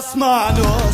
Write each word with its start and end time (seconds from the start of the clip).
asmanos 0.00 0.89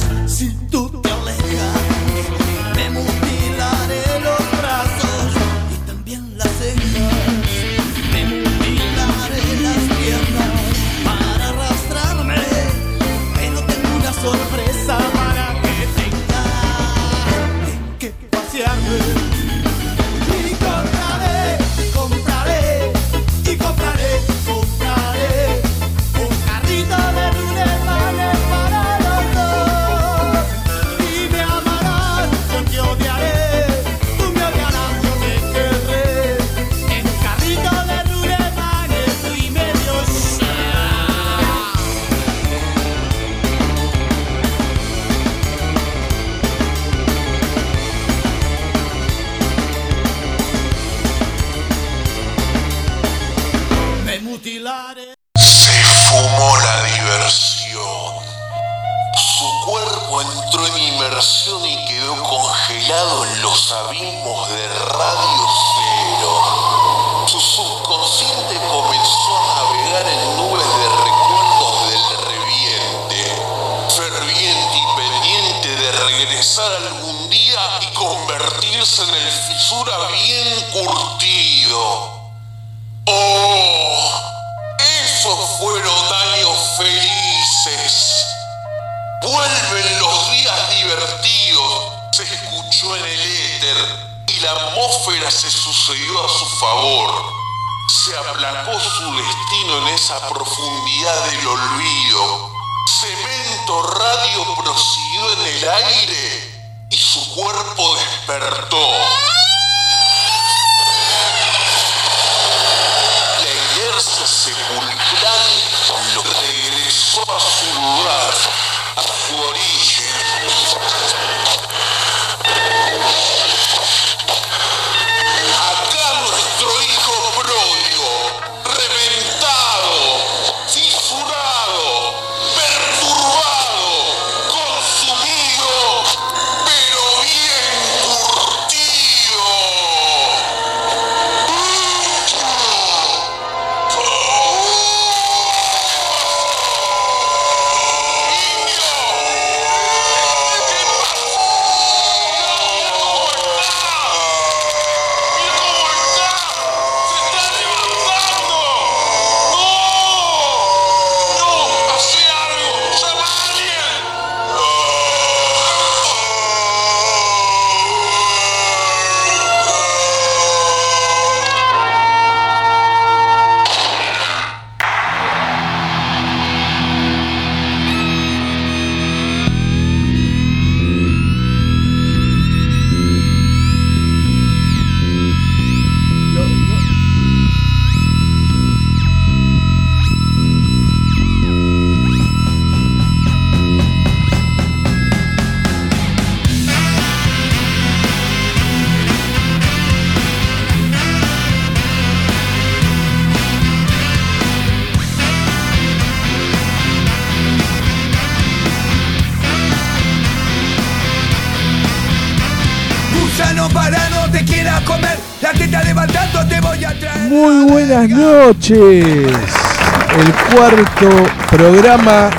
Muy 217.29 217.65
buenas 217.71 218.09
noches. 218.09 219.05
El 219.05 220.55
cuarto 220.55 221.09
programa 221.51 222.31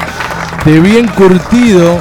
de 0.66 0.80
Bien 0.80 1.08
Curtido. 1.08 2.00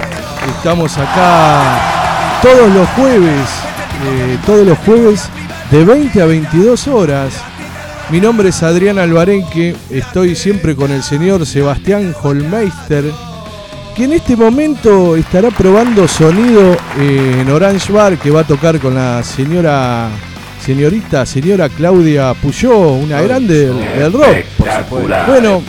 Estamos 0.56 0.96
acá 0.96 2.40
todos 2.42 2.72
los 2.72 2.88
jueves, 2.90 3.48
eh, 4.04 4.38
todos 4.46 4.66
los 4.66 4.78
jueves 4.78 5.28
de 5.70 5.84
20 5.84 6.22
a 6.22 6.26
22 6.26 6.88
horas. 6.88 7.32
Mi 8.08 8.20
nombre 8.20 8.50
es 8.50 8.62
Adrián 8.62 8.98
Albarenque, 9.00 9.74
estoy 9.90 10.36
siempre 10.36 10.76
con 10.76 10.92
el 10.92 11.02
señor 11.02 11.44
Sebastián 11.44 12.14
Holmeister, 12.22 13.04
que 13.96 14.04
en 14.04 14.12
este 14.12 14.36
momento 14.36 15.16
estará 15.16 15.50
probando 15.50 16.06
sonido 16.06 16.76
eh, 17.00 17.38
en 17.40 17.50
Orange 17.50 17.92
Bar, 17.92 18.16
que 18.16 18.30
va 18.30 18.42
a 18.42 18.46
tocar 18.46 18.78
con 18.78 18.94
la 18.94 19.24
señora, 19.24 20.08
señorita, 20.66 21.24
señora 21.24 21.68
Claudia 21.68 22.34
Puyó, 22.34 22.88
una 22.94 23.22
grande 23.22 23.68
del, 23.68 23.78
del 23.78 24.12
rock. 24.12 24.36
Bueno, 25.28 25.62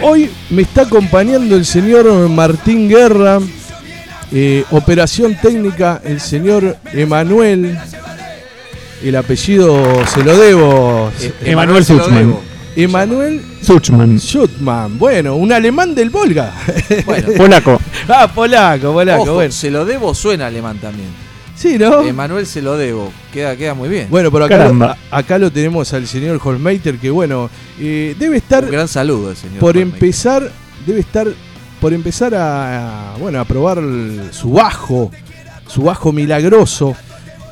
hoy 0.00 0.30
me 0.48 0.62
está 0.62 0.82
acompañando 0.82 1.54
el 1.54 1.66
señor 1.66 2.26
Martín 2.30 2.88
Guerra, 2.88 3.40
eh, 4.32 4.64
operación 4.70 5.36
técnica, 5.36 6.00
el 6.02 6.18
señor 6.20 6.78
Emanuel, 6.94 7.78
el 9.04 9.16
apellido 9.16 9.84
se 10.06 10.24
lo 10.24 10.34
debo. 10.38 11.12
Emanuel 11.44 11.84
se 11.84 11.92
lo 11.92 12.04
Suchman. 12.04 12.36
Emanuel 12.74 13.42
Suchman. 13.60 14.18
Schutman, 14.18 14.98
bueno, 14.98 15.36
un 15.36 15.52
alemán 15.52 15.94
del 15.94 16.08
Volga. 16.08 16.54
Bueno, 17.04 17.28
Polaco. 17.36 17.78
ah, 18.08 18.32
polaco, 18.34 18.94
polaco, 18.94 19.22
ojo, 19.24 19.34
bueno. 19.34 19.52
se 19.52 19.70
lo 19.70 19.84
debo 19.84 20.14
suena 20.14 20.46
alemán 20.46 20.78
también. 20.78 21.25
Sí, 21.56 21.78
¿no? 21.78 22.02
Emanuel 22.02 22.46
se 22.46 22.60
lo 22.60 22.76
debo. 22.76 23.10
Queda, 23.32 23.56
queda 23.56 23.72
muy 23.74 23.88
bien. 23.88 24.08
Bueno, 24.10 24.30
por 24.30 24.42
acá, 24.42 24.66
a- 25.10 25.18
acá 25.18 25.38
lo 25.38 25.50
tenemos 25.50 25.92
al 25.94 26.06
señor 26.06 26.38
Holmeiter, 26.44 26.98
que 26.98 27.10
bueno, 27.10 27.48
eh, 27.80 28.14
debe 28.18 28.36
estar 28.36 28.64
Un 28.64 28.70
gran 28.70 28.88
saludo 28.88 29.30
al 29.30 29.36
señor. 29.36 29.58
por 29.58 29.76
empezar, 29.78 30.50
debe 30.86 31.00
estar 31.00 31.26
por 31.80 31.92
empezar 31.94 32.34
a, 32.34 33.14
a, 33.14 33.16
bueno, 33.18 33.40
a 33.40 33.44
probar 33.46 33.78
el- 33.78 34.28
su 34.32 34.52
bajo, 34.52 35.10
su 35.66 35.82
bajo 35.82 36.12
milagroso. 36.12 36.94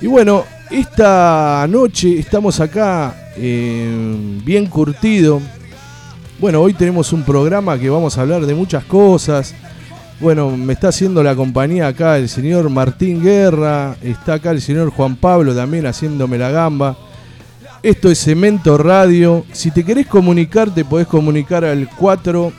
Y 0.02 0.06
bueno, 0.06 0.44
esta 0.70 1.66
noche 1.68 2.18
estamos 2.18 2.60
acá 2.60 3.30
eh, 3.36 4.16
bien 4.44 4.66
curtido. 4.66 5.40
Bueno, 6.38 6.60
hoy 6.60 6.74
tenemos 6.74 7.12
un 7.12 7.22
programa 7.24 7.78
que 7.78 7.88
vamos 7.88 8.18
a 8.18 8.20
hablar 8.20 8.44
de 8.44 8.54
muchas 8.54 8.84
cosas. 8.84 9.54
Bueno, 10.20 10.56
me 10.56 10.74
está 10.74 10.88
haciendo 10.88 11.24
la 11.24 11.34
compañía 11.34 11.88
acá 11.88 12.18
el 12.18 12.28
señor 12.28 12.70
Martín 12.70 13.20
Guerra, 13.22 13.96
está 14.00 14.34
acá 14.34 14.52
el 14.52 14.60
señor 14.60 14.90
Juan 14.90 15.16
Pablo 15.16 15.52
también 15.54 15.86
haciéndome 15.86 16.38
la 16.38 16.50
gamba. 16.50 16.96
Esto 17.82 18.08
es 18.10 18.20
Cemento 18.20 18.78
Radio. 18.78 19.44
Si 19.52 19.72
te 19.72 19.84
querés 19.84 20.06
comunicar, 20.06 20.72
te 20.72 20.84
podés 20.84 21.08
comunicar 21.08 21.64
al 21.64 21.88
4 21.88 22.52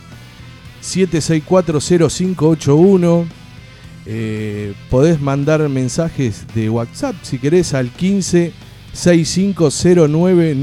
7640581. 0.84 3.26
Eh, 4.08 4.76
podés 4.92 5.20
mandar 5.20 5.68
mensajes 5.68 6.46
de 6.54 6.70
WhatsApp 6.70 7.16
si 7.24 7.40
querés 7.40 7.74
al 7.74 7.90
15 7.90 8.54
6509 8.94 10.54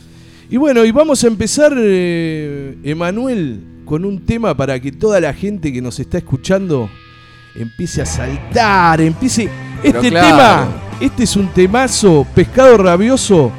Y 0.50 0.58
bueno, 0.58 0.84
y 0.86 0.92
vamos 0.92 1.24
a 1.24 1.28
empezar, 1.28 1.74
eh, 1.78 2.78
Emanuel, 2.84 3.62
con 3.86 4.06
un 4.06 4.24
tema 4.26 4.56
para 4.56 4.80
que 4.80 4.92
toda 4.92 5.20
la 5.20 5.34
gente 5.34 5.74
que 5.74 5.82
nos 5.82 6.00
está 6.00 6.18
escuchando 6.20 6.90
empiece 7.56 8.02
a 8.02 8.06
saltar, 8.06 9.02
empiece... 9.02 9.50
Pero 9.82 9.98
Este 10.00 10.10
claro. 10.12 10.28
tema, 10.28 10.68
este 11.06 11.24
es 11.24 11.36
un 11.36 11.48
temazo, 11.48 12.26
pescado 12.34 12.78
rabioso, 12.78 13.52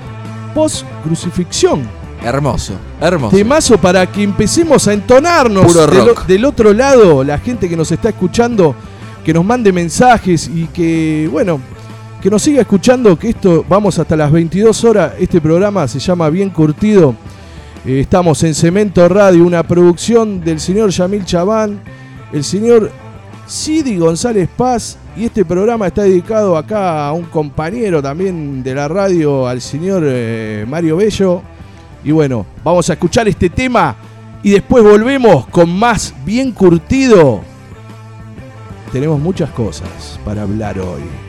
post 0.55 0.85
crucifixión. 1.03 1.83
Hermoso. 2.23 2.75
Hermoso. 3.01 3.37
Temazo 3.37 3.77
para 3.79 4.07
que 4.11 4.23
empecemos 4.23 4.89
a 4.89 4.95
entonarnos 4.95 5.67
Puro 5.67 5.87
del, 5.87 6.07
rock. 6.07 6.27
del 6.27 6.45
otro 6.47 6.73
lado, 6.73 7.23
la 7.23 7.39
gente 7.39 7.69
que 7.69 7.77
nos 7.77 7.93
está 7.93 8.09
escuchando, 8.09 8.75
que 9.23 9.35
nos 9.35 9.45
mande 9.45 9.73
mensajes 9.73 10.49
y 10.53 10.67
que, 10.69 11.29
bueno, 11.31 11.61
que 12.23 12.31
nos 12.31 12.41
siga 12.41 12.63
escuchando, 12.63 13.19
que 13.19 13.29
esto, 13.29 13.65
vamos 13.69 13.99
hasta 13.99 14.17
las 14.17 14.33
22 14.33 14.83
horas, 14.85 15.13
este 15.19 15.41
programa 15.41 15.87
se 15.87 15.99
llama 15.99 16.31
Bien 16.31 16.51
Curtido, 16.51 17.15
Eh, 17.87 18.01
estamos 18.01 18.43
en 18.45 18.55
Cemento 18.55 19.07
Radio, 19.11 19.45
una 19.45 19.63
producción 19.63 20.41
del 20.41 20.59
señor 20.59 20.89
Yamil 20.89 21.27
Chabán, 21.27 21.79
el 22.33 22.43
señor 22.43 22.91
Sidi 23.47 23.99
González 23.99 24.49
Paz, 24.57 24.97
y 25.17 25.25
este 25.25 25.45
programa 25.45 25.87
está 25.87 26.03
dedicado 26.03 26.57
acá 26.57 27.07
a 27.07 27.13
un 27.13 27.25
compañero 27.25 28.03
también 28.03 28.63
de 28.63 28.75
la 28.75 28.89
radio, 28.89 29.47
al 29.47 29.61
señor 29.61 30.03
eh, 30.05 30.65
Mario 30.69 30.97
Bello. 30.97 31.43
Y 32.03 32.11
bueno, 32.11 32.45
vamos 32.65 32.91
a 32.91 32.95
escuchar 32.95 33.29
este 33.29 33.49
tema 33.49 33.95
y 34.43 34.51
después 34.51 34.83
volvemos 34.83 35.47
con 35.47 35.71
más 35.71 36.13
bien 36.25 36.51
curtido. 36.53 37.43
Tenemos 38.93 39.21
muchas 39.21 39.51
cosas 39.51 40.19
para 40.25 40.43
hablar 40.43 40.79
hoy. 40.79 41.24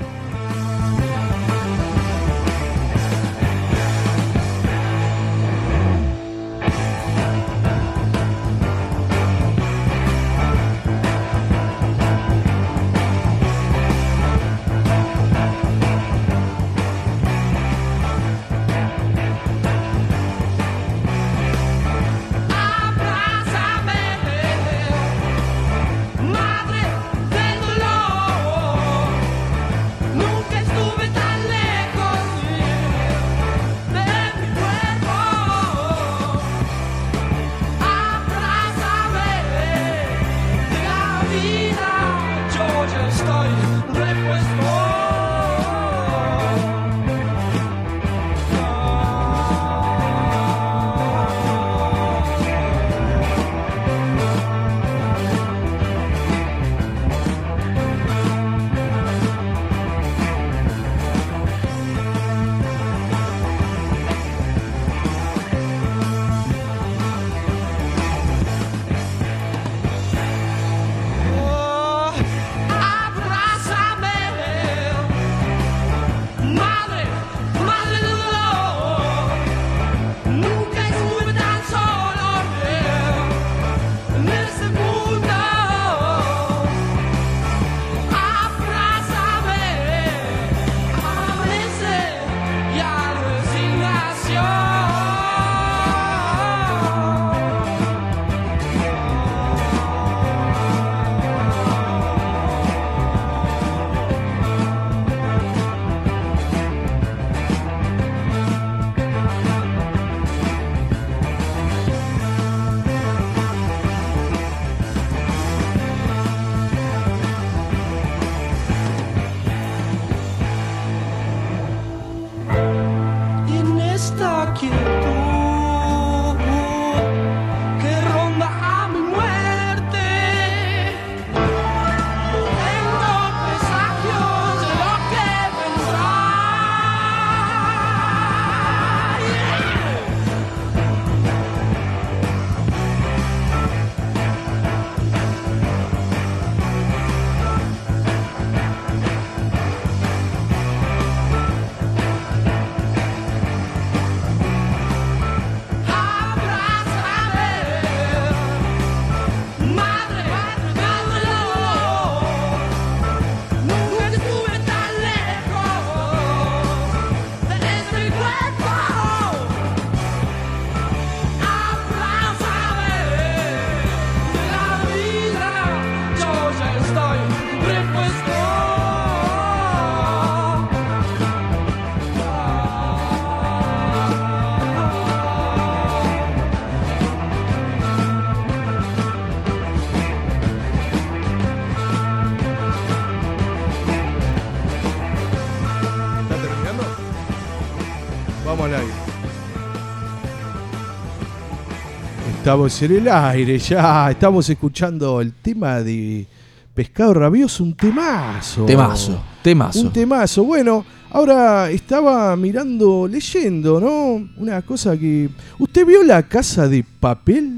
Estamos 202.45 202.79
en 202.83 202.91
el 202.97 203.07
aire 203.07 203.57
ya. 203.57 204.11
Estamos 204.11 204.47
escuchando 204.47 205.19
el 205.19 205.33
tema 205.33 205.81
de 205.81 206.27
Pescado 206.75 207.15
Rabioso, 207.15 207.63
un 207.63 207.73
temazo. 207.73 208.67
Temazo, 208.67 209.19
temazo. 209.41 209.81
Un 209.81 209.91
temazo. 209.91 210.43
Bueno, 210.43 210.85
ahora 211.09 211.71
estaba 211.71 212.35
mirando, 212.35 213.07
leyendo, 213.07 213.81
¿no? 213.81 214.29
Una 214.37 214.61
cosa 214.61 214.95
que. 214.95 215.27
¿Usted 215.57 215.87
vio 215.87 216.03
la 216.03 216.21
casa 216.21 216.67
de 216.67 216.85
papel? 216.99 217.57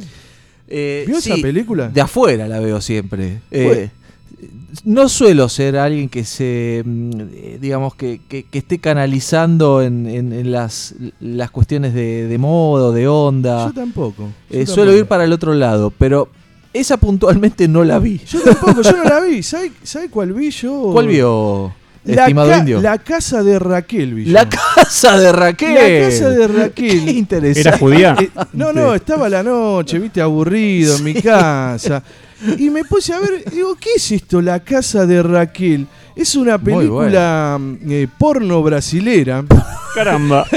Eh, 0.70 1.04
¿Vio 1.06 1.18
esa 1.18 1.36
película? 1.36 1.90
De 1.90 2.00
afuera 2.00 2.48
la 2.48 2.62
veo 2.62 2.80
siempre. 2.80 3.42
Eh. 3.52 3.90
No 4.84 5.08
suelo 5.10 5.48
ser 5.50 5.78
alguien 5.78 6.10
que 6.10 6.24
se, 6.26 6.84
mm, 6.86 7.12
eh, 7.34 7.58
digamos, 7.62 7.96
que, 7.96 8.20
que- 8.28 8.44
que 8.44 8.58
esté 8.60 8.80
canalizando 8.80 9.82
en, 9.82 10.08
en- 10.08 10.34
en 10.34 10.52
las, 10.52 10.96
las 11.20 11.52
cuestiones 11.52 11.94
de, 11.94 12.28
de 12.28 12.38
moda 12.38 12.88
o 12.88 12.92
de 12.92 13.08
onda. 13.08 13.68
Yo 13.68 13.74
tampoco. 13.74 14.24
yo 14.24 14.28
Eh, 14.50 14.66
tampoco. 14.66 14.74
suelo 14.76 14.96
ir 14.96 15.06
para 15.06 15.24
el 15.24 15.34
otro 15.34 15.54
lado, 15.54 15.92
pero 15.98 16.30
esa 16.74 16.98
puntualmente 16.98 17.68
no 17.68 17.84
la 17.84 17.98
vi. 18.00 18.20
Yo 18.30 18.42
tampoco, 18.42 18.82
yo 18.82 18.92
no 18.98 19.04
la 19.06 19.22
vi. 19.22 19.42
¿Sabe, 19.44 19.72
sabe 19.84 20.10
cuál 20.10 20.34
vi 20.34 20.52
yo? 20.52 20.90
¿Cuál 20.92 21.08
vio, 21.08 21.74
estimado 22.14 22.50
ca- 22.50 22.58
indio? 22.60 22.82
la 22.82 22.98
casa 22.98 23.44
de 23.44 23.60
Raquel 23.60 24.14
vi 24.14 24.26
yo. 24.26 24.32
La 24.34 24.48
casa 24.50 25.18
de 25.18 25.32
Raquel. 25.32 25.74
La 25.76 26.10
casa 26.10 26.30
de 26.30 26.48
Raquel. 26.48 27.06
Qué 27.06 27.12
interesante. 27.12 27.70
¿Era 27.70 27.78
judía? 27.78 28.16
Eh, 28.20 28.30
no, 28.54 28.72
no, 28.74 28.94
estaba 28.96 29.28
la 29.30 29.44
noche, 29.44 30.00
viste, 30.00 30.22
aburrido 30.22 30.98
en 30.98 31.04
mi 31.04 31.14
casa. 31.16 32.04
Y 32.58 32.70
me 32.70 32.84
puse 32.84 33.14
a 33.14 33.20
ver, 33.20 33.44
digo, 33.52 33.76
¿qué 33.80 33.90
es 33.96 34.12
esto? 34.12 34.42
La 34.42 34.60
casa 34.60 35.06
de 35.06 35.24
Raquel. 35.24 35.88
Es 36.18 36.36
una 36.36 36.58
película 36.58 37.60
eh, 37.88 38.08
porno 38.18 38.64
brasilera. 38.64 39.44
Caramba. 39.96 40.46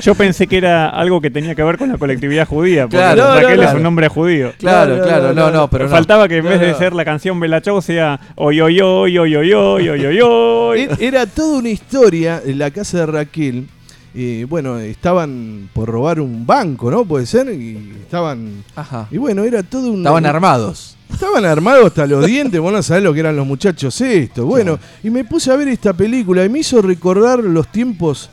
Yo 0.00 0.14
pensé 0.14 0.46
que 0.46 0.56
era 0.56 0.88
algo 0.88 1.20
que 1.20 1.30
tenía 1.30 1.54
que 1.54 1.62
ver 1.62 1.78
con 1.78 1.90
la 1.90 1.98
colectividad 1.98 2.46
judía. 2.46 2.84
Porque 2.84 2.96
Claro, 2.96 3.34
Raquel 3.34 3.56
no, 3.56 3.62
no, 3.62 3.68
es 3.68 3.74
un 3.74 3.82
nombre 3.82 4.08
judío. 4.08 4.52
Claro, 4.58 5.02
claro, 5.02 5.32
no, 5.32 5.50
no, 5.50 5.68
pero 5.68 5.84
no. 5.84 5.90
Faltaba 5.90 6.28
que 6.28 6.38
en 6.38 6.44
No, 6.44 6.50
vez 6.50 6.60
de 6.60 6.74
ser 6.74 6.94
la 6.94 7.04
canción 7.04 7.38
Bella 7.40 7.60
Chao 7.60 7.80
sea 7.82 8.18
oy 8.36 8.60
oy 8.60 8.80
oy 8.80 9.18
oy 9.18 9.36
oy 9.36 9.52
oy 9.52 9.88
oy 9.88 10.06
oy 10.06 10.20
oy. 10.22 10.80
Er- 10.82 10.96
Era 11.00 11.26
toda 11.26 11.58
una 11.58 11.68
historia 11.68 12.42
en 12.44 12.58
la 12.58 12.70
casa 12.70 12.98
de 13.00 13.06
Raquel. 13.06 13.66
Eh, 14.14 14.46
bueno, 14.48 14.78
estaban 14.78 15.68
por 15.72 15.88
robar 15.88 16.20
un 16.20 16.46
banco, 16.46 16.90
¿no? 16.90 17.04
Puede 17.04 17.26
ser. 17.26 17.52
Y 17.52 17.96
estaban. 18.02 18.64
Ajá. 18.74 19.06
Y 19.10 19.18
bueno, 19.18 19.44
era 19.44 19.62
todo 19.62 19.90
un. 19.90 19.98
Estaban 19.98 20.26
armados. 20.26 20.96
Estaban 21.12 21.44
armados 21.44 21.86
hasta 21.86 22.06
los 22.06 22.24
dientes, 22.24 22.60
vos 22.60 22.72
no 22.72 22.82
sabés 22.82 23.02
lo 23.02 23.12
que 23.12 23.20
eran 23.20 23.36
los 23.36 23.46
muchachos 23.46 24.00
esto. 24.00 24.46
Bueno, 24.46 24.78
y 25.02 25.10
me 25.10 25.24
puse 25.24 25.50
a 25.50 25.56
ver 25.56 25.68
esta 25.68 25.92
película 25.92 26.44
y 26.44 26.48
me 26.48 26.60
hizo 26.60 26.80
recordar 26.80 27.40
los 27.40 27.66
tiempos 27.68 28.30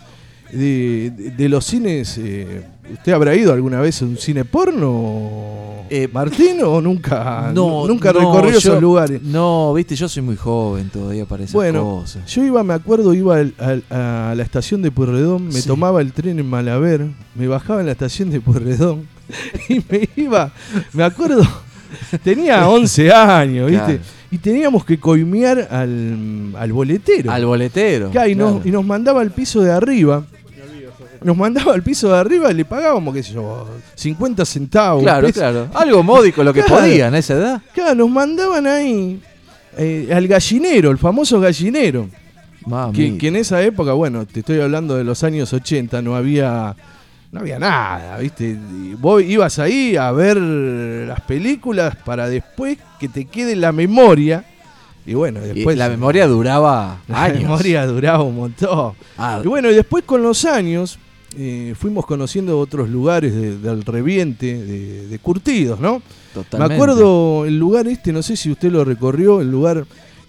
de, 0.51 1.11
de- 1.15 1.31
de 1.31 1.49
los 1.49 1.65
cines. 1.65 2.17
eh, 2.17 2.63
¿Usted 2.91 3.11
habrá 3.11 3.35
ido 3.35 3.51
alguna 3.53 3.81
vez 3.81 4.01
a 4.01 4.05
un 4.05 4.17
cine 4.17 4.45
porno, 4.45 5.85
Eh, 5.89 6.09
Martín, 6.11 6.61
o 6.63 6.81
nunca, 6.81 7.51
No, 7.53 7.87
nunca 7.87 8.11
no, 8.11 8.19
recorrió 8.19 8.51
yo- 8.51 8.57
esos 8.57 8.81
lugares? 8.81 9.21
No, 9.23 9.73
viste, 9.73 9.95
yo 9.95 10.07
soy 10.09 10.21
muy 10.21 10.35
joven 10.35 10.89
todavía 10.89 11.25
para 11.25 11.43
esas 11.43 11.53
Bueno, 11.53 11.83
cosas. 12.01 12.25
yo 12.33 12.43
iba, 12.43 12.61
me 12.63 12.73
acuerdo, 12.73 13.13
iba 13.13 13.37
al- 13.37 13.53
al- 13.57 13.83
a 13.89 14.33
la 14.35 14.43
estación 14.43 14.81
de 14.81 14.91
Pueyrredón, 14.91 15.45
me 15.47 15.53
Sí. 15.61 15.67
tomaba 15.67 16.01
el 16.01 16.11
tren 16.11 16.39
en 16.39 16.45
Malaber, 16.49 17.07
me 17.35 17.47
bajaba 17.47 17.79
en 17.79 17.85
la 17.85 17.93
estación 17.93 18.29
de 18.29 18.41
Pueyrredón 18.41 19.07
y 19.69 19.75
me 19.89 20.09
iba, 20.17 20.51
me 20.93 21.03
acuerdo, 21.03 21.43
tenía 22.24 22.67
11 22.70 23.12
años, 23.12 23.70
¿viste? 23.70 23.86
Claro. 23.86 24.17
Y 24.29 24.38
teníamos 24.39 24.84
que 24.84 25.00
coimear 25.00 25.67
al, 25.72 26.53
al 26.58 26.74
boletero. 26.74 27.32
Al 27.32 27.46
boletero. 27.46 28.10
Claro, 28.12 28.29
y, 28.29 28.36
nos, 28.36 28.65
y 28.65 28.72
nos 28.72 28.86
mandaba 28.86 29.22
al 29.22 29.32
piso 29.32 29.62
de 29.62 29.72
arriba. 29.72 30.25
Nos 31.24 31.36
mandaba 31.36 31.74
al 31.74 31.82
piso 31.82 32.10
de 32.10 32.17
arriba 32.17 32.51
y 32.51 32.53
le 32.53 32.65
pagábamos, 32.65 33.13
qué 33.13 33.24
sé 33.24 33.34
yo, 33.34 33.67
50 33.96 34.46
centavos. 34.46 35.01
Claro, 35.01 35.32
claro. 35.32 35.67
Algo 35.74 36.03
módico 36.03 36.44
lo 36.44 36.53
que 36.53 36.62
Claro. 36.62 36.84
podían 36.84 37.15
a 37.15 37.17
esa 37.17 37.34
edad. 37.34 37.62
Claro, 37.74 37.96
nos 37.96 38.10
mandaban 38.10 38.67
ahí 38.67 39.20
eh, 39.77 40.10
al 40.13 40.27
gallinero, 40.27 40.91
el 40.91 40.98
famoso 40.98 41.39
gallinero. 41.39 42.08
Que, 42.94 43.17
que 43.17 43.29
en 43.29 43.38
esa 43.38 43.62
época, 43.63 43.94
bueno, 43.94 44.25
te 44.25 44.41
estoy 44.41 44.60
hablando 44.60 44.96
de 44.98 45.06
los 45.06 45.24
años 45.24 45.53
80, 45.53 46.01
no 46.01 46.15
había 46.17 46.75
no 47.31 47.39
había 47.41 47.60
nada, 47.60 48.17
¿viste? 48.19 48.57
Vos 49.00 49.22
ibas 49.24 49.60
ahí 49.60 49.96
a 49.98 50.12
ver 50.12 50.38
las 50.38 51.22
películas 51.22 51.96
para 52.05 52.29
después 52.29 52.77
que 53.00 53.10
te 53.10 53.25
quede 53.25 53.55
la 53.55 53.72
memoria. 53.72 54.46
Y 55.05 55.13
bueno, 55.13 55.39
Y 55.46 55.50
después 55.53 55.77
la 55.77 55.89
memoria 55.89 56.27
duraba 56.27 57.00
la 57.07 57.24
años. 57.24 57.43
memoria 57.43 57.86
duraba 57.86 58.24
un 58.24 58.36
montón. 58.36 58.93
Ah, 59.17 59.41
Y 59.43 59.48
bueno, 59.48 59.69
y 59.72 59.75
después 59.75 60.03
con 60.05 60.22
los 60.22 60.43
años 60.46 61.00
eh, 61.38 61.75
fuimos 61.77 62.05
conociendo 62.05 62.60
otros 62.60 62.89
lugares 62.89 63.34
de- 63.36 63.57
del 63.57 63.84
reviente, 63.84 64.57
de, 64.57 65.07
de 65.07 65.19
curtidos, 65.19 65.79
¿no? 65.79 66.01
totalmente. 66.34 66.69
Me 66.69 66.75
acuerdo 66.75 67.46
el 67.46 67.57
lugar 67.60 67.88
este, 67.88 68.12
no 68.12 68.22
sé 68.24 68.36
si 68.36 68.51
usted 68.51 68.72
lo 68.72 68.84
recorrió, 68.84 69.41
el 69.41 69.50
lugar, 69.51 69.86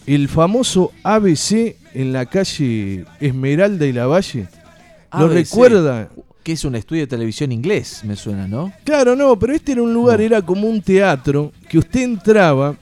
el 0.07 0.29
famoso 0.29 0.93
ABC 1.03 1.77
en 1.95 2.13
la 2.13 2.27
calle 2.27 3.05
Esmeralda 3.21 3.85
y 3.87 3.93
la 3.93 4.07
Valle. 4.07 4.47
¿Lo 5.13 5.25
ABC, 5.27 5.33
recuerda? 5.35 6.09
Que 6.49 6.55
es 6.55 6.65
un 6.65 6.75
estudio 6.77 7.03
de 7.03 7.07
televisión 7.09 7.53
inglés, 7.53 8.01
me 8.05 8.17
suena, 8.17 8.49
¿no? 8.49 8.73
Claro, 8.83 9.15
no, 9.15 9.39
pero 9.39 9.53
este 9.55 9.73
era 9.73 9.83
un 9.83 9.93
lugar, 9.93 10.19
No. 10.19 10.25
era 10.25 10.41
como 10.41 10.67
un 10.67 10.81
teatro 10.81 11.53
que 11.69 11.77
usted 11.77 12.01
entraba 12.01 12.75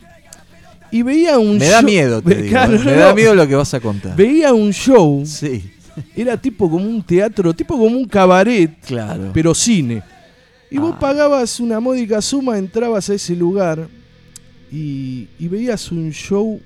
y 0.92 1.02
veía 1.02 1.36
un 1.36 1.58
Me 1.58 1.66
da 1.66 1.80
show- 1.80 1.84
miedo, 1.90 2.22
te 2.22 2.34
digo. 2.42 2.48
claro, 2.50 2.76
¿eh? 2.76 2.78
Me 2.84 2.92
no, 2.92 2.98
da 3.00 3.12
miedo 3.12 3.34
lo 3.34 3.48
que 3.48 3.56
vas 3.56 3.74
a 3.74 3.80
contar. 3.80 4.14
Veía 4.14 4.54
un 4.54 4.72
show, 4.72 5.24
Sí, 5.26 5.68
era 6.14 6.36
tipo 6.40 6.70
como 6.70 6.84
un 6.88 7.02
teatro, 7.02 7.52
tipo 7.54 7.76
como 7.76 7.96
un 7.98 8.04
cabaret, 8.06 8.70
claro. 8.86 9.32
pero 9.34 9.52
cine. 9.52 10.00
Y 10.70 10.78
vos 10.78 10.92
Ah. 10.94 11.00
pagabas 11.00 11.58
una 11.58 11.80
módica 11.80 12.22
suma, 12.22 12.58
entrabas 12.58 13.10
a 13.10 13.14
ese 13.14 13.34
lugar 13.34 13.88
y, 14.70 15.26
y 15.40 15.48
veías 15.48 15.90
un 15.90 16.12
show 16.12 16.60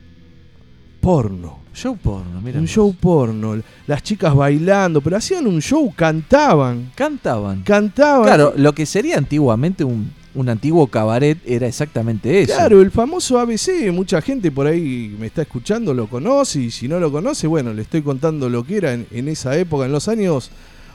porno. 1.00 1.60
Show 1.72 1.96
porno, 1.96 2.40
mira. 2.42 2.58
un 2.58 2.64
vos. 2.64 2.70
show 2.70 2.94
porno. 2.94 3.60
Las 3.86 4.02
chicas 4.02 4.34
bailando, 4.34 5.00
pero 5.00 5.16
hacían 5.16 5.46
un 5.46 5.60
show, 5.60 5.92
cantaban. 5.94 6.90
Cantaban. 6.94 7.62
Cantaban. 7.62 8.24
Claro, 8.24 8.52
lo 8.56 8.72
que 8.74 8.86
sería 8.86 9.16
antiguamente 9.16 9.84
un, 9.84 10.10
un 10.34 10.48
antiguo 10.48 10.86
cabaret 10.88 11.38
era 11.46 11.66
exactamente 11.66 12.42
eso. 12.42 12.54
Claro, 12.54 12.80
el 12.80 12.90
famoso 12.90 13.38
ABC, 13.38 13.92
mucha 13.92 14.20
gente 14.20 14.50
por 14.50 14.66
ahí 14.66 15.14
me 15.18 15.26
está 15.26 15.42
escuchando, 15.42 15.94
lo 15.94 16.08
conoce 16.08 16.60
y 16.60 16.70
si 16.70 16.88
no 16.88 16.98
lo 17.00 17.10
conoce, 17.12 17.46
bueno, 17.46 17.72
le 17.72 17.82
estoy 17.82 18.02
contando 18.02 18.48
lo 18.48 18.64
que 18.64 18.76
era 18.76 18.92
en, 18.92 19.06
en 19.10 19.28
esa 19.28 19.56
época, 19.56 19.86
en 19.86 19.92
los 19.92 20.08
años 20.08 20.50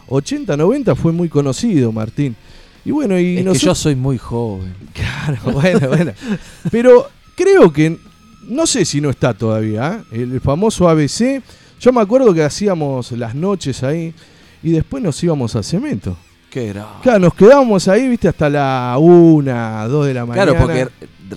80, 0.08 0.56
90 0.58 0.96
fue 0.96 1.12
muy 1.12 1.30
conocido, 1.30 1.92
Martín. 1.92 2.36
Y 2.84 2.92
bueno, 2.92 3.20
y 3.20 3.38
es 3.38 3.46
que 3.46 3.66
yo 3.66 3.74
soy 3.74 3.96
muy 3.96 4.18
joven. 4.18 4.74
Claro, 4.94 5.40
bueno, 5.60 5.88
bueno. 5.88 6.12
Pero 6.72 7.10
creo 7.36 7.74
que, 7.74 7.98
no 8.48 8.66
sé 8.68 8.86
si 8.86 9.02
no 9.02 9.10
está 9.10 9.34
todavía, 9.34 10.04
¿eh? 10.12 10.22
el 10.22 10.42
famoso 10.42 10.88
ABC. 10.90 11.42
Yo 11.80 11.92
me 11.94 12.02
acuerdo 12.02 12.34
que 12.34 12.44
hacíamos 12.44 13.12
las 13.12 13.36
noches 13.36 13.84
ahí 13.84 14.14
y 14.64 14.72
después 14.72 15.04
nos 15.04 15.22
íbamos 15.24 15.56
a 15.56 15.64
cemento. 15.64 16.18
¿Qué 16.50 16.68
era? 16.70 16.88
Claro, 17.04 17.20
nos 17.20 17.34
quedábamos 17.34 17.88
ahí, 17.90 18.08
viste, 18.08 18.30
hasta 18.30 18.50
la 18.50 18.96
una, 18.98 19.86
dos 19.88 20.08
de 20.08 20.14
la 20.14 20.26
mañana. 20.26 20.54
Claro, 20.54 20.66
porque 20.66 20.88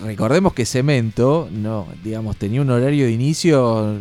recordemos 0.04 0.52
que 0.52 0.64
Cemento, 0.64 1.48
no, 1.50 1.88
digamos, 2.04 2.36
tenía 2.36 2.62
un 2.62 2.70
horario 2.70 3.06
de 3.06 3.12
inicio. 3.12 3.98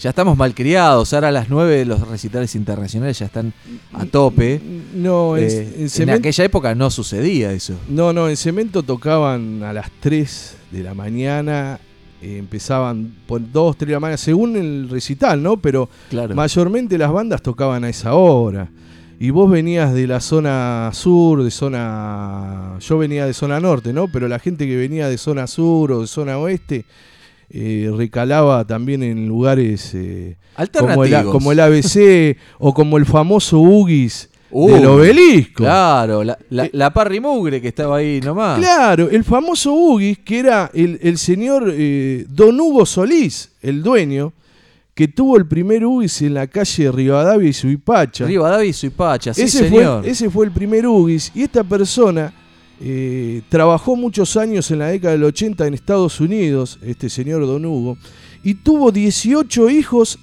Ya 0.00 0.10
estamos 0.10 0.36
malcriados. 0.36 1.12
Ahora 1.12 1.28
a 1.28 1.30
las 1.32 1.48
9 1.48 1.84
los 1.84 2.06
recitales 2.08 2.54
internacionales 2.54 3.18
ya 3.18 3.26
están 3.26 3.52
a 3.92 4.04
tope. 4.06 4.60
No, 4.94 5.36
en, 5.36 5.44
Eh, 5.44 5.72
en 5.76 5.82
en 5.82 5.90
cemento. 5.90 6.18
aquella 6.20 6.44
época 6.44 6.74
no 6.74 6.90
sucedía 6.90 7.52
eso. 7.52 7.74
No, 7.88 8.12
no, 8.12 8.28
en 8.28 8.36
cemento 8.36 8.82
tocaban 8.82 9.62
a 9.62 9.72
las 9.72 9.90
3 10.00 10.56
de 10.72 10.82
la 10.82 10.94
mañana. 10.94 11.78
Eh, 12.22 12.38
empezaban 12.38 13.14
por 13.26 13.40
2, 13.52 13.76
3 13.76 13.88
de 13.88 13.92
la 13.92 14.00
mañana, 14.00 14.16
según 14.16 14.56
el 14.56 14.88
recital, 14.88 15.42
¿no? 15.42 15.56
Pero 15.56 15.88
Claro. 16.10 16.34
Mayormente 16.34 16.98
las 16.98 17.12
bandas 17.12 17.42
tocaban 17.42 17.84
a 17.84 17.88
esa 17.88 18.14
hora. 18.14 18.70
Y 19.20 19.30
vos 19.30 19.50
venías 19.50 19.92
de 19.94 20.06
la 20.06 20.20
zona 20.20 20.90
sur, 20.92 21.42
de 21.42 21.50
zona... 21.50 22.76
Yo 22.80 22.98
venía 22.98 23.26
de 23.26 23.34
zona 23.34 23.58
norte, 23.58 23.92
¿no? 23.92 24.06
Pero 24.08 24.28
la 24.28 24.38
gente 24.38 24.66
que 24.66 24.76
venía 24.76 25.08
de 25.08 25.18
zona 25.18 25.46
sur 25.48 25.90
o 25.90 26.00
de 26.02 26.06
zona 26.06 26.38
oeste 26.38 26.84
eh, 27.50 27.90
recalaba 27.96 28.64
también 28.64 29.02
en 29.02 29.26
lugares 29.26 29.92
eh, 29.94 30.36
como, 30.78 31.04
el, 31.04 31.14
Alternativos. 31.14 31.32
como 31.32 31.52
el 31.52 31.60
ABC 31.60 32.36
o 32.58 32.74
como 32.74 32.98
el 32.98 33.06
famoso 33.06 33.58
Ugis 33.58 34.28
Uh, 34.50 34.70
del 34.70 34.86
obelisco. 34.86 35.64
Claro, 35.64 36.24
la, 36.24 36.38
la, 36.50 36.64
Eh, 36.66 36.70
la 36.72 37.20
Mugre 37.20 37.60
que 37.60 37.68
estaba 37.68 37.98
ahí 37.98 38.20
nomás. 38.20 38.58
Claro, 38.58 39.10
el 39.10 39.24
famoso 39.24 39.72
Ugis, 39.72 40.18
que 40.18 40.38
era 40.38 40.70
el, 40.72 40.98
el 41.02 41.18
señor 41.18 41.72
eh, 41.74 42.24
Don 42.28 42.58
Hugo 42.58 42.86
Solís, 42.86 43.52
el 43.60 43.82
dueño, 43.82 44.32
que 44.94 45.08
tuvo 45.08 45.36
el 45.36 45.46
primer 45.46 45.84
Ugis 45.84 46.22
en 46.22 46.34
la 46.34 46.46
calle 46.46 46.90
Rivadavia 46.90 47.48
y 47.48 47.52
Suipacha. 47.52 48.26
Rivadavia 48.26 48.70
y 48.70 48.72
Suipacha, 48.72 49.34
sí 49.34 49.42
ese, 49.42 49.68
señor. 49.68 50.02
Fue, 50.02 50.10
ese 50.10 50.30
fue 50.30 50.46
el 50.46 50.52
primer 50.52 50.86
Ugis. 50.86 51.30
Y 51.34 51.42
esta 51.42 51.62
persona 51.62 52.32
eh, 52.80 53.42
trabajó 53.48 53.96
muchos 53.96 54.36
años 54.36 54.70
en 54.70 54.78
la 54.78 54.88
década 54.88 55.12
del 55.12 55.24
80 55.24 55.66
en 55.66 55.74
Estados 55.74 56.20
Unidos, 56.20 56.78
este 56.82 57.10
señor 57.10 57.46
Don 57.46 57.64
Hugo, 57.64 57.98
y 58.42 58.54
tuvo 58.54 58.92
18 58.92 59.68
hijos 59.70 60.18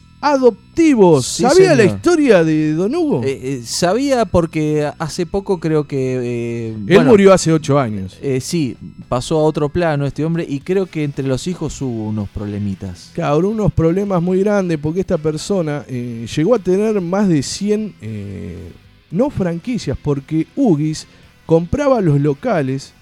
Sí, 0.76 1.44
¿Sabía 1.44 1.76
la 1.76 1.84
historia 1.86 2.44
de 2.44 2.74
Don 2.74 2.94
Hugo? 2.94 3.24
Eh, 3.24 3.40
eh, 3.42 3.62
sabía 3.66 4.26
porque 4.26 4.90
hace 5.00 5.26
poco 5.26 5.60
creo 5.60 5.88
que... 5.88 5.98
eh, 5.98 6.68
Él 6.76 6.96
bueno, 6.96 7.12
murió 7.12 7.34
hace 7.34 7.52
ocho 7.52 7.80
años. 7.80 8.18
sí, 8.42 8.76
pasó 9.08 9.38
a 9.40 9.44
otro 9.44 9.70
plano 9.70 10.06
este 10.06 10.24
hombre 10.26 10.46
y 10.48 10.60
creo 10.60 10.86
que 10.86 11.04
entre 11.04 11.26
los 11.28 11.48
hijos 11.48 11.82
hubo 11.82 12.10
unos 12.10 12.30
problemitas. 12.30 13.12
Claro, 13.14 13.50
unos 13.50 13.72
problemas 13.74 14.22
muy 14.22 14.40
grandes 14.42 14.78
porque 14.78 15.00
esta 15.00 15.18
persona 15.18 15.86
llegó 15.88 16.56
a 16.56 16.60
tener 16.60 17.00
más 17.02 17.28
de 17.28 17.42
100, 17.42 17.96
eh, 18.02 18.72
no 19.12 19.30
franquicias, 19.30 19.98
porque 20.02 20.48
Ugis 20.56 21.08
compraba 21.46 22.02
los 22.02 22.20
locales 22.20 22.94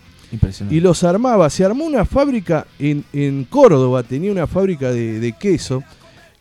y 0.70 0.80
los 0.80 1.04
armaba. 1.04 1.50
Se 1.50 1.64
armó 1.64 1.86
una 1.86 2.06
fábrica 2.06 2.66
en, 2.80 3.04
en 3.14 3.46
Córdoba, 3.46 4.04
tenía 4.04 4.32
una 4.32 4.48
fábrica 4.48 4.92
de, 4.92 5.20
de 5.20 5.32
queso, 5.34 5.84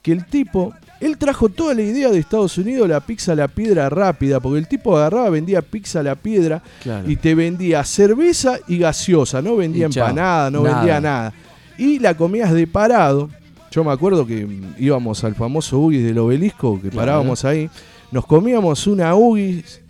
que 0.03 0.13
el 0.13 0.27
tipo, 0.27 0.75
él 1.03 1.19
trajo 1.19 1.49
toda 1.49 1.75
la 1.75 1.83
idea 1.83 2.09
de 2.11 2.19
Estados 2.19 2.57
Unidos, 2.59 2.89
la 2.89 3.01
pizza 3.01 3.33
a 3.33 3.35
la 3.35 3.49
piedra 3.49 3.89
rápida, 3.91 4.41
porque 4.41 4.59
el 4.59 4.69
tipo 4.69 4.97
agarraba, 4.97 5.31
vendía 5.31 5.61
pizza 5.63 6.01
a 6.01 6.03
la 6.03 6.15
piedra 6.15 6.63
Claro. 6.83 7.11
y 7.11 7.17
te 7.17 7.35
vendía 7.35 7.83
cerveza 7.85 8.59
y 8.69 8.79
gaseosa, 8.79 9.43
no 9.43 9.57
vendía 9.57 9.83
Y 9.83 9.85
empanada, 9.87 10.51
no 10.51 10.63
nada. 10.63 10.77
vendía 10.77 11.01
nada. 11.01 11.33
Y 11.79 11.99
la 11.99 12.17
comías 12.17 12.53
de 12.53 12.67
parado. 12.67 13.29
Yo 13.71 13.83
me 13.85 13.91
acuerdo 13.91 14.27
que 14.27 14.45
mm, 14.47 14.75
íbamos 14.79 15.25
al 15.25 15.35
famoso 15.35 15.79
Ugis 15.79 16.05
del 16.05 16.19
obelisco, 16.19 16.75
que 16.77 16.89
Claro. 16.91 16.97
parábamos 16.97 17.45
ahí, 17.45 17.69
nos 18.11 18.27
comíamos 18.27 18.87
una 18.87 19.15
Ugis, 19.15 19.81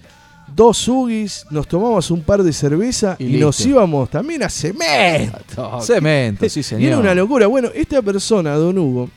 dos 0.54 0.86
Ugis, 0.86 1.44
nos 1.50 1.66
tomamos 1.66 2.10
un 2.10 2.22
par 2.22 2.42
de 2.42 2.52
cerveza 2.52 3.16
Y 3.18 3.36
y, 3.36 3.40
nos 3.40 3.58
íbamos 3.66 4.08
también 4.08 4.42
a 4.44 4.48
cemento. 4.48 5.80
Cemento, 5.82 6.48
sí 6.48 6.60
Y 6.60 6.62
señor. 6.62 6.88
era 6.88 6.98
una 6.98 7.14
locura. 7.14 7.46
Bueno, 7.48 7.68
esta 7.74 8.00
persona, 8.02 8.54
don 8.54 8.78
Hugo, 8.78 9.08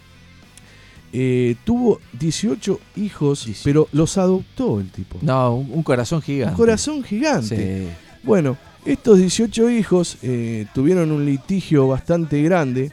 eh, 1.17 1.56
tuvo 1.63 2.01
18 2.19 2.78
hijos, 2.97 3.45
18. 3.45 3.62
pero 3.63 3.88
los 3.93 4.17
adoptó 4.17 4.82
el 4.82 4.91
tipo. 4.91 5.17
No, 5.21 5.56
un, 5.56 5.71
un 5.71 5.82
corazón 5.82 6.21
gigante. 6.21 6.51
Un 6.51 6.58
corazón 6.58 7.04
gigante. 7.04 7.88
Sí. 7.88 7.89
Bueno, 8.21 8.58
estos 8.86 9.19
18 9.19 9.69
hijos 9.69 10.17
eh, 10.23 10.65
tuvieron 10.73 11.13
un 11.13 11.25
litigio 11.25 11.88
bastante 11.88 12.43
grande 12.43 12.91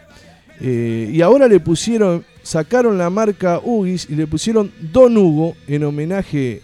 eh, 0.61 1.11
y 1.13 1.21
ahora 1.21 1.49
le 1.49 1.59
pusieron, 1.59 2.25
sacaron 2.45 2.97
la 2.97 3.11
marca 3.11 3.61
Ugis 3.61 4.07
y 4.09 4.15
le 4.15 4.29
pusieron 4.29 4.71
Don 4.93 5.17
Hugo 5.17 5.57
en 5.67 5.83
homenaje 5.83 6.63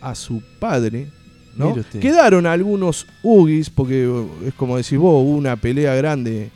a 0.00 0.16
su 0.16 0.42
padre. 0.58 1.06
¿no? 1.54 1.76
Quedaron 2.00 2.44
algunos 2.44 3.06
Ugis, 3.22 3.70
porque 3.70 4.10
es 4.44 4.54
como 4.54 4.76
decís 4.76 4.98
vos, 4.98 5.22
hubo 5.22 5.36
una 5.36 5.54
pelea 5.54 5.94
grande 5.94 6.50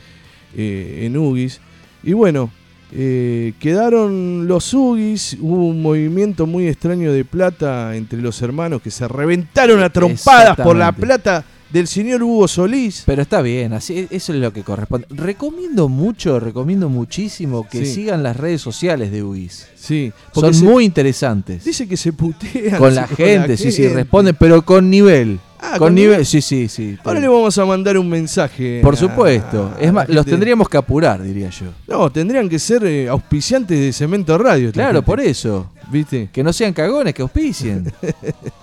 en 0.56 1.16
Ugis. 1.16 1.60
Y 2.02 2.12
bueno, 2.12 2.50
eh, 2.94 3.54
quedaron 3.58 4.46
los 4.46 4.74
Ugis, 4.74 5.38
hubo 5.40 5.66
un 5.66 5.80
movimiento 5.80 6.46
muy 6.46 6.68
extraño 6.68 7.12
de 7.12 7.24
plata 7.24 7.96
entre 7.96 8.20
los 8.20 8.42
hermanos 8.42 8.82
que 8.82 8.90
se 8.90 9.08
reventaron 9.08 9.82
a 9.82 9.90
trompadas 9.90 10.56
por 10.56 10.76
la 10.76 10.92
plata 10.92 11.44
del 11.72 11.86
señor 11.86 12.22
Hugo 12.22 12.46
Solís. 12.48 13.02
Pero 13.06 13.22
está 13.22 13.40
bien, 13.42 13.72
así 13.72 14.06
eso 14.10 14.32
es 14.32 14.38
lo 14.38 14.52
que 14.52 14.62
corresponde. 14.62 15.06
Recomiendo 15.10 15.88
mucho, 15.88 16.38
recomiendo 16.40 16.88
muchísimo 16.88 17.66
que 17.68 17.84
Sí. 17.86 17.94
sigan 17.94 18.22
las 18.22 18.36
redes 18.36 18.60
sociales 18.60 19.10
de 19.10 19.22
UIS. 19.22 19.68
Sí, 19.74 20.12
Son 20.32 20.52
se- 20.54 20.64
muy 20.64 20.84
interesantes. 20.84 21.64
dice 21.64 21.88
que 21.88 21.96
se 21.96 22.12
putean 22.12 22.78
Con 22.78 22.94
la 22.94 23.06
gente, 23.08 23.56
sí, 23.56 23.72
sí, 23.72 23.82
gente. 23.82 23.96
responden, 23.96 24.36
pero 24.38 24.62
con 24.64 24.88
nivel. 24.90 25.40
Ah, 25.64 25.78
con 25.78 25.88
con 25.88 25.94
nivel, 25.94 26.10
nivel. 26.10 26.26
sí, 26.26 26.40
sí, 26.42 26.66
sí. 26.68 26.98
Ahora 27.04 27.20
le 27.20 27.28
vamos 27.28 27.56
a 27.56 27.64
mandar 27.64 27.96
un 27.96 28.08
mensaje. 28.08 28.80
Por 28.82 28.94
a- 28.94 28.96
supuesto. 28.96 29.72
Es 29.78 29.86
la 29.86 29.92
más, 29.92 30.08
los 30.08 30.16
gente. 30.18 30.30
tendríamos 30.32 30.68
que 30.68 30.76
apurar, 30.76 31.22
diría 31.22 31.50
yo. 31.50 31.66
No, 31.86 32.10
tendrían 32.10 32.48
que 32.48 32.58
ser 32.58 32.84
eh, 32.84 33.08
auspiciantes 33.08 33.78
de 33.78 33.92
Cemento 33.92 34.36
Radio. 34.38 34.72
Claro, 34.72 34.94
gente. 34.94 35.06
por 35.06 35.20
eso. 35.20 35.70
¿Viste? 35.90 36.28
Que 36.32 36.42
no 36.42 36.52
sean 36.52 36.72
cagones, 36.72 37.14
que 37.14 37.22
auspicien. 37.22 37.92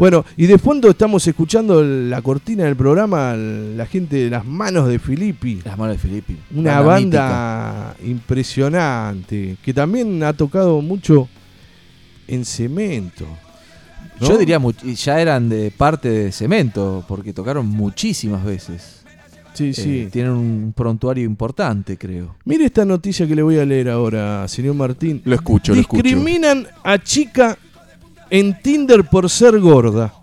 Bueno, 0.00 0.24
y 0.38 0.46
de 0.46 0.56
fondo 0.56 0.88
estamos 0.88 1.26
escuchando 1.26 1.82
la 1.84 2.22
cortina 2.22 2.64
del 2.64 2.74
programa, 2.74 3.36
la 3.36 3.84
gente 3.84 4.16
de 4.16 4.30
las 4.30 4.46
manos 4.46 4.88
de 4.88 4.98
Filippi. 4.98 5.60
Las 5.62 5.76
manos 5.76 5.96
de 5.96 6.08
Filippi. 6.08 6.38
Una 6.54 6.80
Banda 6.80 7.26
banda 7.26 7.96
impresionante, 8.06 9.58
que 9.62 9.74
también 9.74 10.22
ha 10.22 10.32
tocado 10.32 10.80
mucho 10.80 11.28
en 12.26 12.46
cemento. 12.46 13.26
¿no? 14.18 14.26
Yo 14.26 14.38
diría, 14.38 14.58
ya 14.94 15.20
eran 15.20 15.50
de 15.50 15.70
parte 15.70 16.08
de 16.08 16.32
Cemento, 16.32 17.04
porque 17.06 17.34
tocaron 17.34 17.66
muchísimas 17.66 18.42
veces. 18.42 19.02
Sí, 19.52 19.74
sí. 19.74 20.00
Eh, 20.00 20.08
tienen 20.10 20.32
un 20.32 20.72
prontuario 20.74 21.26
importante, 21.26 21.98
creo. 21.98 22.36
Mire 22.46 22.64
esta 22.64 22.86
noticia 22.86 23.26
que 23.26 23.36
le 23.36 23.42
voy 23.42 23.58
a 23.58 23.66
leer 23.66 23.90
ahora, 23.90 24.48
señor 24.48 24.76
Martín. 24.76 25.20
Lo 25.26 25.34
escucho, 25.34 25.74
Discriminan 25.74 26.66
a 26.84 26.96
chica 26.96 27.58
en 28.30 28.60
Tinder 28.62 29.04
por 29.04 29.28
ser 29.28 29.58
gorda. 29.60 30.14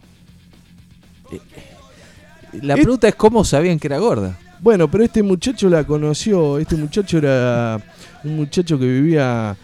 La 2.61 2.75
pregunta 2.75 3.07
es 3.07 3.15
cómo 3.15 3.43
sabían 3.43 3.77
que 3.77 3.87
era 3.87 3.97
gorda. 3.99 4.37
Bueno, 4.59 4.89
pero 4.89 5.03
este 5.03 5.21
muchacho 5.21 5.69
la 5.69 5.83
conoció. 5.83 6.57
Este 6.57 6.75
muchacho 6.75 7.19
era 7.19 7.79
un 8.23 8.35
muchacho 8.35 8.79
que 8.79 8.85
vivía 8.85 9.55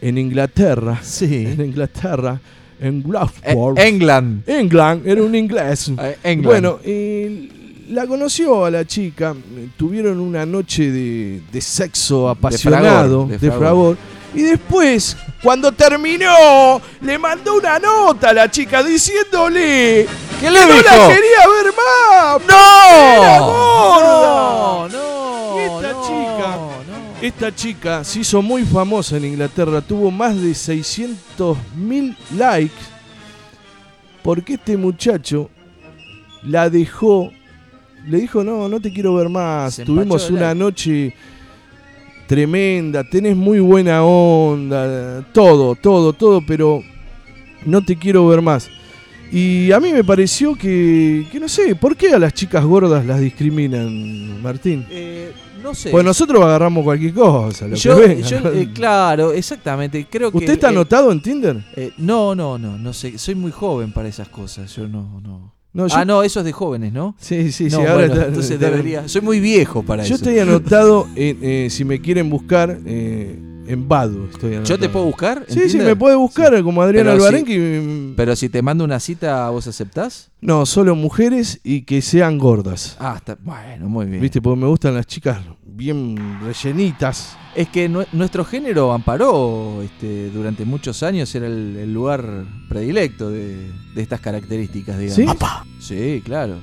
en 0.00 0.18
Inglaterra. 0.18 0.98
Sí. 1.02 1.46
En 1.46 1.60
Inglaterra, 1.64 2.40
en 2.80 2.98
Eh, 2.98 3.02
Glasgow. 3.06 3.74
England. 3.78 4.42
England, 4.48 5.06
era 5.06 5.22
un 5.22 5.34
inglés. 5.34 5.92
Eh, 5.96 6.16
England. 6.24 6.44
Bueno, 6.44 6.78
y 6.84 7.50
la 7.90 8.06
conoció 8.06 8.64
a 8.64 8.70
la 8.70 8.84
chica, 8.84 9.34
eh, 9.56 9.68
tuvieron 9.76 10.18
una 10.18 10.44
noche 10.46 10.90
de, 10.90 11.42
de 11.52 11.60
sexo 11.60 12.28
apasionado, 12.28 13.26
fragor, 13.26 13.28
de, 13.28 13.38
de 13.38 13.52
fragor. 13.52 13.96
Y 14.34 14.42
después, 14.42 15.16
cuando 15.42 15.72
terminó, 15.72 16.80
le 17.00 17.18
mandó 17.18 17.56
una 17.56 17.78
nota 17.78 18.30
a 18.30 18.32
la 18.32 18.50
chica 18.50 18.82
diciéndole 18.82 20.06
¿Qué 20.40 20.46
que 20.46 20.50
le 20.50 20.60
no 20.60 20.72
dijo? 20.74 20.84
la 20.84 21.08
quería 21.08 21.46
ver 21.48 21.74
más. 21.76 22.40
¡No! 22.46 23.22
¡Era 23.22 23.40
gorda! 23.40 24.88
¡No! 24.88 24.88
¡No! 24.88 25.56
Y 25.56 25.62
esta 25.62 25.92
no, 25.92 26.02
chica- 26.06 26.56
no. 26.56 27.26
Esta 27.26 27.54
chica 27.54 28.04
se 28.04 28.20
hizo 28.20 28.40
muy 28.40 28.64
famosa 28.64 29.16
en 29.16 29.24
Inglaterra, 29.26 29.80
tuvo 29.80 30.10
más 30.10 30.40
de 30.40 30.54
600 30.54 31.58
mil 31.74 32.16
likes 32.36 32.72
porque 34.22 34.54
este 34.54 34.76
muchacho 34.76 35.50
la 36.42 36.70
dejó, 36.70 37.30
le 38.06 38.18
dijo 38.18 38.42
no, 38.44 38.68
no 38.68 38.80
te 38.80 38.92
quiero 38.92 39.14
ver 39.14 39.28
más, 39.28 39.74
Se 39.74 39.84
tuvimos 39.84 40.30
una 40.30 40.54
noche 40.54 41.14
tremenda, 42.30 43.02
tenés 43.02 43.36
muy 43.36 43.58
buena 43.58 44.04
onda, 44.04 45.26
todo, 45.32 45.74
todo, 45.74 46.12
todo, 46.12 46.40
pero 46.46 46.80
no 47.66 47.84
te 47.84 47.96
quiero 47.96 48.28
ver 48.28 48.40
más. 48.40 48.70
Y 49.32 49.72
a 49.72 49.80
mí 49.80 49.92
me 49.92 50.04
pareció 50.04 50.54
que, 50.54 51.26
que 51.32 51.40
no 51.40 51.48
sé, 51.48 51.74
¿por 51.74 51.96
qué 51.96 52.10
a 52.12 52.20
las 52.20 52.32
chicas 52.32 52.64
gordas 52.64 53.04
las 53.04 53.20
discriminan, 53.20 54.40
Martín? 54.40 54.86
Eh, 54.90 55.32
no 55.60 55.74
sé. 55.74 55.90
Pues 55.90 56.04
nosotros 56.04 56.40
agarramos 56.40 56.84
cualquier 56.84 57.14
cosa, 57.14 57.66
lo 57.66 57.74
yo, 57.74 57.96
que 57.96 58.06
venga. 58.06 58.28
yo, 58.28 58.38
eh, 58.52 58.70
claro, 58.72 59.32
exactamente. 59.32 60.06
Creo 60.08 60.30
que. 60.30 60.38
¿Usted 60.38 60.52
está 60.52 60.68
eh, 60.68 60.70
anotado 60.70 61.10
en 61.10 61.20
Tinder? 61.20 61.56
eh, 61.74 61.90
no, 61.98 62.36
no, 62.36 62.56
no, 62.56 62.78
no 62.78 62.92
sé. 62.92 63.18
Soy 63.18 63.34
muy 63.34 63.50
joven 63.50 63.90
para 63.90 64.08
esas 64.08 64.28
cosas. 64.28 64.72
Yo 64.76 64.86
no, 64.86 65.20
no. 65.20 65.52
No, 65.72 65.86
yo- 65.86 65.94
Ah, 65.96 66.04
no, 66.04 66.22
eso 66.22 66.40
es 66.40 66.44
de 66.46 66.52
jóvenes, 66.52 66.92
¿no? 66.92 67.14
Sí, 67.20 67.52
sí, 67.52 67.64
no, 67.64 67.70
sí, 67.70 67.76
ahora 67.76 67.92
bueno, 67.94 68.14
está- 68.14 68.26
entonces 68.26 68.50
está- 68.52 68.70
debería. 68.70 69.08
Soy 69.08 69.20
muy 69.20 69.38
viejo 69.40 69.82
para 69.84 70.02
Yo 70.02 70.14
eso. 70.16 70.24
estoy 70.24 70.38
anotado, 70.40 71.06
en, 71.14 71.38
eh, 71.42 71.68
si 71.70 71.84
me 71.84 72.00
quieren 72.00 72.28
buscar, 72.28 72.78
eh, 72.86 73.38
en 73.68 73.86
Badu. 73.88 74.26
Estoy 74.32 74.58
¿Yo 74.64 74.78
te 74.80 74.88
puedo 74.88 75.04
buscar? 75.04 75.44
Sí, 75.48 75.68
sí, 75.70 75.78
me 75.78 75.94
puede 75.94 76.16
buscar 76.16 76.60
como 76.64 76.82
Adrián 76.82 77.06
Albarén. 77.06 77.46
si- 77.46 78.14
Pero 78.16 78.34
si 78.34 78.48
te 78.48 78.62
mando 78.62 78.82
una 78.82 78.98
cita, 78.98 79.48
¿vos 79.50 79.68
aceptás? 79.68 80.30
No, 80.40 80.66
solo 80.66 80.96
mujeres 80.96 81.60
y 81.62 81.82
que 81.82 82.02
sean 82.02 82.36
gordas. 82.38 82.96
Ah, 82.98 83.14
está. 83.18 83.38
Bueno, 83.40 83.88
muy 83.88 84.06
bien. 84.06 84.20
¿Viste? 84.20 84.42
Porque 84.42 84.60
me 84.60 84.66
gustan 84.66 84.94
las 84.94 85.06
chicas 85.06 85.38
bien 85.80 86.16
rellenitas. 86.42 87.36
Es 87.56 87.68
que 87.68 87.88
nue- 87.90 88.06
nuestro 88.12 88.44
género 88.44 88.92
amparó 88.92 89.80
este, 89.82 90.30
durante 90.30 90.64
muchos 90.64 91.02
años, 91.02 91.34
era 91.34 91.46
el, 91.46 91.76
el 91.80 91.92
lugar 91.92 92.44
predilecto 92.68 93.30
de, 93.30 93.70
de 93.94 94.02
estas 94.02 94.20
características, 94.20 94.98
digamos. 94.98 95.36
¿Sí? 95.80 95.94
Sí, 95.94 96.22
claro. 96.24 96.56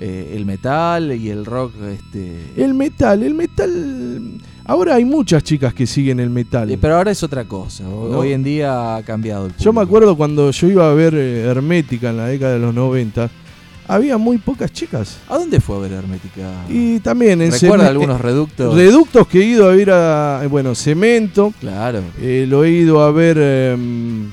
Eh, 0.00 0.34
el 0.36 0.44
metal 0.46 1.10
y 1.12 1.28
el 1.30 1.44
rock, 1.44 1.72
este. 1.90 2.52
El 2.56 2.74
metal, 2.74 3.22
el 3.24 3.34
metal. 3.34 4.38
Ahora 4.64 4.94
hay 4.96 5.04
muchas 5.04 5.42
chicas 5.42 5.74
que 5.74 5.86
siguen 5.88 6.20
el 6.20 6.30
metal. 6.30 6.70
eh, 6.70 6.78
pero 6.80 6.96
ahora 6.96 7.10
es 7.10 7.22
otra 7.24 7.44
cosa. 7.46 7.82
No. 7.84 7.96
Hoy 8.18 8.32
en 8.32 8.44
día 8.44 8.94
ha 8.96 9.02
cambiado 9.02 9.46
el 9.46 9.56
Yo 9.56 9.72
me 9.72 9.80
acuerdo 9.80 10.14
cuando 10.16 10.50
yo 10.52 10.68
iba 10.68 10.88
a 10.88 10.94
ver 10.94 11.14
eh, 11.16 11.40
Hermética 11.46 12.10
en 12.10 12.18
la 12.18 12.26
década 12.26 12.52
de 12.52 12.58
los 12.60 12.72
90, 12.74 13.28
había 13.88 14.18
muy 14.18 14.38
pocas 14.38 14.70
chicas. 14.72 15.18
¿A 15.28 15.38
dónde 15.38 15.60
fue 15.60 15.76
a 15.76 15.78
ver 15.80 15.92
Hermética? 15.92 16.50
Y 16.68 17.00
también 17.00 17.40
en 17.42 17.50
¿Recuerda 17.50 17.84
Ceme- 17.86 17.88
algunos 17.88 18.20
reductos? 18.20 18.74
reductos 18.74 19.26
que 19.26 19.40
he 19.40 19.44
ido 19.44 19.68
a 19.68 19.74
ver 19.74 19.90
a, 19.90 20.40
eh, 20.44 20.46
bueno, 20.46 20.74
Cemento, 20.74 21.52
claro. 21.58 22.02
eh, 22.20 22.44
lo 22.48 22.64
he 22.64 22.70
ido 22.70 23.00
a 23.02 23.10
ver 23.10 23.38
em, 23.38 24.30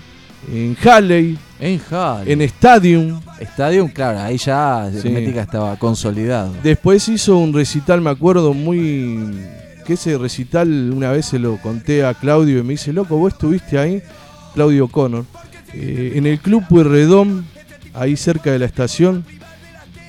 en 0.53 0.77
Halley, 0.83 1.37
En 1.59 1.81
Hall. 1.89 2.27
en 2.27 2.41
Stadium. 2.41 3.21
Stadium, 3.39 3.89
claro, 3.89 4.19
ahí 4.19 4.37
ya 4.37 4.89
Sí. 4.91 5.07
Hermética 5.07 5.41
estaba 5.41 5.75
consolidado. 5.77 6.53
Después 6.63 7.07
hizo 7.09 7.37
un 7.37 7.53
recital, 7.53 8.01
me 8.01 8.09
acuerdo, 8.09 8.53
muy 8.53 9.19
que 9.85 9.93
ese 9.93 10.17
recital 10.17 10.91
una 10.93 11.11
vez 11.11 11.27
se 11.27 11.37
lo 11.39 11.57
conté 11.57 12.03
a 12.05 12.13
Claudio 12.15 12.59
y 12.59 12.63
me 12.63 12.71
dice, 12.73 12.91
loco, 12.91 13.17
vos 13.17 13.33
estuviste 13.33 13.77
ahí, 13.77 14.01
Claudio 14.55 14.87
Connor, 14.87 15.25
eh, 15.73 16.13
en 16.15 16.25
el 16.25 16.39
Club 16.39 16.63
Pueyrredón, 16.67 17.45
ahí 17.93 18.15
cerca 18.17 18.51
de 18.51 18.57
la 18.59 18.65
estación, 18.65 19.23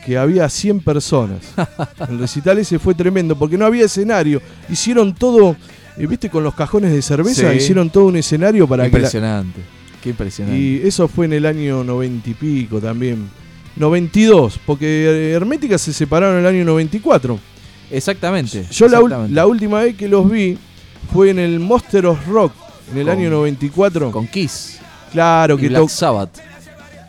que 0.06 0.16
había 0.16 0.48
100 0.48 0.80
personas. 0.80 1.40
El 2.08 2.18
recital 2.20 2.58
ese 2.58 2.78
fue 2.78 2.94
tremendo, 2.94 3.36
porque 3.36 3.58
no 3.58 3.66
había 3.66 3.84
escenario. 3.86 4.40
Hicieron 4.70 5.12
todo, 5.14 5.56
eh, 5.98 6.06
viste, 6.06 6.30
con 6.30 6.44
los 6.44 6.54
cajones 6.54 6.92
de 6.92 7.02
cerveza, 7.02 7.50
Sí. 7.50 7.56
hicieron 7.58 7.90
todo 7.90 8.06
un 8.06 8.16
escenario 8.16 8.68
para 8.68 8.84
que... 8.84 8.90
la- 8.92 8.98
Impresionante. 8.98 9.60
Qué 10.02 10.10
impresionante. 10.10 10.56
y 10.58 10.80
eso 10.86 11.08
fue 11.08 11.26
en 11.26 11.32
el 11.32 11.44
año 11.44 11.82
90 11.82 12.30
y 12.30 12.34
pico 12.34 12.80
también. 12.80 13.28
92, 13.74 14.58
porque 14.64 15.32
Hermética 15.32 15.76
se 15.78 15.92
separaron 15.92 16.36
en 16.38 16.40
el 16.42 16.46
año 16.46 16.64
94. 16.64 17.38
Exactamente. 17.90 18.64
Yo 18.70 18.88
la, 18.88 18.98
exactamente. 18.98 19.34
la 19.34 19.46
última 19.46 19.80
vez 19.80 19.96
que 19.96 20.08
los 20.08 20.30
vi 20.30 20.56
fue 21.12 21.30
en 21.30 21.38
el 21.38 21.60
Monster 21.60 22.06
of 22.06 22.26
Rock, 22.28 22.52
en 22.92 22.98
el 22.98 23.06
Con- 23.06 23.18
año 23.18 23.30
94. 23.30 24.10
Con 24.12 24.26
Kiss. 24.28 24.78
claro, 25.12 25.56
y 25.56 25.62
que 25.62 25.68
Black 25.68 25.88
Sabbath. 25.88 26.38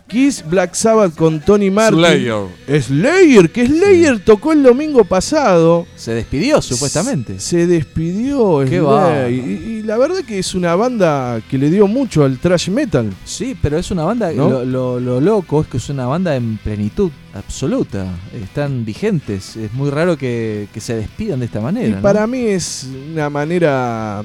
Kiss 0.08 0.42
Black 0.50 0.74
Sabbath 0.74 1.16
con 1.16 1.42
Tony 1.42 1.70
Martin. 1.70 2.00
Slayer. 2.00 2.82
Slayer, 2.82 3.52
que 3.52 3.66
Slayer 3.68 4.20
tocó 4.24 4.54
el 4.54 4.64
domingo 4.64 5.04
pasado. 5.04 5.86
Se 5.98 6.14
despidió, 6.14 6.62
supuestamente. 6.62 7.40
Se 7.42 7.68
despidió 7.68 8.64
Qué 8.68 8.80
va. 8.80 9.30
Y, 9.30 9.34
y 9.36 9.84
la 9.84 9.98
verdad 9.98 10.20
que 10.26 10.40
es 10.40 10.56
una 10.56 10.76
banda 10.76 11.42
que 11.50 11.58
le 11.58 11.70
dio 11.70 11.88
mucho 11.88 12.24
al 12.24 12.38
thrash 12.40 12.70
metal. 12.70 13.14
Sí, 13.26 13.58
pero 13.62 13.78
es 13.78 13.92
una 13.92 14.06
banda. 14.06 14.32
¿No? 14.32 14.50
Lo, 14.50 14.66
lo- 14.66 15.00
lo 15.02 15.20
loco 15.20 15.62
es 15.62 15.68
que 15.68 15.78
es 15.78 15.90
una 15.90 16.06
banda 16.06 16.36
en 16.38 16.58
plenitud 16.58 17.12
absoluta. 17.34 18.06
Están 18.34 18.86
vigentes. 18.86 19.58
Es 19.58 19.74
muy 19.74 19.90
raro 19.90 20.18
que, 20.18 20.70
que 20.74 20.80
se 20.80 20.96
despidan 20.96 21.40
de 21.40 21.48
esta 21.48 21.60
manera. 21.60 21.88
Y 21.88 21.92
¿no? 21.92 22.02
para 22.02 22.26
mí 22.28 22.40
es 22.46 22.88
una 23.12 23.30
manera 23.30 24.24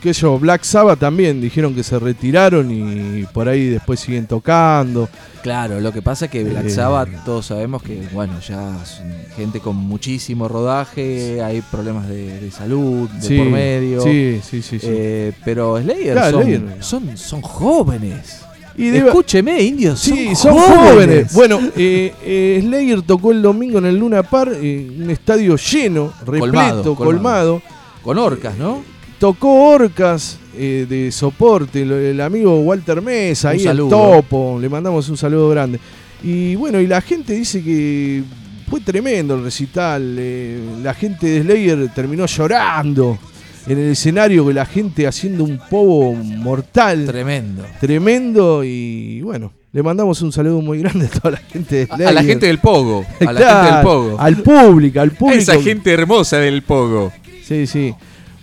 que 0.00 0.12
yo, 0.12 0.38
Black 0.38 0.62
Sabbath 0.64 0.98
también 0.98 1.40
dijeron 1.40 1.74
que 1.74 1.82
se 1.84 1.98
retiraron 1.98 2.70
y 2.70 3.24
por 3.32 3.48
ahí 3.48 3.66
después 3.68 4.00
siguen 4.00 4.26
tocando. 4.26 5.08
Claro, 5.42 5.80
lo 5.80 5.92
que 5.92 6.02
pasa 6.02 6.24
es 6.26 6.30
que 6.30 6.42
Black 6.44 6.66
Eh. 6.66 6.70
Sabbath, 6.70 7.08
todos 7.24 7.46
sabemos 7.46 7.82
que, 7.82 8.02
bueno, 8.12 8.34
ya 8.40 8.84
son 8.84 9.06
gente 9.36 9.60
con 9.60 9.76
muchísimo 9.76 10.48
rodaje, 10.48 11.42
hay 11.42 11.62
problemas 11.62 12.08
de, 12.08 12.40
de 12.40 12.50
salud, 12.50 13.08
de 13.08 13.22
Sí, 13.22 13.36
por 13.38 13.46
medio. 13.46 14.02
Sí, 14.02 14.40
sí, 14.42 14.62
sí. 14.62 14.78
sí. 14.78 14.86
Eh, 14.90 15.32
pero 15.44 15.80
Slayer, 15.80 16.12
Claro, 16.14 16.32
son, 16.38 16.42
Slayer. 16.42 16.76
son, 16.80 17.16
son 17.16 17.40
jóvenes. 17.42 18.40
y 18.76 18.88
Escúcheme, 18.88 19.62
indios. 19.62 19.98
Sí, 20.00 20.34
son, 20.34 20.54
son 20.54 20.58
jóvenes. 20.58 21.32
Bueno, 21.34 21.58
eh, 21.76 22.12
eh, 22.24 22.60
Slayer 22.62 23.02
tocó 23.02 23.32
el 23.32 23.40
domingo 23.42 23.78
en 23.78 23.86
el 23.86 23.96
Luna 23.98 24.22
Park, 24.22 24.52
eh, 24.60 24.90
un 25.00 25.10
estadio 25.10 25.56
lleno, 25.56 26.12
repleto, 26.24 26.40
Colmado, 26.40 26.82
colmado. 26.82 26.96
colmado. 26.96 27.62
Con 28.02 28.16
orcas, 28.18 28.56
¿no? 28.56 28.82
Tocó 29.20 29.68
Orcas 29.74 30.38
eh, 30.56 30.86
de 30.88 31.12
soporte, 31.12 31.82
el 31.82 32.18
amigo 32.22 32.58
Walter 32.60 33.02
Mesa, 33.02 33.48
Un 33.50 33.54
ahí 33.54 33.66
el 33.66 33.76
topo, 33.86 34.58
le 34.58 34.66
mandamos 34.70 35.10
un 35.10 35.18
saludo 35.18 35.50
grande. 35.50 35.78
Y 36.22 36.54
bueno, 36.54 36.80
y 36.80 36.86
la 36.86 37.02
gente 37.02 37.34
dice 37.34 37.62
que 37.62 38.22
fue 38.70 38.80
tremendo 38.80 39.34
el 39.34 39.44
recital, 39.44 40.16
eh, 40.18 40.58
la 40.82 40.94
gente 40.94 41.26
de 41.26 41.42
Slayer 41.42 41.90
terminó 41.94 42.24
llorando 42.24 43.18
en 43.66 43.78
el 43.78 43.90
escenario, 43.90 44.46
que 44.46 44.54
la 44.54 44.64
gente 44.64 45.06
haciendo 45.06 45.44
un 45.44 45.60
povo 45.68 46.14
mortal. 46.14 47.04
Tremendo. 47.04 47.66
tremendo 47.78 48.64
y 48.64 49.20
bueno, 49.20 49.52
le 49.70 49.82
mandamos 49.82 50.22
un 50.22 50.32
saludo 50.32 50.62
muy 50.62 50.78
grande 50.78 51.06
a 51.06 51.10
toda 51.10 51.32
la 51.32 51.36
gente 51.46 51.76
de 51.76 51.86
Slayer. 51.88 52.08
a 52.08 52.12
la 52.12 52.24
gente 52.24 52.46
del 52.46 52.58
Pogo. 52.58 53.04
A 53.20 53.32
la 53.34 53.38
Claro, 53.38 53.60
gente 53.60 53.74
del 53.74 53.84
Pogo. 53.84 54.18
Al 54.18 54.36
público, 54.38 55.00
al 55.02 55.10
público. 55.10 55.40
Esa 55.42 55.60
gente 55.60 55.92
hermosa 55.92 56.38
del 56.38 56.62
Pogo. 56.62 57.12
Sí, 57.44 57.66
sí. 57.66 57.94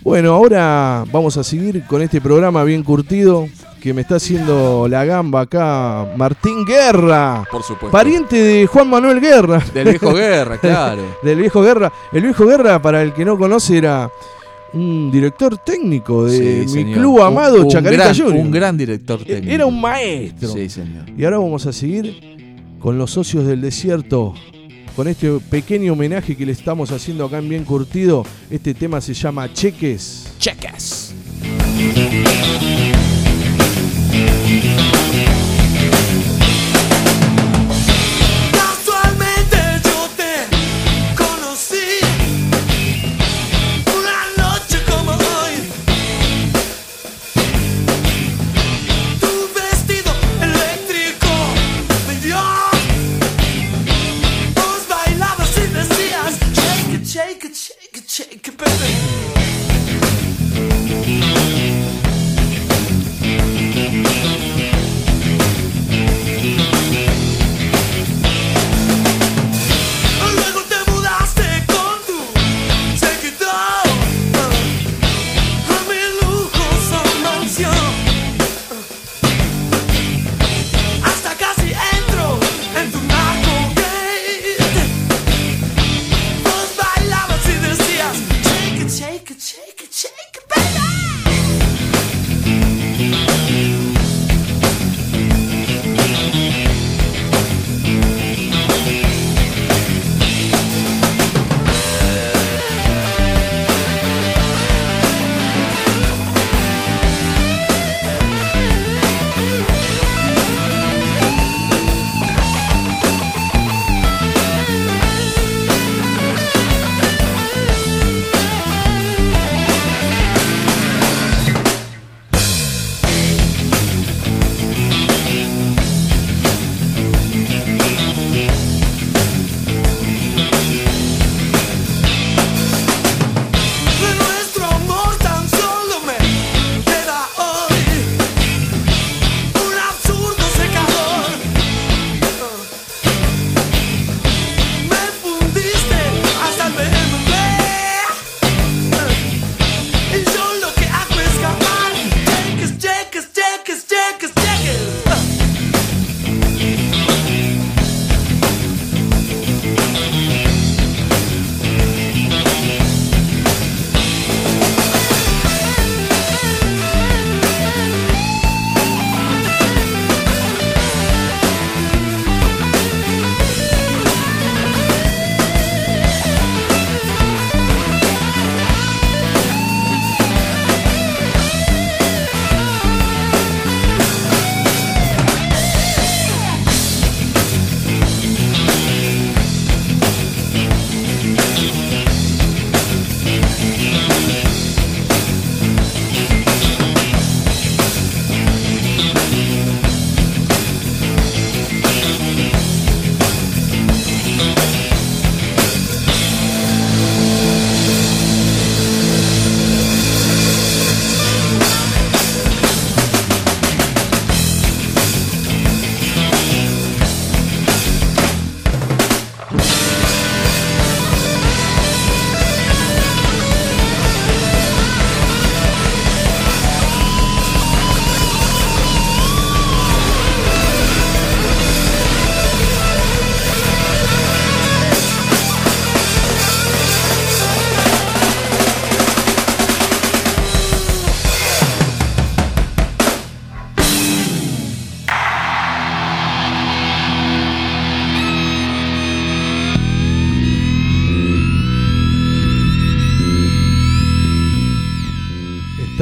Bueno, 0.08 0.32
ahora 0.32 1.04
vamos 1.12 1.36
a 1.36 1.44
seguir 1.44 1.84
con 1.86 2.00
este 2.00 2.18
programa 2.22 2.64
bien 2.64 2.82
curtido 2.82 3.46
que 3.78 3.92
me 3.92 4.00
está 4.00 4.16
haciendo 4.16 4.88
la 4.88 5.04
gamba 5.04 5.42
acá 5.42 6.08
Martín 6.16 6.64
Guerra, 6.64 7.44
Por 7.50 7.62
supuesto. 7.62 7.90
pariente 7.90 8.42
de 8.42 8.66
Juan 8.66 8.88
Manuel 8.88 9.20
Guerra, 9.20 9.62
Del 9.74 9.88
viejo 9.90 10.14
Guerra, 10.14 10.56
claro. 10.62 11.02
del 11.22 11.38
viejo 11.38 11.60
Guerra. 11.60 11.92
El 12.10 12.22
viejo 12.22 12.46
Guerra, 12.46 12.80
para 12.80 13.02
el 13.02 13.12
que 13.12 13.22
no 13.26 13.36
conoce, 13.36 13.76
era 13.76 14.10
un 14.72 15.10
director 15.10 15.58
técnico 15.58 16.24
de 16.24 16.38
Sí, 16.38 16.74
mi 16.74 16.82
señor. 16.84 16.98
club 16.98 17.14
Un- 17.16 17.22
amado 17.26 17.60
un 17.62 17.68
Chacarita 17.68 18.04
gran- 18.04 18.16
Junior. 18.16 18.46
Un 18.46 18.50
gran 18.50 18.78
director 18.78 19.22
técnico. 19.22 19.52
Era 19.52 19.66
un 19.66 19.78
maestro. 19.78 20.48
Sí, 20.48 20.70
señor. 20.70 21.04
Y 21.18 21.22
ahora 21.24 21.36
vamos 21.36 21.66
a 21.66 21.72
seguir 21.74 22.18
con 22.80 22.96
los 22.96 23.10
socios 23.10 23.44
del 23.46 23.60
desierto, 23.60 24.32
con 24.98 25.06
este 25.06 25.38
pequeño 25.38 25.92
homenaje 25.92 26.34
que 26.34 26.44
le 26.44 26.50
estamos 26.50 26.90
haciendo 26.90 27.24
acá 27.24 27.38
en 27.38 27.48
Bien 27.48 27.62
Curtido. 27.62 28.26
Este 28.50 28.74
tema 28.74 29.00
se 29.00 29.14
llama 29.14 29.48
Cheques. 29.52 30.26
Cheques. 30.40 31.14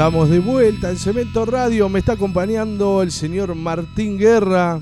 Estamos 0.07 0.31
de 0.31 0.39
vuelta 0.39 0.89
en 0.91 0.97
Cemento 0.99 1.45
Radio. 1.45 1.89
Me 1.89 1.99
está 1.99 2.13
acompañando 2.13 3.03
el 3.03 3.11
señor 3.11 3.57
Martín 3.57 4.17
Guerra. 4.17 4.81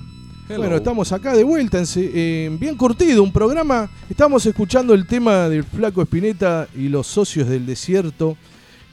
Hello. 0.51 0.59
Bueno, 0.59 0.77
estamos 0.77 1.11
acá 1.13 1.33
de 1.33 1.43
vuelta 1.43 1.83
en, 1.97 2.59
Bien 2.61 2.77
Curtido, 2.77 3.23
un 3.23 3.33
programa. 3.33 3.89
Estamos 4.11 4.45
escuchando 4.45 4.93
el 4.93 5.07
tema 5.07 5.49
del 5.49 5.65
Flaco 5.65 6.03
Espineta 6.03 6.69
y 6.77 6.91
los 6.91 7.07
socios 7.07 7.49
del 7.49 7.65
desierto. 7.65 8.37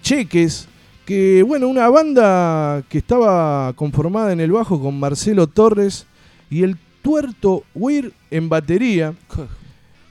Cheques, 0.01 0.69
que 1.05 1.43
bueno, 1.43 1.67
una 1.67 1.89
banda 1.89 2.81
que 2.87 2.99
estaba 2.99 3.73
conformada 3.73 4.31
en 4.31 4.39
el 4.39 4.53
bajo 4.53 4.81
con 4.81 4.97
Marcelo 4.97 5.47
Torres 5.47 6.05
y 6.49 6.63
el 6.63 6.77
tuerto 7.01 7.63
Weir 7.75 8.13
en 8.31 8.47
batería. 8.47 9.13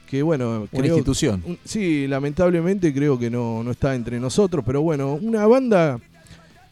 Que 0.07 0.21
bueno, 0.21 0.67
Una 0.71 0.81
creo- 0.83 0.93
institución. 0.97 1.41
un- 1.47 1.57
Sí, 1.65 2.05
lamentablemente 2.05 2.93
creo 2.93 3.17
que 3.17 3.31
no, 3.31 3.63
no 3.63 3.71
está 3.71 3.95
entre 3.95 4.19
nosotros, 4.19 4.61
pero 4.63 4.83
bueno, 4.83 5.13
una 5.13 5.47
banda 5.47 5.97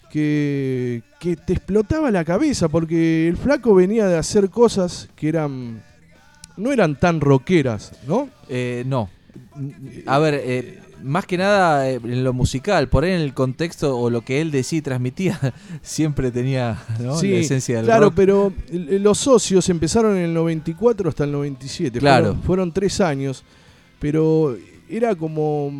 que, 0.10 1.04
que 1.19 1.36
te 1.36 1.54
explotaba 1.54 2.12
la 2.12 2.24
cabeza 2.26 2.67
porque 2.67 3.28
el 3.28 3.38
flaco 3.38 3.76
venía 3.76 4.08
de 4.08 4.17
hacer 4.17 4.50
cosas 4.50 5.10
que 5.15 5.30
eran 5.30 5.82
no 6.58 6.72
eran 6.72 7.00
tan 7.00 7.22
rockeras, 7.22 7.93
¿no? 8.06 8.30
Eh, 8.50 8.84
no. 8.86 9.10
A 10.06 10.19
ver, 10.19 10.41
eh, 10.43 10.80
más 11.04 11.26
que 11.26 11.38
nada 11.38 11.89
eh, 11.89 12.00
en 12.04 12.24
lo 12.24 12.34
musical, 12.34 12.89
por 12.89 13.04
ahí 13.04 13.12
en 13.12 13.22
el 13.22 13.34
contexto 13.34 13.98
o 13.98 14.10
lo 14.10 14.22
que 14.22 14.41
él 14.41 14.52
decía 14.52 14.80
y 14.80 14.82
transmitía, 14.82 15.39
siempre 15.82 16.32
tenía 16.32 16.78
¿no? 17.00 17.17
Sí, 17.17 17.32
la 17.32 17.38
esencia 17.38 17.78
del 17.78 17.86
claro, 17.86 18.06
rock. 18.06 18.13
pero 18.15 18.54
eh, 18.72 19.00
los 19.00 19.17
socios 19.17 19.69
empezaron 19.69 20.17
en 20.17 20.26
el 20.26 20.34
94 20.34 21.10
hasta 21.10 21.24
el 21.24 21.32
97. 21.32 22.00
Claro. 22.00 22.26
Fueron, 22.26 22.43
fueron 22.43 22.72
tres 22.74 23.00
años, 23.02 23.43
pero 24.00 24.58
era 24.89 25.15
como 25.15 25.72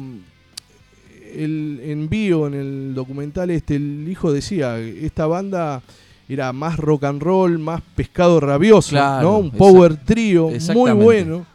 el 1.36 1.80
envío 1.84 2.48
en 2.48 2.54
el 2.54 2.94
documental 2.94 3.50
este, 3.52 3.76
el 3.76 4.08
hijo 4.08 4.32
decía, 4.32 4.78
esta 4.80 5.28
banda 5.28 5.82
era 6.28 6.54
más 6.54 6.78
rock 6.78 7.06
and 7.06 7.22
roll, 7.22 7.58
más 7.58 7.82
pescado 7.96 8.39
rabioso, 8.39 8.92
Claro, 8.92 9.32
¿no? 9.32 9.38
Un 9.39 9.52
power 9.52 9.98
trio 9.98 10.52
muy 10.74 10.92
bueno. 10.92 11.46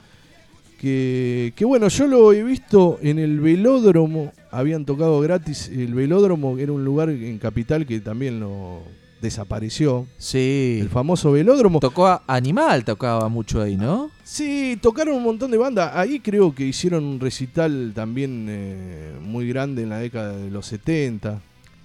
Que, 0.80 1.54
que 1.56 1.64
bueno, 1.64 1.88
yo 1.88 2.06
lo 2.06 2.32
he 2.32 2.42
visto 2.42 2.98
en 3.00 3.18
el 3.18 3.40
velódromo, 3.40 4.32
habían 4.50 4.84
tocado 4.84 5.18
gratis, 5.20 5.70
el 5.72 5.94
velódromo 5.94 6.58
era 6.58 6.72
un 6.72 6.84
lugar 6.84 7.08
en 7.08 7.38
Capital 7.38 7.86
que 7.86 8.00
también 8.00 8.38
lo 8.38 8.82
desapareció, 9.24 10.06
Sí. 10.18 10.78
el 10.80 10.88
famoso 10.88 11.32
velódromo. 11.32 11.80
Tocó 11.80 12.06
a 12.06 12.22
Animal, 12.28 12.84
tocaba 12.84 13.28
mucho 13.28 13.60
ahí, 13.60 13.76
¿no? 13.76 14.10
Sí, 14.22 14.78
tocaron 14.80 15.16
un 15.16 15.22
montón 15.24 15.50
de 15.50 15.56
bandas. 15.58 15.90
Ahí 15.94 16.20
creo 16.20 16.54
que 16.54 16.64
hicieron 16.66 17.02
un 17.04 17.18
recital 17.20 17.92
también 17.94 18.46
eh, 18.48 19.12
muy 19.20 19.48
grande 19.48 19.82
en 19.82 19.88
la 19.90 19.98
década 19.98 20.36
de 20.36 20.50
los 20.50 20.66
70. 20.66 21.40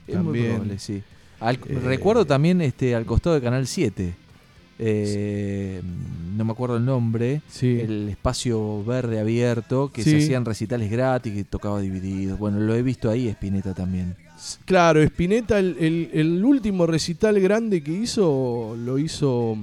Es 0.07 0.15
muy 0.15 0.23
También. 0.23 0.45
probable, 0.53 0.79
sí. 0.79 1.01
Al- 1.39 1.55
Eh, 1.67 1.79
recuerdo 1.83 2.25
también 2.25 2.61
este 2.61 2.93
al 2.95 3.05
costado 3.05 3.35
de 3.35 3.41
Canal 3.41 3.65
7. 3.67 4.13
eh, 4.81 5.81
no 6.37 6.45
me 6.45 6.51
acuerdo 6.53 6.77
el 6.77 6.85
nombre. 6.85 7.41
Sí. 7.49 7.79
El 7.81 8.07
espacio 8.09 8.81
verde 8.85 9.19
abierto, 9.19 9.91
que 9.91 10.03
Sí. 10.03 10.11
se 10.11 10.17
hacían 10.19 10.45
recitales 10.45 10.89
gratis, 10.89 11.33
que 11.33 11.43
tocaba 11.43 11.81
divididos. 11.81 12.39
Bueno, 12.39 12.59
lo 12.59 12.73
he 12.75 12.81
visto 12.81 13.09
ahí, 13.09 13.27
Spinetta 13.27 13.73
también. 13.73 14.15
Claro, 14.65 15.01
Spinetta, 15.01 15.59
el, 15.59 15.75
el- 15.79 16.09
el 16.13 16.45
último 16.45 16.85
recital 16.85 17.39
grande 17.39 17.81
que 17.83 17.91
hizo, 17.91 18.75
lo 18.77 18.97
hizo 18.97 19.57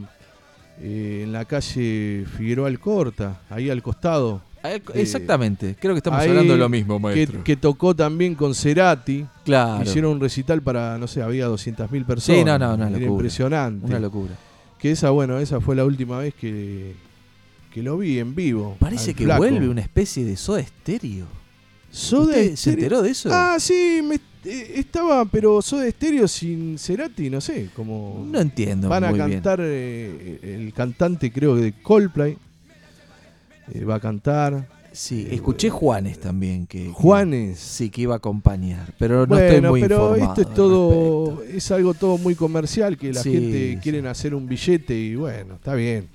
eh, 0.80 1.22
en 1.24 1.32
la 1.32 1.44
calle 1.44 2.24
Figueroa 2.36 2.68
Alcorta, 2.68 3.40
ahí 3.50 3.70
al 3.70 3.82
costado. 3.82 4.42
Eh, 4.64 4.82
Exactamente, 4.94 5.76
creo 5.78 5.94
que 5.94 5.98
estamos 5.98 6.20
hablando 6.20 6.52
de 6.54 6.58
lo 6.58 6.68
mismo, 6.68 6.98
maestro. 6.98 7.44
que 7.44 7.56
tocó 7.56 7.94
también 7.94 8.34
con 8.34 8.52
Cerati. 8.54 9.24
claro, 9.44 9.84
Hicieron 9.84 10.12
un 10.12 10.20
recital 10.20 10.60
para, 10.60 10.98
no 10.98 11.06
sé, 11.06 11.22
había 11.22 11.46
200.000 11.48 12.04
personas. 12.04 12.38
Sí, 12.40 12.44
no, 12.44 12.58
no, 12.58 12.74
una 12.74 12.88
Era 12.88 12.90
locura. 12.98 13.10
impresionante. 13.12 13.86
una 13.86 14.00
locura. 14.00 14.34
Que 14.78 14.90
esa, 14.90 15.10
bueno, 15.10 15.38
esa 15.38 15.60
fue 15.60 15.76
la 15.76 15.84
última 15.84 16.18
vez 16.18 16.34
que, 16.34 16.94
que 17.72 17.82
lo 17.82 17.96
vi 17.96 18.18
en 18.18 18.34
vivo. 18.34 18.76
Parece 18.80 19.14
que 19.14 19.24
flaco. 19.24 19.38
vuelve 19.38 19.68
una 19.68 19.80
especie 19.82 20.24
de 20.24 20.36
soda 20.36 20.60
estéreo. 20.60 21.26
Soda 21.96 22.32
¿Usted 22.32 22.56
se 22.56 22.70
enteró 22.70 23.00
de 23.02 23.10
eso? 23.10 23.30
Ah, 23.32 23.56
sí, 23.58 24.00
me- 24.04 24.16
eh, 24.44 24.72
estaba, 24.76 25.24
pero 25.24 25.62
Soda 25.62 25.90
Stereo 25.90 26.28
sin 26.28 26.78
Cerati, 26.78 27.30
no 27.30 27.40
sé, 27.40 27.70
como 27.74 28.24
no 28.30 28.38
entiendo 28.40 28.88
van 28.88 29.04
a 29.04 29.10
muy 29.10 29.18
bien. 29.18 29.30
cantar 29.32 29.60
eh, 29.62 30.38
el 30.42 30.72
cantante 30.74 31.32
creo 31.32 31.54
que 31.56 31.62
de 31.62 31.72
Coldplay 31.82 32.36
eh, 33.72 33.84
va 33.84 33.96
a 33.96 34.00
cantar 34.00 34.68
Sí, 34.92 35.26
escuché 35.30 35.68
Juanes 35.68 36.18
también 36.20 36.66
que 36.66 36.84
que- 36.84 36.90
Juanes. 36.90 37.58
sí 37.58 37.90
que 37.90 38.02
iba 38.02 38.14
a 38.14 38.16
acompañar, 38.18 38.94
pero 38.98 39.26
no 39.26 39.36
estoy 39.38 39.60
muy 39.60 39.80
pero 39.82 40.16
informado 40.16 40.30
esto 40.32 40.40
es 40.50 40.54
todo, 40.54 41.30
respecto. 41.40 41.56
es 41.56 41.70
algo 41.70 41.94
todo 41.94 42.16
muy 42.18 42.34
comercial 42.34 42.96
que 42.96 43.12
la 43.12 43.22
Sí, 43.22 43.32
gente 43.32 43.72
sí. 43.74 43.78
quieren 43.82 44.06
hacer 44.06 44.34
un 44.34 44.46
billete 44.48 44.94
y 44.98 45.14
bueno, 45.16 45.54
está 45.56 45.74
bien. 45.74 46.08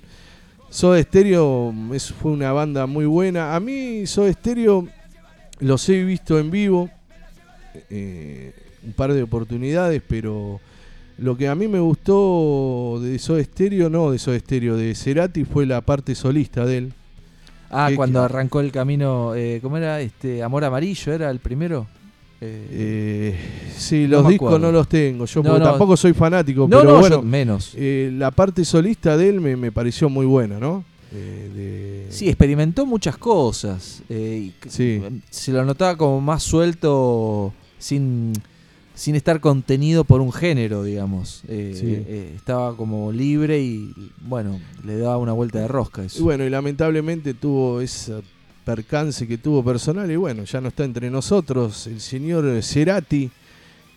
Soda 0.70 1.00
Stereo 1.02 1.72
es, 1.92 2.10
fue 2.12 2.32
una 2.32 2.50
banda 2.52 2.86
muy 2.86 3.04
buena. 3.04 3.54
A 3.54 3.60
mí 3.60 4.04
Soda 4.06 4.32
Stereo 4.32 4.88
los 5.60 5.88
he 5.88 6.04
visto 6.04 6.38
en 6.38 6.50
vivo 6.50 6.90
eh, 7.90 8.52
un 8.84 8.92
par 8.92 9.12
de 9.12 9.22
oportunidades, 9.22 10.02
pero 10.06 10.60
lo 11.18 11.36
que 11.36 11.48
a 11.48 11.54
mí 11.54 11.68
me 11.68 11.78
gustó 11.80 12.98
de 13.02 13.18
Soda 13.18 13.42
Stereo, 13.44 13.88
no 13.88 14.10
de 14.10 14.18
Soda 14.18 14.38
Stereo, 14.38 14.76
de 14.76 14.94
Cerati 14.94 15.44
fue 15.44 15.66
la 15.66 15.80
parte 15.80 16.14
solista 16.14 16.64
de 16.66 16.78
él. 16.78 16.92
Ah, 17.70 17.86
que- 17.90 17.96
cuando 17.96 18.20
que- 18.20 18.24
arrancó 18.26 18.60
el 18.60 18.72
camino, 18.72 19.34
eh, 19.34 19.58
¿cómo 19.62 19.76
era? 19.78 20.00
Este 20.00 20.42
Amor 20.42 20.64
Amarillo 20.64 21.12
era 21.12 21.30
el 21.30 21.38
primero. 21.38 21.86
Eh, 22.44 22.66
Eh, 22.72 23.36
sí, 23.76 24.08
los 24.08 24.26
discos 24.26 24.48
acuerdo. 24.48 24.66
no 24.66 24.72
los 24.72 24.88
tengo, 24.88 25.26
yo 25.26 25.42
No, 25.44 25.50
porque 25.50 25.64
no. 25.64 25.70
tampoco 25.70 25.96
soy 25.96 26.12
fanático, 26.12 26.68
pero 26.68 26.82
no, 26.82 26.98
bueno, 26.98 27.22
menos. 27.22 27.72
Eh, 27.76 28.10
la 28.12 28.32
parte 28.32 28.64
solista 28.64 29.16
de 29.16 29.28
él 29.28 29.40
me, 29.40 29.54
me 29.56 29.70
pareció 29.70 30.08
muy 30.08 30.26
buena, 30.26 30.58
¿no? 30.58 30.84
Eh, 31.14 31.50
de- 31.54 32.06
Sí, 32.12 32.28
experimentó 32.28 32.86
muchas 32.86 33.16
cosas. 33.18 34.02
eh, 34.08 34.50
y 34.64 34.68
Sí. 34.68 35.00
Se 35.30 35.52
lo 35.52 35.64
notaba 35.64 35.96
como 35.96 36.20
más 36.20 36.42
suelto, 36.42 37.52
sin, 37.78 38.32
sin 38.94 39.14
estar 39.14 39.40
contenido 39.40 40.04
por 40.04 40.20
un 40.20 40.32
género, 40.32 40.82
digamos. 40.82 41.42
Eh, 41.48 41.72
Sí. 41.78 41.86
eh, 42.06 42.32
estaba 42.36 42.76
como 42.76 43.10
libre 43.12 43.60
y, 43.60 43.92
bueno, 44.26 44.60
le 44.84 44.96
daba 44.98 45.18
una 45.18 45.32
vuelta 45.32 45.60
de 45.60 45.68
rosca 45.68 46.02
y 46.04 46.20
bueno, 46.20 46.44
y 46.44 46.50
lamentablemente 46.50 47.34
tuvo 47.34 47.80
ese 47.80 48.22
percance 48.64 49.26
que 49.26 49.38
tuvo 49.38 49.64
personal 49.64 50.08
y 50.10 50.16
bueno, 50.16 50.44
ya 50.44 50.60
no 50.60 50.68
está 50.68 50.84
entre 50.84 51.10
nosotros 51.10 51.86
el 51.88 52.00
señor 52.00 52.62
Cerati. 52.62 53.30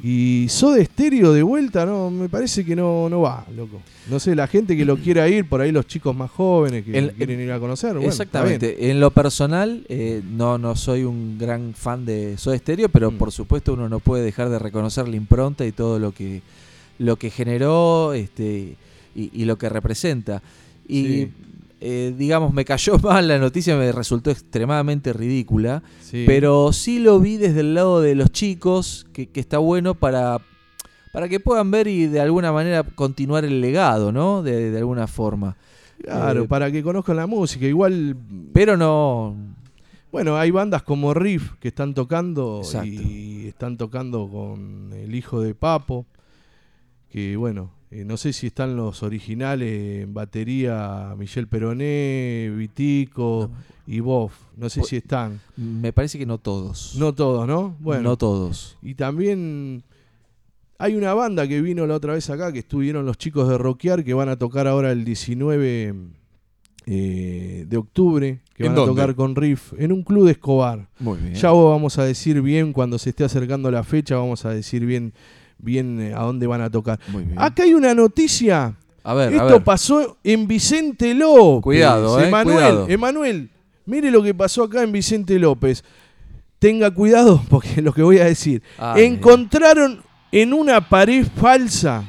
Y 0.03 0.47
Soda 0.49 0.83
Stereo 0.83 1.31
de 1.31 1.41
vuelta, 1.41 1.85
no, 1.85 2.11
me 2.11 2.27
parece 2.27 2.65
que 2.65 2.75
no, 2.75 3.07
no 3.09 3.21
va, 3.21 3.45
loco. 3.55 3.81
No 4.09 4.19
sé, 4.19 4.35
la 4.35 4.45
gente 4.45 4.75
que 4.75 4.83
lo 4.85 4.97
quiera 4.97 5.27
ir, 5.29 5.47
por 5.47 5.61
ahí 5.61 5.71
los 5.71 5.87
chicos 5.87 6.15
más 6.15 6.29
jóvenes 6.29 6.83
que 6.83 6.91
quieren 7.15 7.39
ir 7.39 7.51
a 7.51 7.59
conocer. 7.59 7.93
bueno, 7.93 8.07
Exactamente. 8.09 8.91
En 8.91 8.99
lo 8.99 9.09
personal, 9.11 9.85
eh, 9.87 10.21
no, 10.29 10.57
no 10.57 10.75
soy 10.75 11.05
un 11.05 11.37
gran 11.37 11.73
fan 11.73 12.05
de 12.05 12.37
Soda 12.37 12.57
Stereo, 12.57 12.89
pero 12.89 13.09
Mm. 13.09 13.17
por 13.17 13.31
supuesto 13.31 13.73
uno 13.73 13.87
no 13.87 13.99
puede 13.99 14.23
dejar 14.23 14.49
de 14.49 14.59
reconocer 14.59 15.07
la 15.07 15.15
impronta 15.15 15.65
y 15.65 15.71
todo 15.71 15.97
lo 15.97 16.11
que, 16.11 16.41
lo 16.99 17.15
que 17.15 17.29
generó 17.29 18.13
este, 18.13 18.75
y, 19.15 19.31
y 19.33 19.45
lo 19.45 19.57
que 19.57 19.69
representa. 19.69 20.43
Y 20.87 21.03
Sí. 21.03 21.31
Eh, 21.87 22.15
digamos, 22.17 22.51
me 22.51 22.65
cayó 22.65 22.97
mal 23.03 23.27
la 23.27 23.37
noticia, 23.37 23.77
me 23.77 23.91
resultó 23.91 24.31
extremadamente 24.31 25.13
ridícula. 25.13 25.83
Sí. 26.01 26.23
pero 26.25 26.73
sí 26.73 26.97
lo 26.99 27.19
vi 27.19 27.37
desde 27.37 27.59
el 27.59 27.75
lado 27.75 28.01
de 28.01 28.15
los 28.15 28.31
chicos, 28.31 29.05
que, 29.13 29.27
que 29.27 29.39
está 29.39 29.59
bueno 29.59 29.93
para, 29.93 30.39
para 31.13 31.29
que 31.29 31.39
puedan 31.39 31.69
ver 31.69 31.87
y 31.87 32.07
de 32.07 32.19
alguna 32.21 32.51
manera 32.51 32.83
continuar 32.83 33.45
el 33.45 33.61
legado, 33.61 34.11
¿no? 34.11 34.41
De, 34.41 34.71
de 34.71 34.77
alguna 34.79 35.05
forma. 35.05 35.57
Claro, 36.01 36.43
eh, 36.43 36.47
para 36.47 36.71
que 36.71 36.81
conozcan 36.81 37.17
la 37.17 37.27
música. 37.27 37.65
Igual 37.67 38.17
Pero 38.51 38.77
no, 38.77 39.35
Bueno, 40.11 40.37
hay 40.37 40.49
bandas 40.51 40.81
como 40.81 41.13
Riff 41.13 41.53
que 41.59 41.67
están 41.67 41.93
tocando 41.93 42.61
Exacto. 42.63 42.87
y 42.87 43.47
están 43.47 43.77
tocando 43.77 44.27
con 44.27 44.91
el 44.93 45.13
hijo 45.13 45.39
de 45.39 45.53
Papo. 45.53 46.05
Que 47.09 47.37
bueno, 47.37 47.71
eh, 48.01 48.05
no 48.05 48.17
sé 48.17 48.33
si 48.33 48.47
están 48.47 48.75
los 48.75 49.03
originales 49.03 50.03
en 50.03 50.13
batería 50.13 51.13
Michel 51.17 51.47
Peroné, 51.47 52.51
Vitico 52.55 53.51
y 53.87 53.99
Boff. 53.99 54.33
No 54.57 54.69
sé 54.69 54.81
Pues- 54.81 54.89
si 54.89 54.95
están. 54.97 55.39
Me 55.55 55.93
parece 55.93 56.17
que 56.17 56.25
no 56.25 56.37
todos. 56.37 56.95
No 56.97 57.13
todos, 57.13 57.47
¿no? 57.47 57.75
Bueno, 57.79 58.03
No 58.03 58.17
todos. 58.17 58.77
y 58.81 58.95
también 58.95 59.83
hay 60.77 60.95
una 60.95 61.13
banda 61.13 61.47
que 61.47 61.61
vino 61.61 61.87
la 61.87 61.95
otra 61.95 62.13
vez 62.13 62.29
acá, 62.29 62.51
que 62.51 62.59
estuvieron 62.59 63.05
los 63.05 63.17
chicos 63.17 63.47
de 63.47 63.57
Rockear, 63.57 64.03
que 64.03 64.13
van 64.13 64.27
a 64.29 64.37
tocar 64.37 64.67
ahora 64.67 64.91
el 64.91 65.05
19 65.05 65.93
eh, 66.87 67.65
de 67.67 67.77
octubre, 67.77 68.41
que 68.55 68.65
¿En 68.65 68.73
van 68.75 68.83
a 68.83 68.85
tocar 68.85 69.15
con 69.15 69.35
Riff 69.35 69.73
en 69.77 69.91
un 69.91 70.03
club 70.03 70.25
de 70.25 70.33
Escobar. 70.33 70.87
Muy 70.99 71.17
bien. 71.17 71.33
Ya 71.33 71.51
vos 71.51 71.71
vamos 71.71 71.97
a 71.97 72.03
decir 72.05 72.41
bien, 72.41 72.73
cuando 72.73 72.97
se 72.99 73.09
esté 73.09 73.23
acercando 73.23 73.71
la 73.71 73.83
fecha, 73.83 74.17
vamos 74.17 74.45
a 74.45 74.51
decir 74.51 74.85
bien, 74.85 75.13
bien 75.57 75.99
eh, 76.01 76.13
a 76.13 76.21
dónde 76.21 76.47
van 76.47 76.61
a 76.61 76.69
tocar. 76.69 76.99
Muy 77.07 77.23
bien. 77.23 77.39
Acá 77.39 77.63
hay 77.63 77.73
una 77.73 77.93
noticia. 77.93 78.75
a 79.03 79.13
ver, 79.13 79.29
a 79.33 79.35
Esto 79.35 79.53
ver. 79.53 79.63
pasó 79.63 80.17
en 80.23 80.47
Vicente 80.47 81.13
López. 81.13 81.63
Cuidado, 81.63 82.19
eh, 82.19 82.27
Emanuel, 82.27 82.55
cuidado. 82.55 82.87
Emanuel, 82.89 83.49
mire 83.85 84.11
lo 84.11 84.21
que 84.23 84.33
pasó 84.33 84.63
acá 84.63 84.83
en 84.83 84.91
Vicente 84.91 85.37
López. 85.39 85.83
Tenga 86.59 86.91
cuidado 86.91 87.41
porque 87.49 87.81
lo 87.81 87.93
que 87.93 88.01
voy 88.03 88.19
a 88.19 88.25
decir. 88.25 88.61
Ay, 88.77 89.05
Encontraron 89.05 90.01
En 90.31 90.53
una 90.53 90.89
pared 90.89 91.25
falsa, 91.35 92.03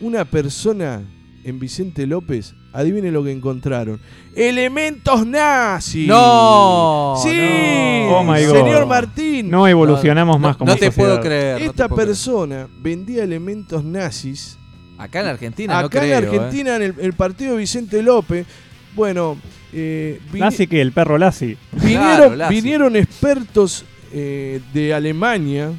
una 0.00 0.24
persona 0.24 1.02
en 1.44 1.58
Vicente 1.58 2.06
López, 2.06 2.54
adivine 2.72 3.10
lo 3.10 3.22
que 3.24 3.32
encontraron. 3.32 4.00
Elementos 4.34 5.26
nazis. 5.26 6.06
No, 6.06 7.14
Sí, 7.22 7.28
no. 7.36 8.16
Oh 8.18 8.22
my 8.24 8.44
God. 8.44 8.52
señor 8.54 8.86
Martín. 8.86 9.50
No 9.50 9.66
evolucionamos 9.66 10.36
No, 10.36 10.46
más 10.48 10.56
como 10.56 10.70
no 10.70 10.76
te 10.76 10.86
sociedad. 10.86 11.08
puedo 11.08 11.20
creer. 11.20 11.60
no 11.60 11.66
Esta 11.66 11.88
puedo 11.88 11.96
creer. 11.96 12.08
persona 12.08 12.68
vendía 12.80 13.24
elementos 13.24 13.82
nazis 13.84 14.56
Acá 14.98 15.20
en 15.20 15.26
Argentina, 15.28 15.80
no 15.80 15.86
acá 15.86 16.00
creo. 16.00 16.18
en 16.18 16.24
¿eh? 16.24 16.26
Argentina, 16.28 16.76
en 16.76 16.82
el, 16.82 16.94
el 17.00 17.12
partido 17.14 17.52
de 17.52 17.58
Vicente 17.58 18.02
López. 18.02 18.46
Bueno, 18.94 19.38
eh, 19.72 20.20
Lassi 20.34 20.66
que 20.66 20.80
el 20.80 20.92
perro 20.92 21.16
Lassi. 21.16 21.56
vinieron, 21.72 22.04
Claro, 22.16 22.36
Lassi. 22.36 22.54
vinieron 22.54 22.96
expertos 22.96 23.84
eh, 24.12 24.60
de 24.74 24.92
Alemania. 24.92 25.70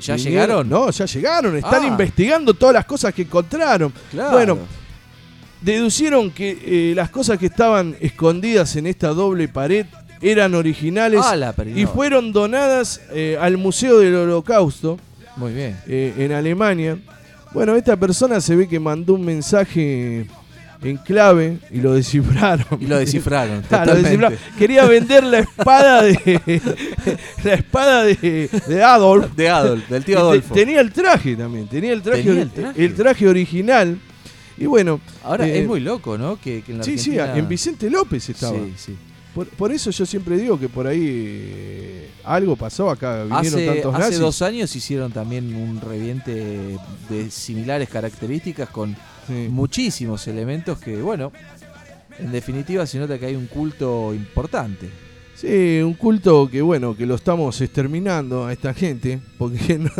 ¿Ya 0.00 0.14
Vinieron- 0.16 0.24
llegaron? 0.24 0.68
No, 0.68 0.90
ya 0.90 1.04
llegaron. 1.06 1.56
Están 1.56 1.82
Ah. 1.84 1.86
investigando 1.86 2.54
todas 2.54 2.74
las 2.74 2.84
cosas 2.84 3.12
que 3.14 3.22
encontraron. 3.22 3.92
Claro. 4.10 4.30
Bueno, 4.32 4.58
Deducieron 5.60 6.30
que 6.30 6.58
eh, 6.64 6.94
las 6.94 7.10
cosas 7.10 7.38
que 7.38 7.46
estaban 7.46 7.96
escondidas 8.00 8.76
en 8.76 8.86
esta 8.86 9.08
doble 9.08 9.48
pared 9.48 9.86
eran 10.20 10.54
originales 10.54 11.20
Ah, 11.24 11.54
y 11.74 11.86
fueron 11.86 12.32
donadas 12.32 13.00
eh, 13.12 13.36
al 13.40 13.56
Museo 13.56 13.98
del 13.98 14.14
Holocausto 14.14 14.98
Muy 15.36 15.52
bien. 15.52 15.76
eh, 15.86 16.14
en 16.18 16.32
Alemania. 16.32 16.98
Bueno, 17.52 17.74
esta 17.76 17.96
persona 17.96 18.40
se 18.40 18.54
ve 18.56 18.68
que 18.68 18.78
mandó 18.80 19.14
un 19.14 19.24
mensaje 19.24 20.26
en 20.82 20.96
clave 20.98 21.58
y 21.72 21.78
lo 21.80 21.94
descifraron. 21.94 22.66
Y 22.80 22.86
lo 22.86 22.98
descifraron. 22.98 23.62
Ah, 23.70 23.84
lo 23.84 23.92
totalmente. 23.94 24.08
descifraron. 24.10 24.38
Quería 24.58 24.84
vender 24.86 25.24
la 25.24 25.38
espada 25.40 26.02
de 26.02 26.16
la 27.44 27.54
espada 27.54 28.04
de, 28.04 28.48
de 28.66 28.82
Adolf. 28.84 29.32
De 29.34 29.48
Adolf, 29.48 29.88
del 29.88 30.04
tío 30.04 30.18
Adolfo. 30.20 30.54
tenía 30.54 30.80
el 30.80 30.92
traje 30.92 31.34
también, 31.36 31.66
tenía 31.66 31.92
el 31.92 32.02
traje, 32.02 32.22
Tenía 32.22 32.42
el 32.42 32.48
ori- 32.48 32.52
traje. 32.54 32.84
el 32.84 32.94
traje 32.94 33.28
original. 33.28 33.98
Y 34.58 34.66
bueno, 34.66 35.00
Ahora 35.24 35.46
eh, 35.46 35.60
es 35.60 35.66
muy 35.66 35.80
loco, 35.80 36.18
¿no? 36.18 36.40
Que, 36.40 36.62
que 36.62 36.72
en 36.72 36.78
la 36.78 36.84
sí, 36.84 36.98
sí, 36.98 37.16
en 37.18 37.48
Vicente 37.48 37.88
López 37.90 38.28
estaba. 38.28 38.58
Sí, 38.58 38.72
sí. 38.76 38.96
Por, 39.34 39.46
por 39.48 39.70
eso 39.70 39.90
yo 39.90 40.04
siempre 40.06 40.36
digo 40.36 40.58
que 40.58 40.68
por 40.68 40.86
ahí 40.86 41.04
eh, 41.06 42.10
algo 42.24 42.56
pasó 42.56 42.90
acá, 42.90 43.22
vinieron 43.24 43.46
Hace, 43.46 43.66
tantos 43.66 43.94
hace 43.94 44.02
nazis. 44.04 44.18
dos 44.20 44.42
años 44.42 44.74
hicieron 44.74 45.12
también 45.12 45.54
un 45.54 45.80
reviente 45.80 46.76
de 47.08 47.30
similares 47.30 47.88
características 47.88 48.68
con 48.70 48.96
Sí. 49.28 49.46
muchísimos 49.50 50.26
elementos 50.26 50.78
que, 50.78 50.96
bueno, 51.02 51.30
en 52.18 52.32
definitiva 52.32 52.86
se 52.86 52.98
nota 52.98 53.18
que 53.18 53.26
hay 53.26 53.36
un 53.36 53.46
culto 53.46 54.14
importante. 54.14 54.88
Sí, 55.40 55.80
un 55.84 55.94
culto 55.94 56.48
que 56.50 56.60
bueno, 56.62 56.96
que 56.96 57.06
lo 57.06 57.14
estamos 57.14 57.60
exterminando 57.60 58.46
a 58.46 58.52
esta 58.52 58.74
gente, 58.74 59.20
porque 59.38 59.78
no, 59.78 59.90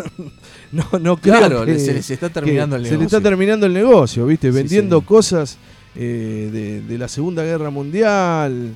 no, 0.72 0.99
no 0.99 1.16
creo 1.16 1.36
Claro, 1.39 1.64
que- 1.64 1.78
se 1.78 1.95
les 1.95 2.11
está 2.11 2.28
terminando 2.28 2.74
el 2.76 2.82
Se 2.84 2.91
le 2.93 2.99
negocio. 2.99 3.18
está 3.18 3.28
terminando 3.28 3.66
el 3.66 3.72
negocio, 3.72 4.26
¿viste? 4.26 4.51
Sí, 4.51 4.55
Vendiendo 4.57 4.99
sí. 5.01 5.07
cosas 5.07 5.57
eh, 5.95 6.51
de, 6.53 6.80
de 6.82 6.99
la 6.99 7.07
Segunda 7.07 7.45
Guerra 7.45 7.70
Mundial. 7.70 8.74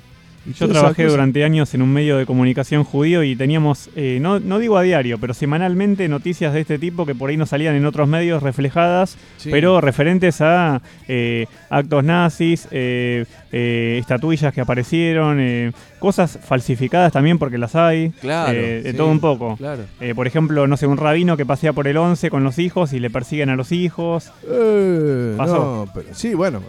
Yo 0.59 0.68
trabajé 0.68 1.05
durante 1.07 1.45
años 1.45 1.72
en 1.74 1.82
un 1.82 1.93
medio 1.93 2.16
de 2.16 2.26
comunicación 2.26 2.82
judío 2.82 3.22
y 3.22 3.36
teníamos, 3.36 3.90
eh, 3.95 4.18
no, 4.20 4.40
no 4.40 4.59
digo 4.59 4.76
a 4.76 4.82
diario, 4.82 5.18
pero 5.18 5.34
semanalmente 5.34 6.09
noticias 6.09 6.53
de 6.53 6.61
este 6.61 6.78
tipo 6.80 7.07
que 7.07 7.14
por 7.14 7.30
ahí 7.30 7.36
no 7.36 7.47
salían 7.47 7.76
en 7.76 7.86
otros 7.86 8.09
medios 8.09 8.43
reflejadas, 8.43 9.16
Sí. 9.36 9.51
pero 9.53 9.80
referentes 9.80 10.40
a 10.40 10.82
eh, 11.07 11.47
actos 11.70 12.03
nazis, 12.03 12.66
eh, 12.72 13.24
eh, 13.53 13.99
estatuillas 14.01 14.53
que 14.53 14.61
aparecieron, 14.61 15.38
eh, 15.40 15.70
cosas 16.01 16.38
falsificadas 16.45 17.12
también 17.12 17.38
porque 17.38 17.57
las 17.59 17.76
hay, 17.76 18.11
Claro, 18.20 18.53
eh, 18.59 18.82
de 18.82 18.90
sí. 18.90 18.97
todo 18.97 19.09
un 19.12 19.20
poco. 19.20 19.57
Claro. 19.57 19.84
Por 20.16 20.26
ejemplo, 20.26 20.66
no 20.66 20.76
sé, 20.76 20.88
un 20.88 20.97
rabino 20.97 21.36
que 21.36 21.47
pasea 21.47 21.72
por 21.72 21.86
el 21.86 21.97
11 21.97 22.30
con 22.30 22.43
los 22.43 22.59
hijos 22.59 22.93
y 22.93 22.99
le 22.99 23.11
persiguen 23.11 23.49
a 23.51 23.55
los 23.55 23.70
hijos. 23.70 24.32
Eh, 24.49 25.34
Pasó. 25.36 25.86
no, 25.86 25.93
pero 25.95 26.09
sí, 26.12 26.34
bueno, 26.34 26.61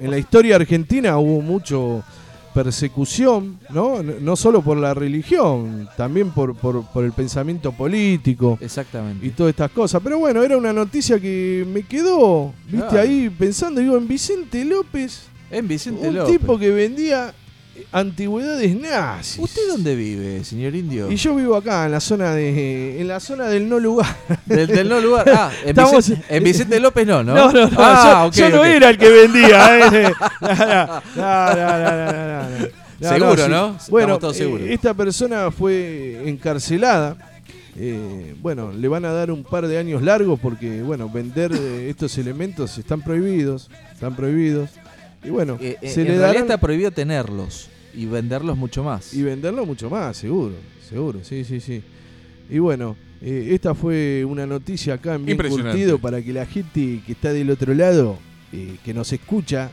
en 0.00 0.10
la 0.12 0.18
historia 0.18 0.54
argentina 0.54 1.18
hubo 1.18 1.40
mucho 1.40 2.04
persecución, 2.64 3.60
¿no? 3.70 4.02
No, 4.02 4.34
solo 4.34 4.62
por 4.62 4.76
la 4.78 4.92
religión, 4.92 5.88
también 5.96 6.30
por, 6.30 6.56
por, 6.56 6.84
por 6.86 7.04
el 7.04 7.12
pensamiento 7.12 7.70
político 7.70 8.58
Exactamente. 8.60 9.24
y 9.24 9.30
todas 9.30 9.50
estas 9.50 9.70
cosas. 9.70 10.00
Pero 10.02 10.18
bueno, 10.18 10.42
era 10.42 10.56
una 10.56 10.72
noticia 10.72 11.20
que 11.20 11.64
me 11.72 11.84
quedó, 11.84 12.52
viste, 12.68 12.98
ahí 12.98 13.30
pensando, 13.30 13.80
digo, 13.80 13.96
en 13.96 14.08
Vicente 14.08 14.64
López, 14.64 15.26
en 15.52 15.68
Vicente 15.68 16.08
un 16.08 16.16
López. 16.16 16.36
tipo 16.36 16.58
que 16.58 16.70
vendía 16.70 17.32
antigüedades 17.92 18.74
nazis. 18.80 19.38
¿Usted 19.42 19.62
dónde 19.68 19.94
vive, 19.94 20.44
señor 20.44 20.74
Indio? 20.74 21.10
Y 21.10 21.16
yo 21.16 21.34
vivo 21.34 21.56
acá, 21.56 21.86
en 21.86 21.92
la 21.92 22.00
zona 22.00 22.32
de, 22.34 23.00
en 23.00 23.08
la 23.08 23.20
zona 23.20 23.46
del 23.48 23.68
no 23.68 23.78
lugar. 23.78 24.06
Del, 24.46 24.66
del 24.66 24.88
no 24.88 25.00
lugar. 25.00 25.28
Ah, 25.34 25.50
en, 25.62 25.68
Estamos- 25.70 25.96
Vicente, 26.08 26.36
en 26.36 26.44
Vicente 26.44 26.80
López 26.80 27.06
no, 27.06 27.22
¿no? 27.22 27.34
No, 27.34 27.52
no, 27.52 27.68
no, 27.68 27.76
Ah, 27.78 28.30
yo, 28.32 28.50
no 28.50 28.64
era 28.64 28.90
el 28.90 28.98
que 28.98 29.08
vendía. 29.08 29.88
eh. 29.92 30.12
No, 31.16 33.10
no, 33.10 33.14
Seguro, 33.14 33.44
sí. 33.44 33.50
¿no? 33.50 33.76
Bueno, 33.90 34.18
todos 34.18 34.36
eh, 34.36 34.38
seguros. 34.40 34.68
esta 34.68 34.92
persona 34.94 35.50
fue 35.50 36.22
encarcelada. 36.28 37.16
Eh, 37.76 38.34
bueno, 38.40 38.72
le 38.72 38.88
van 38.88 39.04
a 39.04 39.12
dar 39.12 39.30
un 39.30 39.44
par 39.44 39.68
de 39.68 39.78
años 39.78 40.02
largos 40.02 40.40
porque, 40.40 40.82
bueno, 40.82 41.08
vender 41.08 41.52
eh, 41.54 41.88
estos 41.88 42.18
elementos 42.18 42.76
están 42.76 43.02
prohibidos. 43.02 43.70
Están 43.92 44.16
prohibidos. 44.16 44.70
Y 45.28 45.30
bueno, 45.30 45.58
Eh, 45.60 45.76
eh, 45.82 45.88
se 45.90 46.00
en 46.00 46.06
le 46.06 46.12
realidad 46.14 46.28
darán 46.28 46.42
está 46.44 46.56
prohibido 46.58 46.90
tenerlos 46.90 47.68
y 47.94 48.06
venderlos 48.06 48.56
mucho 48.56 48.82
más. 48.82 49.12
y 49.12 49.22
venderlo 49.22 49.66
mucho 49.66 49.90
más, 49.90 50.16
seguro. 50.16 50.54
Seguro, 50.88 51.18
sí, 51.22 51.44
sí, 51.44 51.60
sí. 51.60 51.82
Y 52.48 52.58
bueno, 52.60 52.96
eh, 53.20 53.50
esta 53.52 53.74
fue 53.74 54.24
una 54.24 54.46
noticia 54.46 54.94
acá 54.94 55.16
en 55.16 55.26
Bien. 55.26 55.36
Curtido 55.36 55.98
para 55.98 56.22
que 56.22 56.32
la 56.32 56.46
gente 56.46 57.02
que 57.04 57.12
está 57.12 57.30
del 57.32 57.50
otro 57.50 57.74
lado, 57.74 58.16
eh, 58.54 58.76
que 58.82 58.94
nos 58.94 59.12
escucha, 59.12 59.70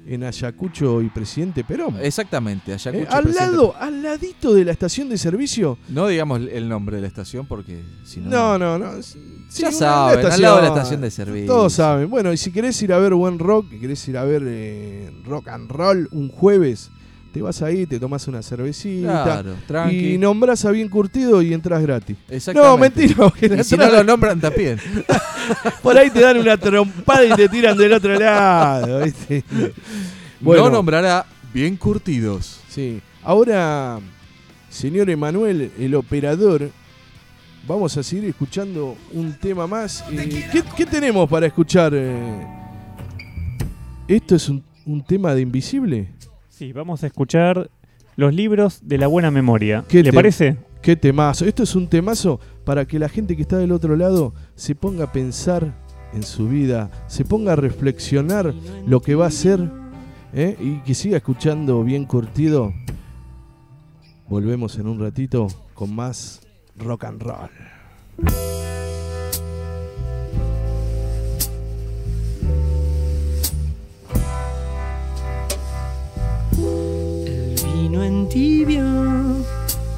en 0.06 0.24
Ayacucho 0.24 1.00
y 1.00 1.08
Presidente 1.08 1.62
Perón. 1.64 1.96
Exactamente, 2.00 2.72
Eh, 2.72 2.74
Ayacucho. 2.74 3.10
al 3.10 3.34
lado, 3.34 3.74
al 3.78 4.02
ladito 4.02 4.52
de 4.52 4.64
la 4.64 4.72
estación 4.72 5.08
de 5.08 5.16
servicio. 5.16 5.78
No 5.88 6.08
digamos 6.08 6.40
el 6.52 6.68
nombre 6.68 6.96
de 6.96 7.02
la 7.02 7.08
estación 7.08 7.46
porque 7.46 7.80
si 8.04 8.20
no. 8.20 8.28
No, 8.30 8.58
no, 8.58 8.78
no. 8.78 9.02
sí, 9.02 9.18
Ya 9.62 9.70
saben, 9.72 10.26
al 10.26 10.42
lado 10.42 10.56
de 10.56 10.62
la 10.62 10.68
estación 10.68 11.00
de 11.00 11.10
servicio. 11.10 11.46
Todos 11.46 11.72
saben. 11.74 12.10
Bueno, 12.10 12.32
y 12.32 12.36
si 12.36 12.50
querés 12.50 12.80
ir 12.82 12.92
a 12.92 12.98
ver 12.98 13.14
buen 13.14 13.38
rock, 13.38 13.70
que 13.70 13.78
querés 13.78 14.06
ir 14.08 14.16
a 14.18 14.24
ver 14.24 14.42
eh, 14.44 15.10
rock 15.24 15.48
and 15.48 15.70
roll 15.70 16.08
un 16.10 16.28
jueves, 16.28 16.90
te 17.32 17.40
vas 17.40 17.62
ahí, 17.62 17.86
te 17.86 17.98
tomas 17.98 18.28
una 18.28 18.42
cervecita 18.42 19.42
Claro, 19.66 19.90
y 19.90 20.18
nombrás 20.18 20.64
a 20.64 20.70
bien 20.70 20.88
curtido 20.88 21.40
y 21.40 21.54
entras 21.54 21.80
gratis. 21.82 22.16
Exactamente. 22.28 22.68
No, 23.16 23.26
mentira, 23.26 23.32
la 23.56 23.60
Y 23.62 23.64
si 23.64 23.76
no 23.76 23.90
lo 23.90 24.04
nombran 24.04 24.38
también. 24.38 24.78
por 25.82 25.96
ahí 25.96 26.10
te 26.10 26.20
dan 26.20 26.36
una 26.38 26.56
trompada 26.56 27.24
y 27.24 27.32
te 27.34 27.48
tiran 27.48 27.76
del 27.76 27.92
otro 27.94 28.14
lado. 28.18 29.02
¿viste? 29.04 29.42
Bueno. 30.40 30.64
No 30.64 30.70
nombrará 30.70 31.24
bien 31.54 31.76
curtidos. 31.76 32.60
Sí. 32.68 33.00
Ahora, 33.22 33.98
señor 34.68 35.08
Emanuel, 35.08 35.72
el 35.78 35.94
operador, 35.94 36.70
vamos 37.66 37.96
a 37.96 38.02
seguir 38.02 38.26
escuchando 38.26 38.96
un 39.12 39.32
tema 39.38 39.66
más. 39.66 40.04
Eh, 40.10 40.48
¿qué, 40.52 40.62
qué 40.76 40.84
tenemos 40.84 41.28
para 41.30 41.46
escuchar? 41.46 41.92
eh? 41.94 42.46
¿Esto 44.06 44.34
es 44.34 44.48
un, 44.48 44.62
un 44.84 45.02
tema 45.02 45.34
de 45.34 45.40
Invisible? 45.40 46.08
Sí, 46.52 46.72
vamos 46.74 47.02
a 47.02 47.06
escuchar 47.06 47.70
los 48.14 48.34
libros 48.34 48.80
de 48.82 48.98
la 48.98 49.06
buena 49.06 49.30
memoria. 49.30 49.84
¿Qué 49.88 50.02
¿Le 50.02 50.10
te- 50.10 50.14
parece? 50.16 50.56
¿Qué 50.82 50.96
temazo? 50.96 51.46
Esto 51.46 51.62
es 51.62 51.74
un 51.74 51.88
temazo 51.88 52.40
para 52.66 52.84
que 52.86 52.98
la 52.98 53.08
gente 53.08 53.36
que 53.36 53.42
está 53.42 53.56
del 53.56 53.72
otro 53.72 53.96
lado 53.96 54.34
se 54.54 54.74
ponga 54.74 55.04
a 55.04 55.12
pensar 55.12 55.72
en 56.12 56.22
su 56.22 56.48
vida, 56.48 56.90
se 57.06 57.24
ponga 57.24 57.54
a 57.54 57.56
reflexionar 57.56 58.52
lo 58.86 59.00
que 59.00 59.14
va 59.14 59.24
a 59.24 59.28
hacer 59.28 59.70
¿eh? 60.34 60.56
y 60.60 60.80
que 60.80 60.94
siga 60.94 61.16
escuchando 61.16 61.82
bien 61.84 62.04
curtido. 62.04 62.74
Volvemos 64.28 64.76
en 64.78 64.88
un 64.88 65.00
ratito 65.00 65.46
con 65.72 65.94
más 65.94 66.42
rock 66.76 67.04
and 67.04 67.22
roll. 67.22 67.48
Vino 77.92 78.04
en 78.04 78.26
tibia, 78.26 78.86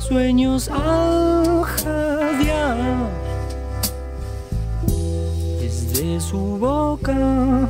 sueños 0.00 0.68
al 0.68 1.62
jadear. 1.62 3.08
Desde 5.60 6.20
su 6.20 6.58
boca, 6.58 7.68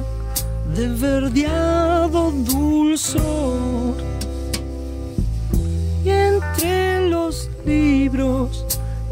de 0.74 0.88
verdeado 0.88 2.30
dulzor. 2.30 3.96
Y 6.02 6.08
entre 6.08 7.10
los 7.10 7.50
libros 7.66 8.64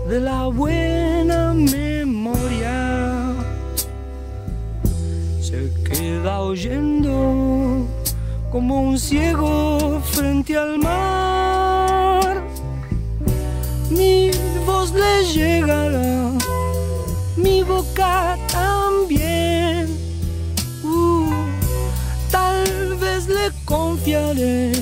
de 0.09 0.19
la 0.19 0.47
buena 0.47 1.53
memoria, 1.53 3.35
se 5.43 5.71
queda 5.85 6.41
oyendo 6.41 7.87
como 8.53 8.83
un 8.83 8.99
ciego 8.99 9.99
frente 10.03 10.59
al 10.59 10.79
mar. 10.79 12.45
Mi 13.89 14.31
voz 14.67 14.93
le 14.93 15.25
llegará, 15.25 16.33
mi 17.35 17.63
boca 17.63 18.39
también. 18.49 19.89
Uh, 20.85 21.33
tal 22.31 22.95
vez 22.99 23.27
le 23.27 23.51
confiaré 23.65 24.73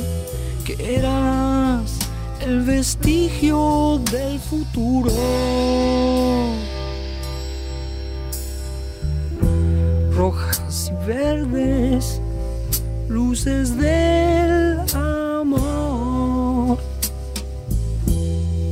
que 0.65 0.97
eras 0.97 1.93
el 2.41 2.63
vestigio 2.63 4.01
del 4.11 4.41
futuro. 4.41 5.13
Rojas 10.13 10.91
y 10.91 11.07
verdes 11.07 12.21
luces 13.11 13.77
del 13.77 14.79
amor 14.95 16.79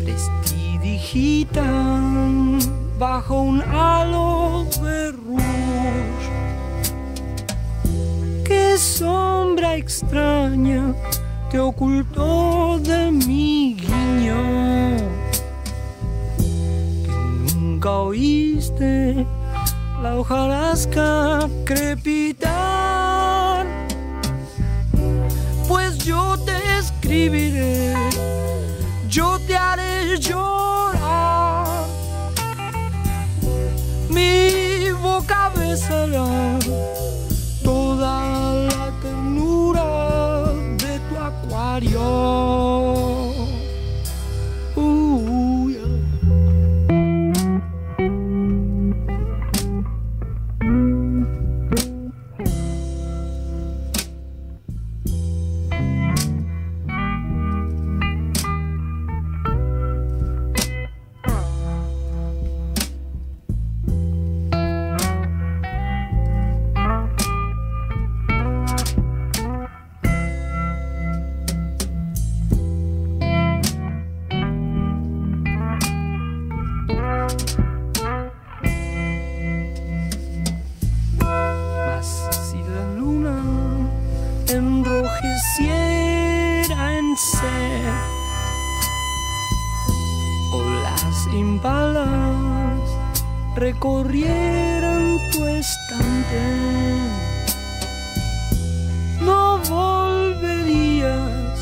prestidigitan 0.04 2.60
bajo 2.98 3.42
un 3.42 3.60
halo 3.62 4.64
de 4.80 5.10
rouge. 5.10 5.42
Qué 8.44 8.78
sombra 8.78 9.74
extraña 9.74 10.94
te 11.50 11.58
ocultó 11.58 12.78
de 12.78 13.10
mi 13.10 13.74
guiño. 13.74 14.36
Que 17.04 17.12
nunca 17.56 17.90
oíste 17.90 19.26
la 20.00 20.16
hojarasca 20.16 21.48
crepitar 21.64 22.47
yo 26.28 26.36
te 26.44 26.78
escribiré, 26.78 27.94
yo 29.08 29.38
te 29.46 29.56
haré 29.56 30.18
llorar. 30.18 31.86
Mi 34.10 34.90
boca 35.02 35.50
besará 35.56 36.28
toda 37.62 38.12
la 38.68 38.92
ternura 39.02 40.52
de 40.76 41.00
tu 41.08 41.16
acuario. 41.30 43.17
Recorrieran 93.72 95.18
tu 95.30 95.46
estante, 95.46 96.44
no 99.20 99.58
volverías 99.68 101.58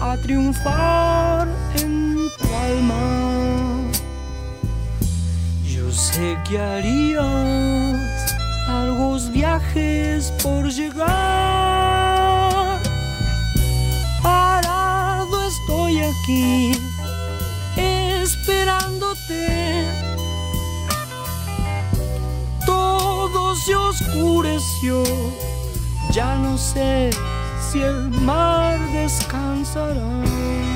a 0.00 0.16
triunfar 0.22 1.46
en 1.82 2.16
tu 2.38 2.46
alma. 2.70 3.04
Yo 5.66 5.92
sé 5.92 6.38
que 6.48 6.58
harías 6.58 8.00
largos 8.66 9.30
viajes 9.30 10.32
por 10.42 10.70
llegar. 10.70 11.10
Parado 14.22 15.46
estoy 15.46 15.98
aquí, 16.10 16.72
esperándote. 17.76 20.13
Se 23.64 23.74
oscureció, 23.74 25.02
ya 26.10 26.36
no 26.36 26.58
sé 26.58 27.08
si 27.72 27.80
el 27.80 28.10
mar 28.10 28.78
descansará. 28.92 30.73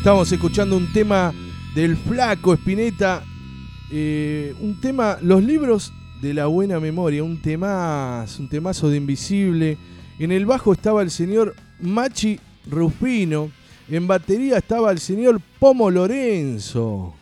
Estamos 0.00 0.32
escuchando 0.32 0.78
un 0.78 0.90
tema 0.94 1.30
del 1.74 1.94
flaco 1.94 2.54
Espineta. 2.54 3.22
eh, 3.92 4.54
un 4.60 4.80
tema, 4.80 5.18
los 5.20 5.42
libros 5.44 5.92
de 6.22 6.32
la 6.32 6.46
buena 6.46 6.80
memoria. 6.80 7.22
Un 7.22 7.36
temazo, 7.42 8.40
un 8.42 8.48
temazo 8.48 8.88
de 8.88 8.96
Invisible. 8.96 9.76
En 10.18 10.32
el 10.32 10.46
bajo 10.46 10.72
estaba 10.72 11.02
el 11.02 11.10
señor 11.10 11.54
Machi 11.80 12.40
Rufino. 12.70 13.50
En 13.90 14.06
batería 14.06 14.56
estaba 14.56 14.90
el 14.90 15.00
señor 15.00 15.38
Pomo 15.58 15.90
Lorenzo. 15.90 17.12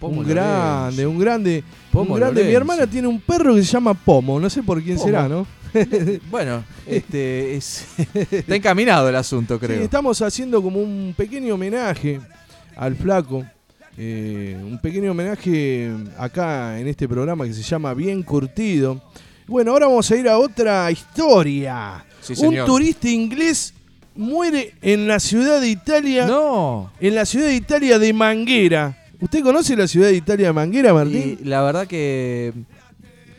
Pomo 0.00 0.20
un 0.20 0.28
Lorenzo. 0.28 0.34
grande, 0.34 1.06
un 1.06 1.18
grande. 1.20 1.64
Pomo 1.92 2.14
un 2.14 2.20
grande. 2.20 2.42
Mi 2.44 2.52
hermana 2.52 2.86
tiene 2.88 3.06
un 3.06 3.20
perro 3.20 3.54
que 3.54 3.62
se 3.62 3.70
llama 3.72 3.94
Pomo. 3.94 4.40
No 4.40 4.50
sé 4.50 4.62
por 4.64 4.82
quién 4.82 4.96
Pomo. 4.96 5.06
será, 5.06 5.28
¿no? 5.28 5.46
Bueno, 6.30 6.64
este 6.86 7.56
es, 7.56 7.86
está 8.30 8.54
encaminado 8.56 9.08
el 9.08 9.16
asunto, 9.16 9.58
Sí, 9.58 9.66
creo. 9.66 9.82
estamos 9.82 10.20
haciendo 10.22 10.62
como 10.62 10.80
un 10.80 11.14
pequeño 11.16 11.54
homenaje 11.54 12.20
al 12.76 12.94
flaco. 12.96 13.44
eh, 13.96 14.56
un 14.62 14.78
pequeño 14.78 15.10
homenaje 15.10 15.90
acá 16.18 16.78
en 16.78 16.86
este 16.88 17.08
programa 17.08 17.44
que 17.44 17.52
se 17.54 17.62
llama 17.62 17.94
Bien 17.94 18.22
Curtido. 18.22 19.00
Bueno, 19.46 19.72
ahora 19.72 19.86
vamos 19.86 20.10
a 20.10 20.16
ir 20.16 20.28
a 20.28 20.38
otra 20.38 20.90
historia. 20.90 22.04
Sí, 22.20 22.34
un 22.44 22.56
turista 22.66 23.08
inglés 23.08 23.72
muere 24.14 24.74
en 24.82 25.08
la 25.08 25.18
ciudad 25.18 25.60
de 25.60 25.68
Italia. 25.68 26.26
No. 26.26 26.92
En 27.00 27.14
la 27.14 27.24
ciudad 27.24 27.46
de 27.46 27.54
Italia 27.54 27.98
de 27.98 28.12
Manguera. 28.12 28.96
¿Usted 29.20 29.42
conoce 29.42 29.74
la 29.74 29.88
ciudad 29.88 30.08
de 30.08 30.16
Italia 30.16 30.48
de 30.48 30.52
Manguera, 30.52 30.92
Martín? 30.94 31.38
Y 31.40 31.44
la 31.44 31.62
verdad 31.62 31.86
que 31.88 32.52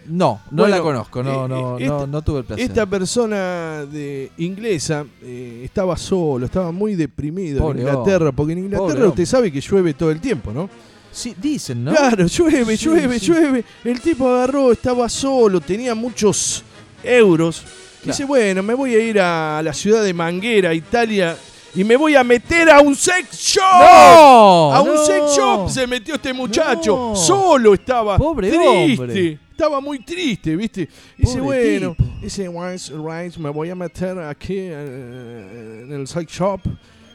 no, 0.09 0.41
no 0.51 0.63
Bueno, 0.63 0.75
la 0.75 0.81
conozco, 0.81 1.23
no, 1.23 1.45
eh, 1.45 1.47
no, 1.47 1.79
eh, 1.79 1.85
no, 1.85 2.07
no 2.07 2.21
tuve 2.21 2.39
el 2.39 2.45
placer. 2.45 2.65
Esta 2.65 2.85
persona 2.85 3.85
de 3.85 4.31
inglesa 4.37 5.05
eh, 5.21 5.61
estaba 5.63 5.95
solo, 5.97 6.45
estaba 6.45 6.71
muy 6.71 6.95
deprimido 6.95 7.59
Pobre 7.61 7.81
en 7.81 7.87
Inglaterra, 7.87 8.31
porque 8.31 8.53
en 8.53 8.59
Inglaterra 8.59 8.93
Pobre 8.93 9.07
usted 9.07 9.25
sabe 9.25 9.51
que 9.51 9.61
llueve 9.61 9.93
todo 9.93 10.11
el 10.11 10.19
tiempo, 10.19 10.51
¿no? 10.51 10.69
Sí, 11.11 11.35
dicen, 11.41 11.83
¿no? 11.83 11.91
Claro, 11.91 12.27
llueve, 12.27 12.77
Sí, 12.77 12.85
llueve, 12.85 13.19
sí. 13.19 13.27
llueve. 13.27 13.63
El 13.83 13.99
tipo 13.99 14.27
agarró, 14.27 14.71
estaba 14.71 15.09
solo, 15.09 15.59
tenía 15.61 15.95
muchos 15.95 16.63
euros. 17.03 17.63
Dice, 18.03 18.25
bueno, 18.25 18.63
me 18.63 18.73
voy 18.73 18.95
a 18.95 18.99
ir 18.99 19.19
a 19.19 19.61
la 19.61 19.73
ciudad 19.73 20.03
de 20.03 20.13
Manguera, 20.13 20.73
Italia, 20.73 21.35
y 21.75 21.83
me 21.83 21.95
voy 21.95 22.15
a 22.15 22.23
meter 22.23 22.69
a 22.69 22.79
un 22.81 22.95
sex 22.95 23.37
shop. 23.37 23.63
¡No! 23.63 24.73
A 24.73 24.81
un 24.81 24.95
no. 24.95 25.05
sex 25.05 25.35
shop 25.37 25.69
se 25.69 25.87
metió 25.87 26.15
este 26.15 26.33
muchacho. 26.33 27.09
No. 27.11 27.15
Solo 27.15 27.73
estaba. 27.73 28.17
Pobre 28.17 28.49
triste. 28.49 29.01
hombre. 29.01 29.39
Estaba 29.51 29.81
muy 29.81 29.99
triste, 29.99 30.55
¿viste? 30.55 30.87
Dice, 31.17 31.41
bueno, 31.41 31.93
dice, 32.21 32.47
right, 32.47 32.81
right, 33.05 33.35
me 33.37 33.49
voy 33.49 33.69
a 33.69 33.75
meter 33.75 34.17
aquí 34.19 34.55
eh, 34.57 35.83
en 35.85 35.91
el 35.93 36.07
sex 36.07 36.31
shop. 36.31 36.61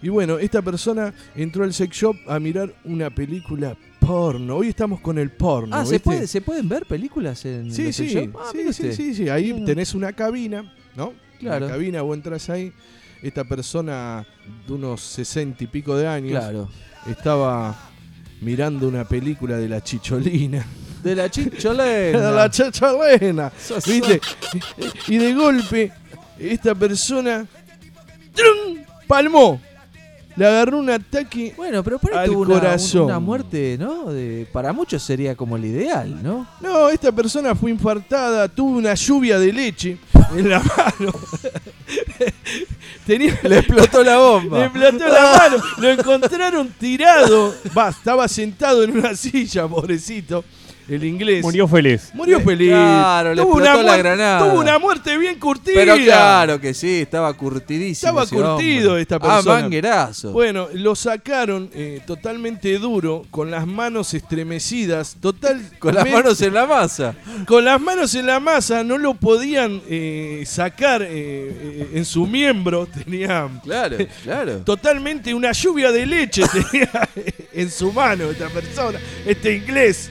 Y 0.02 0.11
bueno, 0.11 0.38
esta 0.38 0.61
persona 0.61 1.14
entró 1.34 1.64
al 1.64 1.72
sex 1.72 1.96
shop 1.96 2.14
a 2.28 2.38
mirar 2.38 2.70
una 2.84 3.09
película 3.09 3.74
porno. 3.98 4.57
Hoy 4.59 4.68
estamos 4.68 5.00
con 5.00 5.16
el 5.18 5.30
porno. 5.30 5.74
Ah, 5.74 5.86
¿se, 5.86 5.98
puede, 5.98 6.26
¿se 6.26 6.42
pueden 6.42 6.68
ver 6.68 6.84
películas 6.84 7.42
en 7.46 7.72
Sí, 7.72 7.84
los 7.86 7.96
sí, 7.96 8.09
sex 8.11 8.26
shop? 8.26 8.36
Ah, 8.38 8.50
sí, 8.52 8.72
sí, 8.74 8.92
sí, 8.92 9.14
sí. 9.14 9.28
Ahí 9.30 9.55
Mm. 9.55 9.64
tenés 9.64 9.94
una 9.94 10.12
cabina, 10.12 10.70
¿no? 10.94 11.14
Claro. 11.38 11.64
Una 11.64 11.74
cabina, 11.74 12.02
vos 12.02 12.14
entras 12.14 12.50
ahí. 12.50 12.70
Esta 13.25 13.43
persona 13.45 14.27
de 14.66 14.72
unos 14.75 15.01
sesenta 15.01 15.64
y 15.64 15.66
pico 15.66 15.97
de 15.97 16.07
años 16.07 16.33
Claro. 16.39 16.68
estaba 17.11 17.75
mirando 18.43 18.87
una 18.87 19.05
película 19.09 19.57
de 19.57 19.66
la 19.66 19.83
chicholina. 19.83 20.62
De 21.03 21.16
la 21.16 21.22
de 21.29 21.31
chicholena. 21.31 22.31
la 22.31 22.51
chicholina. 22.51 23.51
Sos- 23.59 23.87
¿Viste? 23.87 24.20
Y 25.09 25.16
de 25.16 25.33
golpe, 25.33 25.91
esta 26.39 26.75
persona 26.75 27.47
¡trum! 28.35 28.85
palmó. 29.09 29.59
Le 30.37 30.47
agarró 30.47 30.79
un 30.81 30.91
ataque. 30.91 31.55
Bueno, 31.57 31.83
pero 31.85 31.99
Al 32.12 32.27
tuvo 32.27 32.41
una, 32.43 32.55
corazón. 32.55 33.03
una 33.05 33.20
muerte, 33.20 33.77
¿no? 33.79 34.12
De, 34.12 34.47
para 34.53 34.72
muchos 34.75 35.01
sería 35.03 35.35
como 35.37 35.57
el 35.57 35.64
ideal, 35.64 36.22
¿no? 36.22 36.47
No, 36.61 36.91
esta 36.91 37.11
persona 37.12 37.55
fue 37.55 37.70
infartada, 37.70 38.49
tuvo 38.49 38.77
una 38.77 38.93
lluvia 38.95 39.39
de 39.39 39.53
leche 39.53 39.97
en 40.37 40.51
la 40.51 40.59
mano. 40.59 41.12
Tenía, 43.07 43.38
Le 43.42 43.59
explotó 43.59 44.02
la 44.02 44.18
bomba. 44.18 44.59
Le 44.59 44.64
explotó 44.66 45.09
la 45.09 45.38
mano. 45.38 45.62
Lo 45.78 45.90
encontraron 45.90 46.68
tirado. 46.78 47.55
Va, 47.76 47.90
estaba 47.90 48.26
sentado 48.28 48.82
en 48.82 48.96
una 48.96 49.14
silla, 49.16 49.68
pobrecito. 49.68 50.44
El 50.89 51.03
inglés. 51.05 51.43
Murió 51.43 51.66
feliz. 51.66 52.11
Murió 52.12 52.41
feliz. 52.41 52.68
Claro, 52.68 53.35
le 53.35 53.43
Tuvo 53.43 53.59
explotó 53.59 53.82
la 53.82 53.97
granada. 53.97 54.39
Tuvo 54.51 54.61
una 54.61 54.78
muerte 54.78 55.16
bien 55.16 55.39
curtida. 55.39 55.74
Pero 55.74 55.97
claro 55.97 56.61
que 56.61 56.74
sí, 56.74 57.01
estaba 57.01 57.32
curtidísimo. 57.32 57.93
Estaba 58.20 58.24
ese 58.24 58.35
curtido 58.35 58.89
hombre. 58.91 59.03
esta 59.03 59.18
persona. 59.18 59.59
Ah, 59.59 59.61
manguerazo. 59.62 60.32
Bueno, 60.32 60.68
lo 60.74 60.95
sacaron 60.95 61.70
eh, 61.72 62.01
totalmente 62.07 62.78
duro, 62.78 63.24
con 63.30 63.51
las 63.51 63.66
manos 63.66 64.12
estremecidas, 64.14 65.16
total. 65.20 65.62
Con 65.78 65.95
las 65.95 66.11
manos 66.11 66.41
en 66.41 66.55
la 66.55 66.66
masa. 66.66 67.14
con 67.47 67.64
las 67.64 67.80
manos 67.80 68.14
en 68.14 68.26
la 68.26 68.41
masa, 68.41 68.82
no 68.85 68.99
lo 68.99 69.14
podían 69.14 69.80
eh, 69.89 70.43
sacar 70.47 71.03
eh, 71.03 71.09
eh, 71.11 71.91
en 71.95 72.05
su 72.05 72.26
miembro. 72.26 72.87
Tenía 73.05 73.49
Claro, 73.62 73.97
claro. 74.22 74.59
totalmente 74.59 75.32
una 75.35 75.53
lluvia 75.53 75.93
de 75.93 76.07
leche 76.07 76.43
tenía 76.70 77.09
en 77.53 77.70
su 77.70 77.93
mano 77.93 78.30
esta 78.30 78.49
persona, 78.49 78.99
este 79.26 79.55
inglés 79.55 80.11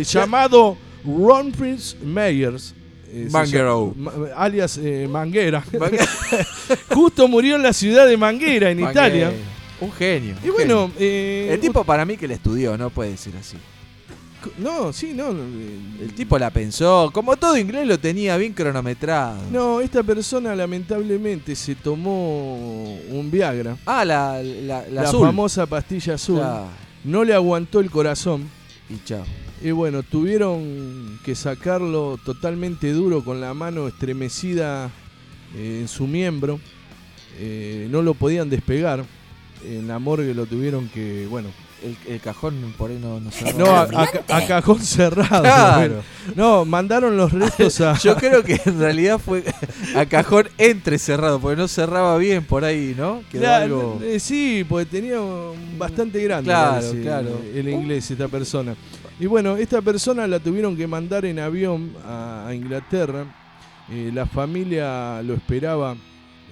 eh, 0.00 0.04
llamado 0.04 0.76
Ron 1.04 1.52
Prince 1.52 1.96
Meyers. 2.04 2.74
eh, 3.08 3.28
Manguero. 3.30 3.94
llama- 3.96 4.12
alias 4.36 4.78
eh, 4.78 5.06
Manguera. 5.10 5.62
Justo 6.94 7.28
murió 7.28 7.56
en 7.56 7.62
la 7.62 7.72
ciudad 7.72 8.06
de 8.06 8.16
Manguera, 8.16 8.70
en 8.70 8.80
Italia. 8.80 9.32
Un 9.80 9.92
genio. 9.92 10.34
Y 10.44 10.48
un 10.48 10.54
bueno, 10.54 10.80
genio. 10.88 10.94
eh, 10.98 11.48
el 11.52 11.60
tipo 11.60 11.84
para 11.84 12.04
mí 12.04 12.16
que 12.16 12.26
le 12.28 12.34
estudió, 12.34 12.76
no 12.78 12.90
puede 12.90 13.10
decir 13.10 13.34
así. 13.38 13.56
No, 14.58 14.92
sí, 14.92 15.12
no. 15.14 15.30
eh, 15.30 15.78
El 16.02 16.12
tipo 16.14 16.38
la 16.38 16.50
pensó, 16.50 17.10
como 17.14 17.34
todo 17.36 17.56
inglés 17.56 17.86
lo 17.86 17.98
tenía 17.98 18.36
bien 18.36 18.52
cronometrado. 18.52 19.38
No, 19.50 19.80
esta 19.80 20.02
persona 20.02 20.54
lamentablemente 20.54 21.54
se 21.56 21.74
tomó 21.74 22.94
un 23.10 23.30
Viagra. 23.30 23.76
Ah, 23.86 24.04
la, 24.04 24.42
la, 24.42 24.82
la, 24.82 24.88
La, 24.90 25.02
azul. 25.08 25.26
famosa 25.26 25.64
pastilla 25.66 26.14
azul. 26.14 26.42
No 27.04 27.24
le 27.24 27.32
aguantó 27.34 27.80
el 27.80 27.90
corazón. 27.90 28.48
Y 28.90 29.02
chao. 29.04 29.24
Y 29.62 29.70
bueno, 29.70 30.02
tuvieron 30.02 31.18
que 31.24 31.34
sacarlo 31.34 32.18
totalmente 32.24 32.92
duro 32.92 33.24
con 33.24 33.40
la 33.40 33.54
mano 33.54 33.88
estremecida 33.88 34.90
eh, 35.56 35.78
en 35.82 35.88
su 35.88 36.06
miembro. 36.06 36.60
Eh, 37.38 37.88
no 37.90 38.02
lo 38.02 38.14
podían 38.14 38.50
despegar. 38.50 39.04
En 39.66 39.88
la 39.88 39.98
morgue 39.98 40.34
lo 40.34 40.44
tuvieron 40.44 40.88
que, 40.88 41.26
bueno, 41.30 41.48
El, 41.82 41.96
el 42.14 42.20
cajón 42.20 42.54
por 42.76 42.90
ahí 42.90 42.98
no, 43.00 43.18
no 43.20 43.30
se 43.30 43.54
no, 43.54 43.66
a, 43.66 43.82
a- 44.28 44.36
a 44.36 44.46
cajón 44.46 44.80
cerrado. 44.80 45.42
Claro. 45.42 46.02
No, 46.36 46.64
mandaron 46.64 47.16
los 47.18 47.32
restos 47.32 47.80
a... 47.82 47.98
Yo 47.98 48.16
creo 48.16 48.42
que 48.42 48.58
en 48.64 48.78
realidad 48.78 49.18
fue 49.18 49.44
a 49.94 50.04
cajón 50.06 50.48
entrecerrado, 50.58 51.38
porque 51.40 51.56
no 51.56 51.68
cerraba 51.68 52.16
bien 52.18 52.44
por 52.44 52.64
ahí, 52.64 52.94
¿no? 52.96 53.22
Quedó 53.30 53.42
Claro, 53.42 53.64
algo... 53.64 54.00
eh, 54.02 54.18
sí, 54.20 54.64
porque 54.68 54.86
tenía 54.86 55.18
bastante 55.78 56.22
grande 56.22 56.48
Claro, 56.48 56.72
parece, 56.80 57.00
claro. 57.02 57.40
el 57.54 57.68
inglés, 57.68 58.10
esta 58.10 58.28
persona. 58.28 58.74
Y 59.24 59.26
bueno, 59.26 59.56
esta 59.56 59.80
persona 59.80 60.26
la 60.26 60.38
tuvieron 60.38 60.76
que 60.76 60.86
mandar 60.86 61.24
en 61.24 61.38
avión 61.38 61.92
a, 62.04 62.46
a 62.46 62.54
Inglaterra. 62.54 63.24
Eh, 63.90 64.10
la 64.12 64.26
familia 64.26 65.22
lo 65.22 65.32
esperaba, 65.32 65.94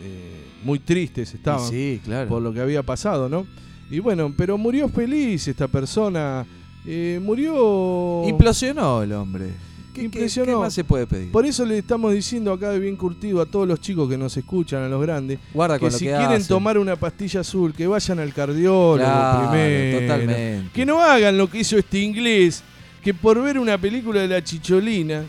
eh, 0.02 0.46
muy 0.64 0.78
tristes 0.78 1.34
estaban 1.34 1.68
Sí, 1.68 2.00
claro. 2.02 2.30
por 2.30 2.40
lo 2.40 2.50
que 2.50 2.60
había 2.62 2.82
pasado, 2.82 3.28
¿no? 3.28 3.46
Y 3.90 3.98
bueno, 3.98 4.32
pero 4.38 4.56
murió 4.56 4.88
feliz 4.88 5.46
esta 5.48 5.68
persona. 5.68 6.46
eh, 6.86 7.20
murió... 7.22 8.22
Implosionó 8.26 9.02
el 9.02 9.12
hombre. 9.12 9.50
¿Qué, 9.92 10.02
Impresionó. 10.04 10.46
qué 10.52 10.56
más 10.56 10.72
se 10.74 10.84
puede 10.84 11.06
pedir? 11.06 11.30
Por 11.30 11.44
eso 11.44 11.66
le 11.66 11.78
estamos 11.78 12.12
diciendo 12.14 12.52
acá 12.52 12.70
de 12.70 12.78
bien 12.78 12.96
curtido 12.96 13.42
a 13.42 13.46
todos 13.46 13.68
los 13.68 13.80
chicos 13.80 14.08
que 14.08 14.16
nos 14.16 14.34
escuchan, 14.36 14.82
a 14.82 14.88
los 14.88 15.02
grandes, 15.02 15.38
Guarda 15.52 15.78
con 15.78 15.88
que 15.88 15.92
lo 15.92 15.98
si 15.98 16.04
que 16.06 16.10
quieren 16.12 16.28
hacen. 16.32 16.48
tomar 16.48 16.78
una 16.78 16.96
pastilla 16.96 17.40
azul, 17.40 17.74
que 17.74 17.86
vayan 17.86 18.18
al 18.20 18.32
cardiólogo 18.32 18.96
Claro, 18.96 19.50
primero. 19.50 20.00
totalmente. 20.00 20.70
Que 20.72 20.86
no 20.86 21.00
hagan 21.02 21.36
lo 21.36 21.50
que 21.50 21.58
hizo 21.58 21.76
este 21.76 21.98
inglés, 21.98 22.62
que 23.04 23.12
por 23.12 23.42
ver 23.42 23.58
una 23.58 23.76
película 23.76 24.20
de 24.22 24.28
la 24.28 24.42
chicholina 24.42 25.24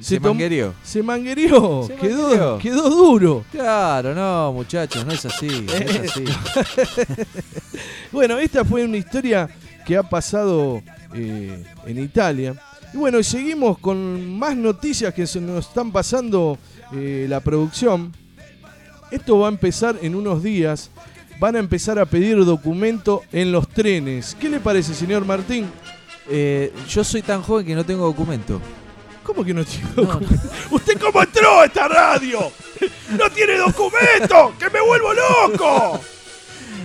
se, 0.00 0.16
se 0.16 0.20
manguereó, 0.20 0.74
Se 0.82 1.00
quedó, 1.00 1.02
manguereó. 1.04 2.58
quedó 2.62 2.88
duro. 2.90 3.44
Claro, 3.50 4.14
no, 4.14 4.52
muchachos, 4.52 5.04
no 5.06 5.12
es 5.12 5.24
así, 5.26 5.48
no 5.66 5.72
es 5.72 6.00
así. 6.10 6.24
Bueno, 8.12 8.38
esta 8.38 8.64
fue 8.64 8.84
una 8.84 8.96
historia 8.96 9.48
que 9.86 9.96
ha 9.96 10.02
pasado 10.02 10.82
eh, 11.14 11.64
en 11.86 11.98
Italia. 12.02 12.54
Y 12.92 12.96
bueno, 12.96 13.18
y 13.18 13.24
seguimos 13.24 13.78
con 13.78 14.38
más 14.38 14.56
noticias 14.56 15.12
que 15.12 15.26
se 15.26 15.40
nos 15.40 15.68
están 15.68 15.92
pasando 15.92 16.58
eh, 16.92 17.26
la 17.28 17.40
producción. 17.40 18.12
Esto 19.10 19.38
va 19.38 19.48
a 19.48 19.50
empezar 19.50 19.96
en 20.02 20.14
unos 20.14 20.42
días. 20.42 20.90
Van 21.38 21.54
a 21.56 21.58
empezar 21.58 21.98
a 21.98 22.06
pedir 22.06 22.42
documento 22.44 23.22
en 23.32 23.52
los 23.52 23.68
trenes. 23.68 24.36
¿Qué 24.40 24.48
le 24.48 24.60
parece, 24.60 24.94
señor 24.94 25.24
Martín? 25.24 25.66
Eh, 26.28 26.72
yo 26.88 27.04
soy 27.04 27.22
tan 27.22 27.42
joven 27.42 27.66
que 27.66 27.74
no 27.74 27.84
tengo 27.84 28.04
documento. 28.06 28.60
¿Cómo 29.22 29.44
que 29.44 29.52
no 29.52 29.64
tiene 29.64 29.90
documento? 29.94 30.48
¿Usted 30.70 30.98
cómo 31.00 31.22
entró 31.22 31.60
a 31.60 31.66
esta 31.66 31.88
radio? 31.88 32.50
¡No 33.18 33.30
tiene 33.30 33.58
documento! 33.58 34.54
¡Que 34.58 34.70
me 34.70 34.80
vuelvo 34.80 35.12
loco! 35.12 36.00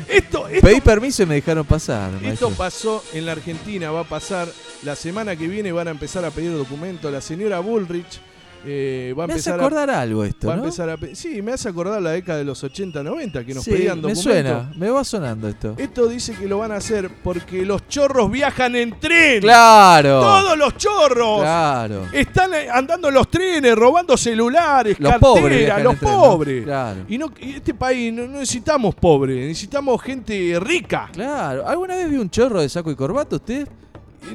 Esto, 0.08 0.48
esto, 0.48 0.68
Pedí 0.68 0.82
permiso 0.82 1.24
y 1.24 1.26
me 1.26 1.36
dejaron 1.36 1.66
pasar. 1.66 2.14
esto 2.16 2.22
maestro. 2.22 2.50
pasó 2.52 3.04
en 3.14 3.26
la 3.26 3.34
Argentina, 3.34 3.92
va 3.92 4.02
a 4.02 4.10
pasar. 4.10 4.48
La 4.84 4.96
semana 4.96 5.36
que 5.36 5.48
viene 5.48 5.72
van 5.72 5.88
a 5.88 5.92
empezar 5.92 6.26
a 6.26 6.32
pedir 6.32 6.54
documento. 6.54 7.12
La 7.12 7.22
señora 7.22 7.60
Bullrich 7.60 8.20
eh, 8.66 9.14
va 9.18 9.24
a 9.24 9.28
me 9.28 9.34
hace 9.34 9.50
empezar 9.50 9.60
a 9.60 9.64
acordar 9.66 9.90
algo 9.90 10.24
esto, 10.24 10.48
Va 10.48 10.54
a 10.54 10.58
empezar 10.58 10.90
a 10.90 10.98
Sí, 11.14 11.42
me 11.42 11.54
hace 11.54 11.70
acordar 11.70 12.02
la 12.02 12.12
década 12.12 12.38
de 12.40 12.46
los 12.46 12.64
80, 12.64 13.02
90 13.04 13.44
que 13.46 13.54
nos 13.54 13.64
Sí, 13.64 13.72
pedían 13.72 13.98
me 13.98 14.02
documentos. 14.14 14.24
suena, 14.24 14.72
me 14.78 14.90
va 14.90 15.04
sonando 15.04 15.48
esto. 15.48 15.76
Esto 15.78 16.08
dice 16.08 16.34
que 16.34 16.48
lo 16.48 16.60
van 16.60 16.72
a 16.72 16.76
hacer 16.76 17.10
porque 17.24 17.66
los 17.66 17.88
chorros 17.88 18.30
viajan 18.32 18.76
en 18.76 19.00
tren. 19.00 19.42
¡Claro! 19.42 20.20
Todos 20.22 20.58
los 20.58 20.78
chorros. 20.78 21.42
¡Claro! 21.42 22.06
Están 22.14 22.54
eh, 22.54 22.68
andando 22.72 23.08
en 23.08 23.14
los 23.16 23.30
trenes, 23.30 23.76
robando 23.76 24.16
celulares, 24.18 25.00
Los 25.00 25.12
carteras, 25.12 25.84
los 25.84 25.94
en 25.94 26.00
tren, 26.00 26.12
¿no? 26.12 26.22
pobres. 26.22 26.64
Claro. 26.64 27.02
Y 27.08 27.18
no, 27.18 27.32
y 27.40 27.54
este 27.54 27.74
país 27.74 28.14
no, 28.14 28.28
no 28.28 28.40
necesitamos 28.40 28.96
pobres, 28.96 29.38
necesitamos 29.48 30.02
gente 30.02 30.58
rica. 30.60 31.10
Claro. 31.14 31.68
¿Alguna 31.68 31.96
vez 31.96 32.10
vi 32.10 32.18
un 32.18 32.30
chorro 32.30 32.62
de 32.62 32.70
saco 32.70 32.92
y 32.92 32.96
corbata 32.96 33.36
usted? 33.38 33.68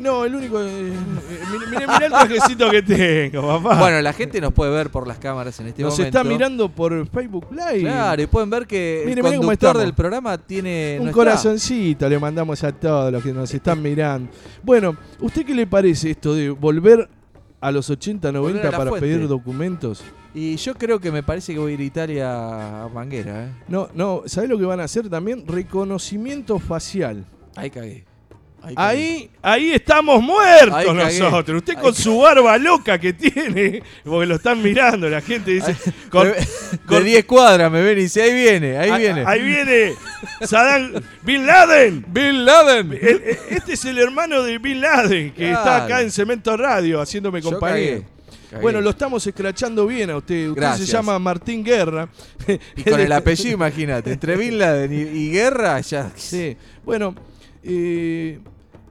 No, 0.00 0.24
el 0.24 0.34
único. 0.34 0.60
eh, 0.62 0.92
eh, 0.92 2.04
el 2.04 2.10
trajecito 2.10 2.70
que 2.70 2.82
tengo, 2.82 3.46
papá. 3.62 3.78
Bueno, 3.78 4.02
la 4.02 4.12
gente 4.12 4.40
nos 4.40 4.52
puede 4.52 4.70
ver 4.72 4.90
por 4.90 5.06
las 5.06 5.18
cámaras 5.18 5.58
en 5.60 5.68
este 5.68 5.82
Nos 5.82 5.92
momento. 5.98 6.18
está 6.18 6.28
mirando 6.28 6.68
por 6.68 7.06
Facebook 7.08 7.46
Live. 7.50 7.80
Claro, 7.80 8.20
y 8.22 8.26
pueden 8.26 8.50
ver 8.50 8.66
que 8.66 9.02
Mire, 9.06 9.20
el 9.20 9.22
cómo 9.22 9.36
conductor 9.38 9.52
estamos. 9.68 9.82
del 9.82 9.94
programa 9.94 10.38
tiene 10.38 10.96
Un 10.98 11.04
no 11.06 11.10
está. 11.10 11.14
corazoncito 11.14 12.08
le 12.08 12.18
mandamos 12.18 12.62
a 12.64 12.72
todos 12.72 13.12
los 13.12 13.22
que 13.22 13.32
nos 13.32 13.52
están 13.54 13.80
mirando. 13.80 14.30
Bueno, 14.62 14.96
¿usted 15.20 15.44
qué 15.46 15.54
le 15.54 15.66
parece 15.66 16.10
esto 16.10 16.34
de 16.34 16.50
volver 16.50 17.08
a 17.60 17.70
los 17.70 17.88
80, 17.88 18.32
90 18.32 18.40
Volver 18.52 18.66
a 18.66 18.70
la 18.70 18.76
para 18.76 18.90
fuente. 18.90 19.06
pedir 19.06 19.28
documentos? 19.28 20.02
Y 20.34 20.56
yo 20.56 20.74
creo 20.74 21.00
que 21.00 21.10
me 21.10 21.22
parece 21.22 21.54
que 21.54 21.58
voy 21.58 21.72
a 21.72 21.74
ir 21.74 21.80
a 21.80 21.84
Italia 21.84 22.82
a 22.84 22.88
Manguera, 22.88 23.46
¿eh? 23.46 23.48
No, 23.68 23.88
no, 23.94 24.22
¿sabés 24.26 24.50
lo 24.50 24.58
que 24.58 24.64
van 24.66 24.80
a 24.80 24.84
hacer 24.84 25.08
también? 25.08 25.46
Reconocimiento 25.46 26.58
facial. 26.58 27.24
Ahí 27.54 27.70
cagué. 27.70 28.04
Ahí. 28.74 29.30
Ahí, 29.42 29.72
estamos 29.72 30.20
muertos 30.22 30.74
Ahí 30.74 30.86
cagué. 30.86 31.18
nosotros. 31.20 31.58
Usted 31.58 31.74
con 31.78 31.94
su 31.94 32.18
barba 32.18 32.58
loca 32.58 32.98
que 32.98 33.12
tiene, 33.12 33.82
porque 34.04 34.26
lo 34.26 34.34
están 34.36 34.62
mirando, 34.62 35.08
la 35.08 35.20
gente 35.20 35.52
dice. 35.52 35.76
con- 36.10 36.32
de 36.88 37.04
10 37.04 37.24
cuadras 37.24 37.70
me 37.70 37.82
ven 37.82 37.98
y 37.98 38.02
dice, 38.02 38.22
ahí 38.22 38.34
viene, 38.34 38.76
ahí 38.78 38.90
Ah, 38.90 38.96
viene. 38.98 39.24
Ahí 39.26 39.42
viene 39.42 39.92
Saddam 40.42 40.92
Bin 41.22 41.46
Laden. 41.46 42.04
Bin 42.08 42.44
Laden. 42.44 42.92
El- 42.92 43.00
el- 43.22 43.38
este 43.50 43.74
es 43.74 43.84
el 43.84 43.98
hermano 43.98 44.42
de 44.42 44.58
Bin 44.58 44.80
Laden, 44.80 45.32
que 45.32 45.50
está 45.52 45.84
acá 45.84 46.00
en 46.00 46.10
Cemento 46.10 46.56
Radio 46.56 47.00
haciéndome 47.00 47.40
compañía. 47.42 47.90
cagué. 48.50 48.62
Bueno, 48.62 48.80
lo 48.80 48.90
estamos 48.90 49.26
escrachando 49.26 49.86
bien 49.86 50.08
a 50.10 50.16
usted. 50.16 50.48
Usted 50.48 50.60
Gracias. 50.62 50.88
se 50.88 50.92
llama 50.96 51.18
Martín 51.18 51.62
Guerra. 51.62 52.08
Y 52.76 52.82
con 52.84 52.98
el 53.00 53.12
apellido, 53.12 53.54
imagínate, 53.54 54.12
entre 54.12 54.36
Bin 54.36 54.58
Laden 54.58 54.92
y, 54.92 54.96
y 55.18 55.30
Guerra, 55.30 55.80
ya. 55.80 56.10
Sí. 56.14 56.56
Bueno, 56.84 57.14
eh, 57.62 58.38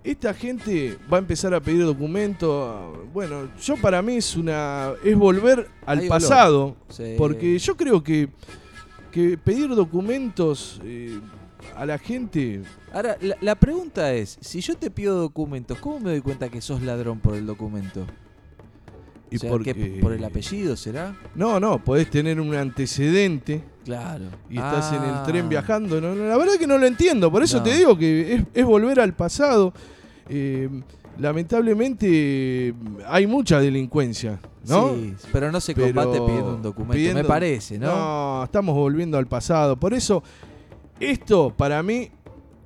esta 0.06 0.34
gente 0.34 0.98
va 1.12 1.18
a 1.18 1.20
empezar 1.20 1.54
a 1.54 1.60
pedir 1.60 1.84
documentos. 1.84 2.96
Bueno, 3.14 3.50
yo 3.62 3.76
para 3.78 4.02
mí 4.02 4.16
es 4.18 4.36
una 4.36 4.92
es 5.04 5.16
volver 5.18 5.68
al 5.86 6.00
Hay 6.00 6.08
pasado, 6.10 6.76
Sí. 6.90 7.16
porque 7.18 7.58
yo 7.60 7.76
creo 7.76 8.04
que 8.04 8.30
que 9.12 9.38
pedir 9.38 9.70
documentos 9.74 10.80
eh, 10.84 11.20
a 11.78 11.86
la 11.86 11.98
gente 11.98 12.62
Ahora, 12.94 13.18
la, 13.22 13.36
la 13.42 13.56
pregunta 13.56 14.14
es, 14.14 14.38
si 14.42 14.60
yo 14.62 14.76
te 14.76 14.90
pido 14.92 15.18
documentos, 15.20 15.78
¿cómo 15.80 16.00
me 16.02 16.12
doy 16.12 16.22
cuenta 16.22 16.50
que 16.50 16.62
sos 16.62 16.82
ladrón 16.82 17.20
por 17.20 17.36
el 17.36 17.46
documento? 17.46 18.06
y 19.32 19.38
O 19.38 19.40
sea, 19.40 19.50
porque 19.50 19.74
¿qué, 19.74 20.00
¿Por 20.02 20.14
el 20.14 20.24
apellido 20.24 20.76
será? 20.78 21.16
No, 21.34 21.60
no, 21.60 21.84
podés 21.84 22.10
tener 22.10 22.40
un 22.40 22.54
antecedente 22.56 23.64
Claro. 23.84 24.26
y 24.50 24.58
estás 24.58 24.92
en 24.94 25.04
el 25.04 25.10
Ah. 25.16 25.24
tren 25.26 25.50
viajando. 25.50 26.00
No, 26.00 26.14
no, 26.14 26.26
la 26.28 26.38
verdad 26.38 26.54
que 26.60 26.68
no 26.68 26.78
lo 26.78 26.86
entiendo. 26.86 27.32
Por 27.32 27.42
eso 27.44 27.58
No. 27.58 27.64
te 27.64 27.74
digo 27.76 27.98
que 27.98 28.36
es, 28.36 28.44
es 28.54 28.66
volver 28.66 29.00
al 29.00 29.14
pasado. 29.14 29.74
Eh, 30.28 30.70
lamentablemente 31.18 32.74
hay 33.08 33.28
mucha 33.28 33.60
delincuencia, 33.60 34.40
¿no? 34.68 34.96
Sí, 34.96 35.16
pero 35.32 35.52
no 35.52 35.62
se 35.62 35.74
Pero 35.74 35.88
combate 35.88 36.20
pidiendo 36.22 36.56
un 36.56 36.62
documento, 36.62 36.94
pidiendo- 36.96 37.22
me 37.22 37.28
parece, 37.28 37.78
¿no? 37.80 37.88
No, 37.88 38.44
estamos 38.46 38.76
volviendo 38.76 39.18
al 39.18 39.28
pasado. 39.28 39.78
Por 39.78 39.94
eso, 39.94 40.24
esto 41.00 41.54
para 41.56 41.82
mí 41.84 42.10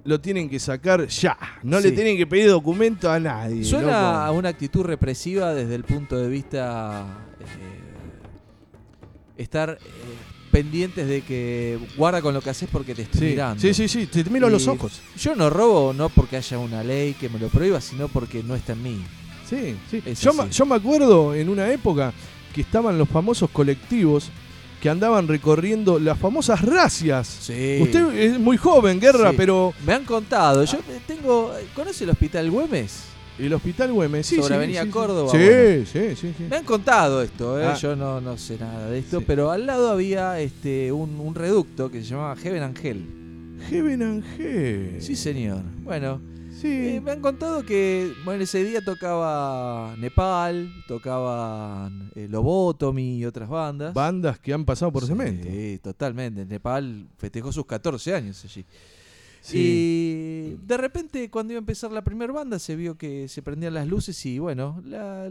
lo 0.05 0.19
tienen 0.21 0.49
que 0.49 0.59
sacar 0.59 1.05
ya. 1.07 1.37
No 1.63 1.79
le 1.79 1.91
tienen 1.91 2.17
que 2.17 2.25
pedir 2.25 2.49
documento 2.49 3.11
a 3.11 3.19
nadie. 3.19 3.63
Suena 3.63 4.25
a 4.25 4.31
una 4.31 4.49
actitud 4.49 4.83
represiva 4.83 5.53
desde 5.53 5.75
el 5.75 5.83
punto 5.83 6.17
de 6.17 6.29
vista 6.29 7.05
eh, 7.39 7.45
estar 9.37 9.71
eh, 9.71 9.77
pendientes 10.51 11.07
de 11.07 11.21
que 11.21 11.77
guarda 11.97 12.21
con 12.21 12.33
lo 12.33 12.41
que 12.41 12.49
haces 12.49 12.67
porque 12.71 12.95
te 12.95 13.03
estoy 13.03 13.19
Sí, 13.19 13.25
mirando. 13.27 13.61
sí, 13.61 13.73
sí, 13.73 13.87
sí, 13.87 14.05
te 14.07 14.23
miro 14.29 14.49
los 14.49 14.67
ojos. 14.67 15.01
Yo 15.19 15.35
no 15.35 15.49
robo 15.49 15.93
no 15.93 16.09
porque 16.09 16.37
haya 16.37 16.57
una 16.57 16.83
ley 16.83 17.13
que 17.13 17.29
me 17.29 17.39
lo 17.39 17.47
prohíba, 17.49 17.79
sino 17.81 18.07
porque 18.07 18.43
no 18.43 18.55
está 18.55 18.73
en 18.73 18.83
mí. 18.83 18.97
Sí, 19.49 19.75
sí. 19.89 20.01
Yo, 20.21 20.33
ma- 20.33 20.49
yo 20.49 20.65
me 20.65 20.75
acuerdo 20.75 21.33
en 21.33 21.49
una 21.49 21.71
época 21.71 22.13
que 22.53 22.61
estaban 22.61 22.97
los 22.97 23.09
famosos 23.09 23.49
colectivos 23.49 24.29
que 24.81 24.89
andaban 24.89 25.27
recorriendo 25.27 25.99
las 25.99 26.17
famosas 26.17 26.61
racias. 26.61 27.27
Sí. 27.41 27.79
Usted 27.81 28.13
es 28.15 28.39
muy 28.39 28.55
joven, 28.57 28.99
Guerra, 28.99 29.31
Sí. 29.31 29.35
pero 29.37 29.73
Me 29.85 29.93
han 29.93 30.05
contado, 30.05 30.63
yo 30.63 30.77
tengo. 31.05 31.53
¿Conoce 31.75 32.03
el 32.05 32.11
hospital 32.11 32.49
Güemes? 32.49 33.01
El 33.45 33.53
Hospital 33.53 33.91
Güemes, 33.93 34.25
sí, 34.25 34.35
Sobre 34.37 34.47
sí, 34.49 34.53
Avenida 34.53 34.81
sí, 34.81 34.87
sí. 34.87 34.91
Córdoba, 34.91 35.31
Sí, 35.31 35.37
bueno. 35.37 35.85
sí, 35.85 36.15
sí, 36.15 36.33
sí. 36.37 36.43
Me 36.49 36.55
han 36.57 36.63
contado 36.65 37.21
esto, 37.21 37.59
¿eh? 37.59 37.65
Ah. 37.65 37.75
yo 37.75 37.95
no, 37.95 38.19
no 38.21 38.37
sé 38.37 38.57
nada 38.59 38.89
de 38.89 38.99
esto, 38.99 39.19
Sí. 39.19 39.25
pero 39.27 39.51
al 39.51 39.65
lado 39.65 39.89
había 39.89 40.39
este 40.39 40.91
un, 40.91 41.19
un 41.19 41.35
reducto 41.35 41.89
que 41.89 42.01
se 42.01 42.07
llamaba 42.09 42.35
Heaven 42.35 42.63
Angel. 42.63 43.05
Heaven 43.69 44.01
Angel. 44.01 44.95
Sí, 45.01 45.15
señor. 45.15 45.61
Bueno, 45.83 46.21
Sí. 46.59 46.67
eh, 46.67 47.01
me 47.01 47.11
han 47.11 47.21
contado 47.21 47.63
que 47.65 48.11
bueno, 48.25 48.43
ese 48.43 48.61
día 48.63 48.81
tocaba 48.83 49.95
Nepal, 49.97 50.69
tocaban 50.87 52.11
eh, 52.15 52.27
Lobotomy 52.29 53.17
y 53.19 53.25
otras 53.25 53.47
bandas. 53.49 53.93
Bandas 53.93 54.39
que 54.39 54.53
han 54.53 54.65
pasado 54.65 54.91
por 54.91 55.03
Sí, 55.03 55.09
cemento. 55.09 55.47
totalmente. 55.81 56.45
Nepal 56.45 57.07
festejó 57.17 57.51
sus 57.51 57.65
14 57.65 58.13
años 58.13 58.43
allí. 58.43 58.65
Sí. 59.41 60.55
Y 60.57 60.65
de 60.65 60.77
repente, 60.77 61.29
cuando 61.29 61.53
iba 61.53 61.59
a 61.59 61.61
empezar 61.61 61.91
la 61.91 62.03
primera 62.03 62.31
banda, 62.33 62.59
se 62.59 62.75
vio 62.75 62.97
que 62.97 63.27
se 63.27 63.41
prendían 63.41 63.73
las 63.73 63.87
luces 63.87 64.25
y 64.25 64.39
bueno, 64.39 64.81
la- 64.85 65.29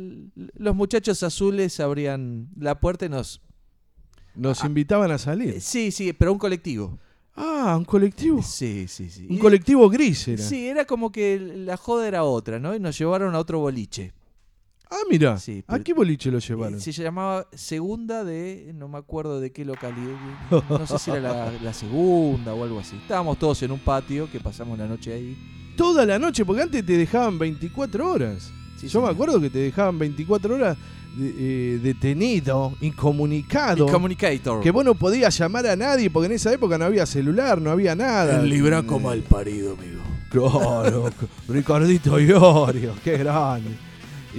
los 0.55 0.75
muchachos 0.75 1.23
azules 1.23 1.79
abrían 1.81 2.49
la 2.59 2.81
puerta 2.81 3.07
y 3.07 3.09
nos. 3.09 3.41
Nos 4.35 4.63
Ah. 4.63 4.67
invitaban 4.67 5.11
a 5.11 5.19
salir. 5.19 5.55
Eh, 5.55 5.61
Sí, 5.61 5.91
sí, 5.91 6.13
pero 6.13 6.33
un 6.33 6.39
colectivo. 6.39 6.99
Ah, 7.35 7.77
un 7.79 7.85
colectivo. 7.85 8.43
Sí, 8.43 8.87
sí, 8.89 9.11
sí. 9.11 9.27
Un 9.31 9.39
colectivo 9.39 9.89
gris 9.89 10.27
era. 10.27 10.43
Sí, 10.43 10.67
era 10.67 10.85
como 10.85 11.13
que 11.13 11.39
la 11.39 11.77
joda 11.77 12.09
era 12.09 12.25
otra, 12.25 12.59
¿no? 12.59 12.75
Y 12.75 12.81
nos 12.81 12.99
llevaron 12.99 13.35
a 13.35 13.39
otro 13.39 13.61
boliche. 13.61 14.13
Ah, 14.91 14.97
mira. 15.11 15.37
Sí, 15.39 15.63
¿A 15.67 15.79
qué 15.81 15.93
boliche 15.93 16.31
lo 16.31 16.39
llevaron? 16.39 16.79
Eh, 16.79 16.81
Se 16.81 16.93
llamaba 16.93 17.47
Segunda 17.53 18.25
de. 18.25 18.73
No 18.75 18.89
me 18.89 18.99
acuerdo 18.99 19.41
de 19.41 19.53
qué 19.53 19.65
localidad. 19.65 20.17
No 20.71 20.87
sé 20.87 20.99
si 20.99 21.11
era 21.11 21.21
la, 21.21 21.53
la 21.63 21.73
segunda 21.75 22.55
o 22.55 22.65
algo 22.65 22.81
así. 22.81 22.97
Estábamos 22.97 23.39
todos 23.39 23.63
en 23.63 23.73
un 23.73 23.79
patio 23.81 24.31
que 24.31 24.41
pasamos 24.41 24.79
la 24.79 24.87
noche 24.87 25.13
ahí. 25.13 25.37
Toda 25.77 26.05
la 26.07 26.19
noche, 26.19 26.45
porque 26.45 26.63
antes 26.63 26.85
te 26.85 26.97
dejaban 26.97 27.39
24 27.39 28.11
horas. 28.13 28.51
Sí, 28.81 28.89
Yo 28.89 29.03
me 29.03 29.09
acuerdo 29.09 29.41
que 29.41 29.51
te 29.51 29.59
dejaban 29.59 29.99
24 29.99 30.55
horas 30.55 30.77
de- 31.17 31.35
eh, 31.75 31.79
detenido, 31.79 32.75
incomunicado. 32.81 33.87
Y 33.87 33.91
Communicator. 33.91 34.61
que 34.63 34.71
vos 34.71 34.85
no 34.85 34.95
podías 34.95 35.37
llamar 35.37 35.67
a 35.67 35.77
nadie, 35.77 36.11
porque 36.11 36.27
en 36.27 36.33
esa 36.33 36.53
época 36.53 36.79
no 36.79 36.85
había 36.85 37.05
celular, 37.07 37.61
no 37.61 37.71
había 37.71 37.95
nada. 37.95 38.41
mal 39.01 39.21
parido, 39.23 39.75
amigo. 39.75 40.01
Claro, 40.31 41.11
Ricardito 41.49 42.19
Iorio, 42.21 42.93
qué 43.03 43.17
grande. 43.19 43.71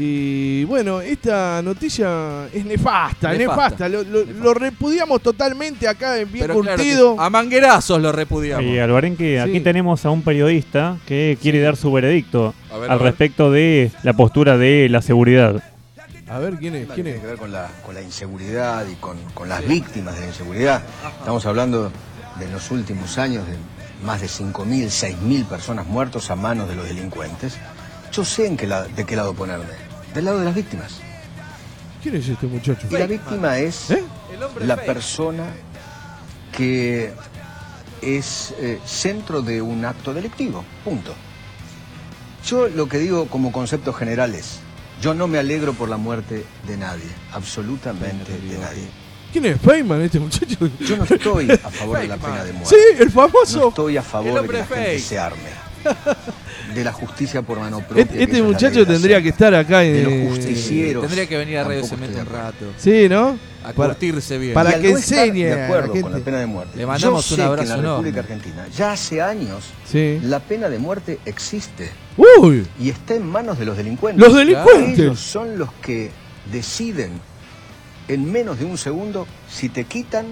Y 0.01 0.63
bueno, 0.63 1.01
esta 1.01 1.61
noticia 1.61 2.47
es 2.53 2.63
nefasta, 2.63 3.33
es 3.33 3.39
Nefasta. 3.39 3.87
nefasta. 3.87 3.89
Lo, 3.89 4.03
lo- 4.03 4.19
Nefasta. 4.25 4.43
lo 4.45 4.53
repudiamos 4.53 5.21
totalmente 5.21 5.89
acá 5.89 6.17
en 6.17 6.31
Bien 6.31 6.43
Pero 6.47 6.53
Curtido. 6.53 7.19
a 7.19 7.29
manguerazos 7.29 8.01
lo 8.01 8.13
repudiamos. 8.13 8.63
Y 8.63 8.79
Alvarenque, 8.79 9.41
aquí 9.41 9.55
Sí. 9.55 9.59
tenemos 9.59 10.05
a 10.05 10.09
un 10.09 10.21
periodista 10.21 10.97
que 11.05 11.37
quiere 11.41 11.59
dar 11.59 11.75
su 11.75 11.91
veredicto 11.91 12.53
ver, 12.79 12.89
al 12.89 12.99
respecto 13.01 13.51
de 13.51 13.91
la 14.03 14.13
postura 14.13 14.57
de 14.57 14.87
la 14.89 15.01
seguridad. 15.01 15.61
A 16.29 16.39
ver, 16.39 16.53
¿quién 16.55 16.75
es? 16.75 16.85
¿Quién 16.85 16.95
tiene 16.95 17.15
es? 17.15 17.19
que 17.19 17.27
ver 17.27 17.37
con 17.37 17.51
la, 17.51 17.67
con 17.85 17.93
la 17.93 18.01
inseguridad 18.01 18.85
y 18.87 18.95
con, 18.95 19.17
con 19.33 19.49
las 19.49 19.67
víctimas 19.67 20.15
de 20.15 20.21
la 20.21 20.27
inseguridad. 20.27 20.81
Estamos 21.19 21.45
hablando 21.45 21.91
de 22.39 22.45
en 22.45 22.53
los 22.53 22.71
últimos 22.71 23.17
años 23.17 23.45
de 23.47 23.55
más 24.05 24.21
de 24.21 24.27
5.000, 24.27 24.85
6.000 24.89 25.45
personas 25.45 25.85
muertas 25.87 26.31
a 26.31 26.37
manos 26.37 26.69
de 26.69 26.75
los 26.75 26.87
delincuentes. 26.87 27.57
Yo 28.13 28.23
sé 28.23 28.47
en 28.47 28.55
qué 28.55 28.65
la- 28.65 28.83
de 28.85 29.05
qué 29.05 29.15
lado 29.17 29.33
ponerme. 29.33 29.88
Del 30.13 30.25
lado 30.25 30.39
de 30.39 30.45
las 30.45 30.55
víctimas. 30.55 30.99
¿Quién 32.01 32.15
es 32.15 32.27
este 32.29 32.47
muchacho? 32.47 32.87
Y 32.89 32.93
la 32.93 33.05
víctima 33.07 33.59
es 33.59 33.91
¿Eh? 33.91 34.03
la 34.61 34.77
persona 34.77 35.45
que 36.55 37.13
es 38.01 38.53
eh, 38.59 38.79
centro 38.85 39.41
de 39.41 39.61
un 39.61 39.83
acto 39.85 40.13
delictivo. 40.13 40.63
Punto. 40.83 41.13
Yo 42.45 42.69
lo 42.69 42.87
que 42.87 42.97
digo 42.99 43.27
como 43.27 43.51
concepto 43.51 43.91
general 43.93 44.33
es, 44.33 44.59
yo 45.01 45.13
no 45.13 45.27
me 45.27 45.37
alegro 45.39 45.73
por 45.73 45.89
la 45.89 45.97
muerte 45.97 46.45
de 46.65 46.77
nadie, 46.77 47.03
absolutamente 47.33 48.31
de 48.31 48.57
nadie. 48.57 48.87
¿Quién 49.31 49.45
es 49.45 49.61
Feynman, 49.61 50.01
este 50.01 50.19
muchacho? 50.19 50.69
Yo 50.79 50.97
no 50.97 51.03
estoy 51.03 51.51
a 51.51 51.57
favor 51.57 51.99
de 51.99 52.07
la 52.07 52.17
pena 52.17 52.43
de 52.43 52.53
muerte. 52.53 52.75
Sí, 52.75 53.01
el 53.01 53.05
No 53.07 53.11
famoso. 53.11 53.67
estoy 53.69 53.97
a 53.97 54.01
favor 54.01 54.41
de 54.41 54.47
que 54.47 54.57
la 54.57 54.65
gente 54.65 54.99
se 54.99 55.19
arme. 55.19 55.58
De 56.75 56.83
la 56.83 56.93
justicia 56.93 57.41
por 57.41 57.59
mano 57.59 57.79
propia. 57.79 58.03
Este, 58.03 58.23
este 58.23 58.43
muchacho 58.43 58.85
tendría 58.85 59.21
que 59.21 59.29
estar 59.29 59.53
acá 59.55 59.79
De 59.79 60.03
los 60.03 60.13
en. 60.13 60.29
justicieros. 60.29 61.01
Tendría 61.03 61.27
que 61.27 61.37
venir 61.37 61.57
a 61.57 61.63
Radio 61.63 61.83
Cemento 61.83 62.17
un 62.19 62.21
acuerdo. 62.27 62.43
rato. 62.43 62.65
Sí, 62.77 63.07
¿no? 63.09 63.37
A 63.63 63.73
Para- 63.73 63.89
curtirse 63.93 64.37
bien. 64.37 64.53
para 64.53 64.77
Y 64.77 64.81
que 64.81 64.91
enseñe 64.91 65.33
de 65.45 65.53
a 65.53 65.55
la 65.55 65.65
acuerdo 65.65 66.01
con 66.01 66.11
la 66.11 66.19
pena 66.19 66.37
de 66.39 66.45
muerte. 66.45 66.77
Le 66.77 66.85
mandamos 66.85 67.27
Yo 67.27 67.33
un 67.33 67.37
sé 67.37 67.43
abrazo 67.43 67.55
que 67.57 67.63
en 67.63 67.69
la 67.69 67.75
enorme. 67.75 68.09
República 68.09 68.19
Argentina 68.21 68.67
ya 68.75 68.91
hace 68.91 69.21
años 69.21 69.63
Sí. 69.89 70.19
la 70.23 70.39
pena 70.39 70.69
de 70.69 70.79
muerte 70.79 71.19
existe 71.25 71.89
Uy, 72.17 72.65
y 72.79 72.89
está 72.89 73.15
en 73.15 73.25
manos 73.27 73.57
de 73.57 73.65
los 73.65 73.75
delincuentes. 73.75 74.21
los 74.25 74.39
Ellos 74.39 74.65
delincuentes. 74.65 75.19
son 75.19 75.57
los 75.57 75.71
que 75.81 76.11
deciden 76.51 77.11
en 78.07 78.31
menos 78.31 78.59
de 78.59 78.65
un 78.65 78.77
segundo 78.77 79.27
si 79.49 79.69
te 79.69 79.83
quitan 79.85 80.25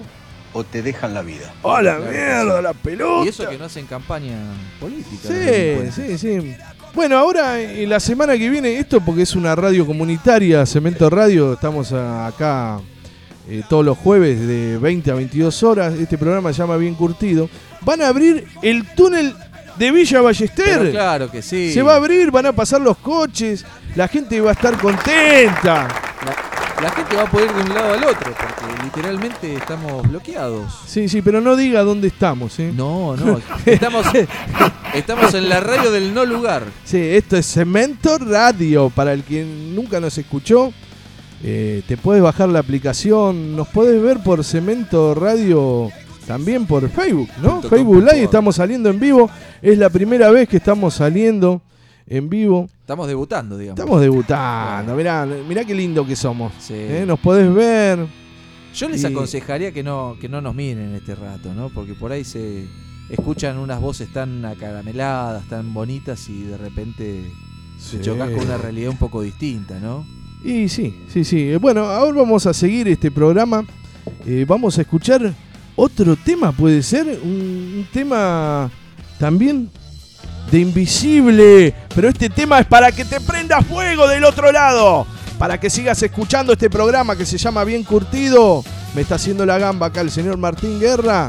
o 0.52 0.64
te 0.64 0.82
dejan 0.82 1.14
la 1.14 1.22
vida. 1.22 1.52
¡Oh, 1.62 1.80
la 1.80 1.98
mierda, 1.98 2.60
la 2.62 2.72
pelota! 2.72 3.24
Y 3.26 3.28
eso 3.28 3.48
que 3.48 3.58
no 3.58 3.64
hacen 3.66 3.86
campaña 3.86 4.36
política. 4.80 5.28
Sí, 5.28 5.90
sí, 5.94 6.18
sí. 6.18 6.56
Bueno, 6.94 7.18
ahora 7.18 7.60
en 7.60 7.88
la 7.90 8.00
semana 8.00 8.36
que 8.38 8.48
viene, 8.48 8.78
esto 8.78 9.00
porque 9.00 9.22
es 9.22 9.34
una 9.36 9.54
radio 9.54 9.86
comunitaria, 9.86 10.64
Cemento 10.66 11.08
Radio, 11.10 11.52
estamos 11.52 11.92
a- 11.92 12.26
acá 12.26 12.80
eh, 13.48 13.62
todos 13.68 13.84
los 13.84 13.96
jueves 13.98 14.40
de 14.46 14.78
20 14.78 15.10
a 15.10 15.14
22 15.14 15.62
horas, 15.62 15.94
este 15.94 16.18
programa 16.18 16.52
se 16.52 16.58
llama 16.58 16.76
Bien 16.76 16.94
Curtido, 16.94 17.48
van 17.82 18.02
a 18.02 18.08
abrir 18.08 18.46
el 18.62 18.86
túnel 18.94 19.34
de 19.76 19.90
Villa 19.92 20.20
Ballester. 20.22 20.78
Pero 20.80 20.90
claro 20.90 21.30
que 21.30 21.40
sí. 21.40 21.72
Se 21.72 21.82
va 21.82 21.92
a 21.92 21.96
abrir, 21.96 22.30
van 22.30 22.46
a 22.46 22.52
pasar 22.52 22.80
los 22.80 22.96
coches, 22.98 23.64
la 23.94 24.08
gente 24.08 24.40
va 24.40 24.50
a 24.50 24.54
estar 24.54 24.76
contenta. 24.78 25.88
La, 26.24 26.36
la 26.80 26.90
gente 26.90 27.16
va 27.16 27.22
a 27.22 27.30
poder 27.30 27.50
ir 27.50 27.56
de 27.56 27.62
un 27.62 27.74
lado 27.74 27.92
al 27.94 28.04
otro 28.04 28.32
porque 28.32 28.82
literalmente 28.84 29.54
estamos 29.54 30.08
bloqueados. 30.08 30.72
Sí, 30.86 31.08
sí, 31.08 31.22
pero 31.22 31.40
no 31.40 31.56
diga 31.56 31.82
dónde 31.82 32.08
estamos, 32.08 32.58
¿eh? 32.58 32.72
No, 32.74 33.16
no. 33.16 33.40
Estamos, 33.66 34.06
estamos 34.94 35.34
en 35.34 35.48
la 35.48 35.60
radio 35.60 35.90
del 35.90 36.14
no 36.14 36.24
lugar. 36.24 36.64
Sí, 36.84 36.98
esto 36.98 37.36
es 37.36 37.46
Cemento 37.46 38.18
Radio. 38.18 38.90
Para 38.90 39.12
el 39.12 39.24
que 39.24 39.44
nunca 39.44 40.00
nos 40.00 40.16
escuchó, 40.18 40.72
eh, 41.42 41.82
te 41.86 41.96
puedes 41.96 42.22
bajar 42.22 42.48
la 42.48 42.60
aplicación. 42.60 43.56
Nos 43.56 43.68
podés 43.68 44.00
ver 44.02 44.22
por 44.22 44.44
Cemento 44.44 45.14
Radio 45.14 45.90
también 46.26 46.66
por 46.66 46.88
Facebook, 46.90 47.30
¿no? 47.42 47.62
Facebook 47.62 48.02
Live, 48.02 48.24
estamos 48.24 48.56
saliendo 48.56 48.90
en 48.90 49.00
vivo. 49.00 49.30
Es 49.62 49.78
la 49.78 49.90
primera 49.90 50.30
vez 50.30 50.48
que 50.48 50.58
estamos 50.58 50.94
saliendo 50.94 51.62
en 52.08 52.28
vivo. 52.28 52.68
Estamos 52.80 53.06
debutando, 53.08 53.56
digamos. 53.58 53.78
Estamos 53.78 54.00
debutando. 54.00 54.94
Mirá, 54.94 55.26
mirá 55.26 55.64
qué 55.64 55.74
lindo 55.74 56.06
que 56.06 56.16
somos. 56.16 56.52
Sí. 56.58 56.74
¿eh? 56.76 57.04
Nos 57.06 57.18
podés 57.20 57.52
ver. 57.52 58.06
Yo 58.74 58.88
les 58.88 59.02
Y- 59.02 59.06
aconsejaría 59.06 59.72
que 59.72 59.82
no, 59.82 60.16
que 60.20 60.28
no 60.28 60.40
nos 60.40 60.54
miren 60.54 60.94
este 60.94 61.14
rato, 61.14 61.52
¿no? 61.54 61.68
Porque 61.70 61.94
por 61.94 62.12
ahí 62.12 62.24
se 62.24 62.66
escuchan 63.10 63.58
unas 63.58 63.80
voces 63.80 64.12
tan 64.12 64.44
acarameladas, 64.44 65.48
tan 65.48 65.72
bonitas 65.72 66.28
y 66.28 66.42
de 66.44 66.56
repente 66.58 67.24
Sí. 67.78 67.96
se 67.96 68.00
chocas 68.02 68.30
con 68.30 68.40
una 68.44 68.58
realidad 68.58 68.90
un 68.90 68.96
poco 68.98 69.22
distinta, 69.22 69.78
¿no? 69.80 70.04
Y 70.44 70.68
sí, 70.68 70.94
sí, 71.08 71.24
sí. 71.24 71.50
Eh, 71.50 71.56
Bueno, 71.56 71.84
ahora 71.86 72.18
vamos 72.20 72.46
a 72.46 72.52
seguir 72.54 72.88
este 72.88 73.10
programa. 73.10 73.64
Eh, 74.26 74.44
vamos 74.48 74.78
a 74.78 74.82
escuchar 74.82 75.32
otro 75.76 76.16
tema, 76.16 76.52
puede 76.52 76.82
ser. 76.82 77.18
Un, 77.22 77.30
un 77.78 77.86
tema 77.92 78.70
también 79.18 79.70
de 80.50 80.60
Invisible. 80.60 81.74
Pero 81.94 82.08
este 82.08 82.30
tema 82.30 82.60
es 82.60 82.66
para 82.66 82.92
que 82.92 83.04
te 83.04 83.20
prenda 83.20 83.62
fuego 83.62 84.08
del 84.08 84.24
otro 84.24 84.50
lado. 84.52 85.06
Para 85.38 85.58
que 85.58 85.70
sigas 85.70 86.02
escuchando 86.02 86.52
este 86.52 86.68
programa 86.70 87.16
que 87.16 87.26
se 87.26 87.38
llama 87.38 87.64
Bien 87.64 87.84
Curtido. 87.84 88.64
Me 88.94 89.02
está 89.02 89.16
haciendo 89.16 89.46
la 89.46 89.58
gamba 89.58 89.88
acá 89.88 90.00
el 90.00 90.10
señor 90.10 90.36
Martín 90.36 90.80
Guerra. 90.80 91.28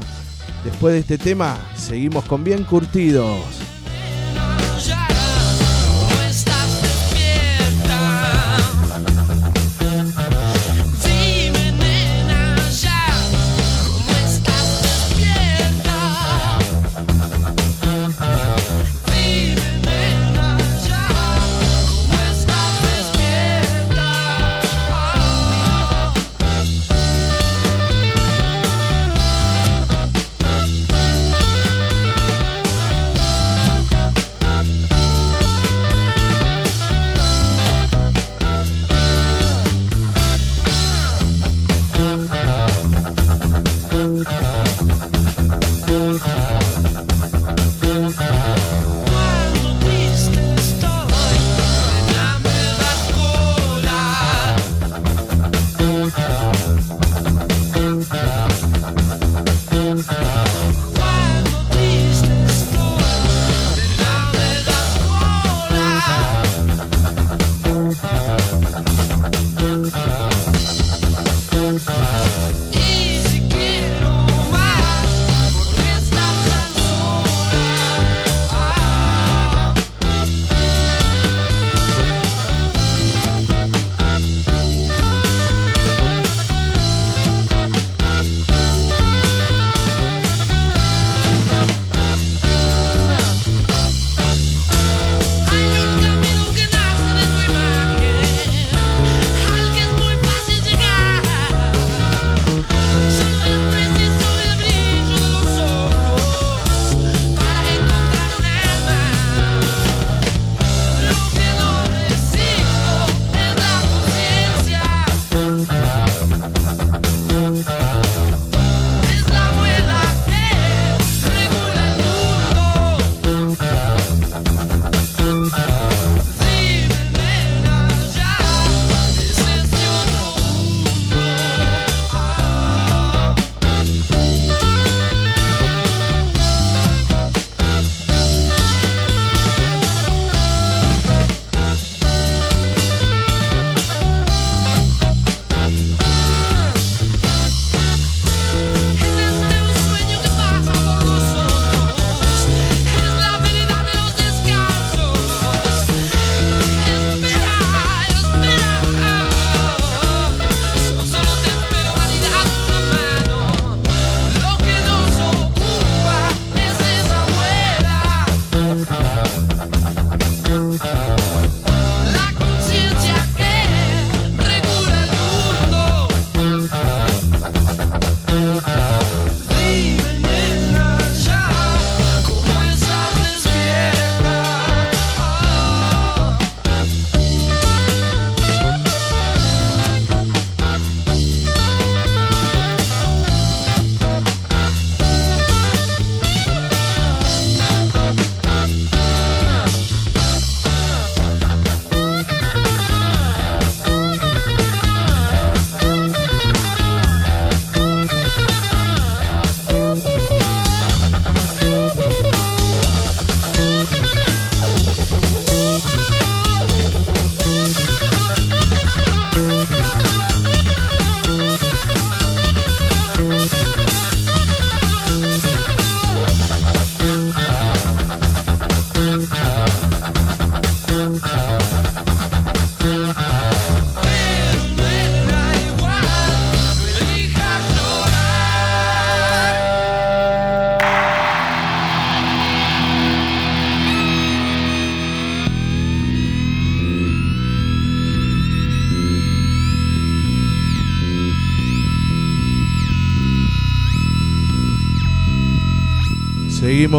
Después 0.64 0.94
de 0.94 1.00
este 1.00 1.18
tema, 1.18 1.58
seguimos 1.76 2.26
con 2.26 2.44
Bien 2.44 2.64
Curtidos. 2.64 3.79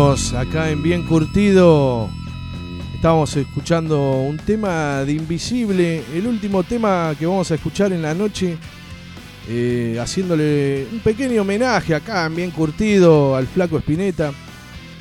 Acá 0.00 0.70
en 0.70 0.82
Bien 0.82 1.02
Curtido. 1.02 2.08
Estamos 2.94 3.36
escuchando 3.36 4.12
un 4.22 4.38
tema 4.38 5.04
de 5.04 5.12
Invisible, 5.12 6.02
el 6.14 6.26
último 6.26 6.62
tema 6.62 7.14
que 7.18 7.26
vamos 7.26 7.50
a 7.50 7.56
escuchar 7.56 7.92
en 7.92 8.00
la 8.00 8.14
noche, 8.14 8.56
eh, 9.46 9.98
haciéndole 10.00 10.86
un 10.90 11.00
pequeño 11.00 11.42
homenaje 11.42 11.94
acá 11.94 12.24
en 12.24 12.34
Bien 12.34 12.50
Curtido 12.50 13.36
al 13.36 13.46
Flaco 13.46 13.76
Espineta. 13.76 14.32